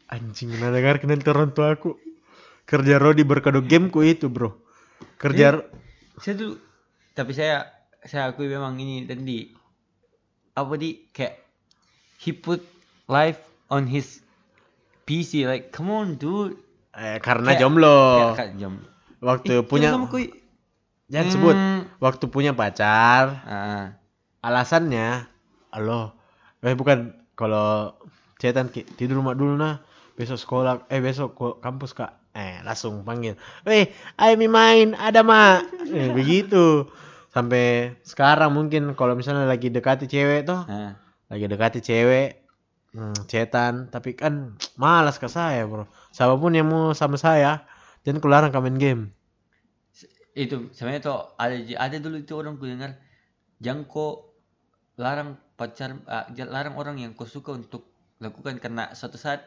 anjing 0.08 0.52
nah 0.56 0.68
dengar 0.68 1.00
nanti 1.00 1.24
orang 1.26 1.52
tua 1.52 1.72
aku 1.72 1.96
kerja 2.64 2.96
Rodi 2.96 3.22
berkedok 3.22 3.64
gameku 3.64 4.00
itu 4.00 4.28
bro 4.28 4.56
kerja 5.16 5.60
saya 6.16 6.34
dulu 6.34 6.56
tapi 7.12 7.32
saya 7.32 7.68
saya 8.00 8.28
akui 8.28 8.48
memang 8.48 8.76
ini 8.76 9.04
dan 9.04 9.24
di 9.24 9.52
apa 10.52 10.72
di 10.76 11.08
kayak 11.08 11.40
he 12.20 12.32
put 12.32 12.60
life 13.04 13.40
on 13.68 13.84
his 13.84 14.20
PC 15.04 15.44
like 15.44 15.72
come 15.72 15.88
on 15.88 16.16
dude 16.16 16.56
eh, 16.92 17.16
karena 17.18 17.52
Kayak- 17.52 17.60
jomblo 17.60 18.32
kan 18.32 18.52
jam 18.56 18.74
waktu 19.22 19.62
Ih, 19.62 19.64
punya 19.64 19.94
jangan 19.94 20.10
jangan 21.06 21.28
sebut. 21.30 21.56
Hmm. 21.56 21.82
waktu 22.02 22.24
punya 22.26 22.52
pacar. 22.52 23.46
Ah, 23.46 23.86
alasannya 24.42 25.30
halo 25.70 26.12
eh 26.62 26.74
bukan 26.74 27.14
kalau 27.38 27.94
cetan 28.36 28.68
tidur 28.70 29.22
rumah 29.22 29.38
dulu 29.38 29.54
nah 29.54 29.80
besok 30.18 30.36
sekolah 30.36 30.84
eh 30.90 30.98
besok 30.98 31.38
ke 31.38 31.46
kampus 31.62 31.94
kak. 31.94 32.12
Eh 32.32 32.64
langsung 32.64 33.04
panggil 33.06 33.38
eh 33.68 33.94
ayo 34.18 34.34
mi 34.34 34.50
main 34.50 34.98
ada 34.98 35.22
mak. 35.22 35.70
Eh, 35.92 36.10
begitu. 36.10 36.90
Sampai 37.32 37.96
sekarang 38.04 38.52
mungkin 38.52 38.92
kalau 38.92 39.16
misalnya 39.16 39.48
lagi 39.48 39.72
dekati 39.72 40.04
cewek 40.04 40.44
tuh 40.44 40.68
ah. 40.68 40.96
lagi 41.32 41.48
dekati 41.48 41.80
cewek 41.80 42.44
hmm, 42.92 43.24
cetan 43.28 43.88
tapi 43.88 44.12
kan 44.16 44.56
malas 44.76 45.16
ke 45.16 45.28
saya 45.28 45.64
bro. 45.68 45.88
Siapa 46.12 46.36
pun 46.36 46.52
yang 46.52 46.68
mau 46.68 46.92
sama 46.92 47.16
saya 47.16 47.64
jangan 48.02 48.20
kelarang 48.22 48.52
main 48.62 48.78
game. 48.78 49.02
Itu 50.32 50.72
sebenarnya 50.72 51.02
tuh 51.04 51.36
ada 51.36 51.54
ada 51.76 51.96
dulu 52.00 52.16
itu 52.16 52.32
orang 52.32 52.56
ku 52.56 52.64
dengar 52.64 52.96
jangan 53.60 53.84
kau 53.84 54.32
larang 54.96 55.36
pacar 55.60 56.00
jangan 56.32 56.50
larang 56.50 56.74
orang 56.80 56.96
yang 57.00 57.12
kau 57.12 57.28
suka 57.28 57.52
untuk 57.52 57.84
lakukan 58.16 58.56
karena 58.56 58.92
suatu 58.96 59.20
saat 59.20 59.44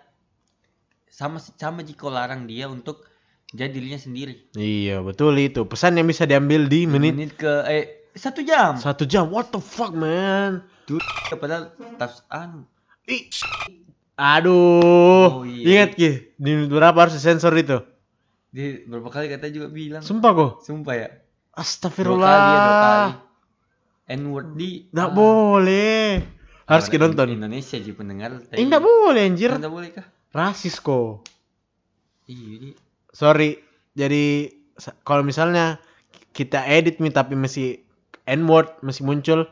sama 1.10 1.40
sama 1.40 1.82
jika 1.82 2.06
larang 2.12 2.46
dia 2.46 2.70
untuk 2.70 3.08
jadi 3.50 3.72
dirinya 3.72 3.98
sendiri. 3.98 4.52
Iya 4.54 5.02
betul 5.02 5.38
itu. 5.40 5.64
Pesan 5.66 5.96
yang 5.96 6.06
bisa 6.06 6.28
diambil 6.28 6.68
di 6.68 6.86
menit 6.86 7.14
menit 7.16 7.32
ke 7.40 7.54
eh 7.66 7.84
satu 8.14 8.44
jam. 8.46 8.76
Satu 8.78 9.08
jam. 9.08 9.32
What 9.32 9.50
the 9.56 9.62
fuck 9.64 9.96
man? 9.96 10.66
Duh, 10.86 11.02
padahal 11.34 11.74
tas 11.98 12.22
anu. 12.30 12.68
Ih. 13.10 13.26
Aduh, 14.16 15.44
Oh, 15.44 15.44
iya. 15.44 15.84
ingat 15.84 16.00
ki, 16.00 16.10
di 16.40 16.50
menit 16.56 16.72
berapa 16.72 16.96
harus 16.96 17.20
sensor 17.20 17.52
itu? 17.60 17.84
Dia 18.56 18.88
berapa 18.88 19.12
kali 19.12 19.28
kata 19.28 19.52
juga 19.52 19.68
bilang 19.68 20.00
Sumpah 20.00 20.32
kok. 20.32 20.52
sumpah 20.64 20.96
ya 20.96 21.10
dua 21.12 21.12
kali 21.12 21.12
ya 21.12 22.08
dua 22.08 22.16
kali 22.24 23.12
Astagfirullah. 23.12 23.26
N 24.06 24.22
word 24.32 24.50
di 24.56 24.70
Nggak 24.96 25.10
ah, 25.12 25.16
boleh. 25.16 26.08
Harus 26.66 26.88
kita 26.88 27.10
nonton. 27.12 27.36
Indonesia 27.36 27.78
sih 27.78 27.94
pendengar 27.94 28.38
Eh, 28.54 28.64
nggak 28.64 28.80
boleh 28.80 29.22
anjir. 29.28 29.52
Nggak 29.52 29.74
boleh 29.74 29.90
kah 29.92 30.08
Rasis 30.36 30.80
kok. 30.80 31.24
iya 32.28 32.54
di 32.60 32.70
Sorry. 33.12 33.60
Jadi 33.96 34.52
kalau 35.08 35.24
misalnya 35.24 35.80
kita 36.36 36.68
edit 36.68 37.00
nih 37.00 37.16
tapi 37.16 37.40
masih 37.40 37.80
N-word 38.28 38.84
masih 38.84 39.08
muncul, 39.08 39.48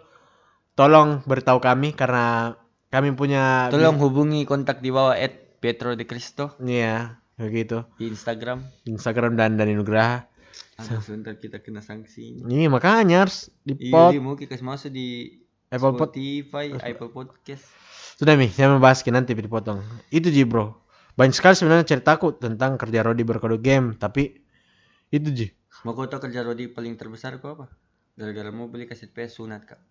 tolong 0.75 1.23
beritahu 1.23 1.63
kami 1.63 1.95
karena 1.95 2.57
kami 2.91 3.15
punya 3.15 3.71
tolong 3.71 4.01
hubungi 4.01 4.43
kontak 4.43 4.84
di 4.84 4.91
bawah 4.91 5.15
at 5.15 5.61
Petro 5.63 5.95
de 5.95 6.03
Cristo 6.03 6.57
Iya, 6.59 7.23
begitu. 7.38 7.81
di 7.97 8.10
Instagram 8.14 8.61
Instagram 8.85 9.34
dan 9.38 9.57
Dani 9.57 9.73
Nugraha. 9.73 10.30
Aduh, 10.81 11.01
sebentar 11.01 11.34
kita 11.38 11.61
kena 11.61 11.81
sanksi 11.81 12.45
Ini 12.45 12.69
makanya 12.69 13.26
harus 13.26 13.49
di 13.65 13.89
iya 13.89 13.93
pot 13.93 14.14
di 14.14 14.22
mau 14.22 14.34
kita 14.38 14.57
kasih 14.57 14.65
masuk 14.65 14.89
di 14.93 15.38
Apple 15.69 15.97
Pod. 15.97 16.14
Spotify 16.14 16.65
Apple 16.77 17.10
Podcast 17.14 17.65
Sudah 18.18 18.38
Mi, 18.38 18.49
saya 18.49 18.69
membahas 18.69 19.01
nanti 19.10 19.34
dipotong. 19.34 19.81
Itu 20.14 20.30
Ji 20.30 20.45
bro. 20.45 20.77
Banyak 21.18 21.34
sekali 21.34 21.57
sebenarnya 21.57 21.85
ceritaku 21.85 22.38
tentang 22.38 22.77
kerja 22.77 23.05
Rodi 23.05 23.26
berkode 23.26 23.57
game, 23.57 23.97
tapi 23.97 24.38
itu 25.14 25.30
Ji. 25.34 25.47
mau 25.85 25.97
kau 25.97 26.05
tahu 26.05 26.30
kerja 26.30 26.45
Rodi 26.45 26.69
paling 26.69 26.93
terbesar 26.97 27.38
kau 27.41 27.57
apa 27.57 27.69
gara-gara 28.14 28.53
mau 28.53 28.69
beli 28.69 28.85
kaset 28.85 29.10
PS 29.10 29.41
sunat 29.41 29.65
kak 29.65 29.81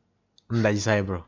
Enggak 0.50 0.72
Ji 0.78 0.82
saya 0.82 1.02
bro. 1.02 1.26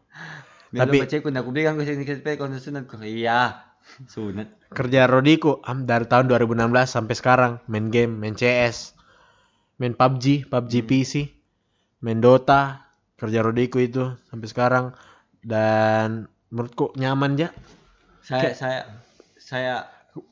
Tapi 0.74 1.02
baca 1.02 1.14
aku 1.18 1.50
beli 1.50 1.62
kan 1.66 1.74
kaset 1.78 2.22
PS 2.22 2.38
kau 2.38 2.50
sunat 2.50 2.86
kau 2.86 3.02
iya 3.02 3.73
sunat 4.06 4.48
Kerja 4.68 5.06
Rodiku 5.06 5.62
am, 5.62 5.86
dari 5.86 6.04
tahun 6.04 6.26
2016 6.26 6.66
sampai 6.84 7.14
sekarang 7.14 7.52
main 7.66 7.88
game, 7.88 8.10
main 8.10 8.34
CS, 8.34 8.98
main 9.78 9.94
PUBG, 9.94 10.50
PUBG 10.50 10.72
Hmm. 10.82 10.88
PC, 10.88 11.12
main 12.00 12.18
Dota. 12.18 12.82
Kerja 13.14 13.40
Rodiku 13.40 13.78
itu 13.78 14.10
sampai 14.28 14.48
sekarang 14.50 14.84
dan 15.40 16.26
menurutku 16.50 16.90
nyaman 16.98 17.38
ya. 17.38 17.48
Saya 18.20 18.50
saya 18.52 18.80
saya 19.38 19.74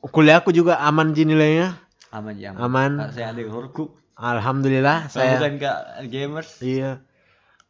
kuliahku 0.03 0.51
juga 0.51 0.77
aman 0.79 1.15
ji 1.15 1.23
nilainya 1.23 1.79
aman 2.11 2.35
ya. 2.35 2.51
Aman. 2.55 2.99
Kak, 2.99 3.15
Saya 3.15 3.31
ada 3.31 3.41
horku. 3.47 3.95
alhamdulillah 4.13 5.07
Saya 5.09 5.09
saya 5.09 5.31
bukan 5.39 5.53
kak 5.57 5.79
gamers. 6.07 6.49
iya 6.61 7.01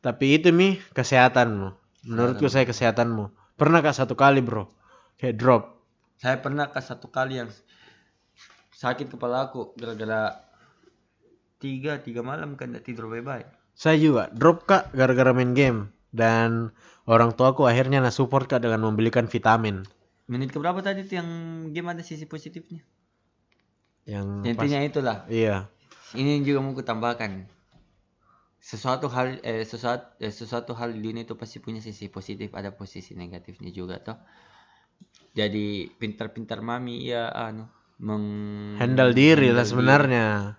tapi 0.04 0.36
itu 0.36 0.52
mi 0.52 0.76
kesehatanmu 0.92 1.72
menurutku 2.04 2.52
saya 2.52 2.68
kesehatanmu 2.68 3.32
pernah 3.56 3.80
kak 3.80 3.96
satu 3.96 4.12
kali 4.14 4.44
bro 4.44 4.68
kayak 5.16 5.40
drop 5.40 5.73
Saya 6.22 6.40
pernah 6.40 6.70
ke 6.72 6.80
satu 6.80 7.08
kali 7.12 7.40
yang 7.42 7.50
sakit 8.74 9.08
kepala 9.14 9.48
aku 9.48 9.74
gara-gara 9.80 10.44
tiga 11.64 12.04
tiga 12.04 12.20
malam 12.20 12.60
kan 12.60 12.72
tidak 12.76 12.84
tidur 12.84 13.08
baik-baik. 13.08 13.48
saya 13.74 13.98
juga 13.98 14.28
drop 14.36 14.68
kak 14.70 14.92
gara-gara 14.94 15.32
main 15.34 15.56
game 15.56 15.80
dan 16.14 16.70
orang 17.10 17.32
tuaku 17.34 17.66
akhirnya 17.66 18.04
na 18.04 18.12
support 18.14 18.46
kak 18.46 18.62
dengan 18.62 18.84
membelikan 18.84 19.26
vitamin 19.26 19.82
Menit 20.28 20.52
keberapa 20.52 20.80
tadi 20.80 21.04
tuh 21.04 21.20
yang 21.20 21.30
game 21.72 21.90
ada 21.92 22.00
sisi 22.00 22.24
positifnya? 22.24 22.80
yang 24.08 24.44
pas- 24.56 24.68
Intinya 24.68 24.80
itulah. 24.84 25.18
iya 25.28 25.68
Ini 26.14 26.44
juga 26.46 26.60
mau 26.62 26.72
kutambahkan. 26.76 27.50
Sesuatu 28.64 29.12
hal 29.12 29.44
eh 29.44 29.68
sesuatu 29.68 30.16
eh, 30.24 30.32
sesuatu 30.32 30.72
hal 30.78 30.96
di 30.96 31.04
dunia 31.04 31.28
itu 31.28 31.36
pasti 31.36 31.60
punya 31.60 31.84
sisi 31.84 32.08
positif, 32.08 32.54
ada 32.56 32.72
posisi 32.72 33.12
negatifnya 33.18 33.72
juga 33.74 34.00
toh. 34.00 34.16
Jadi 35.34 35.66
pintar-pintar 35.92 36.60
mami 36.60 37.04
ya 37.04 37.28
anu 37.30 37.66
meng 37.98 38.26
handle 38.78 39.12
diri 39.12 39.50
lah 39.50 39.64
sebenarnya 39.64 40.54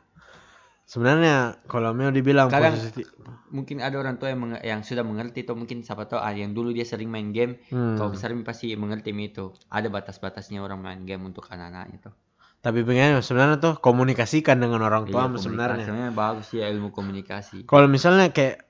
sebenarnya 0.84 1.62
kalau 1.64 1.90
mau 1.92 2.08
dibilang 2.08 2.48
Kadang- 2.48 2.74
positif 2.74 3.10
Mungkin 3.48 3.78
ada 3.78 3.94
orang 3.94 4.18
tua 4.18 4.28
yang 4.28 4.40
menge- 4.42 4.62
yang 4.62 4.82
sudah 4.82 5.00
mengerti 5.00 5.46
atau 5.46 5.54
mungkin 5.54 5.78
siapa 5.78 6.04
tahu 6.04 6.18
ah, 6.18 6.34
yang 6.34 6.50
dulu 6.50 6.74
dia 6.74 6.82
sering 6.82 7.06
main 7.06 7.30
game, 7.30 7.62
Hmm. 7.70 7.94
kalau 7.94 8.10
besar 8.10 8.34
pasti 8.42 8.74
mengerti 8.74 9.14
itu. 9.14 9.54
Ada 9.68 9.86
batas-batasnya 9.88 10.58
orang 10.58 10.82
main 10.82 11.00
game 11.02 11.22
untuk 11.24 11.46
anak-anak 11.48 11.94
itu. 11.94 12.10
tapi 12.58 12.80
bagaimana 12.80 13.20
sebenarnya 13.20 13.60
tuh 13.60 13.74
komunikasikan 13.76 14.56
dengan 14.56 14.80
orang 14.82 15.04
tua 15.04 15.28
Iya, 15.28 15.36
sebenarnya 15.36 16.08
bagus 16.10 16.48
ya 16.50 16.64
ilmu 16.66 16.90
komunikasi. 16.90 17.62
kalau 17.62 17.84
misalnya 17.86 18.32
kayak 18.32 18.64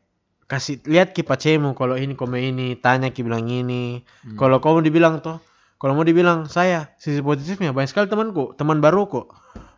kasih 0.44 0.82
lihat 0.84 1.14
ki 1.14 1.22
pacemu 1.22 1.72
kalau 1.72 1.94
ini 1.94 2.12
kome 2.12 2.42
ini 2.42 2.74
tanya 2.76 3.08
ki 3.08 3.22
bilang 3.22 3.46
ini 3.46 4.02
Hmm. 4.26 4.34
kalau 4.34 4.58
kamu 4.58 4.82
dibilang 4.82 5.22
tuh 5.22 5.38
kalau 5.84 5.92
mau 5.92 6.00
dibilang 6.00 6.48
saya 6.48 6.96
sisi 6.96 7.20
positifnya 7.20 7.76
banyak 7.76 7.92
sekali 7.92 8.08
temanku 8.08 8.56
teman 8.56 8.80
baruku. 8.80 9.28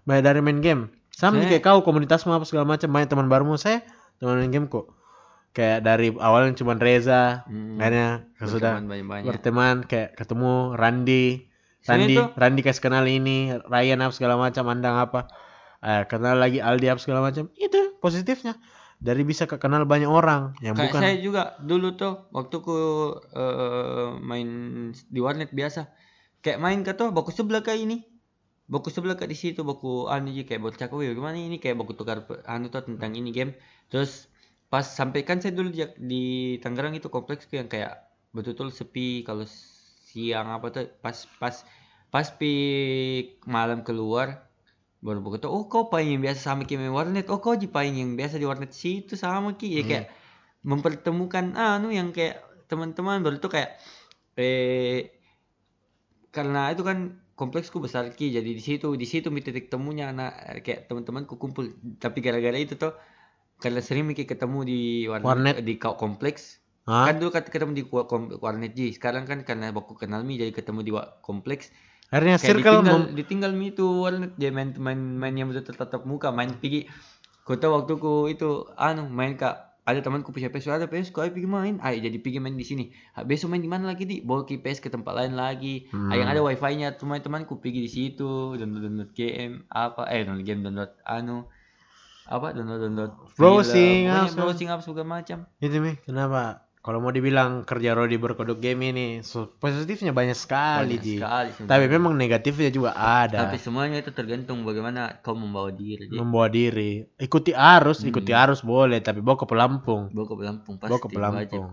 Banyak 0.07 0.23
dari 0.23 0.39
main 0.39 0.63
game. 0.63 0.95
Sama 1.11 1.43
Saya- 1.43 1.59
kayak 1.59 1.67
kau 1.67 1.83
komunitasmu 1.83 2.31
apa 2.31 2.47
segala 2.47 2.63
macam 2.63 2.87
banyak 2.87 3.11
teman 3.11 3.27
barumu 3.27 3.59
saya 3.59 3.83
teman 4.23 4.39
main 4.39 4.55
game 4.55 4.71
kok 4.71 4.87
kayak 5.51 5.83
dari 5.83 6.13
awalnya 6.15 6.53
cuma 6.55 6.77
Reza 6.77 7.43
Hmm. 7.49 7.81
akhirnya 7.81 8.29
sudah 8.47 8.73
Berteman 9.27 9.77
kayak 9.83 10.15
ketemu 10.15 10.77
Randi 10.77 11.25
Randi 11.83 12.15
Randi 12.37 12.61
kasih 12.63 12.83
kenal 12.85 13.05
ini 13.09 13.57
Ryan 13.65 14.05
apa 14.05 14.13
segala 14.13 14.37
macam 14.37 14.63
Andang 14.69 15.01
apa 15.01 15.27
eh, 15.81 16.05
kenal 16.07 16.37
lagi 16.37 16.61
Aldi 16.61 16.87
apa 16.87 17.01
segala 17.01 17.25
macam. 17.25 17.49
Itu 17.57 17.97
positifnya 17.99 18.61
dari 18.97 19.23
bisa 19.29 19.45
ke 19.45 19.61
kenal 19.61 19.85
banyak 19.85 20.09
orang 20.09 20.57
yang 20.65 20.73
Kayak 20.73 20.89
bukan 20.89 21.01
saya 21.05 21.17
juga 21.21 21.43
dulu 21.61 21.95
tuh 22.01 22.29
waktu 22.33 22.57
ku 22.65 22.79
eh, 23.37 24.09
main 24.25 24.49
di 24.93 25.21
warnet 25.21 25.53
biasa. 25.53 25.93
Kayak 26.41 26.59
main 26.63 26.81
ke 26.81 26.97
tuh 26.97 27.13
baku 27.13 27.31
sebelah 27.33 27.61
kayak 27.61 27.85
ini. 27.85 27.99
Baku 28.67 28.91
sebelah 28.91 29.15
kayak 29.15 29.31
di 29.31 29.39
situ 29.39 29.63
baku 29.63 30.11
anu 30.11 30.33
ji 30.33 30.43
kayak 30.43 30.65
bocah 30.65 30.91
wih 30.91 31.15
gimana 31.15 31.39
ini 31.39 31.63
kayak 31.63 31.79
baku 31.79 31.95
tukar 31.95 32.25
anu 32.49 32.73
tuh 32.73 32.89
tentang 32.89 33.13
ini 33.15 33.31
game. 33.31 33.53
Terus 33.93 34.27
pas 34.67 34.83
sampai 34.83 35.23
kan 35.23 35.39
saya 35.39 35.55
dulu 35.55 35.71
di, 35.71 35.87
di 36.03 36.25
Tangerang 36.59 36.99
itu 36.99 37.07
kompleks 37.07 37.47
yang 37.55 37.71
kayak 37.71 38.11
betul-betul 38.35 38.75
sepi 38.75 39.23
kalau 39.23 39.47
siang 40.11 40.51
apa 40.51 40.67
tuh 40.73 40.89
pas 40.99 41.15
pas 41.39 41.55
pas 42.11 42.27
pi 42.33 42.53
malam 43.45 43.85
keluar 43.85 44.46
baru 45.07 45.21
begitu 45.27 45.47
oh 45.47 45.65
kau 45.73 45.87
paling 45.93 46.09
yang 46.19 46.23
biasa 46.27 46.41
sama 46.53 46.63
ki 46.69 46.75
main 46.81 46.91
warnet. 46.99 47.27
Oh 47.33 47.39
kau 47.45 47.55
ji 47.63 47.67
paling 47.77 47.95
yang 48.03 48.11
biasa 48.19 48.35
di 48.43 48.47
warnet 48.51 48.73
situ 48.81 49.15
sama 49.25 49.51
ki. 49.61 49.67
Ya 49.79 49.83
Hmm. 49.83 49.89
kayak 49.91 50.07
mempertemukan 50.71 51.47
anu 51.55 51.89
yang 51.99 52.09
kayak 52.17 52.43
teman-teman. 52.71 53.23
Baru 53.25 53.37
tuh 53.45 53.51
kayak 53.55 53.71
eh 54.37 55.15
karena 56.35 56.61
itu 56.75 56.83
kan 56.85 56.99
kompleksku 57.39 57.79
besar 57.85 58.05
ki. 58.19 58.27
Jadi 58.37 58.51
di 58.59 58.63
situ 58.63 58.87
di 58.99 59.07
situ 59.09 59.29
mi 59.35 59.41
titik 59.47 59.71
temunya 59.73 60.11
anak 60.13 60.31
eh, 60.51 60.61
kayak 60.67 60.81
teman-temanku 60.91 61.35
kumpul. 61.43 61.65
Tapi 62.03 62.19
gara-gara 62.25 62.59
itu 62.59 62.75
tuh 62.77 62.93
karena 63.63 63.81
sering 63.81 64.05
Miki 64.05 64.29
ketemu 64.29 64.59
di 64.69 64.81
warnet, 65.09 65.27
Warnet. 65.27 65.57
di 65.65 65.75
kau 65.81 65.95
kompleks. 65.97 66.61
Hah? 66.87 67.11
kan 67.11 67.19
dulu 67.19 67.35
ketemu 67.35 67.73
di 67.75 67.85
warnet 68.45 68.73
ji. 68.79 68.95
Sekarang 68.95 69.27
kan 69.27 69.43
karena 69.43 69.75
aku 69.75 69.99
kenal 69.99 70.23
mi 70.23 70.39
jadi 70.39 70.55
ketemu 70.55 70.81
di 70.87 70.93
kompleks 71.19 71.75
akhirnya 72.13 72.39
kayak 72.39 72.49
circle 72.55 72.77
ditinggal, 72.81 72.99
mem- 72.99 73.13
ditinggal 73.19 73.51
mi 73.55 73.67
itu 73.75 73.87
warnet 74.03 74.33
dia 74.39 74.51
main 74.55 74.71
main 74.79 75.01
main 75.19 75.35
yang 75.35 75.51
betul 75.51 75.75
tatap 75.75 76.07
muka 76.07 76.31
main 76.31 76.55
pergi. 76.59 76.87
Kota 77.47 77.71
waktu 77.71 77.99
ku 77.99 78.27
itu 78.27 78.67
anu 78.75 79.07
main 79.07 79.39
kak 79.39 79.67
ada 79.87 80.03
temanku 80.03 80.35
punya 80.35 80.51
PS 80.51 80.67
ada 80.67 80.91
PS 80.91 81.15
ayo 81.15 81.31
pergi 81.31 81.47
main. 81.47 81.79
Ayo 81.79 82.03
jadi 82.03 82.19
pergi 82.19 82.43
main 82.43 82.59
di 82.59 82.67
sini. 82.67 82.91
Besok 83.23 83.55
main 83.55 83.63
di 83.63 83.71
mana 83.71 83.87
lagi 83.87 84.03
di? 84.03 84.19
Bawa 84.19 84.43
PS 84.43 84.83
ke 84.83 84.91
tempat 84.91 85.15
lain 85.15 85.39
lagi. 85.39 85.87
Hmm. 85.95 86.11
Yang 86.11 86.29
ada 86.35 86.41
wifi-nya 86.43 86.89
cuma 86.99 87.23
temanku 87.23 87.63
pergi 87.63 87.87
di 87.87 87.91
situ. 87.91 88.59
Download 88.59 88.83
download 88.83 89.11
game 89.15 89.63
apa 89.71 90.11
eh 90.11 90.27
download 90.27 90.43
game 90.43 90.67
download 90.67 90.91
anu 91.07 91.47
apa 92.27 92.51
download 92.51 92.83
download 92.83 93.13
Browsing, 93.39 94.11
film, 94.11 94.35
browsing 94.35 94.69
apa 94.75 94.83
segala 94.83 95.23
macam. 95.23 95.47
Itu 95.63 95.79
mi 95.79 95.95
kenapa 96.03 96.66
kalau 96.87 97.03
mau 97.03 97.11
dibilang 97.11 97.67
kerja 97.67 97.93
Rodi 97.93 98.15
berkodok 98.15 98.57
game 98.57 98.87
ini 98.87 99.07
so, 99.21 99.51
positifnya 99.53 100.11
banyak 100.11 100.33
sekali 100.33 100.95
Banyak 100.95 101.03
ji. 101.03 101.15
sekali 101.19 101.49
tapi 101.51 101.67
sebenarnya. 101.83 101.91
memang 101.91 102.13
negatifnya 102.15 102.71
juga 102.71 102.95
ada. 102.95 103.43
Tapi 103.43 103.59
semuanya 103.59 103.99
itu 103.99 104.09
tergantung 104.09 104.63
bagaimana 104.63 105.19
kau 105.19 105.35
membawa 105.35 105.69
diri 105.69 106.07
Ji. 106.07 106.15
membawa 106.15 106.47
diri. 106.47 107.03
Ikuti 107.17 107.51
arus 107.51 108.01
Hmm. 108.01 108.09
ikuti 108.09 108.31
arus 108.31 108.63
boleh 108.63 108.99
tapi 109.01 109.19
bawa 109.19 109.35
ke 109.35 109.45
pelampung. 109.45 110.09
Bawa 110.09 110.25
ke 110.25 110.37
Pelampung 110.37 110.75
pasti 110.77 110.87
bawa 110.89 110.97
ke 110.97 111.05
wajib. 111.05 111.17
pelampung. 111.19 111.67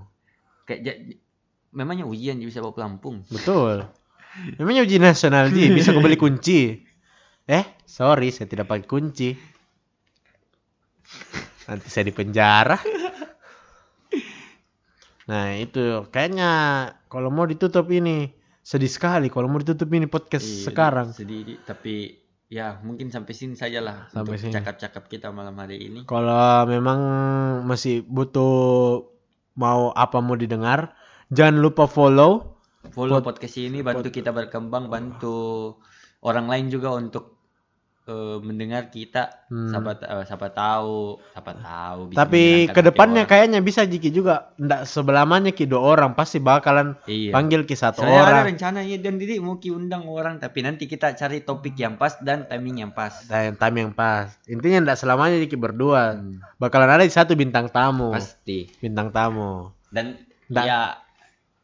Kayak 0.63 0.79
ja- 0.81 0.99
memangnya 1.71 2.05
ujian 2.05 2.35
dia 2.35 2.45
bisa 2.45 2.57
bawa 2.59 2.73
pelampung? 2.73 3.21
Betul. 3.27 3.85
Memangnya 4.57 4.81
uji 4.81 4.97
nasional 4.97 5.47
ji? 5.47 5.69
Bisa 5.69 5.93
kembali 5.93 6.17
kunci? 6.17 6.81
Eh 7.45 7.65
sorry 7.85 8.33
saya 8.33 8.49
tidak 8.49 8.65
pakai 8.65 8.81
kunci. 8.83 9.29
Nanti 11.63 11.87
saya 11.87 12.03
di 12.03 12.11
penjara 12.11 12.75
nah 15.23 15.53
itu. 15.53 16.03
Kayaknya 16.09 16.49
kalau 17.07 17.29
mau 17.29 17.45
ditutup 17.45 17.87
ini 17.89 18.31
sedih 18.59 18.87
sekali 18.87 19.27
kalau 19.27 19.47
mau 19.47 19.59
ditutup 19.59 19.91
ini 19.91 20.07
podcast 20.07 20.47
Iya, 20.47 20.71
sekarang. 20.71 21.11
sedih 21.11 21.41
Di. 21.43 21.55
tapi 21.59 22.15
ya 22.47 22.79
mungkin 22.79 23.09
sampai 23.09 23.33
sini 23.33 23.57
saja 23.57 23.81
lah 23.81 24.07
Sampai 24.07 24.37
untuk 24.37 24.51
cakap-cakap 24.51 25.03
kita 25.07 25.27
malam 25.29 25.55
hari 25.57 25.83
ini. 25.83 25.99
Kalau 26.05 26.63
memang 26.63 26.99
masih 27.63 28.03
butuh 28.03 29.03
mau 29.53 29.91
apa 29.91 30.17
mau 30.17 30.33
didengar 30.33 30.97
jangan 31.29 31.61
lupa 31.61 31.85
follow 31.85 32.57
follow 32.89 33.21
Pod- 33.21 33.37
podcast 33.37 33.57
ini 33.57 33.81
bantu 33.81 34.09
kita 34.09 34.33
berkembang 34.33 34.89
bantu 34.89 35.77
orang 36.25 36.49
lain 36.49 36.67
juga 36.67 36.89
untuk 36.89 37.32
eh, 38.03 38.37
mendengar 38.39 38.87
kita 38.87 39.47
Hmm. 39.47 39.69
siapa 39.69 39.95
eh, 39.97 40.25
siapa 40.25 40.49
tahu 40.49 41.21
siapa 41.29 41.51
tahu 41.55 41.99
bisa 42.09 42.17
tapi 42.19 42.43
ke 42.67 42.81
depannya 42.81 43.23
kayaknya 43.23 43.59
bisa 43.59 43.83
Jiki 43.83 44.09
juga 44.09 44.51
ndak 44.57 44.83
sebelamanya 44.83 45.49
ki 45.49 45.63
dua 45.63 45.79
orang 45.93 46.11
pasti 46.11 46.37
bakalan 46.37 46.97
iya. 47.05 47.29
panggil 47.29 47.63
ki 47.63 47.71
satu 47.73 48.01
Soalnya 48.01 48.17
ada 48.17 48.31
orang 48.33 48.47
rencana 48.49 48.79
ya 48.81 48.97
dan 48.97 49.15
Didi 49.15 49.37
mau 49.37 49.55
ki 49.55 49.69
undang 49.69 50.03
orang 50.05 50.35
tapi 50.37 50.59
nanti 50.59 50.83
kita 50.83 51.13
cari 51.13 51.41
topik 51.41 51.75
yang 51.75 51.95
pas 51.95 52.17
dan 52.19 52.43
timing 52.43 52.81
yang 52.81 52.91
pas. 52.91 53.13
dan 53.23 53.53
time 53.53 53.77
yang 53.79 53.91
pas 53.91 54.33
intinya 54.45 54.83
ndak 54.83 54.97
selamanya 54.97 55.37
Jiki 55.37 55.55
berdua 55.55 56.15
Hmm, 56.15 56.41
bakalan 56.57 56.89
ada 56.91 57.05
satu 57.05 57.33
bintang 57.33 57.69
tamu 57.69 58.09
pasti. 58.09 58.67
bintang 58.79 59.09
tamu 59.09 59.69
Dan 59.87 60.17
Nggak. 60.49 60.65
ya 60.65 60.79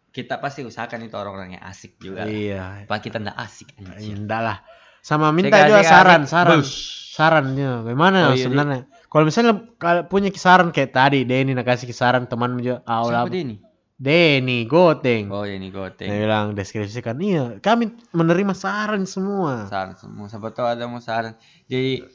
kita 0.09 0.37
pasti 0.37 0.61
usahakan 0.61 1.03
itu 1.03 1.13
orang-orang 1.13 1.53
yang 1.53 1.63
asik 1.63 1.97
juga. 1.97 2.25
iya 2.25 2.85
Apa 2.85 2.97
kita 2.97 3.17
ndak 3.17 3.33
asik 3.35 3.73
anjir. 3.77 4.13
indah 4.13 4.41
lah 4.41 4.57
sama 5.01 5.31
minta 5.31 5.55
juga 5.65 5.81
saran 5.83 6.23
saran 6.27 6.59
Bus. 6.61 6.71
sarannya 7.15 7.83
gimana 7.83 8.31
Oh, 8.31 8.35
iya, 8.35 8.43
sebenarnya 8.47 8.79
kalau 9.09 9.25
misalnya 9.25 9.53
kalau 9.81 10.05
punya 10.05 10.29
kisaran 10.29 10.69
kayak 10.69 10.93
tadi 10.93 11.25
Denny 11.25 11.57
nak 11.57 11.65
kasih 11.65 11.89
kisaran 11.89 12.29
teman 12.29 12.55
juga 12.61 12.85
ah 12.85 13.03
Siapa 13.03 13.27
dia 13.27 13.43
nih? 13.43 13.59
Denny 13.99 14.63
Goteng 14.63 15.27
Oh 15.27 15.43
Dia 15.43 15.59
goteng. 15.67 16.07
bilang 16.07 16.45
deskripsikan 16.55 17.19
iya 17.19 17.59
kami 17.59 17.91
menerima 18.15 18.55
saran 18.55 19.03
semua 19.03 19.67
Saran 19.67 19.99
semua. 19.99 20.31
Siapa 20.31 20.55
tahu 20.55 20.67
ada 20.71 20.87
mau 20.87 21.03
saran. 21.03 21.35
Jadi 21.67 22.07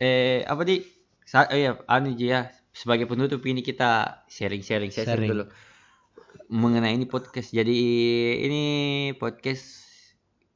eh 0.00 0.40
apa 0.48 0.62
di? 0.64 0.80
Sa 1.28 1.44
eh, 1.52 1.68
ya, 1.68 1.76
anu 1.84 2.16
ya. 2.16 2.48
Sebagai 2.72 3.04
penutup 3.04 3.44
ini 3.44 3.60
kita 3.60 4.22
sharing-sharing 4.30 4.88
sesi 4.88 5.04
Sharing. 5.04 5.28
dulu 5.28 5.44
mengenai 6.48 6.96
ini 6.96 7.04
podcast. 7.04 7.52
Jadi 7.52 7.74
ini 8.40 8.62
podcast 9.20 9.84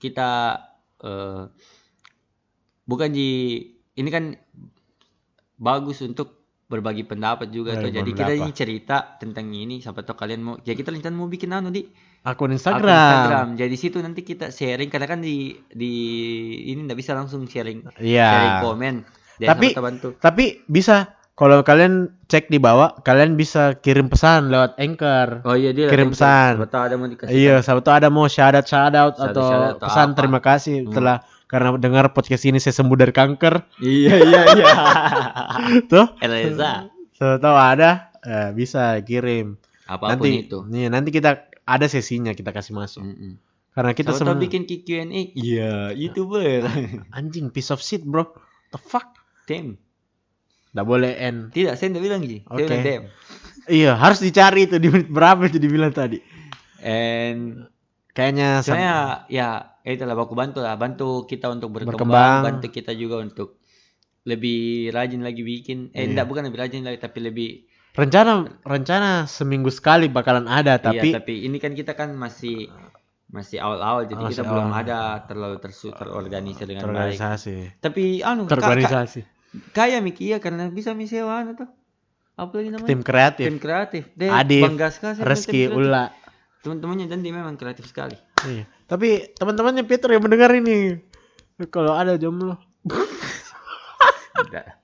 kita 0.00 0.56
eh 1.02 1.42
bukan 2.82 3.08
di 3.10 3.30
ini 3.94 4.08
kan 4.10 4.34
bagus 5.58 6.02
untuk 6.02 6.42
berbagi 6.66 7.04
pendapat 7.04 7.52
juga 7.52 7.76
tuh. 7.76 7.92
Berbagi 7.92 7.98
Jadi 8.00 8.10
kita 8.16 8.32
ini 8.32 8.52
cerita 8.56 8.96
tentang 9.20 9.52
ini. 9.52 9.84
Siapa 9.84 10.00
tahu 10.00 10.16
kalian 10.16 10.40
mau. 10.40 10.54
Ya 10.64 10.72
kita 10.72 10.88
rencana 10.88 11.12
mau 11.12 11.28
bikin 11.28 11.52
anu 11.52 11.68
di 11.68 11.84
Akun 12.24 12.48
akun 12.48 12.56
Instagram. 12.56 12.88
Instagram. 12.88 13.46
Jadi 13.60 13.74
situ 13.76 13.98
nanti 14.00 14.24
kita 14.24 14.48
sharing 14.48 14.88
karena 14.88 15.06
kan 15.10 15.20
di 15.20 15.52
di 15.68 15.92
ini 16.72 16.88
nggak 16.88 16.96
bisa 16.96 17.12
langsung 17.12 17.44
sharing 17.44 17.84
sharing 18.00 18.54
Iya. 18.56 18.62
komen. 18.64 18.94
Jadi 19.36 19.48
Tapi-. 19.52 19.72
Tapi 20.16 20.44
bisa 20.64 21.12
kalau 21.32 21.64
kalian 21.64 22.12
cek 22.28 22.48
di 22.48 22.56
bawah, 22.56 23.00
kalian 23.00 23.34
bisa 23.34 23.76
kirim 23.76 24.12
pesan 24.12 24.52
lewat 24.52 24.76
Anchor. 24.76 25.40
Oh 25.42 25.56
iya 25.56 25.72
dia 25.72 25.88
kirim 25.88 26.12
pesan. 26.12 26.60
Siapa 26.60 26.68
tahu 26.68 26.82
ada 26.84 26.94
mau 26.96 27.08
dikasih. 27.08 27.32
Iya, 27.32 27.54
siapa 27.60 27.80
tahu 27.80 27.94
ada 27.96 28.08
mau 28.08 28.26
shout 28.28 28.52
out 28.52 28.66
shout 28.66 28.92
out 28.92 29.14
Shout 29.16 29.32
out, 29.32 29.34
atau 29.36 29.48
pesan 29.80 30.08
apa. 30.12 30.16
terima 30.20 30.40
kasih 30.40 30.76
Hmm. 30.84 30.92
telah 30.92 31.16
karena 31.48 31.68
dengar 31.76 32.04
podcast 32.12 32.44
ini 32.44 32.56
saya 32.56 32.72
sembuh 32.72 32.96
dari 32.96 33.12
kanker. 33.12 33.54
Iya 33.80 34.14
iya 34.28 34.42
iya. 34.56 34.74
Tuh, 35.88 36.06
Eleza. 36.20 36.88
siapa 37.12 37.36
tahu 37.38 37.56
ada 37.56 37.90
eh, 38.22 38.50
bisa 38.52 38.96
kirim. 39.00 39.56
Apa 39.84 40.16
pun 40.16 40.24
nanti 40.24 40.48
itu. 40.48 40.58
Nih, 40.68 40.88
nanti 40.88 41.10
kita 41.10 41.48
ada 41.64 41.86
sesinya 41.86 42.32
kita 42.32 42.52
kasih 42.52 42.72
masuk. 42.72 43.02
Mm-mm. 43.04 43.36
Karena 43.72 43.92
kita 43.96 44.12
semua 44.12 44.36
bikin 44.36 44.68
Q&A. 44.68 45.32
Iya, 45.32 45.96
youtuber. 45.96 46.68
anjing 47.16 47.48
piece 47.48 47.72
of 47.72 47.80
shit, 47.80 48.04
bro. 48.04 48.28
The 48.68 48.76
fuck? 48.76 49.16
Damn. 49.48 49.80
Nggak 50.72 50.86
boleh 50.86 51.12
end. 51.14 51.38
Tidak, 51.50 51.74
saya 51.74 51.88
tidak 51.88 52.02
bilang 52.02 52.20
gitu. 52.20 52.42
Saya 52.42 52.50
Oke. 52.50 52.62
bilang 52.64 52.80
damn. 52.82 53.04
Iya, 53.62 53.92
harus 53.94 54.18
dicari 54.18 54.60
itu 54.64 54.76
di 54.76 54.88
menit 54.88 55.06
berapa 55.06 55.44
itu 55.44 55.56
dibilang 55.56 55.92
tadi. 55.92 56.18
And 56.80 57.68
Kayaknya 58.10 58.60
sam- 58.60 58.76
sebenarnya 58.76 58.96
ya 59.26 59.48
itulah 59.82 60.12
baku 60.14 60.34
bantu 60.34 60.60
lah, 60.60 60.76
bantu 60.76 61.24
kita 61.24 61.48
untuk 61.48 61.72
berkembang, 61.72 61.96
Berkembang. 61.96 62.40
bantu 62.44 62.66
kita 62.68 62.92
juga 62.92 63.16
untuk 63.18 63.56
lebih 64.22 64.90
rajin 64.90 65.20
lagi 65.20 65.40
bikin. 65.40 65.88
Eh, 65.90 66.02
Iya. 66.02 66.12
enggak 66.12 66.26
bukan 66.26 66.42
lebih 66.44 66.60
rajin 66.60 66.82
lagi, 66.82 66.98
tapi 66.98 67.18
lebih 67.20 67.48
rencana 67.92 68.44
rencana 68.62 69.24
seminggu 69.24 69.68
sekali 69.68 70.08
bakalan 70.08 70.44
ada 70.44 70.76
tapi, 70.76 71.12
iya, 71.12 71.20
tapi 71.20 71.44
ini 71.44 71.56
kan 71.56 71.72
kita 71.72 71.92
kan 71.92 72.12
masih 72.12 72.68
masih 73.28 73.60
awal-awal 73.60 74.04
jadi 74.04 74.16
Masih 74.18 74.32
kita 74.34 74.42
belum 74.44 74.68
awal. 74.68 74.80
ada 74.82 74.98
terlalu 75.24 75.56
tersu 75.58 75.88
terorganisir 75.90 76.64
dengan 76.64 76.84
baik. 76.84 77.16
terorganisasi. 77.16 77.80
Tapi 77.80 78.20
anu 78.20 78.44
Terorganisasi. 78.44 79.20
Kaya 79.76 80.00
Miki 80.00 80.32
ya 80.32 80.38
karena 80.40 80.68
bisa 80.72 80.96
misewa 80.96 81.44
anu 81.44 81.56
tuh. 81.56 81.68
Apa 82.36 82.58
lagi 82.58 82.72
namanya? 82.72 82.88
Tim 82.88 83.02
kreatif. 83.04 83.44
Tim 83.44 83.58
kreatif. 83.60 84.02
Deh, 84.16 84.32
Adif, 84.32 84.64
bangga 84.64 84.88
sekali 84.88 85.12
saya 85.20 85.24
dengan 85.24 85.36
tim 85.36 85.44
Reski. 85.44 85.62
Ula. 85.68 86.04
Teman-temannya 86.62 87.06
dan 87.10 87.20
dia 87.20 87.32
memang 87.34 87.54
kreatif 87.60 87.84
sekali. 87.90 88.16
Iya. 88.48 88.64
Tapi 88.88 89.36
teman-temannya 89.36 89.84
Peter 89.84 90.08
yang 90.10 90.24
mendengar 90.24 90.50
ini 90.56 90.98
kalau 91.70 91.94
ada 91.94 92.18
jomblo 92.18 92.58
Enggak. 94.42 94.82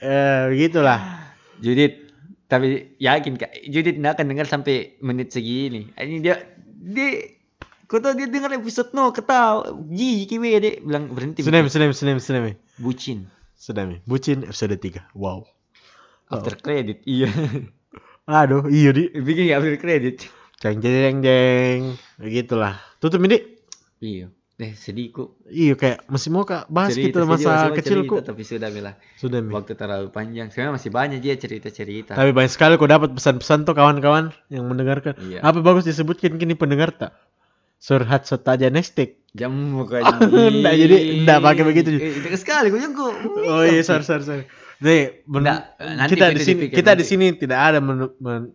eh 0.00 0.42
begitulah. 0.48 1.00
Judit 1.62 2.02
tapi 2.52 2.96
yakin 3.00 3.40
kak 3.40 3.64
Judit 3.64 3.96
nggak 3.96 4.20
akan 4.20 4.26
dengar 4.28 4.44
sampai 4.44 5.00
menit 5.00 5.32
segini 5.32 5.88
ini 5.96 6.20
dia 6.20 6.36
dia 6.68 7.40
kau 7.88 7.96
tahu 7.96 8.12
dia 8.12 8.28
dengar 8.28 8.52
episode 8.52 8.92
no 8.92 9.08
ketawa 9.08 9.72
ji 9.88 10.28
kiwe 10.28 10.60
dia 10.60 10.76
bilang 10.84 11.08
berhenti 11.16 11.40
Sudah, 11.40 11.64
sudah, 11.64 11.88
sudah, 11.96 12.20
sudah. 12.20 12.52
bucin 12.76 13.24
Sudah, 13.62 13.86
Mi. 13.86 14.02
Bucin 14.02 14.42
episode 14.42 14.74
3. 14.74 15.14
Wow. 15.14 15.46
after 16.26 16.56
credit 16.58 17.04
iya 17.04 17.28
Aduh, 18.24 18.66
iya 18.66 18.90
di. 18.90 19.12
bikin 19.12 19.46
nggak 19.46 19.58
after 19.60 19.76
credit 19.78 20.16
Jeng 20.58 20.78
jeng 20.80 20.94
jeng 20.94 21.18
jeng. 21.20 21.80
Begitulah. 22.18 22.74
Tutup 22.98 23.22
ini. 23.22 23.38
iya 24.02 24.26
deh 24.52 24.74
sedihku 24.74 25.42
Iya 25.48 25.74
kayak 25.74 26.06
masih 26.06 26.28
mau 26.30 26.44
kak 26.44 26.70
bahas 26.70 26.94
Cerita, 26.94 27.18
gitu 27.18 27.26
masa 27.26 27.50
semua 27.66 27.74
kecilku. 27.74 28.14
cerita, 28.20 28.30
tapi 28.30 28.42
sudah 28.44 28.68
bela 28.70 28.92
Sudah, 29.18 29.38
Mi. 29.42 29.50
waktu 29.50 29.72
terlalu 29.74 30.08
panjang 30.12 30.52
sebenarnya 30.52 30.74
masih 30.78 30.90
banyak 30.92 31.18
dia 31.18 31.34
cerita 31.34 31.68
cerita 31.72 32.12
Tapi 32.14 32.30
banyak 32.30 32.52
sekali 32.52 32.78
kau 32.78 32.86
dapat 32.86 33.10
pesan-pesan 33.10 33.66
tuh 33.66 33.74
kawan-kawan 33.74 34.30
yang 34.48 34.66
mendengarkan. 34.66 35.18
Iya. 35.18 35.42
Apa 35.42 35.62
bagus 35.62 35.82
disebutkan 35.82 36.38
kini 36.38 36.54
pendengar 36.54 36.94
tak? 36.94 37.10
Surhat 37.82 38.22
sotaja 38.24 38.70
nestik. 38.70 39.18
jam 39.32 39.50
bukan 39.74 40.04
Nggak, 40.62 40.74
jadi 40.76 40.96
nggak 41.24 41.40
pakai 41.40 41.64
begitu. 41.64 41.88
eh, 41.98 42.20
itu 42.20 42.28
sekali 42.36 42.68
gue 42.68 42.78
kok 42.78 43.12
Oh 43.48 43.64
iya, 43.64 43.80
sorry, 43.82 44.04
sorry, 44.04 44.22
sorry. 44.22 44.44
Men- 45.24 45.42
Nggak, 45.42 45.60
nanti 45.98 46.12
kita 46.14 46.26
di 46.30 46.42
sini 46.44 46.62
kita 46.68 46.92
di 46.92 47.04
sini 47.04 47.26
tidak 47.34 47.58
ada 47.72 47.78
menu- 47.80 48.12
men- 48.20 48.52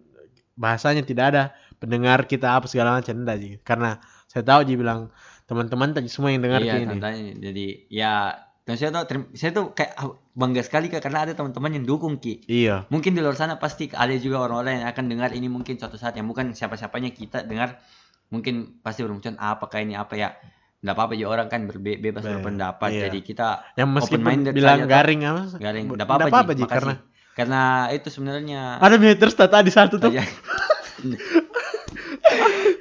bahasanya 0.54 1.02
tidak 1.02 1.26
ada 1.34 1.44
pendengar 1.78 2.24
kita 2.26 2.56
apa 2.56 2.70
segala 2.70 3.02
macam 3.02 3.20
enggak 3.20 3.38
sih. 3.42 3.52
Karena 3.66 3.98
saya 4.30 4.46
tahu 4.46 4.70
dia 4.70 4.78
bilang 4.78 5.10
teman-teman 5.50 5.98
tadi 5.98 6.08
semua 6.08 6.30
yang 6.30 6.46
dengar 6.46 6.62
iya, 6.62 6.78
ini. 6.78 6.94
tantanya. 6.94 7.34
Jadi 7.42 7.66
ya 7.90 8.38
dan 8.68 8.76
saya 8.76 8.92
tuh 8.92 9.02
saya 9.34 9.52
tuh 9.56 9.72
kayak 9.72 9.92
ah, 9.96 10.12
bangga 10.36 10.62
sekali 10.62 10.92
Kak, 10.92 11.00
karena 11.00 11.24
ada 11.24 11.34
teman-teman 11.34 11.72
yang 11.80 11.86
dukung 11.88 12.20
Ki. 12.20 12.44
Iya. 12.46 12.86
Mungkin 12.92 13.16
di 13.16 13.24
luar 13.24 13.34
sana 13.34 13.58
pasti 13.58 13.88
ada 13.96 14.12
juga 14.20 14.44
orang-orang 14.44 14.84
yang 14.84 14.88
akan 14.92 15.06
dengar 15.08 15.30
ini 15.34 15.48
mungkin 15.48 15.80
suatu 15.80 15.96
saat 15.96 16.14
yang 16.20 16.28
bukan 16.28 16.52
siapa-siapanya 16.52 17.16
kita 17.16 17.48
dengar 17.48 17.80
mungkin 18.28 18.80
pasti 18.80 19.02
bermunculan 19.02 19.38
apakah 19.38 19.80
ini 19.80 19.94
apa 19.94 20.14
ya. 20.14 20.30
Enggak 20.78 20.94
apa-apa 20.94 21.14
ya 21.14 21.26
orang 21.26 21.50
kan 21.50 21.66
berbe- 21.66 21.98
bebas 21.98 22.22
Be- 22.22 22.38
berpendapat. 22.38 22.90
iya. 22.92 23.10
Jadi 23.10 23.20
kita 23.22 23.66
Yang 23.74 23.90
meskipun 23.98 24.22
Open-minded 24.22 24.54
bilang 24.54 24.80
saja, 24.80 24.88
garing 24.88 25.22
apa? 25.26 25.42
garing 25.58 25.86
apa-apa, 25.90 25.98
nggak 25.98 26.30
apa-apa, 26.30 26.52
Ji. 26.54 26.64
Makasih. 26.64 26.74
karena 26.78 26.94
karena 27.34 27.62
itu 27.94 28.08
sebenarnya 28.10 28.62
ada 28.78 28.96
haters 28.96 29.34
tadi 29.34 29.70
satu 29.70 29.98
tuh. 29.98 30.10
Aja. 30.10 30.26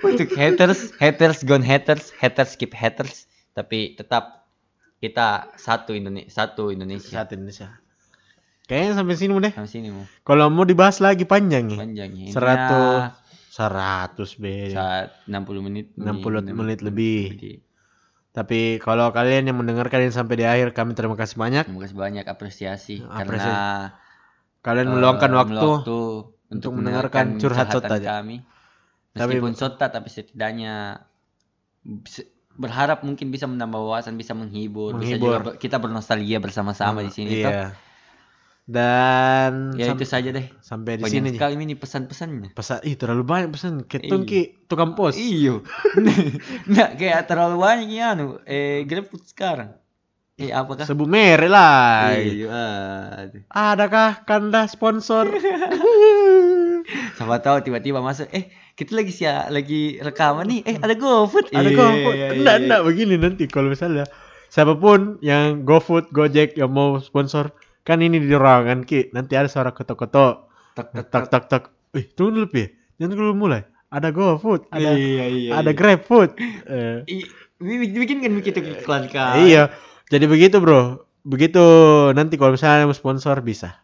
Untuk 0.02 0.28
haters, 0.32 0.92
haters 0.96 1.42
gone 1.42 1.64
haters, 1.64 2.12
haters 2.14 2.54
keep 2.54 2.72
haters, 2.72 3.26
tapi 3.52 3.92
tetap 3.92 4.46
kita 4.96 5.52
satu 5.56 5.92
Indonesia, 5.92 6.30
satu 6.30 6.68
Indonesia. 6.70 7.20
Saat 7.20 7.32
Indonesia. 7.32 7.68
Kayaknya 8.66 8.92
sampai 8.96 9.14
sini 9.14 9.32
udah. 9.32 9.52
Sampai 9.54 9.70
sini 9.70 9.88
mau 9.92 10.04
Kalau 10.22 10.50
mau 10.50 10.64
dibahas 10.64 10.98
lagi 10.98 11.22
panjang 11.22 11.70
ya. 11.70 11.78
panjang 11.78 12.10
ya. 12.12 12.26
Seratus. 12.32 13.02
100 13.56 14.36
be. 14.36 14.68
saat 14.70 15.16
60 15.24 15.64
menit. 15.64 15.86
60 15.96 16.44
nih, 16.44 16.52
menit 16.52 16.80
lebih. 16.80 17.20
Jadi, 17.32 17.52
Tapi 18.30 18.60
kalau 18.78 19.08
kalian 19.10 19.48
yang 19.48 19.56
mendengarkan 19.56 19.96
ini 19.98 20.12
sampai 20.12 20.36
di 20.36 20.44
akhir 20.44 20.70
kami 20.70 20.92
terima 20.92 21.16
kasih 21.16 21.34
banyak. 21.34 21.64
terima 21.64 21.80
kasih 21.80 21.96
banyak 21.96 22.24
apresiasi 22.26 23.00
Apresiasi. 23.00 23.48
karena 23.48 23.56
Kalian 24.60 24.86
eh, 24.86 24.92
meluangkan 24.92 25.30
waktu. 25.32 25.68
untuk, 25.80 26.20
untuk 26.46 26.70
mendengarkan 26.74 27.40
curhat 27.40 27.72
curhatan 27.72 27.96
sota 27.96 27.96
kami. 27.96 28.36
Tapi- 29.10 29.40
Meskipun 29.40 29.52
sota 29.56 29.88
tapi 29.88 30.08
setidaknya 30.10 31.00
se- 32.04 32.28
berharap 32.52 33.00
mungkin 33.00 33.28
bisa 33.28 33.44
menambah 33.44 33.78
wawasan, 33.78 34.16
bisa 34.16 34.32
menghibur, 34.32 34.96
bisa 34.96 35.16
Menghibur. 35.16 35.28
juga 35.32 35.38
ber- 35.42 35.56
kita 35.56 35.76
bernostalgia 35.76 36.36
bersama-sama 36.36 37.00
di 37.00 37.12
sini. 37.14 37.40
toh. 37.40 37.72
Dan 38.66 39.78
Ya 39.78 39.94
itu 39.94 40.02
saja 40.02 40.34
deh. 40.34 40.50
sampai 40.58 40.98
di 40.98 41.06
Banyak 41.06 41.14
sini. 41.22 41.30
sekali 41.38 41.54
ini 41.54 41.74
pesan-pesannya. 41.74 42.50
Pesan 42.50 42.82
ih 42.82 42.98
terlalu 42.98 43.22
banyak 43.22 43.54
pesan. 43.54 43.86
Ketong 43.86 44.26
Iya. 44.26 44.28
ki 44.28 44.40
tukang 44.66 44.92
pos. 44.92 45.14
Iyo. 45.14 45.62
Nggak 46.70 46.90
kayak 46.98 47.22
terlalu 47.24 47.56
banyak 47.56 47.88
ya 47.88 48.12
anu. 48.12 48.42
Eh 48.42 48.82
GrabFood 48.82 49.22
sekarang. 49.22 49.70
Eh 50.34 50.50
apakah? 50.50 50.82
Sebut 50.82 51.06
merek 51.06 51.46
lah. 51.46 52.10
Iya. 52.12 52.62
aduh. 53.22 53.42
Adakah 53.48 54.26
Kanda 54.26 54.66
sponsor? 54.66 55.30
Siapa 57.16 57.38
tahu 57.38 57.62
tiba-tiba 57.62 57.98
masuk. 57.98 58.26
Eh 58.30 58.50
kita 58.74 58.92
lagi 58.92 59.10
sia 59.10 59.46
lagi 59.46 59.98
rekaman 59.98 60.42
nih. 60.44 60.60
Eh 60.64 60.76
ada 60.76 60.94
GoFood. 60.94 61.50
Ada 61.50 61.70
GoFood. 61.70 62.14
iya, 62.14 62.26
Enggak, 62.34 62.56
iya. 62.56 62.62
enggak 62.62 62.82
begini 62.82 63.14
nanti 63.14 63.46
kalau 63.46 63.70
misalnya 63.70 64.04
siapa 64.46 64.74
pun 64.74 65.18
yang 65.18 65.62
GoFood, 65.62 66.10
Gojek 66.10 66.54
yang 66.54 66.70
mau 66.70 66.98
sponsor 66.98 67.50
kan 67.86 68.02
ini 68.02 68.18
di 68.18 68.34
ruangan 68.34 68.82
ki. 68.82 69.14
Nanti 69.14 69.38
ada 69.38 69.46
suara 69.46 69.70
ketok-ketok. 69.70 70.34
Tek, 70.74 70.86
tek, 70.92 71.06
tak 71.08 71.24
tak 71.30 71.44
tak 71.46 71.62
eh 71.94 72.04
tunggu 72.12 72.42
dulu 72.42 72.46
Pi. 72.50 72.66
jangan 72.98 73.14
dulu 73.14 73.32
mulai. 73.32 73.62
Ada 73.88 74.10
GoFood. 74.10 74.68
Ada. 74.74 74.92
Iya, 74.98 75.24
iya, 75.30 75.50
ada 75.54 75.70
iya. 75.70 75.78
GrabFood. 75.78 76.30
Eh, 76.66 76.98
Ih, 77.06 77.24
bi- 77.62 77.94
bikin 77.94 78.18
kan 78.20 78.34
begitu 78.34 78.58
iklan 78.60 79.06
kan. 79.06 79.38
iya. 79.40 79.70
Jadi 80.10 80.26
begitu 80.26 80.58
bro. 80.58 81.06
Begitu 81.22 81.62
nanti 82.12 82.34
kalau 82.34 82.58
misalnya 82.58 82.90
mau 82.90 82.94
sponsor 82.98 83.38
bisa. 83.40 83.78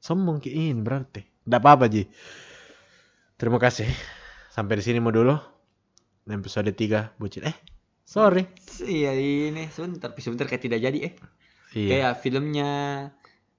Sombong 0.00 0.40
ki. 0.40 0.48
Ini 0.50 0.80
berarti. 0.80 1.20
Enggak 1.44 1.60
apa-apa 1.60 1.84
Ji. 1.92 2.08
Terima 3.36 3.60
kasih. 3.60 3.86
Sampai 4.48 4.80
di 4.80 4.84
sini 4.84 4.98
mau 4.98 5.12
dulu. 5.12 5.36
Episode 6.24 6.72
3 6.72 7.20
bucin. 7.20 7.44
Eh 7.44 7.56
sorry. 8.02 8.48
Iya 8.80 9.12
ini. 9.12 9.68
Sebentar, 9.68 10.10
sebentar 10.16 10.48
kayak 10.48 10.64
tidak 10.64 10.80
jadi 10.80 10.98
eh. 11.08 11.12
iya. 11.76 11.88
Kayak 11.92 12.12
filmnya 12.24 12.70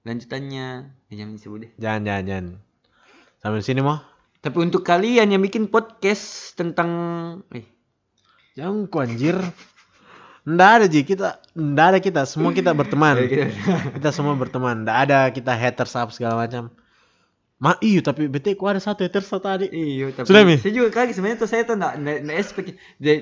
lanjutannya. 0.06 0.66
Ya, 1.10 1.14
jangan 1.18 1.32
disebut 1.34 1.58
deh. 1.66 1.70
jangan 1.76 2.00
jangan 2.06 2.24
jangan. 2.24 2.46
Sampai 3.42 3.60
sini 3.62 3.82
mau 3.82 3.98
Tapi 4.40 4.56
untuk 4.62 4.86
kalian 4.86 5.34
yang 5.34 5.42
bikin 5.42 5.66
podcast 5.66 6.54
tentang 6.54 6.90
eh. 7.50 7.66
Jangan 8.54 8.86
ku 8.86 9.02
anjir. 9.02 9.34
Nggak 10.46 10.70
ada 10.78 10.86
Ji, 10.86 11.02
kita 11.02 11.42
nggak 11.58 11.86
ada 11.90 11.98
kita, 11.98 12.22
semua 12.22 12.54
kita 12.54 12.70
berteman. 12.70 13.18
kita 13.98 14.10
semua 14.14 14.38
berteman. 14.38 14.86
Nggak 14.86 14.98
ada 15.10 15.18
kita 15.34 15.52
haters 15.58 15.98
apa 15.98 16.14
segala 16.14 16.38
macam. 16.38 16.70
Ma 17.58 17.74
iyo 17.82 18.04
tapi 18.04 18.30
bete 18.30 18.54
ku 18.54 18.70
ada 18.70 18.78
satu 18.78 19.02
haters 19.02 19.26
tadi. 19.26 19.66
Iya, 19.72 20.14
tapi 20.14 20.28
Sudah, 20.30 20.46
Mi? 20.46 20.54
saya 20.62 20.70
juga 20.70 20.88
kaget. 20.94 21.18
Sebenarnya 21.18 21.38
tuh 21.42 21.48
saya 21.50 21.62
tuh 21.66 21.74
nggak 21.74 21.94
nggak 22.22 22.36
expect. 22.38 22.68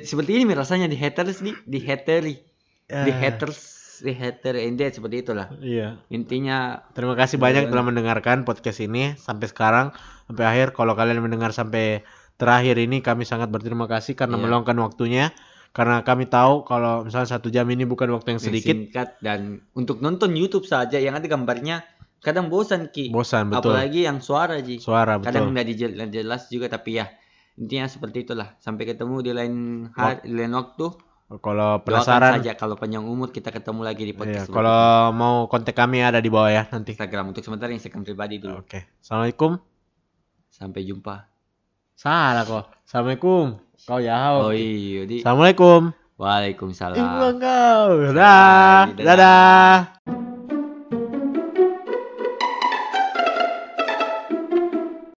Seperti 0.05 0.31
ini 0.37 0.53
rasanya 0.53 0.87
di 0.91 0.99
haters 1.01 1.41
di 1.41 1.57
di 1.65 1.79
hateri. 1.81 2.37
Di 2.85 3.09
Eh, 3.09 3.17
haters 3.17 3.74
hater 4.13 4.61
dead 4.77 4.93
seperti 4.93 5.25
itulah. 5.25 5.49
Iya. 5.57 5.97
Intinya 6.13 6.85
Terima 6.93 7.17
kasih 7.17 7.41
banyak 7.41 7.73
telah 7.73 7.85
mendengarkan 7.89 8.45
podcast 8.45 8.85
ini 8.85 9.17
sampai 9.17 9.49
sekarang 9.49 9.87
sampai 10.29 10.45
akhir. 10.45 10.77
Kalau 10.77 10.93
kalian 10.93 11.25
mendengar 11.25 11.57
sampai 11.57 12.05
terakhir 12.37 12.77
ini 12.77 13.01
kami 13.01 13.25
sangat 13.25 13.49
berterima 13.49 13.89
kasih 13.89 14.13
karena 14.13 14.37
Iya. 14.37 14.43
meluangkan 14.45 14.77
waktunya. 14.85 15.33
Karena 15.75 16.07
kami 16.07 16.31
tahu 16.31 16.63
kalau 16.63 17.03
misalnya 17.03 17.35
satu 17.35 17.51
jam 17.51 17.67
ini 17.67 17.83
bukan 17.83 18.07
waktu 18.15 18.39
yang 18.39 18.43
sedikit, 18.43 18.77
singkat 18.79 19.19
dan 19.19 19.59
untuk 19.75 19.99
nonton 19.99 20.31
YouTube 20.37 20.71
saja 20.71 21.03
yang 21.03 21.19
ada 21.19 21.27
gambarnya 21.27 21.83
kadang 22.23 22.47
bosan 22.47 22.95
ki. 22.95 23.11
bosan 23.11 23.51
betul. 23.51 23.75
Apalagi 23.75 24.07
yang 24.07 24.23
suara 24.23 24.63
ji. 24.63 24.79
Suara 24.79 25.19
Kadang 25.19 25.51
betul. 25.51 25.55
nggak 25.59 25.67
dijel- 25.67 25.95
nggak 25.99 26.11
jelas 26.15 26.43
juga 26.47 26.71
tapi 26.71 27.03
ya 27.03 27.11
intinya 27.59 27.91
seperti 27.91 28.23
itulah. 28.23 28.55
Sampai 28.63 28.87
ketemu 28.87 29.19
di 29.23 29.31
lain 29.35 29.55
hari, 29.95 30.23
di 30.27 30.35
lain 30.39 30.55
waktu. 30.55 30.87
Kalau 31.41 31.81
Doakan 31.81 31.87
penasaran, 31.87 32.33
saja 32.39 32.53
kalau 32.55 32.75
panjang 32.77 33.03
umur 33.03 33.33
kita 33.33 33.51
ketemu 33.51 33.81
lagi 33.83 34.03
di 34.07 34.13
iya, 34.13 34.19
podcast. 34.19 34.47
seperti 34.47 34.59
kalau 34.61 34.85
mau 35.17 35.37
kontak 35.51 35.75
kami 35.75 36.05
ada 36.05 36.21
di 36.21 36.31
bawah 36.31 36.51
ya 36.53 36.63
nanti. 36.71 36.95
Instagram 36.95 37.35
untuk 37.35 37.43
sementara 37.43 37.71
Instagram 37.73 38.03
pribadi 38.05 38.39
dulu. 38.39 38.61
Oke. 38.61 38.87
Assalamualaikum. 39.01 39.59
Sampai 40.51 40.87
jumpa. 40.87 41.27
Salah 41.95 42.45
kok. 42.47 42.71
Assalamualaikum. 42.87 43.59
Kau 43.85 43.99
ya. 43.99 44.35
Oh 44.39 44.55
iya, 44.55 45.07
di 45.07 45.23
Assalamualaikum. 45.23 45.95
Waalaikumsalam. 46.15 46.99
Ibu 46.99 47.29
kau. 47.43 47.89
Dadah. 48.11 48.95
Dadah. 48.95 49.03
Dadah. 49.03 50.34